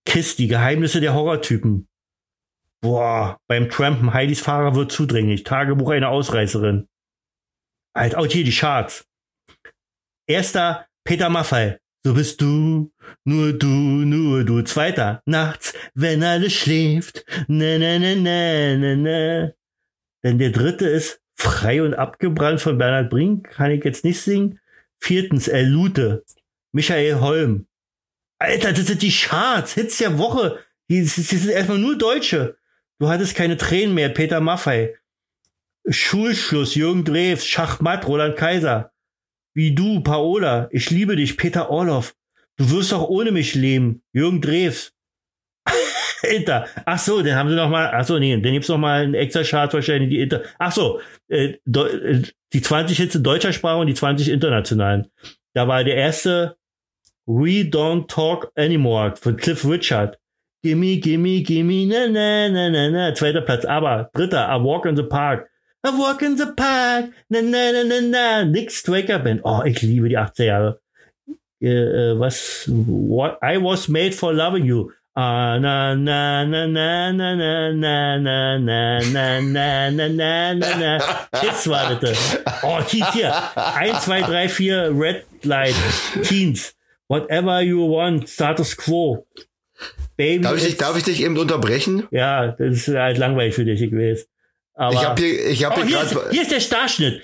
Kiss, 0.05 0.35
die 0.35 0.47
Geheimnisse 0.47 0.99
der 0.99 1.13
Horrortypen. 1.13 1.87
Boah, 2.81 3.39
beim 3.47 3.69
Trampen, 3.69 4.13
Heidis 4.13 4.41
Fahrer 4.41 4.75
wird 4.75 4.91
zudringlich. 4.91 5.43
Tagebuch 5.43 5.91
einer 5.91 6.09
Ausreißerin. 6.09 6.87
Alter, 7.95 8.19
auch 8.19 8.25
hier 8.25 8.43
die 8.43 8.51
Charts. 8.51 9.05
Erster, 10.27 10.87
Peter 11.05 11.29
Maffei. 11.29 11.79
So 12.05 12.13
bist 12.13 12.41
du, 12.41 12.91
nur 13.23 13.53
du, 13.53 13.67
nur 13.67 14.43
du. 14.43 14.61
Zweiter, 14.63 15.21
nachts, 15.25 15.73
wenn 15.93 16.21
alles 16.21 16.51
schläft. 16.51 17.25
Ne, 17.47 17.79
ne, 17.79 17.97
ne, 17.97 18.15
ne, 18.17 18.77
ne, 18.77 18.97
ne. 18.97 19.55
Denn 20.23 20.37
der 20.37 20.49
dritte 20.51 20.87
ist 20.87 21.21
Frei 21.35 21.81
und 21.81 21.93
abgebrannt 21.93 22.61
von 22.61 22.77
Bernhard 22.77 23.09
Brink 23.09 23.49
kann 23.49 23.71
ich 23.71 23.83
jetzt 23.85 24.03
nicht 24.03 24.21
singen. 24.21 24.59
Viertens, 24.99 25.47
El 25.47 25.67
Lute, 25.67 26.23
Michael 26.73 27.21
Holm. 27.21 27.67
Alter, 28.39 28.73
das 28.73 28.87
sind 28.87 29.01
die 29.01 29.11
Charts, 29.11 29.73
Hits 29.73 29.97
der 29.97 30.17
Woche. 30.17 30.59
Die, 30.89 31.01
die 31.01 31.07
sind 31.07 31.49
erstmal 31.49 31.79
nur 31.79 31.97
Deutsche. 31.97 32.57
Du 32.99 33.07
hattest 33.09 33.35
keine 33.35 33.57
Tränen 33.57 33.95
mehr, 33.95 34.09
Peter 34.09 34.41
Maffei. 34.41 34.95
Schulschluss, 35.87 36.75
Jürgen 36.75 37.03
Drews, 37.03 37.45
Schachmatt, 37.45 38.07
Roland 38.07 38.37
Kaiser. 38.37 38.92
Wie 39.53 39.75
du, 39.75 40.01
Paola. 40.01 40.67
Ich 40.71 40.89
liebe 40.89 41.15
dich, 41.15 41.37
Peter 41.37 41.69
Orloff. 41.69 42.15
Du 42.57 42.69
wirst 42.71 42.93
auch 42.93 43.07
ohne 43.09 43.31
mich 43.31 43.55
leben, 43.55 44.03
Jürgen 44.13 44.41
Drews. 44.41 44.93
Inter. 46.23 46.67
Ach 46.85 46.99
so, 46.99 47.21
den 47.21 47.35
haben 47.35 47.49
sie 47.49 47.55
noch 47.55 47.69
mal. 47.69 47.91
Ach 47.93 48.05
so, 48.05 48.19
nee, 48.19 48.39
dann 48.39 48.53
gibt's 48.53 48.69
noch 48.69 48.77
mal 48.77 49.03
einen 49.03 49.13
extra 49.13 49.43
Chart 49.43 49.73
wahrscheinlich 49.73 50.09
die 50.09 50.19
Inter. 50.19 50.43
Ach 50.59 50.71
so, 50.71 51.01
äh, 51.29 51.57
äh, 51.65 52.21
die 52.53 52.61
20 52.61 52.97
Hits 52.97 53.15
in 53.15 53.23
deutscher 53.23 53.53
Sprache 53.53 53.79
und 53.79 53.87
die 53.87 53.93
20 53.93 54.29
internationalen. 54.29 55.07
Da 55.53 55.67
war 55.67 55.83
der 55.83 55.95
erste 55.95 56.57
We 57.25 57.63
Don't 57.63 58.07
Talk 58.07 58.51
Anymore 58.55 59.15
von 59.15 59.37
Cliff 59.37 59.65
Richard. 59.65 60.17
Gimme, 60.63 60.97
gimme, 60.97 61.41
gimme, 61.41 61.85
na, 61.85 62.07
na, 62.07 62.49
na, 62.49 62.69
na, 62.69 62.89
na. 62.89 63.13
Zweiter 63.13 63.41
Platz. 63.41 63.65
Aber 63.65 64.09
dritter, 64.13 64.47
I 64.49 64.63
Walk 64.63 64.85
in 64.85 64.95
the 64.95 65.03
Park. 65.03 65.49
I 65.85 65.89
Walk 65.89 66.21
in 66.21 66.37
the 66.37 66.47
Park. 66.47 67.11
Na, 67.29 67.41
na, 67.41 67.71
na, 67.71 67.83
na, 67.83 67.99
na. 67.99 68.43
Nick 68.45 68.71
Straker 68.71 69.19
Band. 69.19 69.41
Oh, 69.43 69.63
ich 69.65 69.81
liebe 69.81 70.07
die 70.07 70.17
80er 70.17 70.45
Jahre. 70.45 70.79
Äh, 71.61 71.67
äh, 71.67 72.19
was? 72.19 72.69
What? 72.69 73.37
I 73.41 73.57
was 73.57 73.89
made 73.89 74.15
for 74.15 74.33
loving 74.33 74.63
you. 74.63 74.91
Ah, 75.13 75.59
na, 75.59 75.93
na, 75.93 76.45
na, 76.45 76.67
na, 76.67 77.11
na, 77.11 77.35
na, 77.35 77.71
na, 77.73 78.17
na, 78.17 78.17
na, 78.17 78.99
na, 78.99 79.41
na, 79.41 79.89
na, 79.91 80.09
na, 80.09 80.53
na, 80.53 80.77
na. 80.77 80.99
Kids 81.41 81.67
war 81.67 81.99
das. 81.99 82.37
Oh, 82.63 82.81
Kids 82.87 83.11
hier. 83.13 83.33
1, 83.55 83.99
2, 83.99 84.23
3, 84.23 84.47
4, 84.47 84.91
Red 84.93 85.25
Light. 85.43 85.75
Teens. 86.23 86.73
Whatever 87.09 87.61
you 87.61 87.85
want. 87.85 88.29
Status 88.29 88.73
Quo. 88.73 89.27
Baby. 90.15 90.43
Darf 90.43 90.55
ich, 90.55 90.63
dich, 90.63 90.77
darf 90.77 90.97
ich 90.97 91.03
dich 91.03 91.21
eben 91.21 91.37
unterbrechen? 91.37 92.07
Ja, 92.11 92.47
das 92.47 92.87
ist 92.87 92.95
halt 92.95 93.17
langweilig 93.17 93.55
für 93.55 93.65
dich, 93.65 93.81
ich 93.81 93.91
weiß. 93.91 94.29
Aber 94.75 94.93
ich 94.93 95.05
habe 95.05 95.21
hier, 95.21 95.49
ich 95.49 95.63
hab 95.63 95.77
oh, 95.77 95.83
hier, 95.83 95.99
hier, 95.99 96.01
ist, 96.01 96.31
hier 96.31 96.41
ist 96.41 96.51
der 96.51 96.59
Starschnitt. 96.59 97.21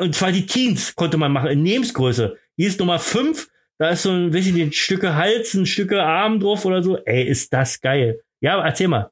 Und 0.00 0.14
zwar 0.14 0.30
die 0.30 0.46
Teens 0.46 0.94
konnte 0.94 1.16
man 1.16 1.32
machen 1.32 1.50
in 1.50 1.64
Lebensgröße. 1.64 2.36
Hier 2.56 2.68
ist 2.68 2.78
Nummer 2.78 2.98
5 2.98 3.48
da 3.82 3.90
ist 3.90 4.02
so 4.02 4.10
ein, 4.10 4.28
nicht, 4.28 4.54
ein 4.54 4.72
Stücke 4.72 5.16
Hals, 5.16 5.54
ein 5.54 5.66
Stücke 5.66 6.00
Arm 6.04 6.38
drauf 6.38 6.64
oder 6.64 6.84
so. 6.84 6.98
Ey, 7.04 7.24
ist 7.24 7.52
das 7.52 7.80
geil. 7.80 8.20
Ja, 8.40 8.64
erzähl 8.64 8.86
mal. 8.86 9.10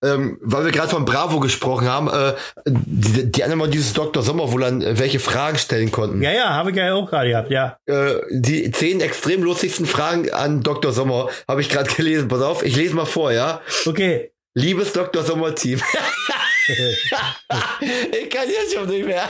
Ähm, 0.00 0.38
weil 0.42 0.64
wir 0.64 0.70
gerade 0.70 0.90
von 0.90 1.04
Bravo 1.04 1.40
gesprochen 1.40 1.88
haben, 1.88 2.08
äh, 2.08 2.34
die, 2.66 3.32
die 3.32 3.42
anderen 3.42 3.58
mal 3.58 3.68
dieses 3.68 3.94
Dr. 3.94 4.22
Sommer, 4.22 4.52
wo 4.52 4.58
dann 4.58 4.80
äh, 4.80 4.96
welche 5.00 5.18
Fragen 5.18 5.58
stellen 5.58 5.90
konnten. 5.90 6.22
Ja, 6.22 6.30
ja, 6.30 6.50
habe 6.50 6.70
ich 6.70 6.76
ja 6.76 6.94
auch 6.94 7.10
gerade 7.10 7.30
gehabt, 7.30 7.50
ja. 7.50 7.78
Äh, 7.86 8.20
die 8.30 8.70
zehn 8.70 9.00
extrem 9.00 9.42
lustigsten 9.42 9.86
Fragen 9.86 10.30
an 10.30 10.62
Dr. 10.62 10.92
Sommer 10.92 11.28
habe 11.48 11.60
ich 11.60 11.68
gerade 11.68 11.90
gelesen. 11.96 12.28
Pass 12.28 12.42
auf, 12.42 12.64
ich 12.64 12.76
lese 12.76 12.94
mal 12.94 13.06
vor, 13.06 13.32
ja? 13.32 13.60
Okay. 13.86 14.30
Liebes 14.54 14.92
Dr. 14.92 15.24
Sommer 15.24 15.52
Team. 15.56 15.80
ich 16.68 18.30
kann 18.30 18.48
jetzt 18.48 18.74
schon 18.74 18.88
nicht 18.88 19.06
mehr. 19.06 19.28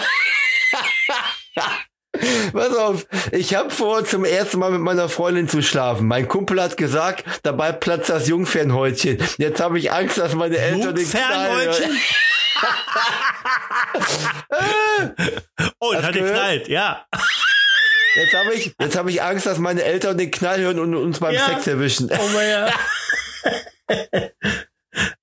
Pass 2.53 2.77
auf, 2.77 3.07
ich 3.33 3.55
habe 3.55 3.71
vor, 3.71 4.05
zum 4.05 4.25
ersten 4.25 4.59
Mal 4.59 4.71
mit 4.71 4.81
meiner 4.81 5.09
Freundin 5.09 5.49
zu 5.49 5.63
schlafen. 5.63 6.07
Mein 6.07 6.29
Kumpel 6.29 6.63
hat 6.63 6.77
gesagt, 6.77 7.25
dabei 7.43 7.73
platzt 7.73 8.11
das 8.11 8.29
Jungfernhäutchen. 8.29 9.19
Jetzt 9.39 9.61
habe 9.61 9.79
ich 9.79 9.93
Angst, 9.93 10.19
dass 10.19 10.35
meine 10.35 10.57
Eltern 10.57 10.95
den 10.95 11.05
Jungfernhäutchen? 11.05 11.99
oh, 15.81 15.93
das 15.93 16.05
hat 16.05 16.15
geknallt, 16.15 16.69
ja. 16.69 17.07
Jetzt 18.15 18.35
habe 18.35 18.55
ich, 18.55 18.75
jetzt 18.81 18.97
habe 18.97 19.11
ich 19.11 19.23
Angst, 19.23 19.45
dass 19.45 19.59
meine 19.59 19.83
Eltern 19.83 20.17
den 20.17 20.31
Knall 20.31 20.61
hören 20.61 20.79
und 20.79 20.95
uns 20.95 21.21
beim 21.21 21.35
ja. 21.35 21.45
Sex 21.47 21.67
erwischen. 21.67 22.11
Oh 22.11 22.29
mein 22.33 22.49
ja. 22.49 22.73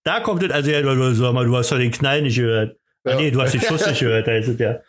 da 0.03 0.19
kommt 0.19 0.43
es, 0.43 0.51
also 0.51 0.69
ja, 0.71 0.81
du, 0.81 1.13
sag 1.13 1.33
mal, 1.33 1.45
du 1.45 1.55
hast 1.55 1.71
doch 1.71 1.77
den 1.77 1.91
Knall 1.91 2.21
nicht 2.21 2.37
gehört. 2.37 2.77
Ja. 3.05 3.13
Ah, 3.13 3.15
nee, 3.15 3.31
du 3.31 3.41
hast 3.41 3.53
den 3.53 3.61
Schuss 3.61 3.85
nicht 3.85 3.99
gehört, 3.99 4.27
da 4.27 4.35
ist 4.35 4.47
es 4.47 4.59
ja. 4.59 4.79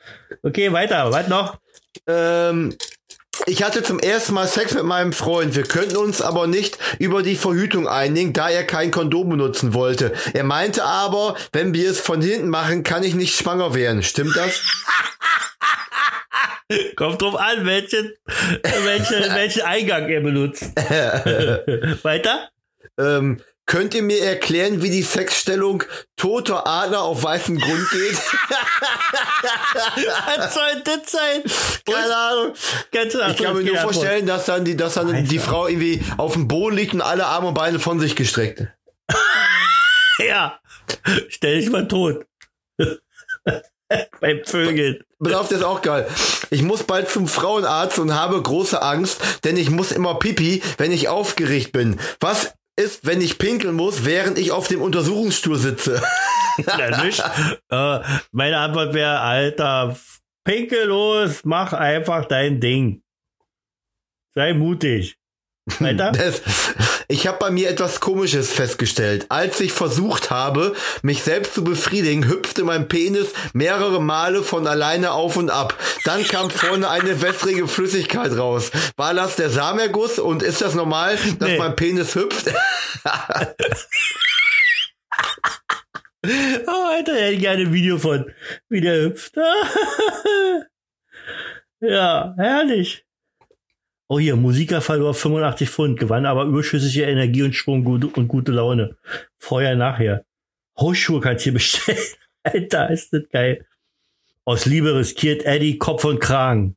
Okay, 0.42 0.72
weiter, 0.72 1.10
was 1.10 1.28
noch? 1.28 1.58
Ähm, 2.06 2.76
ich 3.46 3.62
hatte 3.62 3.82
zum 3.82 3.98
ersten 3.98 4.34
Mal 4.34 4.46
Sex 4.46 4.74
mit 4.74 4.84
meinem 4.84 5.12
Freund. 5.12 5.56
Wir 5.56 5.64
könnten 5.64 5.96
uns 5.96 6.22
aber 6.22 6.46
nicht 6.46 6.78
über 6.98 7.22
die 7.22 7.34
Verhütung 7.34 7.88
einigen, 7.88 8.32
da 8.32 8.48
er 8.48 8.64
kein 8.64 8.90
Kondom 8.90 9.28
benutzen 9.30 9.74
wollte. 9.74 10.12
Er 10.32 10.44
meinte 10.44 10.84
aber, 10.84 11.36
wenn 11.52 11.74
wir 11.74 11.90
es 11.90 12.00
von 12.00 12.22
hinten 12.22 12.48
machen, 12.48 12.84
kann 12.84 13.02
ich 13.02 13.14
nicht 13.14 13.36
schwanger 13.36 13.74
werden. 13.74 14.02
Stimmt 14.02 14.36
das? 14.36 14.62
Kommt 16.96 17.20
drauf 17.20 17.36
an, 17.36 17.66
welchen, 17.66 18.12
welchen, 18.84 19.34
welchen 19.34 19.62
Eingang 19.62 20.08
er 20.08 20.20
benutzt. 20.20 20.62
Weiter? 22.04 22.48
Ähm, 22.98 23.40
Könnt 23.66 23.94
ihr 23.94 24.02
mir 24.02 24.22
erklären, 24.22 24.82
wie 24.82 24.90
die 24.90 25.02
Sexstellung 25.02 25.84
toter 26.16 26.66
Adler 26.66 27.02
auf 27.02 27.22
weißem 27.22 27.58
Grund 27.58 27.90
geht? 27.90 28.12
Was 30.36 30.54
soll 30.54 30.82
das 30.84 31.10
sein? 31.10 31.42
Keine 31.86 32.16
Ahnung. 32.16 32.54
Ganz 32.92 33.14
ich 33.14 33.42
kann 33.42 33.56
mir 33.56 33.64
nur 33.64 33.78
vorstellen, 33.78 34.26
dass 34.26 34.44
dann 34.44 34.66
die, 34.66 34.76
dass 34.76 34.94
dann 34.94 35.24
die 35.24 35.38
Frau 35.38 35.66
irgendwie 35.66 36.02
auf 36.18 36.34
dem 36.34 36.46
Boden 36.46 36.76
liegt 36.76 36.92
und 36.92 37.00
alle 37.00 37.24
Arme 37.26 37.48
und 37.48 37.54
Beine 37.54 37.78
von 37.78 37.98
sich 38.00 38.16
gestreckt. 38.16 38.66
ja. 40.18 40.60
Stell 41.28 41.60
dich 41.60 41.70
mal 41.70 41.88
tot. 41.88 42.26
Beim 44.20 44.44
Vögeln. 44.44 45.02
Das 45.20 45.50
ist 45.52 45.62
auch 45.62 45.80
geil. 45.80 46.06
Ich 46.50 46.62
muss 46.62 46.82
bald 46.82 47.08
zum 47.08 47.28
Frauenarzt 47.28 47.98
und 47.98 48.14
habe 48.14 48.40
große 48.42 48.82
Angst, 48.82 49.20
denn 49.44 49.56
ich 49.56 49.70
muss 49.70 49.90
immer 49.90 50.18
pipi, 50.18 50.62
wenn 50.76 50.92
ich 50.92 51.08
aufgeregt 51.08 51.72
bin. 51.72 51.98
Was 52.20 52.54
ist, 52.76 53.06
wenn 53.06 53.20
ich 53.20 53.38
pinkeln 53.38 53.74
muss, 53.74 54.04
während 54.04 54.38
ich 54.38 54.52
auf 54.52 54.68
dem 54.68 54.82
Untersuchungsstuhl 54.82 55.58
sitze? 55.58 56.02
ja, 56.66 57.04
nicht. 57.04 57.22
Äh, 57.70 58.00
meine 58.32 58.58
Antwort 58.58 58.94
wäre, 58.94 59.20
Alter, 59.20 59.96
pinkel 60.44 60.86
los, 60.86 61.44
mach 61.44 61.72
einfach 61.72 62.26
dein 62.26 62.60
Ding. 62.60 63.02
Sei 64.34 64.52
mutig. 64.52 65.16
Weiter? 65.78 66.12
Das, 66.24 66.42
ich 67.08 67.26
habe 67.26 67.38
bei 67.38 67.50
mir 67.50 67.70
etwas 67.70 68.00
Komisches 68.00 68.52
festgestellt. 68.52 69.26
Als 69.28 69.60
ich 69.60 69.72
versucht 69.72 70.30
habe, 70.30 70.74
mich 71.02 71.22
selbst 71.22 71.54
zu 71.54 71.64
befriedigen, 71.64 72.28
hüpfte 72.28 72.64
mein 72.64 72.88
Penis 72.88 73.28
mehrere 73.52 74.00
Male 74.00 74.42
von 74.42 74.66
alleine 74.66 75.12
auf 75.12 75.36
und 75.36 75.50
ab. 75.50 75.78
Dann 76.04 76.24
kam 76.24 76.50
vorne 76.50 76.88
eine 76.88 77.22
wässrige 77.22 77.68
Flüssigkeit 77.68 78.36
raus. 78.36 78.70
War 78.96 79.14
das 79.14 79.36
der 79.36 79.50
Samenerguss 79.50 80.18
und 80.18 80.42
ist 80.42 80.60
das 80.60 80.74
normal, 80.74 81.16
dass 81.38 81.48
nee. 81.48 81.58
mein 81.58 81.76
Penis 81.76 82.14
hüpft? 82.14 82.48
oh, 86.26 86.88
Alter, 86.90 87.14
hätte 87.14 87.34
ich 87.34 87.40
gerne 87.40 87.62
ein 87.62 87.72
Video 87.72 87.98
von, 87.98 88.32
wie 88.68 88.80
der 88.80 89.02
hüpft. 89.02 89.36
ja, 91.80 92.34
herrlich. 92.36 93.03
Oh 94.08 94.18
hier, 94.18 94.36
Musiker 94.36 94.80
verlor 94.80 95.14
85 95.14 95.70
Pfund, 95.70 95.98
gewann 95.98 96.26
aber 96.26 96.44
überschüssige 96.44 97.04
Energie 97.04 97.42
und 97.42 97.54
Schwung 97.54 97.86
und 97.86 98.28
gute 98.28 98.52
Laune. 98.52 98.96
Vorher, 99.38 99.76
nachher. 99.76 100.24
Hausschuhe 100.78 101.20
kannst 101.20 101.42
du 101.42 101.44
hier 101.44 101.52
bestellen. 101.54 101.98
Alter, 102.42 102.90
ist 102.90 103.12
das 103.12 103.28
geil. 103.30 103.66
Aus 104.44 104.66
Liebe 104.66 104.94
riskiert 104.94 105.44
Eddie 105.44 105.78
Kopf 105.78 106.04
und 106.04 106.20
Kragen. 106.20 106.76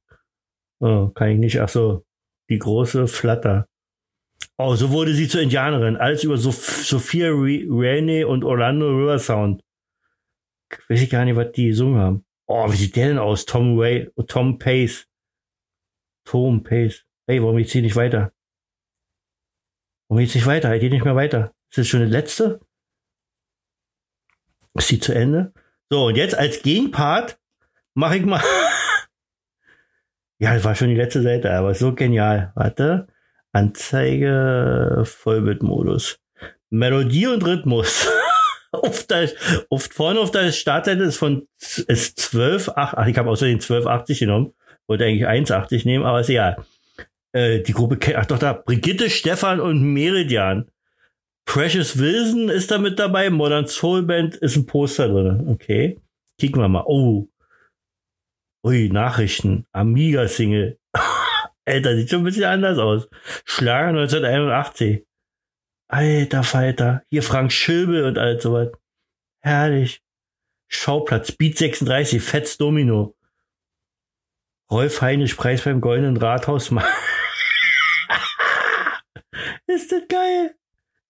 Oh, 0.79 1.09
kann 1.09 1.31
ich 1.31 1.39
nicht. 1.39 1.59
Ach 1.59 1.67
so, 1.67 2.05
die 2.49 2.59
große 2.59 3.07
Flatter. 3.07 3.67
Oh, 4.57 4.75
so 4.75 4.91
wurde 4.91 5.13
sie 5.13 5.27
zur 5.27 5.41
Indianerin. 5.41 5.97
Alles 5.97 6.23
über 6.23 6.37
Sophia 6.37 7.29
Rainey 7.31 8.23
und 8.23 8.45
Orlando 8.45 8.87
River 8.87 9.19
Sound. 9.19 9.63
Weiß 10.87 11.01
ich 11.01 11.09
gar 11.09 11.25
nicht, 11.25 11.35
was 11.35 11.51
die 11.51 11.67
gesungen 11.67 11.99
haben. 11.99 12.25
Oh, 12.47 12.71
wie 12.71 12.77
sieht 12.77 12.95
der 12.95 13.09
denn 13.09 13.19
aus? 13.19 13.45
Tom 13.45 13.77
Ray, 13.77 14.09
Tom 14.27 14.57
Pace. 14.57 15.07
Tom 16.23 16.63
Pace. 16.63 17.06
Hey, 17.29 17.43
warum 17.43 17.57
geht's 17.57 17.73
hier 17.73 17.81
nicht 17.81 17.97
weiter? 17.97 18.31
Warum 20.07 20.21
geht's 20.21 20.33
nicht 20.33 20.45
weiter? 20.45 20.73
Ich 20.73 20.79
gehe 20.79 20.89
nicht 20.89 21.03
mehr 21.03 21.17
weiter. 21.17 21.53
Ist 21.69 21.79
das 21.79 21.87
schon 21.87 21.99
die 21.99 22.05
letzte? 22.05 22.61
Ist 24.75 24.89
die 24.89 24.99
zu 25.01 25.13
Ende? 25.13 25.51
So, 25.89 26.05
und 26.05 26.15
jetzt 26.15 26.35
als 26.35 26.61
Gegenpart 26.61 27.37
mache 27.95 28.15
ich 28.15 28.25
mal. 28.25 28.41
ja, 30.39 30.53
das 30.53 30.63
war 30.63 30.75
schon 30.75 30.87
die 30.87 30.95
letzte 30.95 31.21
Seite, 31.21 31.51
aber 31.51 31.75
so 31.75 31.93
genial. 31.93 32.53
Warte. 32.55 33.07
Anzeige, 33.51 35.03
Vollbildmodus. 35.03 36.21
Melodie 36.69 37.27
und 37.27 37.45
Rhythmus. 37.45 38.07
auf 38.71 39.05
der, 39.05 39.29
auf, 39.69 39.89
vorne 39.91 40.21
auf 40.21 40.31
der 40.31 40.53
Startseite 40.53 41.03
ist 41.03 41.17
von 41.17 41.45
ist 41.59 42.19
12, 42.21 42.71
ach, 42.75 42.93
ach 42.93 43.07
ich 43.07 43.17
habe 43.17 43.29
außerdem 43.29 43.55
1280 43.55 44.19
genommen. 44.19 44.53
Wollte 44.87 45.03
eigentlich 45.03 45.27
1,80 45.27 45.85
nehmen, 45.85 46.05
aber 46.05 46.21
ist 46.21 46.29
egal. 46.29 46.65
Äh, 47.37 47.61
die 47.61 47.73
Gruppe 47.73 47.99
ach 48.17 48.25
doch 48.25 48.39
da, 48.39 48.53
Brigitte, 48.53 49.11
Stefan 49.11 49.59
und 49.59 49.93
Meridian. 49.93 50.71
Precious 51.45 51.99
Wilson 51.99 52.49
ist 52.49 52.71
da 52.71 52.79
mit 52.79 52.97
dabei, 52.97 53.29
Modern 53.29 53.67
Soul 53.67 54.01
Band 54.01 54.35
ist 54.37 54.55
ein 54.55 54.65
Poster 54.65 55.07
drin. 55.07 55.47
Okay. 55.47 56.01
Kicken 56.39 56.59
wir 56.59 56.67
mal. 56.67 56.85
Oh. 56.87 57.29
Ui, 58.65 58.89
Nachrichten. 58.89 59.67
Amiga-Single. 59.71 60.79
Alter, 61.65 61.95
sieht 61.95 62.09
schon 62.09 62.21
ein 62.21 62.25
bisschen 62.25 62.45
anders 62.45 62.79
aus. 62.79 63.07
Schlager 63.45 63.89
1981. 63.89 65.05
Alter 65.89 66.43
Falter. 66.43 67.03
Hier 67.11 67.21
Frank 67.21 67.51
Schilbe 67.51 68.07
und 68.07 68.17
all 68.17 68.41
sowas. 68.41 68.71
Herrlich. 69.41 70.01
Schauplatz. 70.69 71.31
Beat 71.33 71.59
36. 71.59 72.19
Fetz 72.19 72.57
Domino. 72.57 73.15
Rolf 74.71 75.01
Heinrich 75.01 75.37
Preis 75.37 75.63
beim 75.63 75.81
Goldenen 75.81 76.17
Rathaus. 76.17 76.71
Ist 79.67 79.91
das 79.91 80.07
geil? 80.07 80.55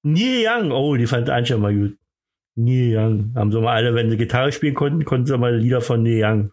Neil 0.04 0.46
Young. 0.46 0.72
Oh, 0.72 0.96
die 0.96 1.06
fand 1.06 1.30
Anja 1.30 1.58
mal 1.58 1.76
gut. 1.76 1.98
Neil 2.56 2.98
Young. 2.98 3.34
Haben 3.36 3.52
sie 3.52 3.62
mal 3.62 3.76
alle, 3.76 3.94
wenn 3.94 4.10
sie 4.10 4.18
Gitarre 4.18 4.52
spielen 4.52 4.74
konnten, 4.74 5.06
konnten 5.06 5.28
sie 5.28 5.38
mal 5.38 5.56
Lieder 5.56 5.82
von 5.82 6.04
Neil 6.04 6.24
Young. 6.24 6.52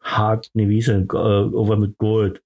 Hart, 0.00 0.50
ne, 0.54 0.68
wie 0.68 0.76
hieß 0.76 0.86
denn? 0.86 1.08
Uh, 1.12 1.54
over 1.54 1.76
mit 1.76 1.98
Gold. 1.98 2.42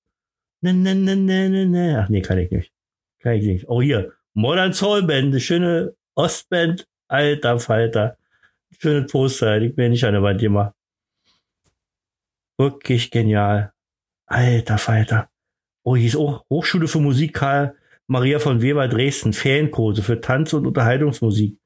Ne, 0.60 0.74
ne, 0.74 0.94
ne, 0.94 1.16
ne, 1.16 1.48
ne, 1.48 1.66
ne. 1.66 2.02
Ach 2.02 2.08
nee, 2.08 2.20
kann 2.20 2.38
ich 2.38 2.50
nicht. 2.50 2.72
Kann 3.20 3.34
ich 3.34 3.46
nicht. 3.46 3.68
Oh, 3.68 3.80
hier. 3.80 4.12
Modern 4.34 4.72
Soul 4.72 5.04
Band, 5.04 5.28
eine 5.28 5.40
schöne 5.40 5.94
Ostband. 6.14 6.86
Alter 7.08 7.58
Falter. 7.60 8.16
Schöne 8.78 9.06
Poster, 9.06 9.60
die 9.60 9.72
mir 9.76 9.88
nicht 9.88 10.04
an 10.04 10.14
der 10.14 10.22
Wand 10.22 10.40
gemacht. 10.40 10.74
Wirklich 12.58 13.10
genial. 13.10 13.72
Alter 14.26 14.78
Falter. 14.78 15.30
Oh, 15.84 15.96
hier 15.96 16.08
ist 16.08 16.16
auch 16.16 16.44
Hochschule 16.50 16.88
für 16.88 16.98
Musik 16.98 17.34
Karl 17.34 17.76
Maria 18.06 18.38
von 18.38 18.62
Weber 18.62 18.88
Dresden. 18.88 19.32
Ferienkurse 19.32 20.02
für 20.02 20.20
Tanz- 20.20 20.52
und 20.52 20.66
Unterhaltungsmusik. 20.66 21.58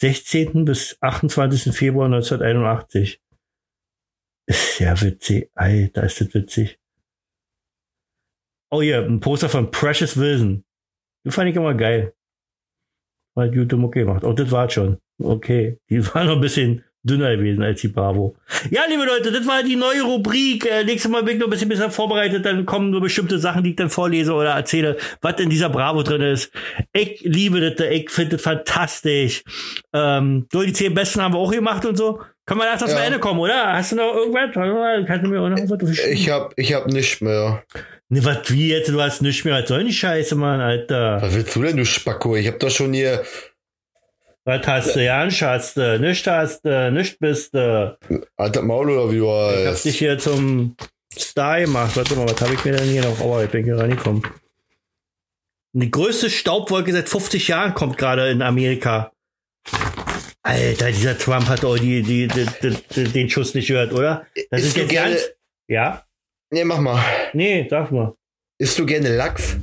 16. 0.00 0.64
bis 0.64 0.96
28. 1.00 1.74
Februar 1.74 2.06
1981. 2.06 3.20
Ist 4.46 4.78
ja 4.78 5.00
witzig. 5.00 5.50
Alter, 5.54 6.04
ist 6.04 6.20
das 6.20 6.34
witzig. 6.34 6.78
Oh 8.70 8.82
ja, 8.82 9.02
ein 9.02 9.20
Poster 9.20 9.48
von 9.48 9.70
Precious 9.70 10.16
Wilson. 10.16 10.64
Die 11.24 11.30
fand 11.30 11.50
ich 11.50 11.56
immer 11.56 11.74
geil. 11.74 12.14
Hat 13.36 13.52
gute 13.52 13.76
Mucke 13.76 14.00
gemacht. 14.00 14.24
Oh, 14.24 14.32
das 14.32 14.50
war 14.50 14.68
schon. 14.70 14.98
Okay. 15.18 15.78
Die 15.90 16.04
war 16.14 16.24
noch 16.24 16.36
ein 16.36 16.40
bisschen 16.40 16.84
dünner 17.06 17.36
gewesen 17.36 17.62
als 17.62 17.80
die 17.80 17.88
Bravo. 17.88 18.36
Ja, 18.70 18.82
liebe 18.88 19.04
Leute, 19.04 19.32
das 19.32 19.46
war 19.46 19.62
die 19.62 19.76
neue 19.76 20.02
Rubrik. 20.02 20.66
Äh, 20.66 20.84
nächstes 20.84 21.10
Mal 21.10 21.22
bin 21.22 21.34
ich 21.34 21.40
noch 21.40 21.46
ein 21.46 21.50
bisschen 21.50 21.68
besser 21.68 21.90
vorbereitet. 21.90 22.44
Dann 22.44 22.66
kommen 22.66 22.90
nur 22.90 23.00
bestimmte 23.00 23.38
Sachen, 23.38 23.62
die 23.64 23.70
ich 23.70 23.76
dann 23.76 23.90
vorlese 23.90 24.32
oder 24.32 24.50
erzähle, 24.50 24.96
was 25.22 25.40
in 25.40 25.48
dieser 25.48 25.70
Bravo 25.70 26.02
drin 26.02 26.22
ist. 26.22 26.52
Ich 26.92 27.20
liebe 27.22 27.60
das. 27.60 27.86
Ich 27.88 28.10
finde 28.10 28.36
das 28.36 28.42
fantastisch. 28.42 29.42
Ähm, 29.92 30.46
so, 30.52 30.62
die 30.62 30.72
zehn 30.72 30.94
Besten 30.94 31.22
haben 31.22 31.34
wir 31.34 31.38
auch 31.38 31.52
gemacht 31.52 31.84
und 31.84 31.96
so. 31.96 32.20
Können 32.44 32.60
wir 32.60 32.66
langsam 32.66 32.88
ja. 32.88 32.94
zum 32.94 33.04
Ende 33.04 33.18
kommen, 33.18 33.40
oder? 33.40 33.72
Hast 33.72 33.92
du 33.92 33.96
noch 33.96 34.14
irgendwas? 34.14 34.50
Kannst 35.06 35.26
du 35.26 35.30
mir 35.30 35.40
auch 35.40 35.48
noch 35.48 35.58
was 35.58 35.98
Ich 35.98 36.30
hab, 36.30 36.52
ich 36.56 36.72
hab 36.72 36.86
nichts 36.86 37.20
mehr. 37.20 37.64
Ne, 38.08 38.24
was 38.24 38.50
wie 38.52 38.70
jetzt? 38.70 38.88
Du 38.88 39.00
hast 39.00 39.20
nichts 39.20 39.44
mehr. 39.44 39.60
Was 39.60 39.68
soll 39.68 39.82
die 39.82 39.92
Scheiße, 39.92 40.36
Mann, 40.36 40.60
Alter? 40.60 41.20
Was 41.20 41.34
willst 41.34 41.56
du 41.56 41.62
denn, 41.62 41.76
du 41.76 41.84
Spacko? 41.84 42.36
Ich 42.36 42.46
hab 42.46 42.60
doch 42.60 42.70
schon 42.70 42.92
hier. 42.92 43.24
Was 44.46 44.64
hast 44.64 44.94
du, 44.94 45.04
Jan, 45.04 45.32
Schatz? 45.32 45.74
Nicht 45.74 46.24
hast 46.28 46.64
du, 46.64 46.92
nicht 46.92 47.18
bist 47.18 47.52
du. 47.52 47.98
Alter 48.36 48.62
Maul 48.62 48.90
oder 48.90 49.10
wie 49.10 49.18
du 49.18 49.28
heißt. 49.28 49.58
Ich 49.58 49.66
hab 49.66 49.82
dich 49.82 49.98
hier 49.98 50.18
zum 50.20 50.76
Star 51.18 51.60
gemacht. 51.60 51.96
Warte 51.96 52.14
mal, 52.14 52.28
was 52.28 52.40
habe 52.40 52.54
ich 52.54 52.64
mir 52.64 52.76
denn 52.76 52.88
hier 52.88 53.02
noch? 53.02 53.20
Oh, 53.20 53.40
ich 53.40 53.50
bin 53.50 53.64
hier 53.64 53.76
reingekommen. 53.76 54.22
Die 55.72 55.90
größte 55.90 56.30
Staubwolke 56.30 56.92
seit 56.92 57.08
50 57.08 57.48
Jahren 57.48 57.74
kommt 57.74 57.98
gerade 57.98 58.30
in 58.30 58.40
Amerika. 58.40 59.10
Alter, 60.44 60.92
dieser 60.92 61.18
Trump 61.18 61.48
hat 61.48 61.64
auch 61.64 61.76
die, 61.76 62.02
die, 62.02 62.28
die, 62.28 62.46
die, 62.94 63.04
den 63.04 63.28
Schuss 63.28 63.52
nicht 63.54 63.66
gehört, 63.66 63.92
oder? 63.92 64.28
Das 64.50 64.60
ist, 64.60 64.68
ist 64.68 64.76
jetzt 64.76 64.90
gerne, 64.90 65.14
ganz, 65.16 65.28
Ja? 65.66 66.04
Nee, 66.50 66.62
mach 66.62 66.78
mal. 66.78 67.02
Nee, 67.32 67.66
sag 67.68 67.90
mal. 67.90 68.14
Isst 68.58 68.78
du 68.78 68.86
gerne 68.86 69.16
Lachs? 69.16 69.56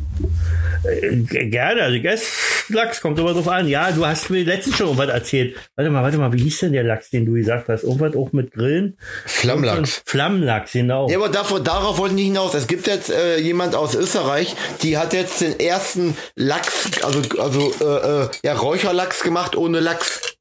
Äh, 0.85 1.18
gerne, 1.47 1.84
also 1.84 1.97
esse 1.97 2.26
Lachs, 2.69 3.01
kommt 3.01 3.19
immer 3.19 3.34
drauf 3.34 3.47
an. 3.47 3.68
Ja, 3.68 3.91
du 3.91 4.05
hast 4.05 4.30
mir 4.30 4.43
letztens 4.43 4.77
schon 4.77 4.88
irgendwas 4.88 5.10
erzählt. 5.10 5.55
Warte 5.76 5.91
mal, 5.91 6.03
warte 6.03 6.18
mal, 6.18 6.31
wie 6.34 6.41
hieß 6.41 6.60
denn 6.60 6.73
der 6.73 6.84
Lachs, 6.84 7.10
den 7.10 7.26
du 7.26 7.34
gesagt 7.34 7.69
hast? 7.69 7.84
Irgendwas 7.84 8.15
auch 8.15 8.31
mit 8.31 8.51
Grillen? 8.51 8.97
Flammlachs. 9.26 10.01
Flammlachs, 10.05 10.73
genau. 10.73 11.10
Ja, 11.10 11.18
aber 11.18 11.30
davor, 11.30 11.60
darauf 11.60 11.97
wollte 11.97 12.14
ich 12.14 12.22
nicht 12.22 12.27
hinaus. 12.27 12.53
Es 12.53 12.68
gibt 12.68 12.88
jetzt 12.88 13.10
äh, 13.10 13.38
jemand 13.38 13.76
aus 13.76 13.95
Österreich, 13.95 14.55
die 14.81 14.97
hat 14.97 15.14
jetzt 15.14 15.41
den 15.41 15.60
ersten 15.60 16.15
Lachs, 16.35 17.03
also, 17.03 17.22
also 17.39 17.73
äh, 17.81 18.23
äh, 18.23 18.30
ja, 18.43 18.53
Räucherlachs 18.53 19.23
gemacht 19.23 19.55
ohne 19.55 19.80
Lachs. 19.80 20.35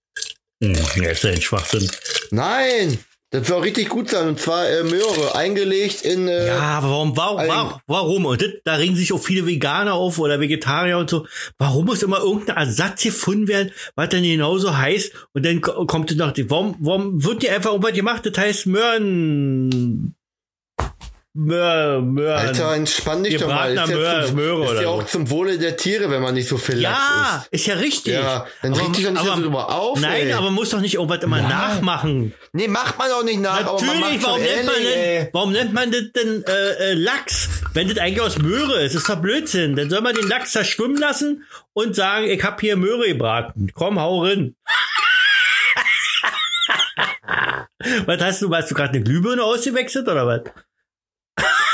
Hm, 0.62 0.77
ja, 0.97 1.10
ist 1.10 1.24
ja 1.24 1.31
ein 1.31 1.43
Schwachsinn. 1.43 1.90
Nein! 2.31 2.98
Das 3.32 3.48
soll 3.48 3.62
richtig 3.62 3.88
gut 3.88 4.10
sein. 4.10 4.28
Und 4.28 4.38
zwar 4.38 4.68
äh, 4.68 4.84
Möhre 4.84 5.34
eingelegt 5.34 6.02
in. 6.02 6.28
Äh, 6.28 6.48
ja, 6.48 6.59
aber 6.59 6.90
warum, 6.90 7.16
warum, 7.16 7.48
warum, 7.48 7.80
warum? 7.86 8.26
Und 8.26 8.42
das, 8.42 8.50
da 8.62 8.74
regen 8.74 8.94
sich 8.94 9.10
auch 9.14 9.22
viele 9.22 9.46
Veganer 9.46 9.94
auf 9.94 10.18
oder 10.18 10.38
Vegetarier 10.38 10.98
und 10.98 11.09
so. 11.09 11.26
Warum 11.56 11.86
muss 11.86 12.02
immer 12.02 12.18
irgendein 12.18 12.59
Ersatz 12.59 13.02
gefunden 13.02 13.48
werden, 13.48 13.72
was 13.94 14.10
dann 14.10 14.22
genauso 14.22 14.76
heißt? 14.76 15.12
Und 15.32 15.46
dann 15.46 15.62
kommt 15.62 16.10
es 16.10 16.18
noch, 16.18 16.34
warum, 16.48 16.76
warum 16.80 17.24
wird 17.24 17.42
die 17.42 17.48
einfach 17.48 17.70
irgendwas 17.70 17.94
gemacht? 17.94 18.26
Das 18.26 18.36
heißt 18.36 18.66
Möhren. 18.66 20.14
Möhr, 21.34 22.02
Möhr. 22.02 22.36
Alter, 22.36 22.74
entspann 22.74 23.24
dich 23.24 23.38
doch 23.38 23.48
mal. 23.48 23.72
Ist, 23.74 23.88
Möhr, 23.88 24.02
ja, 24.20 24.26
zum, 24.26 24.36
Möhre 24.36 24.74
ist 24.74 24.82
ja 24.82 24.88
auch 24.88 25.06
zum 25.06 25.30
Wohle 25.30 25.59
der 25.59 25.78
Tiere, 25.78 26.10
wenn 26.10 26.20
man 26.20 26.34
nicht 26.34 26.46
so 26.46 26.59
viel 26.59 26.78
Ja, 26.78 27.38
isst. 27.50 27.52
ist 27.52 27.66
ja 27.66 27.74
richtig. 27.76 28.12
Ja, 28.12 28.46
dann 28.60 28.74
reg 28.74 28.92
dich 28.92 29.04
doch 29.04 29.12
nicht 29.12 29.20
aber, 29.22 29.36
so 29.36 29.42
drüber 29.42 29.74
auf. 29.74 29.98
Nein, 29.98 30.26
ey. 30.26 30.32
aber 30.34 30.50
muss 30.50 30.68
doch 30.70 30.80
nicht 30.80 30.94
irgendwas 30.96 31.22
immer 31.22 31.38
Ja. 31.38 31.48
nachmachen. 31.48 32.34
Nee, 32.52 32.68
macht 32.68 32.98
man 32.98 33.10
auch 33.12 33.24
nicht 33.24 33.40
nach. 33.40 33.62
Natürlich, 33.64 34.22
warum 34.22 34.42
nennt, 34.42 34.66
man 34.66 34.74
denn, 34.82 35.28
warum 35.32 35.52
nennt 35.52 35.72
man 35.72 35.90
das 35.90 36.02
denn 36.14 36.44
äh, 36.44 36.90
äh, 36.90 36.94
Lachs? 36.94 37.48
Wenn 37.72 37.88
das 37.88 37.96
eigentlich 37.96 38.20
aus 38.20 38.36
Möhre 38.36 38.82
ist, 38.82 38.94
ist 38.94 39.09
doch 39.09 39.16
Blödsinn. 39.16 39.74
Dann 39.74 39.88
soll 39.88 40.02
man 40.02 40.14
den 40.14 40.28
Lachs 40.28 40.52
da 40.52 40.64
schwimmen 40.64 40.98
lassen 40.98 41.44
und 41.72 41.96
sagen, 41.96 42.26
ich 42.26 42.44
hab 42.44 42.60
hier 42.60 42.76
Möhre 42.76 43.09
gebraten. 43.09 43.70
Komm, 43.72 43.98
hau 43.98 44.22
rein. 44.22 44.54
was 48.04 48.20
hast 48.20 48.42
du, 48.42 48.54
hast 48.54 48.70
du 48.70 48.74
gerade 48.74 48.90
eine 48.90 49.02
Glühbirne 49.02 49.42
ausgewechselt 49.42 50.06
oder 50.09 50.26
was? 50.26 50.42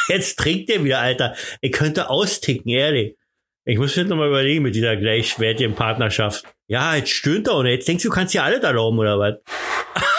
Jetzt 0.09 0.39
trinkt 0.39 0.68
der 0.68 0.85
wieder, 0.85 1.01
Alter. 1.01 1.36
Ich 1.60 1.72
könnte 1.72 2.10
austicken, 2.10 2.70
ehrlich. 2.70 3.16
Ich 3.64 3.76
muss 3.76 3.94
mir 3.97 4.05
noch 4.05 4.16
mal 4.16 4.28
überlegen 4.28 4.62
mit 4.62 4.74
dieser 4.74 4.97
gleichwertigen 4.97 5.74
Partnerschaft. 5.74 6.44
Ja, 6.68 6.97
jetzt 6.97 7.10
stöhnt 7.10 7.48
er 7.48 7.56
oder 7.56 7.68
jetzt 7.68 7.86
denkst 7.86 8.02
du, 8.02 8.09
du 8.09 8.14
kannst 8.14 8.32
dir 8.32 8.43
alles 8.43 8.62
erlauben 8.62 8.98
oder 8.98 9.18
was? 9.18 9.35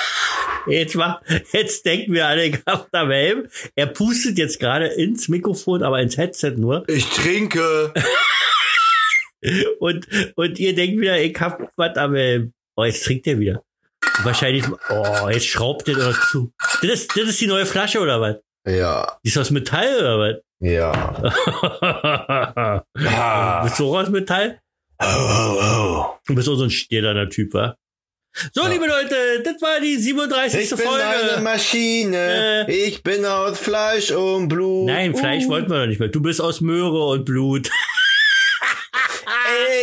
Jetzt, 0.68 0.94
mach, 0.94 1.22
jetzt 1.52 1.84
denken 1.86 2.14
wir 2.14 2.28
alle, 2.28 2.46
ich 2.48 2.60
hab 2.68 2.92
da 2.92 3.08
Helm. 3.08 3.48
Er 3.76 3.88
pustet 3.88 4.38
jetzt 4.38 4.60
gerade 4.60 4.86
ins 4.88 5.28
Mikrofon, 5.28 5.82
aber 5.82 6.00
ins 6.00 6.18
Headset 6.18 6.58
nur. 6.58 6.88
Ich 6.88 7.06
trinke. 7.10 7.92
Und, 9.80 10.06
und 10.36 10.60
ihr 10.60 10.76
denkt 10.76 11.00
wieder, 11.00 11.18
ich 11.18 11.40
hab 11.40 11.72
was 11.78 11.96
am 11.96 12.14
Helm. 12.14 12.52
Oh, 12.76 12.84
jetzt 12.84 13.06
trinkt 13.06 13.26
er 13.26 13.40
wieder. 13.40 13.64
Wahrscheinlich, 14.24 14.66
oh, 14.90 15.30
jetzt 15.30 15.46
schraubt 15.46 15.88
er 15.88 15.98
noch 15.98 16.30
zu. 16.30 16.52
Das 16.82 16.92
ist, 16.92 17.16
das 17.16 17.30
ist 17.30 17.40
die 17.40 17.48
neue 17.48 17.66
Flasche 17.66 18.02
oder 18.02 18.20
was? 18.20 18.36
Ja, 18.78 19.18
Die 19.24 19.30
ist 19.30 19.38
aus 19.38 19.52
Metall 19.52 19.98
oder 20.00 20.20
was? 20.20 20.36
ja. 20.62 20.92
Ah. 23.08 23.64
Bist 23.64 23.80
du 23.80 23.90
auch 23.90 24.00
aus 24.02 24.10
Metall? 24.10 24.60
Oh, 25.02 25.06
oh, 25.06 25.58
oh. 25.62 26.06
Du 26.28 26.36
bist 26.36 26.48
auch 26.50 26.56
so 26.56 26.64
ein 26.66 26.70
stählerner 26.70 27.30
Typ, 27.30 27.54
wa? 27.54 27.76
So, 28.54 28.68
liebe 28.68 28.86
Leute, 28.86 29.16
das 29.44 29.62
war 29.62 29.80
die 29.82 29.96
37. 29.98 30.60
Ich 30.62 30.70
bin 30.70 30.78
Folge. 30.80 31.04
eine 31.06 31.42
Maschine. 31.42 32.66
Äh. 32.68 32.88
ich 32.88 33.02
bin 33.02 33.26
aus 33.26 33.58
Fleisch 33.58 34.12
und 34.12 34.50
Blut. 34.50 34.86
Nein, 34.88 35.16
Fleisch 35.16 35.46
Uh. 35.46 35.50
wollten 35.50 35.72
wir 35.72 35.80
doch 35.82 35.88
nicht 35.88 36.00
mehr. 36.00 36.10
Du 36.10 36.22
bist 36.22 36.40
aus 36.42 36.62
Möhre 36.62 37.06
und 37.08 37.26
Blut. 37.26 37.70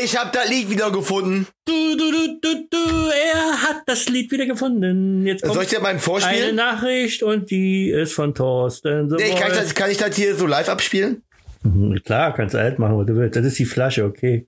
Ich 0.03 0.17
hab 0.17 0.33
das 0.33 0.49
Lied 0.49 0.71
wieder 0.71 0.91
gefunden. 0.91 1.47
Du, 1.65 1.97
du, 1.97 2.11
du, 2.11 2.39
du, 2.41 2.67
du, 2.71 3.09
er 3.09 3.63
hat 3.63 3.83
das 3.87 4.09
Lied 4.09 4.31
wieder 4.31 4.47
gefunden. 4.47 5.27
Jetzt 5.27 5.41
Soll 5.41 5.51
ich 5.51 5.57
kommt 5.57 5.73
dir 5.73 5.81
mal 5.81 5.89
eine 5.91 5.99
vorspielen? 5.99 6.55
Nachricht 6.57 7.23
und 7.23 7.51
die 7.51 7.91
ist 7.91 8.13
von 8.13 8.35
Thorsten. 8.35 9.09
Nee, 9.09 9.35
kann, 9.35 9.53
ich 9.53 9.59
das, 9.59 9.75
kann 9.75 9.91
ich 9.91 9.97
das 9.99 10.15
hier 10.17 10.35
so 10.37 10.47
live 10.47 10.69
abspielen? 10.69 11.23
Mhm, 11.63 12.01
Klar, 12.05 12.35
kannst 12.35 12.55
du 12.55 12.59
alt 12.59 12.79
machen, 12.79 12.99
was 12.99 13.07
du 13.07 13.17
willst. 13.17 13.37
Das 13.37 13.45
ist 13.45 13.59
die 13.59 13.65
Flasche, 13.65 14.05
okay. 14.05 14.47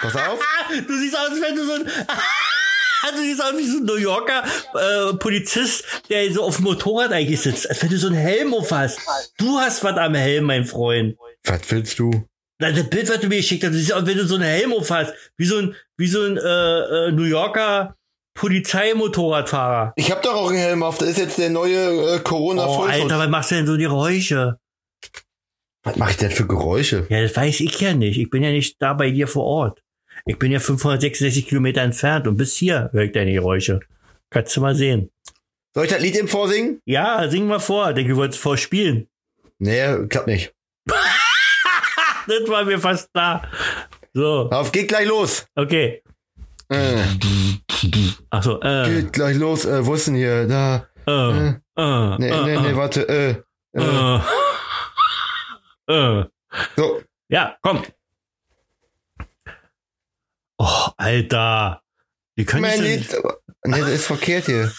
Pass 0.00 0.16
auf. 0.16 0.40
Du 0.88 0.96
siehst 0.98 1.14
aus, 1.14 1.28
als 1.30 1.40
wenn 1.42 1.54
du 1.56 1.64
so 1.66 1.72
ein. 1.74 1.86
Du 3.14 3.20
siehst 3.20 3.42
aus 3.42 3.52
wie 3.58 3.66
so 3.66 3.78
ein 3.78 3.84
New 3.84 3.96
Yorker 3.96 4.44
äh, 4.74 5.12
Polizist, 5.14 5.84
der 6.08 6.32
so 6.32 6.44
auf 6.44 6.56
dem 6.56 6.64
Motorrad 6.66 7.12
eigentlich 7.12 7.40
sitzt, 7.40 7.68
als 7.68 7.82
wenn 7.82 7.90
du 7.90 7.98
so 7.98 8.06
einen 8.06 8.16
Helm 8.16 8.54
auf 8.54 8.70
hast. 8.70 9.00
Du 9.38 9.58
hast 9.58 9.82
was 9.82 9.96
am 9.96 10.14
Helm, 10.14 10.44
mein 10.44 10.64
Freund. 10.64 11.16
Was 11.44 11.60
willst 11.68 11.98
du? 11.98 12.24
Na, 12.62 12.70
Das 12.70 12.88
Bild, 12.88 13.08
was 13.08 13.18
du 13.18 13.26
mir 13.26 13.38
geschickt 13.38 13.64
hast, 13.64 13.92
aus, 13.92 14.06
wenn 14.06 14.16
du 14.16 14.24
so 14.24 14.36
einen 14.36 14.44
Helm 14.44 14.72
auf 14.72 14.88
hast, 14.88 15.12
wie 15.36 15.46
so 15.46 15.58
ein, 15.58 15.74
wie 15.98 16.06
so 16.06 16.22
ein 16.22 16.36
äh, 16.36 17.08
äh, 17.08 17.12
New 17.12 17.24
Yorker 17.24 17.96
Polizeimotorradfahrer. 18.34 19.92
Ich 19.96 20.12
hab 20.12 20.22
doch 20.22 20.34
auch 20.34 20.48
einen 20.48 20.58
Helm 20.58 20.84
auf. 20.84 20.96
Das 20.96 21.08
ist 21.08 21.18
jetzt 21.18 21.38
der 21.38 21.50
neue 21.50 22.14
äh, 22.14 22.20
corona 22.20 22.64
Oh, 22.66 22.82
Alter, 22.84 23.18
was 23.18 23.28
machst 23.28 23.50
du 23.50 23.56
denn 23.56 23.66
so 23.66 23.76
die 23.76 23.82
Geräusche? 23.82 24.58
Was 25.82 25.96
mache 25.96 26.12
ich 26.12 26.16
denn 26.18 26.30
für 26.30 26.46
Geräusche? 26.46 27.04
Ja, 27.10 27.20
das 27.20 27.34
weiß 27.36 27.58
ich 27.60 27.80
ja 27.80 27.94
nicht. 27.94 28.16
Ich 28.16 28.30
bin 28.30 28.44
ja 28.44 28.52
nicht 28.52 28.80
da 28.80 28.94
bei 28.94 29.10
dir 29.10 29.26
vor 29.26 29.44
Ort. 29.44 29.82
Ich 30.24 30.38
bin 30.38 30.52
ja 30.52 30.60
566 30.60 31.48
Kilometer 31.48 31.82
entfernt 31.82 32.28
und 32.28 32.36
bis 32.36 32.54
hier 32.54 32.90
höre 32.92 33.02
ich 33.02 33.12
deine 33.12 33.32
Geräusche. 33.32 33.80
Kannst 34.30 34.56
du 34.56 34.60
mal 34.60 34.76
sehen. 34.76 35.10
Soll 35.74 35.86
ich 35.86 35.90
das 35.90 36.00
Lied 36.00 36.16
eben 36.16 36.28
vorsingen? 36.28 36.80
Ja, 36.84 37.28
sing 37.28 37.48
mal 37.48 37.58
vor. 37.58 37.92
Denke, 37.92 38.12
du 38.12 38.18
wolltest 38.18 38.40
vorspielen. 38.40 39.08
Nee, 39.58 40.06
klappt 40.08 40.28
nicht. 40.28 40.54
Das 42.26 42.48
war 42.48 42.64
mir 42.64 42.78
fast 42.78 43.12
klar. 43.12 43.48
So, 44.14 44.50
Auf, 44.50 44.72
geht 44.72 44.88
gleich 44.88 45.08
los. 45.08 45.46
okay. 45.54 46.02
Äh, 46.68 47.02
Achso, 48.30 48.60
äh, 48.62 48.88
geht 49.02 49.12
gleich 49.12 49.36
los. 49.36 49.64
Äh, 49.64 49.84
wo 49.84 49.94
ist 49.94 50.06
denn 50.06 50.14
hier? 50.14 50.46
Da. 50.46 50.86
äh, 51.06 51.48
äh, 51.48 51.54
Nee, 52.18 52.28
äh, 52.28 52.44
nee, 52.44 52.60
nee, 52.60 52.76
warte. 52.76 53.08
Äh, 53.08 53.42
äh. 53.78 54.20
äh, 55.88 56.20
äh. 56.20 56.24
So. 56.76 57.02
Ja, 57.28 57.56
komm. 57.62 57.82
Oh, 60.58 60.88
Alter. 60.96 61.82
Wie 62.36 62.44
können 62.44 62.62
Mein 62.62 62.78
Sie 62.78 62.96
Lied. 62.96 63.16
Nee, 63.64 63.80
das 63.80 63.88
ist 63.90 64.06
verkehrt 64.06 64.46
hier. 64.46 64.72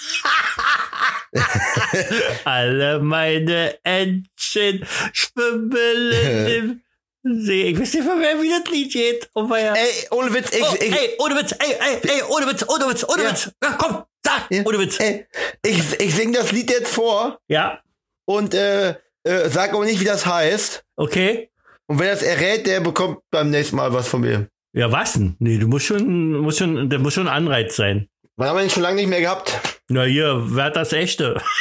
alle 2.45 2.99
meine 2.99 3.77
Entchen 3.83 4.85
schwimmen 5.13 6.11
in 6.11 6.81
See. 7.23 7.63
Ich 7.69 7.79
weiß 7.79 7.93
nicht 7.93 8.05
mehr, 8.05 8.41
wie 8.41 8.49
das 8.49 8.69
Lied 8.71 8.91
geht. 8.91 9.29
Oh, 9.33 9.49
weia. 9.49 9.73
Ey, 9.73 10.07
ohne 10.11 10.33
Witz, 10.33 10.51
ich, 10.51 10.61
oh, 10.63 10.75
ich, 10.79 10.91
ey, 10.91 11.15
ohne 11.19 11.35
Witz, 11.37 11.53
ey, 11.53 11.75
ey, 11.79 11.97
ey, 12.17 12.21
ohne 12.29 12.47
Witz, 12.47 12.65
ohne 12.67 12.89
Witz, 12.89 13.05
ohne 13.07 13.23
Ja. 13.23 13.29
Witz. 13.31 13.51
Ja, 13.63 13.71
komm, 13.77 14.03
sag, 14.25 14.47
Ja. 14.51 14.63
ohne 14.65 14.79
Witz. 14.79 14.99
ey, 14.99 15.25
ich, 15.65 15.99
ich 15.99 16.15
sing 16.15 16.33
das 16.33 16.51
Lied 16.51 16.69
jetzt 16.69 16.93
vor 16.93 17.39
Ja, 17.47 17.79
und 18.25 18.53
äh, 18.53 18.89
äh, 19.23 19.49
sag 19.49 19.73
aber 19.73 19.85
nicht, 19.85 20.01
wie 20.01 20.05
das 20.05 20.25
heißt. 20.25 20.83
okay. 20.97 21.49
Und 21.87 21.99
wer 21.99 22.11
das 22.13 22.23
errät, 22.23 22.65
der 22.65 22.79
bekommt 22.79 23.19
beim 23.29 23.49
nächsten 23.49 23.75
Mal 23.75 23.93
was 23.93 24.07
von 24.07 24.21
mir. 24.21 24.47
Ja, 24.73 24.91
was 24.91 25.13
denn? 25.13 25.35
Nee, 25.39 25.57
du 25.59 25.67
musst 25.67 25.85
schon, 25.85 26.31
musst 26.39 26.59
schon, 26.59 26.89
der 26.89 26.99
muss 26.99 27.13
schon 27.13 27.27
ein 27.27 27.33
Anreiz 27.33 27.75
sein. 27.75 28.07
Wann 28.37 28.49
haben 28.49 28.55
wir 28.57 28.61
den 28.61 28.69
schon 28.69 28.83
lange 28.83 28.95
nicht 28.95 29.09
mehr 29.09 29.19
gehabt? 29.21 29.59
Na 29.89 30.03
hier, 30.03 30.41
wer 30.45 30.65
hat 30.65 30.75
das 30.75 30.91
Echte? 30.93 31.41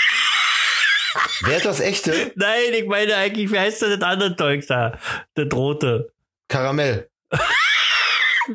Wer 1.45 1.57
hat 1.57 1.65
das 1.65 1.81
echte? 1.81 2.33
Nein, 2.37 2.75
ich 2.75 2.87
meine 2.87 3.17
eigentlich, 3.17 3.51
wie 3.51 3.59
heißt 3.59 3.83
denn 3.83 3.99
das 3.99 4.09
andere 4.09 4.37
Zeug 4.37 4.67
da? 4.67 4.99
Das 5.35 5.47
rote. 5.53 6.13
Karamell. 6.49 7.09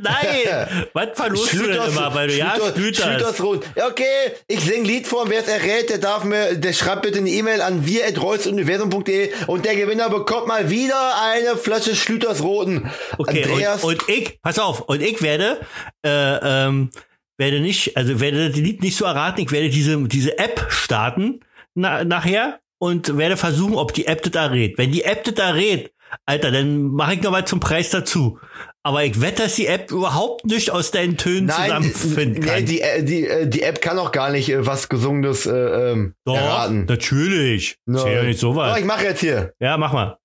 Nein! 0.01 0.85
Was 0.93 1.07
verlust 1.13 1.53
du 1.53 1.57
denn 1.59 1.75
Schlüters- 1.75 1.89
immer, 1.89 2.13
weil 2.13 2.27
du 2.27 2.35
ja 2.35 2.55
Schlüters. 2.73 3.39
Ja, 3.75 3.87
okay, 3.87 4.33
ich 4.47 4.59
sing 4.59 4.83
Lied 4.83 5.07
vor 5.07 5.23
und 5.23 5.29
wer 5.29 5.39
es 5.39 5.47
errät, 5.47 5.89
der 5.89 5.97
darf 5.97 6.23
mir, 6.25 6.55
der 6.55 6.73
schreibt 6.73 7.03
bitte 7.03 7.19
eine 7.19 7.29
E-Mail 7.29 7.61
an 7.61 7.85
wir.reusuniversum.de 7.85 9.31
und 9.47 9.65
der 9.65 9.75
Gewinner 9.75 10.09
bekommt 10.09 10.47
mal 10.47 10.69
wieder 10.69 11.21
eine 11.21 11.55
Flasche 11.55 11.95
Schlütersroten. 11.95 12.91
Okay, 13.17 13.43
Andreas, 13.45 13.83
und, 13.83 14.03
und 14.03 14.09
ich, 14.09 14.41
pass 14.41 14.59
auf, 14.59 14.81
und 14.81 15.01
ich 15.01 15.21
werde, 15.21 15.61
äh, 16.05 16.65
ähm, 16.65 16.89
werde 17.37 17.61
nicht, 17.61 17.95
also 17.95 18.19
werde 18.19 18.49
das 18.49 18.57
Lied 18.57 18.83
nicht 18.83 18.97
so 18.97 19.05
erraten, 19.05 19.41
ich 19.41 19.51
werde 19.51 19.69
diese, 19.69 19.97
diese 20.03 20.37
App 20.37 20.65
starten 20.69 21.39
na, 21.77 22.03
nachher 22.03 22.59
und 22.79 23.17
werde 23.17 23.37
versuchen, 23.37 23.75
ob 23.75 23.93
die 23.93 24.07
App 24.07 24.23
das 24.23 24.33
errät. 24.33 24.77
Wenn 24.77 24.91
die 24.91 25.03
App 25.03 25.23
das 25.23 25.35
errät, 25.35 25.91
Alter, 26.25 26.51
dann 26.51 26.87
mache 26.87 27.15
ich 27.15 27.21
noch 27.21 27.31
mal 27.31 27.45
zum 27.45 27.59
Preis 27.59 27.89
dazu. 27.89 28.39
Aber 28.83 29.03
ich 29.03 29.19
wette, 29.19 29.43
dass 29.43 29.55
die 29.55 29.67
App 29.67 29.91
überhaupt 29.91 30.45
nicht 30.45 30.71
aus 30.71 30.91
deinen 30.91 31.17
Tönen 31.17 31.47
nein, 31.47 31.83
zusammenfinden 31.83 32.43
kann. 32.43 32.55
nee, 32.59 32.63
die, 32.63 32.81
äh, 32.81 33.03
die, 33.03 33.27
äh, 33.27 33.47
die 33.47 33.63
App 33.63 33.81
kann 33.81 33.99
auch 33.99 34.13
gar 34.13 34.29
nicht 34.31 34.49
äh, 34.49 34.65
was 34.65 34.87
Gesungenes 34.87 35.45
äh, 35.45 35.51
ähm, 35.51 36.13
Doch, 36.23 36.35
erraten. 36.37 36.85
natürlich. 36.85 37.77
No. 37.85 37.97
Ist 37.99 38.07
ja 38.07 38.23
nicht 38.23 38.39
sowas. 38.39 38.79
ich 38.79 38.85
mache 38.85 39.03
jetzt 39.03 39.19
hier. 39.19 39.53
Ja, 39.59 39.77
mach 39.77 39.91
mal. 39.91 40.17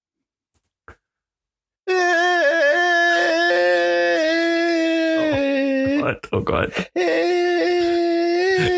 Gott, 6.00 6.28
oh 6.30 6.40
Gott. 6.42 6.70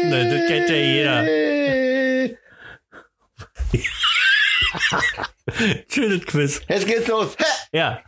Nein, 0.06 0.30
das 0.30 0.46
kennt 0.46 0.70
ja 0.70 0.76
jeder. 0.76 1.53
Schönes 5.88 6.24
Quiz. 6.26 6.60
Jetzt 6.68 6.86
geht's 6.86 7.06
los. 7.09 7.34
Hä? 7.38 7.44
Ja. 7.72 8.01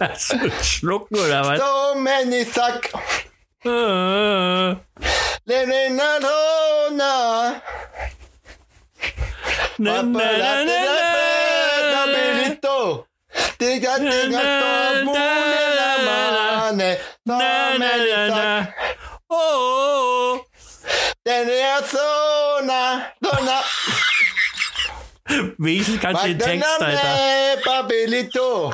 Einen 0.00 0.52
Schlucken 0.62 1.18
oder 1.18 1.44
was? 1.44 1.58
So 1.60 1.94
many 1.98 2.44
suck. 2.44 2.88
Äh, 3.64 4.76
Living 5.46 6.00
alone. 6.00 6.96
na, 9.78 9.80
na, 10.02 10.02
na, 10.02 10.02
na, 10.02 10.64
na. 10.64 10.74
Abilito. 12.04 13.06
Diga, 13.58 13.98
diga, 13.98 14.42
na, 15.04 15.12
la 15.78 15.90
mane. 16.06 16.90
So 17.26 17.38
many 17.78 18.10
suck. 18.10 18.28
na. 18.36 18.66
Oh, 19.30 19.36
oh, 19.36 20.13
oh. 21.24 21.30
Tenía 21.30 21.82
zona, 21.82 23.12
zona. 23.22 23.62
Wenigstens 25.56 26.00
kannst 26.00 26.24
du 26.24 26.28
den 26.28 26.38
Text, 26.38 26.82
Alter. 26.82 27.62
Papelito. 27.64 28.72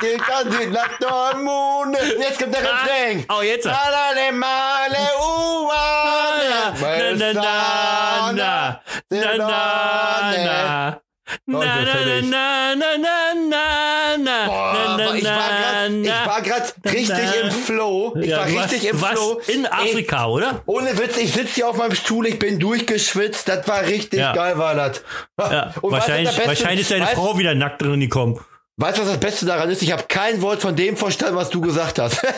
Diga, 0.00 0.42
diga, 0.44 0.84
todo 0.98 1.30
el 1.32 1.36
mundo. 1.38 1.98
Jetzt 2.18 2.38
kommt 2.38 2.54
der 2.54 2.62
Refrain. 2.62 3.26
Oh, 3.28 3.42
jetzt. 3.42 3.66
Male, 3.66 4.32
male, 4.32 4.98
uva. 5.20 6.72
Na, 6.80 7.14
na, 7.14 7.32
na, 7.32 8.32
na. 8.32 8.82
Na, 9.10 9.36
na, 9.36 10.44
na. 10.44 11.01
Na, 11.46 11.58
na, 11.58 11.84
na, 11.84 12.74
na, 12.74 12.96
na, 12.96 13.34
na, 13.48 14.16
na. 14.18 14.46
Boah, 14.46 14.96
Na, 14.96 14.96
na, 14.96 15.14
ich 15.16 16.26
war 16.26 16.42
grad 16.42 16.74
richtig 16.84 17.18
im 17.42 17.50
Flow. 17.50 18.14
Ich 18.20 18.26
Ja, 18.28 18.38
war 18.38 18.46
richtig 18.46 18.82
warst- 18.82 18.84
im 18.84 18.98
Flow. 18.98 19.40
In 19.48 19.66
Afrika, 19.66 20.26
oder? 20.26 20.62
Ohne 20.66 20.96
Witz, 20.98 21.16
ich 21.16 21.32
sitze 21.32 21.54
hier 21.54 21.68
auf 21.68 21.76
meinem 21.76 21.94
Stuhl, 21.94 22.26
ich 22.26 22.38
bin 22.38 22.58
durchgeschwitzt. 22.58 23.48
Das 23.48 23.66
war 23.68 23.82
richtig 23.82 24.18
Ja. 24.20 24.32
geil, 24.32 24.58
war 24.58 24.74
das. 24.74 25.02
Ja, 25.38 25.72
Und 25.80 25.92
wahrscheinlich, 25.92 26.30
Beste- 26.34 26.48
wahrscheinlich 26.48 26.80
ist 26.82 26.90
deine 26.90 27.04
weißt, 27.06 27.14
Frau 27.14 27.38
wieder 27.38 27.54
nackt 27.54 27.82
drin 27.82 28.00
gekommen. 28.00 28.38
Weißt 28.78 28.98
du, 28.98 29.02
was 29.02 29.08
das 29.10 29.20
Beste 29.20 29.46
daran 29.46 29.70
ist? 29.70 29.82
Ich 29.82 29.92
habe 29.92 30.04
kein 30.08 30.40
Wort 30.42 30.62
von 30.62 30.74
dem 30.74 30.96
verstanden, 30.96 31.36
was 31.36 31.50
du 31.50 31.60
gesagt 31.60 31.98
hast. 31.98 32.22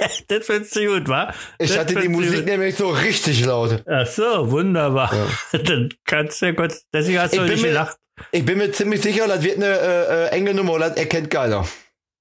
Das 0.28 0.46
findest 0.46 0.74
du 0.76 0.86
gut, 0.86 1.08
wa? 1.08 1.32
Ich 1.58 1.68
Das 1.70 1.78
hatte 1.78 1.94
die 1.96 2.08
Musik 2.08 2.44
nämlich 2.46 2.76
so 2.76 2.90
richtig 2.90 3.44
laut. 3.44 3.82
Ach 3.86 4.06
so, 4.06 4.50
wunderbar. 4.50 5.12
Dann 5.52 5.90
kannst 6.06 6.40
du 6.42 6.46
ja 6.46 6.52
kurz, 6.54 6.84
deswegen 6.92 7.18
hast 7.20 7.34
du 7.36 7.42
nicht 7.42 7.62
mir- 7.62 7.68
gelacht. 7.68 7.96
Ich 8.32 8.44
bin 8.44 8.58
mir 8.58 8.70
ziemlich 8.72 9.00
sicher, 9.02 9.26
das 9.28 9.42
wird 9.42 9.56
eine 9.56 9.66
äh, 9.78 10.24
äh, 10.26 10.28
enge 10.28 10.52
Nummer, 10.54 10.78
das 10.78 10.96
erkennt 10.96 11.30
keiner. 11.30 11.66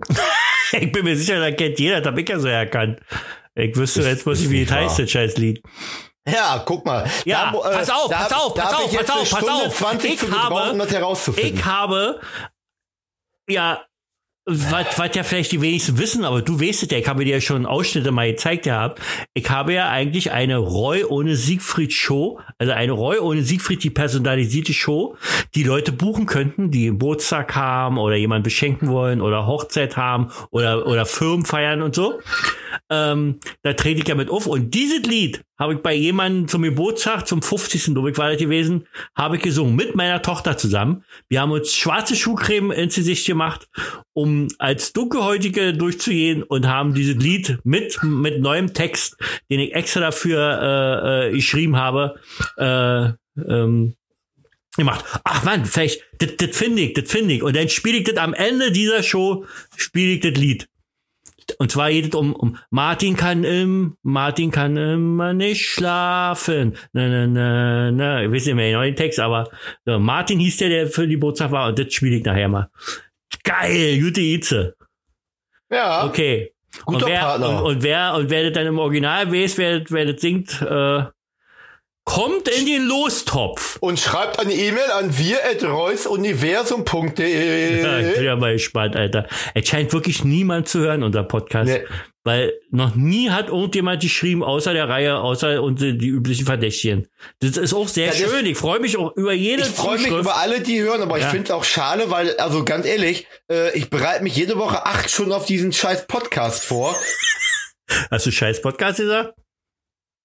Ich 0.71 0.91
bin 0.91 1.03
mir 1.03 1.17
sicher, 1.17 1.39
da 1.39 1.51
kennt 1.51 1.79
jeder, 1.79 1.99
das 1.99 2.11
hab 2.11 2.17
ich 2.19 2.29
ja 2.29 2.37
so 2.37 2.47
erkannt. 2.47 2.99
Ich 3.55 3.75
wüsste, 3.75 4.01
jetzt 4.03 4.27
muss 4.27 4.39
ich, 4.39 4.51
wie 4.51 4.65
das 4.65 4.75
heißt, 4.75 4.99
das 4.99 5.09
scheiß 5.09 5.37
Lied. 5.37 5.63
Ja, 6.27 6.61
guck 6.63 6.85
mal. 6.85 7.09
Ja, 7.25 7.49
wo, 7.51 7.63
äh, 7.63 7.71
pass 7.71 7.89
auf, 7.89 8.07
da, 8.07 8.17
pass 8.19 8.33
auf, 8.33 8.53
da 8.53 8.61
pass 8.65 8.73
auf, 8.75 8.93
pass 8.95 9.09
auf, 9.09 9.29
pass 9.31 9.49
auf. 9.49 9.75
20 9.77 10.13
Ich 10.21 10.31
habe- 10.31 10.69
um 10.71 10.77
das 10.77 10.91
herauszufinden. 10.93 11.55
Ich 11.57 11.65
habe, 11.65 12.21
ja, 13.49 13.83
was, 14.49 14.97
was 14.97 15.15
ja 15.15 15.23
vielleicht 15.23 15.51
die 15.51 15.61
wenigsten 15.61 15.97
wissen, 15.97 16.25
aber 16.25 16.41
du 16.41 16.59
weißt 16.59 16.83
es 16.83 16.91
ja, 16.91 16.97
ich 16.97 17.07
habe 17.07 17.23
dir 17.23 17.35
ja 17.35 17.41
schon 17.41 17.65
Ausschnitte 17.65 18.11
mal 18.11 18.29
gezeigt 18.29 18.63
gehabt. 18.63 18.99
Ich 19.33 19.49
habe 19.49 19.73
ja 19.73 19.89
eigentlich 19.89 20.31
eine 20.31 20.57
Roy 20.57 21.03
ohne 21.03 21.35
Siegfried 21.35 21.93
Show, 21.93 22.39
also 22.57 22.73
eine 22.73 22.91
Roy 22.91 23.19
ohne 23.19 23.43
Siegfried, 23.43 23.83
die 23.83 23.89
personalisierte 23.89 24.73
Show, 24.73 25.15
die 25.55 25.63
Leute 25.63 25.91
buchen 25.91 26.25
könnten, 26.25 26.71
die 26.71 26.85
Geburtstag 26.85 27.55
haben 27.55 27.97
oder 27.97 28.15
jemanden 28.15 28.43
beschenken 28.43 28.89
wollen 28.89 29.21
oder 29.21 29.45
Hochzeit 29.45 29.97
haben 29.97 30.31
oder, 30.49 30.87
oder 30.87 31.05
Firmen 31.05 31.45
feiern 31.45 31.81
und 31.81 31.95
so. 31.95 32.19
Ähm, 32.89 33.39
da 33.61 33.73
trete 33.73 34.01
ich 34.01 34.07
ja 34.07 34.15
mit 34.15 34.29
auf. 34.29 34.47
Und 34.47 34.73
dieses 34.73 35.03
Lied 35.03 35.43
habe 35.57 35.73
ich 35.73 35.81
bei 35.81 35.93
jemandem 35.93 36.47
zum 36.47 36.61
Geburtstag, 36.61 37.27
zum 37.27 37.41
50. 37.41 37.93
glaube 37.93 38.17
war 38.17 38.29
das 38.29 38.39
gewesen, 38.39 38.87
habe 39.15 39.35
ich 39.35 39.41
gesungen 39.41 39.75
mit 39.75 39.95
meiner 39.95 40.21
Tochter 40.21 40.57
zusammen. 40.57 41.03
Wir 41.27 41.41
haben 41.41 41.51
uns 41.51 41.73
schwarze 41.73 42.15
Schuhcreme 42.15 42.71
ins 42.71 42.95
Gesicht 42.95 43.27
gemacht, 43.27 43.67
um 44.13 44.47
als 44.57 44.93
Dunkelhäutige 44.93 45.73
durchzugehen 45.73 46.43
und 46.43 46.67
haben 46.67 46.93
dieses 46.93 47.15
Lied 47.15 47.59
mit, 47.63 48.01
mit 48.03 48.39
neuem 48.41 48.73
Text, 48.73 49.17
den 49.49 49.59
ich 49.59 49.75
extra 49.75 49.99
dafür 49.99 50.59
äh, 50.61 51.27
äh, 51.27 51.31
geschrieben 51.31 51.75
habe, 51.75 52.19
äh, 52.57 53.09
ähm, 53.47 53.95
gemacht. 54.75 55.05
Ach 55.23 55.43
man, 55.43 55.65
vielleicht, 55.65 56.03
das 56.19 56.37
das 56.37 56.55
finde 56.55 56.81
ich, 56.81 56.93
das 56.93 57.11
finde 57.11 57.35
ich. 57.35 57.43
Und 57.43 57.55
dann 57.55 57.69
spiele 57.69 57.97
ich 57.97 58.03
das 58.05 58.17
am 58.17 58.33
Ende 58.33 58.71
dieser 58.71 59.03
Show, 59.03 59.45
spiele 59.75 60.13
ich 60.13 60.21
das 60.21 60.33
Lied. 60.33 60.67
Und 61.57 61.71
zwar 61.71 61.89
geht 61.91 62.09
es 62.09 62.15
um, 62.15 62.33
um 62.35 62.57
Martin 62.69 63.15
kann 63.15 63.43
im, 63.43 63.97
Martin 64.03 64.51
kann 64.51 64.77
immer 64.77 65.33
nicht 65.33 65.65
schlafen. 65.65 66.75
Na, 66.93 67.07
na, 67.07 67.27
na, 67.27 67.91
na. 67.91 68.23
Ich 68.23 68.31
weiß 68.31 68.45
nicht 68.45 68.55
mehr 68.55 68.69
genau 68.71 68.83
den 68.83 68.95
Text, 68.95 69.19
aber 69.19 69.49
so, 69.85 69.99
Martin 69.99 70.39
hieß 70.39 70.57
der, 70.57 70.69
der 70.69 70.87
für 70.87 71.07
die 71.07 71.17
Botschaft 71.17 71.51
war 71.51 71.69
und 71.69 71.79
das 71.79 71.93
spiele 71.93 72.17
ich 72.17 72.23
nachher 72.25 72.49
mal. 72.49 72.69
Geil, 73.43 73.99
gute 74.01 74.21
Itze. 74.21 74.75
ja, 75.71 76.05
Okay. 76.05 76.53
guter 76.85 77.05
und 77.05 77.11
wer, 77.11 77.19
Partner. 77.19 77.49
Und, 77.49 77.75
und 77.75 77.83
wer, 77.83 78.13
und 78.15 78.29
wer 78.29 78.43
das 78.43 78.53
dann 78.53 78.67
im 78.67 78.79
Original 78.79 79.31
weiß, 79.31 79.57
wer, 79.57 79.83
wer 79.89 80.05
das 80.05 80.21
singt, 80.21 80.61
äh, 80.61 81.03
kommt 82.09 82.47
in 82.49 82.65
den 82.65 82.87
Lostopf. 82.87 83.77
Und 83.81 83.99
schreibt 83.99 84.39
eine 84.39 84.51
E-Mail 84.51 84.89
an 84.97 85.15
wir.reusuniversum.de. 85.15 87.83
Ja, 87.83 87.99
ich 88.09 88.15
bin 88.15 88.23
ja 88.23 88.35
mal 88.35 88.53
gespannt, 88.53 88.95
Alter. 88.95 89.27
Es 89.53 89.67
scheint 89.67 89.93
wirklich 89.93 90.23
niemand 90.23 90.67
zu 90.67 90.79
hören, 90.79 91.03
unser 91.03 91.21
Podcast. 91.23 91.69
Nee. 91.71 91.83
Weil 92.23 92.53
noch 92.71 92.95
nie 92.95 93.29
hat 93.29 93.49
irgendjemand 93.49 94.01
geschrieben, 94.01 94.43
außer 94.43 94.73
der 94.73 94.89
Reihe, 94.89 95.19
außer 95.19 95.61
und 95.61 95.81
die 95.81 96.07
üblichen 96.07 96.47
Verdächtigen. 96.47 97.07
Das 97.41 97.57
ist 97.57 97.75
auch 97.75 97.87
sehr 97.87 98.07
das- 98.07 98.17
schön. 98.17 98.43
Ich 98.47 98.57
freue 98.57 98.79
mich 98.79 98.97
auch 98.97 99.15
über 99.15 99.33
jede 99.33 99.61
Ich 99.61 99.67
freue 99.69 99.99
mich 99.99 100.07
über 100.07 100.35
alle, 100.37 100.61
die 100.61 100.81
hören, 100.81 101.03
aber 101.03 101.17
ich 101.17 101.23
Ja. 101.25 101.29
finde 101.29 101.43
es 101.45 101.51
auch 101.51 101.63
schade, 101.63 102.09
weil, 102.09 102.35
also 102.37 102.65
ganz 102.65 102.87
ehrlich, 102.87 103.27
äh, 103.51 103.77
ich 103.77 103.91
bereite 103.91 104.23
mich 104.23 104.35
jede 104.35 104.57
Woche 104.57 104.83
acht 104.85 105.11
Stunden 105.11 105.31
auf 105.31 105.45
diesen 105.45 105.71
scheiß 105.73 106.07
Podcast 106.07 106.65
vor. 106.65 106.95
Hast 108.11 108.25
du 108.25 108.31
scheiß 108.31 108.63
Podcast 108.63 108.97
gesagt? 108.97 109.35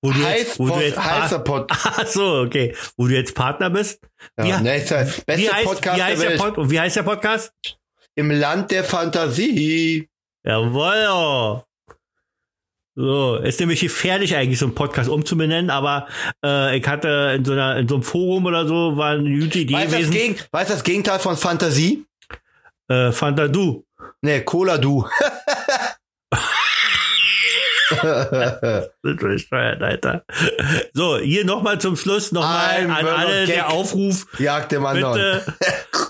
Wo 0.05 0.12
du 0.12 0.22
Heiß, 0.22 0.39
jetzt, 0.39 0.59
wo 0.59 0.68
du 0.68 0.81
jetzt 0.81 1.02
heißer 1.02 1.39
Pod. 1.44 1.66
Ach 1.70 2.06
so, 2.06 2.40
okay. 2.43 2.76
Wo 2.98 3.06
du 3.09 3.14
jetzt 3.14 3.35
Partner 3.35 3.70
bist? 3.70 4.01
Ja, 4.39 4.44
Wie- 4.60 4.62
ne, 4.62 4.76
ist 4.76 4.90
der 4.90 5.06
Wie 5.09 5.20
beste 5.24 5.52
heißt, 5.52 5.64
Podcast 5.64 5.98
wie, 5.98 6.02
heißt 6.02 6.22
der 6.22 6.31
der. 6.31 6.36
Pod 6.39 6.59
und 6.59 6.70
wie 6.70 6.78
heißt 6.81 6.97
der 6.97 7.02
Podcast? 7.05 7.52
Im 8.14 8.31
Land 8.31 8.70
der 8.70 8.85
Fantasie. 8.85 10.09
Jawoll. 10.44 11.62
So, 12.97 13.36
ist 13.39 13.59
nämlich 13.59 13.81
gefährlich 13.81 14.36
eigentlich, 14.36 14.59
so 14.59 14.66
einen 14.66 14.74
Podcast 14.74 15.09
umzubenennen, 15.09 15.70
aber 15.70 16.06
äh, 16.44 16.76
ich 16.78 16.86
hatte 16.86 17.32
in 17.36 17.44
so 17.44 17.52
einer, 17.52 17.76
in 17.78 17.89
so 17.89 17.94
einem 17.97 18.05
Forum 18.05 18.44
oder 18.47 18.68
so, 18.68 18.97
war 18.97 19.12
eine 19.12 19.36
gute 19.40 19.59
Idee 19.60 19.74
Weißt 19.74 19.86
du 19.86 19.90
das, 19.98 20.06
gewesen. 20.10 20.12
Gegen, 20.12 20.39
weißt 20.52 20.70
du 20.70 20.74
das 20.74 20.85
Gegenteil 20.85 21.18
von 21.18 21.36
Fantasie? 21.36 22.05
Äh, 22.89 23.10
Fanta 23.10 23.48
Du. 23.48 23.85
Ne, 24.20 24.43
Cola 24.44 24.78
Du. 24.78 25.09
Ist 28.05 29.18
bescheuert, 29.18 29.82
Alter. 29.82 30.24
So, 30.93 31.18
hier 31.18 31.44
nochmal 31.44 31.81
zum 31.81 31.97
Schluss 31.97 32.32
nochmal 32.32 32.90
an 32.90 33.06
alle 33.06 33.47
der 33.47 33.70
Aufruf. 33.70 34.26
Jagd 34.39 34.72
dem 34.72 34.86
anderen. 34.86 35.14
Bitte, 35.14 35.55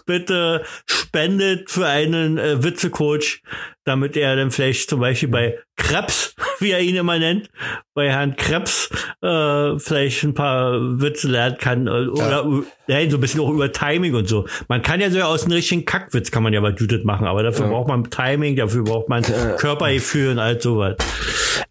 bitte 0.06 0.62
spendet 0.86 1.70
für 1.70 1.86
einen 1.86 2.38
äh, 2.38 2.62
Witzecoach, 2.62 3.42
damit 3.84 4.16
er 4.16 4.34
dann 4.36 4.50
vielleicht 4.50 4.88
zum 4.88 5.00
Beispiel 5.00 5.28
bei 5.28 5.58
Krebs, 5.76 6.34
wie 6.60 6.70
er 6.70 6.80
ihn 6.80 6.96
immer 6.96 7.18
nennt, 7.18 7.50
bei 7.94 8.10
Herrn 8.10 8.36
Krebs 8.36 8.88
äh, 9.22 9.78
vielleicht 9.78 10.22
ein 10.24 10.34
paar 10.34 10.78
Witze 11.00 11.28
lernen 11.28 11.58
kann 11.58 11.86
äh, 11.86 11.90
oder 12.08 12.44
ja. 12.86 13.10
so 13.10 13.16
ein 13.16 13.20
bisschen 13.20 13.40
auch 13.40 13.50
über 13.50 13.70
Timing 13.72 14.14
und 14.14 14.28
so. 14.28 14.46
Man 14.68 14.82
kann 14.82 15.00
ja 15.00 15.10
so 15.10 15.20
aus 15.22 15.44
einem 15.44 15.52
richtigen 15.52 15.84
Kackwitz 15.84 16.30
kann 16.30 16.42
man 16.42 16.52
ja 16.52 16.60
bei 16.60 16.70
Judith 16.70 17.04
machen, 17.04 17.26
aber 17.26 17.42
dafür 17.42 17.66
Ja. 17.66 17.72
braucht 17.72 17.88
man 17.88 18.08
Timing, 18.10 18.56
dafür 18.56 18.84
braucht 18.84 19.08
man 19.08 19.22
Körpergefühl 19.58 20.30
und 20.30 20.38
all 20.38 20.60
sowas. 20.60 20.96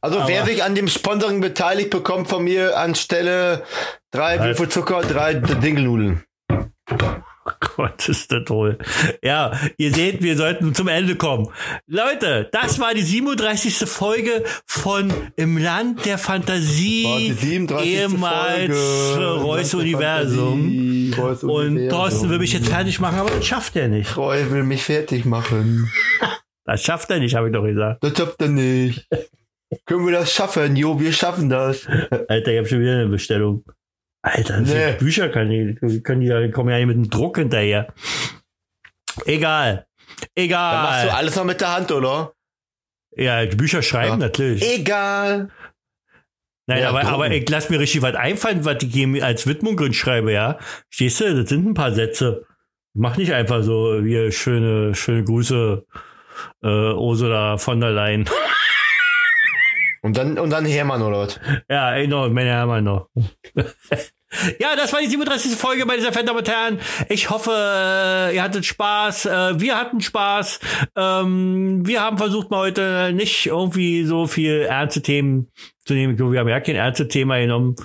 Also 0.01 0.19
wer 0.27 0.41
Aber- 0.41 0.49
sich 0.51 0.63
an 0.63 0.75
dem 0.75 0.87
Sponsoring 0.87 1.41
beteiligt, 1.41 1.89
bekommt 1.89 2.27
von 2.27 2.43
mir 2.43 2.77
anstelle 2.77 3.63
drei 4.11 4.37
Drei- 4.37 4.45
Würfel 4.47 4.69
Zucker, 4.69 5.01
drei 5.01 5.33
Dingelnudeln. 5.35 6.23
Gott, 7.75 8.07
ist 8.07 8.31
das 8.31 8.45
toll. 8.45 8.77
Ja, 9.21 9.59
ihr 9.77 9.93
seht, 9.93 10.21
wir 10.21 10.37
sollten 10.37 10.73
zum 10.73 10.87
Ende 10.87 11.15
kommen. 11.15 11.49
Leute, 11.87 12.47
das 12.51 12.79
war 12.79 12.93
die 12.93 13.01
37. 13.01 13.89
Folge 13.89 14.43
von 14.65 15.11
Im 15.35 15.57
Land 15.57 16.05
der 16.05 16.17
Fantasie, 16.17 17.03
War 17.05 17.19
die 17.19 17.33
37. 17.33 17.87
ehemals. 17.93 18.77
Reus 19.17 19.73
Universum. 19.73 20.61
Fantasie, 20.61 21.13
Reus 21.17 21.43
Und. 21.43 21.89
Thorsten 21.89 22.29
will 22.29 22.39
mich 22.39 22.53
jetzt 22.53 22.69
fertig 22.69 22.99
machen, 22.99 23.19
aber 23.19 23.31
das 23.31 23.45
schafft 23.45 23.75
er 23.75 23.87
nicht. 23.87 24.15
Roy 24.15 24.49
will 24.51 24.63
mich 24.63 24.83
fertig 24.83 25.25
machen. 25.25 25.89
Das 26.65 26.81
schafft 26.81 27.09
er 27.09 27.19
nicht, 27.19 27.35
habe 27.35 27.47
ich 27.47 27.53
doch 27.53 27.63
gesagt. 27.65 28.03
Das 28.03 28.17
schafft 28.17 28.41
er 28.41 28.47
nicht. 28.49 29.07
Können 29.85 30.05
wir 30.05 30.13
das 30.13 30.31
schaffen? 30.31 30.75
Jo, 30.75 30.99
wir 30.99 31.11
schaffen 31.11 31.49
das. 31.49 31.87
Alter, 32.27 32.51
ich 32.51 32.57
habe 32.57 32.67
schon 32.67 32.79
wieder 32.79 32.93
eine 32.93 33.07
Bestellung. 33.07 33.63
Alter, 34.25 34.61
Nee. 34.61 34.93
Bücher 34.99 35.29
kann 35.29 35.49
die, 35.49 35.75
können 36.01 36.21
die, 36.21 36.51
kommen 36.51 36.69
ja 36.69 36.77
nicht 36.77 36.87
mit 36.87 36.95
einem 36.95 37.09
Druck 37.09 37.37
hinterher. 37.37 37.93
Egal. 39.25 39.85
Egal. 40.33 40.73
Dann 40.73 40.83
machst 40.83 41.05
du 41.05 41.13
alles 41.13 41.35
noch 41.35 41.43
mit 41.45 41.61
der 41.61 41.75
Hand, 41.75 41.91
oder? 41.91 42.33
ja, 43.15 43.45
die 43.45 43.55
Bücher 43.55 43.81
schreiben 43.83 44.19
Ja. 44.21 44.27
natürlich. 44.27 44.63
Egal. 44.79 45.49
Nein, 46.65 46.81
Ja, 46.81 46.89
aber, 46.89 47.01
drum. 47.01 47.13
aber 47.13 47.29
ich 47.31 47.47
lass 47.49 47.69
mir 47.69 47.79
richtig 47.79 48.01
was 48.01 48.15
einfallen, 48.15 48.63
was 48.65 48.81
ich 48.81 49.23
als 49.23 49.45
Widmung 49.45 49.75
drin 49.77 49.93
schreibe, 49.93 50.31
ja. 50.31 50.57
Stehst 50.89 51.19
du? 51.19 51.35
Das 51.41 51.49
sind 51.49 51.67
ein 51.67 51.73
paar 51.73 51.91
Sätze. 51.91 52.45
Mach 52.95 53.17
nicht 53.17 53.33
einfach 53.33 53.61
so, 53.63 54.01
hier, 54.01 54.31
schöne, 54.31 54.95
schöne 54.95 55.23
Grüße, 55.25 55.85
äh, 56.63 56.67
Ursula 56.67 57.57
von 57.57 57.79
der 57.81 57.91
Leyen. 57.91 58.29
Und 60.03 60.17
dann, 60.17 60.37
und 60.37 60.49
dann 60.49 60.65
Hermann, 60.65 61.01
oder 61.01 61.19
was? 61.19 61.39
ja, 61.69 61.97
genau, 61.97 62.29
meine 62.29 62.49
Herren 62.49 62.83
noch. 62.83 63.09
Ja, 64.59 64.75
das 64.75 64.91
war 64.91 64.99
die 64.99 65.07
37. 65.07 65.55
Folge 65.55 65.85
bei 65.85 65.95
dieser 65.95 66.11
Fan 66.11 66.25
Damen 66.25 66.39
und 66.39 66.49
Herren. 66.49 66.79
Ich 67.07 67.29
hoffe, 67.29 67.51
äh, 67.51 68.35
ihr 68.35 68.41
hattet 68.41 68.65
Spaß. 68.65 69.27
Äh, 69.27 69.59
Wir 69.59 69.79
hatten 69.79 70.01
Spaß. 70.01 70.59
Ähm, 70.95 71.85
Wir 71.85 72.01
haben 72.01 72.17
versucht, 72.17 72.49
mal 72.49 72.57
heute 72.57 73.11
nicht 73.13 73.45
irgendwie 73.45 74.05
so 74.05 74.25
viel 74.25 74.61
ernste 74.61 75.03
Themen 75.03 75.51
zu 75.85 75.93
nehmen. 75.93 76.13
Ich 76.13 76.19
Wir 76.19 76.39
haben 76.39 76.49
ja 76.49 76.59
kein 76.61 76.75
ernstes 76.75 77.09
Thema 77.09 77.37
genommen. 77.39 77.75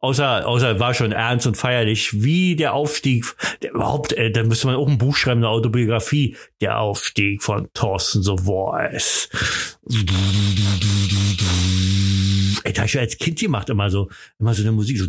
Außer, 0.00 0.46
außer 0.46 0.78
war 0.78 0.92
schon 0.92 1.12
ernst 1.12 1.46
und 1.46 1.56
feierlich, 1.56 2.22
wie 2.22 2.54
der 2.54 2.74
Aufstieg, 2.74 3.24
der, 3.62 3.72
überhaupt, 3.72 4.12
äh, 4.12 4.30
da 4.30 4.44
müsste 4.44 4.66
man 4.66 4.76
auch 4.76 4.88
ein 4.88 4.98
Buch 4.98 5.16
schreiben, 5.16 5.40
eine 5.40 5.48
Autobiografie, 5.48 6.36
der 6.60 6.78
Aufstieg 6.78 7.42
von 7.42 7.68
Thorsten 7.72 8.22
The 8.22 8.36
Voice. 8.36 9.30
Ey, 12.62 12.72
da 12.72 12.80
hab 12.80 12.86
ich 12.86 12.92
schon 12.92 13.00
als 13.00 13.16
Kind 13.16 13.38
gemacht, 13.38 13.70
immer 13.70 13.88
so, 13.88 14.10
immer 14.38 14.52
so 14.52 14.62
eine 14.62 14.72
Musik, 14.72 14.98
so. 14.98 15.06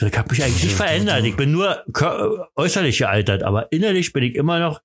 So, 0.00 0.06
ich 0.06 0.16
habe 0.16 0.30
mich 0.30 0.42
eigentlich 0.42 0.62
nicht 0.62 0.76
verändert. 0.76 1.24
Ich 1.24 1.36
bin 1.36 1.50
nur 1.50 1.84
äußerlich 2.54 2.98
gealtert, 2.98 3.42
aber 3.42 3.70
innerlich 3.72 4.12
bin 4.12 4.22
ich 4.22 4.36
immer 4.36 4.60
noch 4.60 4.80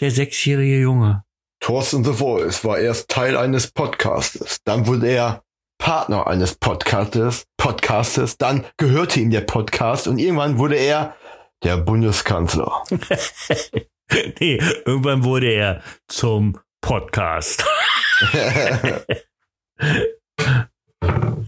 der 0.00 0.12
sechsjährige 0.12 0.80
Junge. 0.80 1.24
Thorsten 1.60 2.04
The 2.04 2.12
Voice 2.12 2.64
war 2.64 2.78
erst 2.78 3.08
Teil 3.08 3.36
eines 3.36 3.72
Podcastes. 3.72 4.62
Dann 4.62 4.86
wurde 4.86 5.08
er 5.08 5.42
Partner 5.78 6.26
eines 6.26 6.56
Podcastes, 6.56 7.46
Podcastes. 7.56 8.36
Dann 8.36 8.64
gehörte 8.76 9.20
ihm 9.20 9.30
der 9.30 9.40
Podcast 9.42 10.08
und 10.08 10.18
irgendwann 10.18 10.58
wurde 10.58 10.76
er 10.76 11.16
der 11.62 11.76
Bundeskanzler. 11.76 12.84
nee, 14.40 14.60
irgendwann 14.84 15.24
wurde 15.24 15.50
er 15.50 15.82
zum 16.08 16.58
Podcast. 16.80 17.64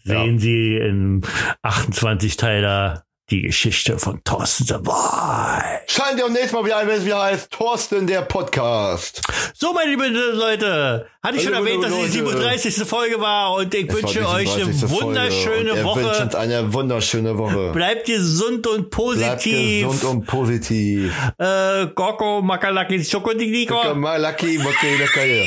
Sehen 0.04 0.38
Sie 0.38 0.76
im 0.76 1.20
28-Teiler 1.62 3.04
die 3.30 3.42
Geschichte 3.42 3.98
von 3.98 4.22
Thorsten 4.24 4.66
the 4.66 4.74
Voice. 4.82 5.62
Schalten 5.86 6.18
Sie 6.18 6.24
auch 6.24 6.28
nächstes 6.28 6.52
Mal 6.52 6.64
wieder 6.64 6.78
ein, 6.78 6.88
wenn 6.88 6.98
es 6.98 7.04
wieder 7.04 7.22
heißt 7.22 7.50
Thorsten 7.50 8.06
der 8.06 8.22
Podcast. 8.22 9.22
So, 9.54 9.72
meine 9.72 9.90
lieben 9.90 10.14
Leute, 10.14 11.06
hatte 11.22 11.36
ich 11.36 11.44
schon 11.44 11.54
Hallo, 11.54 11.64
erwähnt, 11.66 11.84
dass 11.84 11.92
es 11.92 12.12
die 12.12 12.20
Leute. 12.20 12.58
37. 12.58 12.88
Folge 12.88 13.20
war 13.20 13.54
und 13.54 13.72
ich 13.74 13.88
Es 13.88 13.94
wünsche 13.94 14.28
euch 14.28 14.52
eine 14.54 14.72
37. 14.72 14.88
Folge 14.90 15.04
wunderschöne 15.06 15.72
und 15.72 15.78
er 15.78 15.84
wünscht 15.84 15.96
Woche. 16.10 16.22
uns 16.24 16.34
eine 16.34 16.72
wunderschöne 16.72 17.38
Woche. 17.38 17.72
Bleibt 17.72 18.06
gesund 18.06 18.66
und 18.66 18.90
Bleibt 18.90 18.92
positiv. 18.92 19.86
gesund 19.86 20.04
und 20.04 20.26
positiv. 20.26 21.12
äh, 21.38 21.86
Goko, 21.94 22.42
Makalaki, 22.42 23.04
Schokodiniko. 23.04 23.94
Malaki, 23.94 24.58
Mokke, 24.58 24.96
Lecker. 24.96 25.46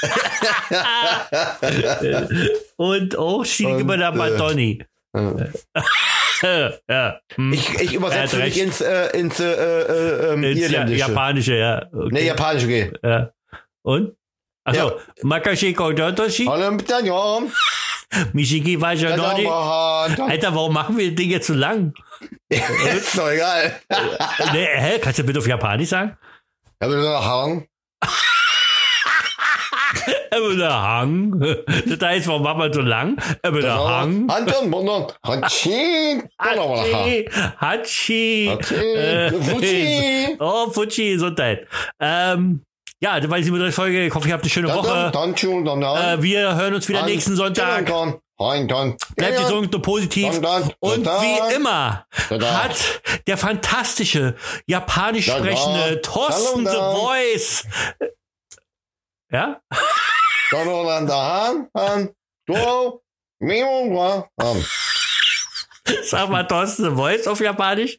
Und 2.76 3.18
auch 3.18 3.44
Schiege 3.44 3.80
äh, 3.80 3.84
Madonni. 3.84 4.84
ja. 6.88 7.20
hm. 7.34 7.52
Ich, 7.52 7.74
ich 7.74 7.92
Er 7.92 7.96
übersetze 7.96 8.36
mich 8.36 8.44
recht. 8.46 8.56
ins, 8.58 8.80
äh, 8.80 9.16
ins 9.18 9.40
äh, 9.40 9.52
äh, 9.52 10.32
ähm, 10.34 10.44
Ins. 10.44 10.70
Japanische, 10.70 11.54
ja. 11.54 11.86
Okay. 11.92 12.08
Nee, 12.12 12.26
Japanisch, 12.26 12.64
okay. 12.64 12.92
ja. 13.02 13.30
Und? 13.82 14.14
Achso, 14.64 14.88
Ja. 14.90 14.96
Makashi 15.22 15.72
Kodotoshi. 15.72 16.46
Mishiki 18.32 18.80
Wajanoni. 18.80 19.46
Alter, 19.46 20.54
warum 20.54 20.72
machen 20.72 20.96
wir 20.96 21.08
das 21.08 21.16
Ding 21.16 21.30
jetzt 21.30 21.46
so 21.46 21.54
lang? 21.54 21.92
Ist 22.48 23.16
doch 23.18 23.30
egal. 23.30 23.80
nee, 24.52 24.66
hä? 24.74 24.98
Kannst 24.98 25.18
du 25.18 25.24
bitte 25.24 25.38
auf 25.38 25.46
Japanisch 25.46 25.90
sagen? 25.90 26.16
Ja, 26.80 26.88
bitte 26.88 27.00
noch 27.02 27.24
Hang. 27.24 27.66
Aber 30.30 30.54
der 30.56 30.82
Hang. 30.82 31.40
Das 31.86 32.00
heißt, 32.08 32.26
warum 32.28 32.42
machen 32.42 32.60
wir 32.60 32.72
so 32.72 32.80
lang? 32.80 33.16
Aber 33.42 33.60
der 33.60 33.74
Hang. 33.74 34.28
Anton, 34.28 34.70
Mundon. 34.70 35.06
Hachi. 35.26 36.22
Hachi. 36.38 37.28
Hachi. 37.60 38.48
Hachi. 38.50 38.74
Äh. 38.74 40.36
Oh, 40.40 40.70
Fuji, 40.70 41.12
Gesundheit. 41.14 41.66
Ähm, 42.00 42.62
ja, 43.00 43.18
das 43.20 43.30
war 43.30 43.38
die 43.38 43.44
37. 43.44 43.74
Folge. 43.74 44.06
Ich 44.06 44.14
hoffe, 44.14 44.28
ihr 44.28 44.34
habt 44.34 44.42
eine 44.44 44.50
schöne 44.50 44.68
Woche. 44.74 45.10
Äh, 45.14 46.22
wir 46.22 46.54
hören 46.56 46.74
uns 46.74 46.88
wieder 46.88 47.04
nächsten 47.04 47.36
Sonntag. 47.36 47.86
Bleibt 49.16 49.38
gesund 49.38 49.74
und 49.74 49.82
positiv. 49.82 50.40
Und 50.80 51.06
wie 51.06 51.54
immer 51.56 52.06
hat 52.30 53.00
der 53.26 53.36
fantastische, 53.36 54.36
japanisch 54.66 55.26
sprechende 55.26 56.00
Thorsten 56.02 56.66
The. 56.66 56.72
Voice. 56.76 57.64
Ja? 59.30 59.60
Dann, 60.50 61.06
dann, 61.06 61.68
dann. 61.74 62.14
Du, 62.46 63.02
Sag 66.04 66.28
mal, 66.30 66.44
Thorsten, 66.44 66.84
The 66.84 66.90
Voice 66.96 67.26
auf 67.26 67.40
Japanisch? 67.40 67.98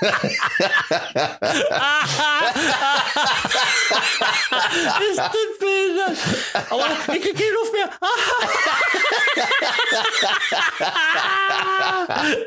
ist 5.10 5.18
das 5.18 5.30
behindert? 5.58 6.18
Aber 6.70 6.86
ich 7.14 7.22
krieg 7.22 7.36
keine 7.38 7.52
Luft 7.52 7.72
mehr. 7.72 7.88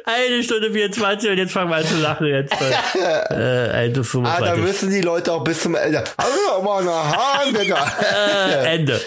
Eine 0.05 0.43
Stunde 0.43 0.71
24 0.71 1.29
und 1.31 1.37
jetzt 1.37 1.51
fangen 1.53 1.69
wir 1.69 1.77
an 1.77 1.85
zu 1.85 1.97
lachen. 1.97 2.27
Jetzt. 2.27 2.53
Äh, 2.61 3.69
eine 3.69 3.99
Ah, 3.99 4.03
25. 4.03 4.45
da 4.45 4.55
müssen 4.55 4.89
die 4.91 5.01
Leute 5.01 5.31
auch 5.33 5.43
bis 5.43 5.61
zum 5.63 5.75
Ende. 5.75 6.03
Also, 6.17 6.61
mal 6.61 6.83
nach 6.83 7.15
Hahn, 7.15 7.53
Digga. 7.53 7.91
äh, 8.01 8.75
Ende. 8.75 9.01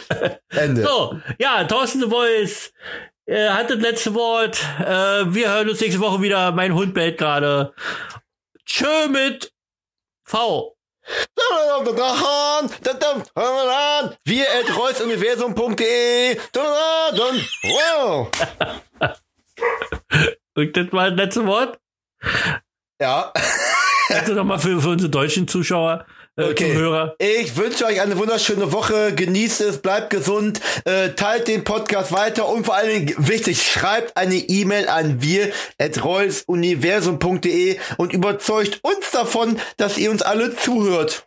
Ende. 0.50 0.82
So, 0.82 1.18
ja, 1.38 1.64
Thorsten 1.64 2.00
The 2.00 2.08
Voice 2.08 2.72
äh, 3.26 3.48
hat 3.48 3.70
das 3.70 3.78
letzte 3.78 4.14
Wort. 4.14 4.58
Äh, 4.80 5.32
wir 5.34 5.52
hören 5.52 5.68
uns 5.68 5.80
nächste 5.80 6.00
Woche 6.00 6.20
wieder. 6.22 6.52
Mein 6.52 6.74
Hund 6.74 6.94
bellt 6.94 7.18
gerade. 7.18 7.72
Tschö 8.66 9.08
mit 9.08 9.52
V. 10.24 10.76
Wir 14.24 14.46
at 14.58 14.76
reusuniversum.de. 14.76 16.36
Wow. 17.62 18.30
Und 20.56 20.76
das 20.76 20.92
war 20.92 21.10
das 21.10 21.18
letzte 21.18 21.46
Wort. 21.46 21.78
Ja. 23.00 23.32
Also 24.08 24.34
nochmal 24.34 24.58
für, 24.58 24.80
für 24.80 24.90
unsere 24.90 25.10
deutschen 25.10 25.46
Zuschauer, 25.48 26.06
äh, 26.36 26.44
Okay. 26.44 26.72
Zuhörer. 26.74 27.14
Ich 27.18 27.56
wünsche 27.56 27.86
euch 27.86 28.00
eine 28.00 28.18
wunderschöne 28.18 28.70
Woche. 28.72 29.14
Genießt 29.14 29.60
es, 29.62 29.78
bleibt 29.82 30.10
gesund, 30.10 30.60
äh, 30.84 31.10
teilt 31.10 31.48
den 31.48 31.64
Podcast 31.64 32.12
weiter 32.12 32.48
und 32.48 32.64
vor 32.66 32.74
allen 32.76 33.06
Dingen 33.06 33.14
wichtig, 33.26 33.62
schreibt 33.62 34.16
eine 34.16 34.36
E-Mail 34.36 34.88
an 34.88 35.22
wir 35.22 35.52
at 35.78 35.98
universum.de 36.46 37.78
und 37.96 38.12
überzeugt 38.12 38.80
uns 38.82 39.10
davon, 39.12 39.58
dass 39.78 39.96
ihr 39.98 40.10
uns 40.10 40.22
alle 40.22 40.54
zuhört. 40.56 41.26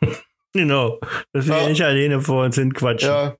Genau. 0.54 0.98
Dass 1.34 1.46
wir 1.46 1.58
Ja. 1.58 1.68
nicht 1.68 1.82
alleine 1.82 2.22
vor 2.22 2.44
uns 2.44 2.56
hin 2.56 2.72
quatschen. 2.72 3.10
Ja. 3.10 3.36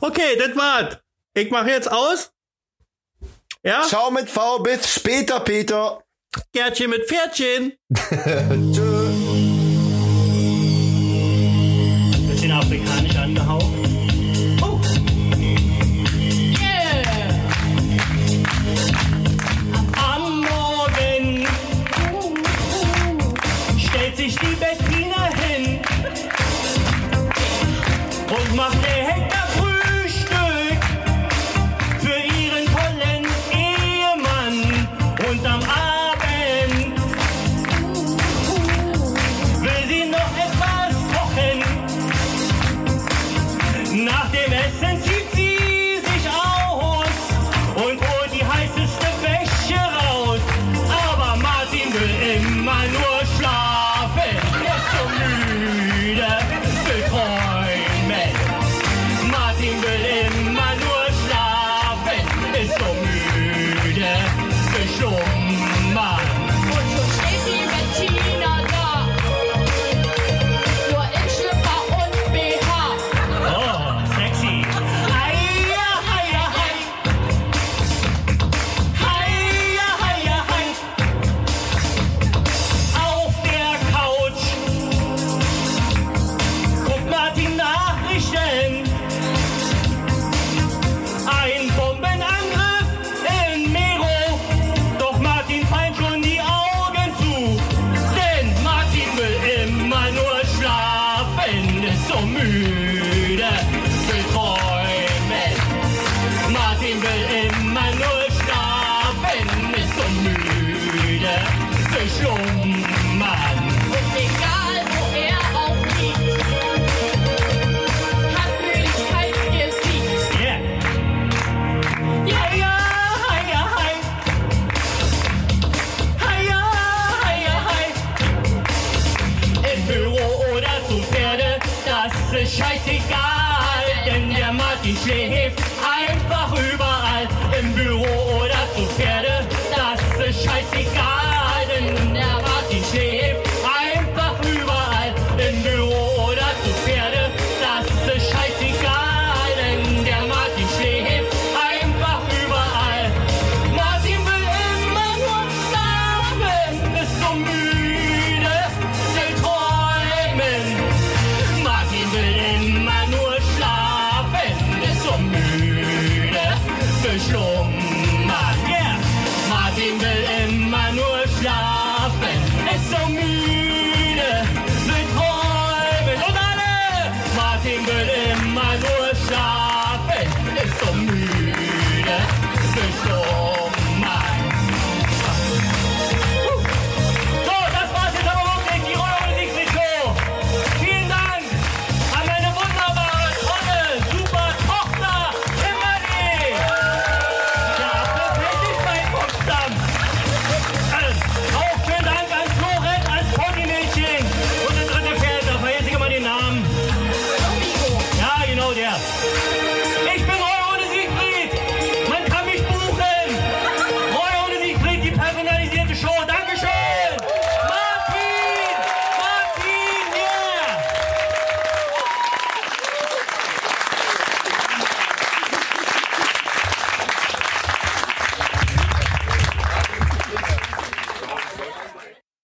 Okay, 0.00 0.36
das 0.36 0.54
war's. 0.56 0.98
Ich 1.34 1.50
mache 1.50 1.70
jetzt 1.70 1.90
aus. 1.90 2.32
Ja? 3.62 3.82
Ciao 3.82 4.10
mit 4.10 4.28
V, 4.28 4.58
bis 4.58 4.92
später, 4.92 5.40
Peter. 5.40 6.02
Gärtchen 6.52 6.90
mit 6.90 7.08
Pferdchen. 7.08 7.74
Tschö. 7.94 8.82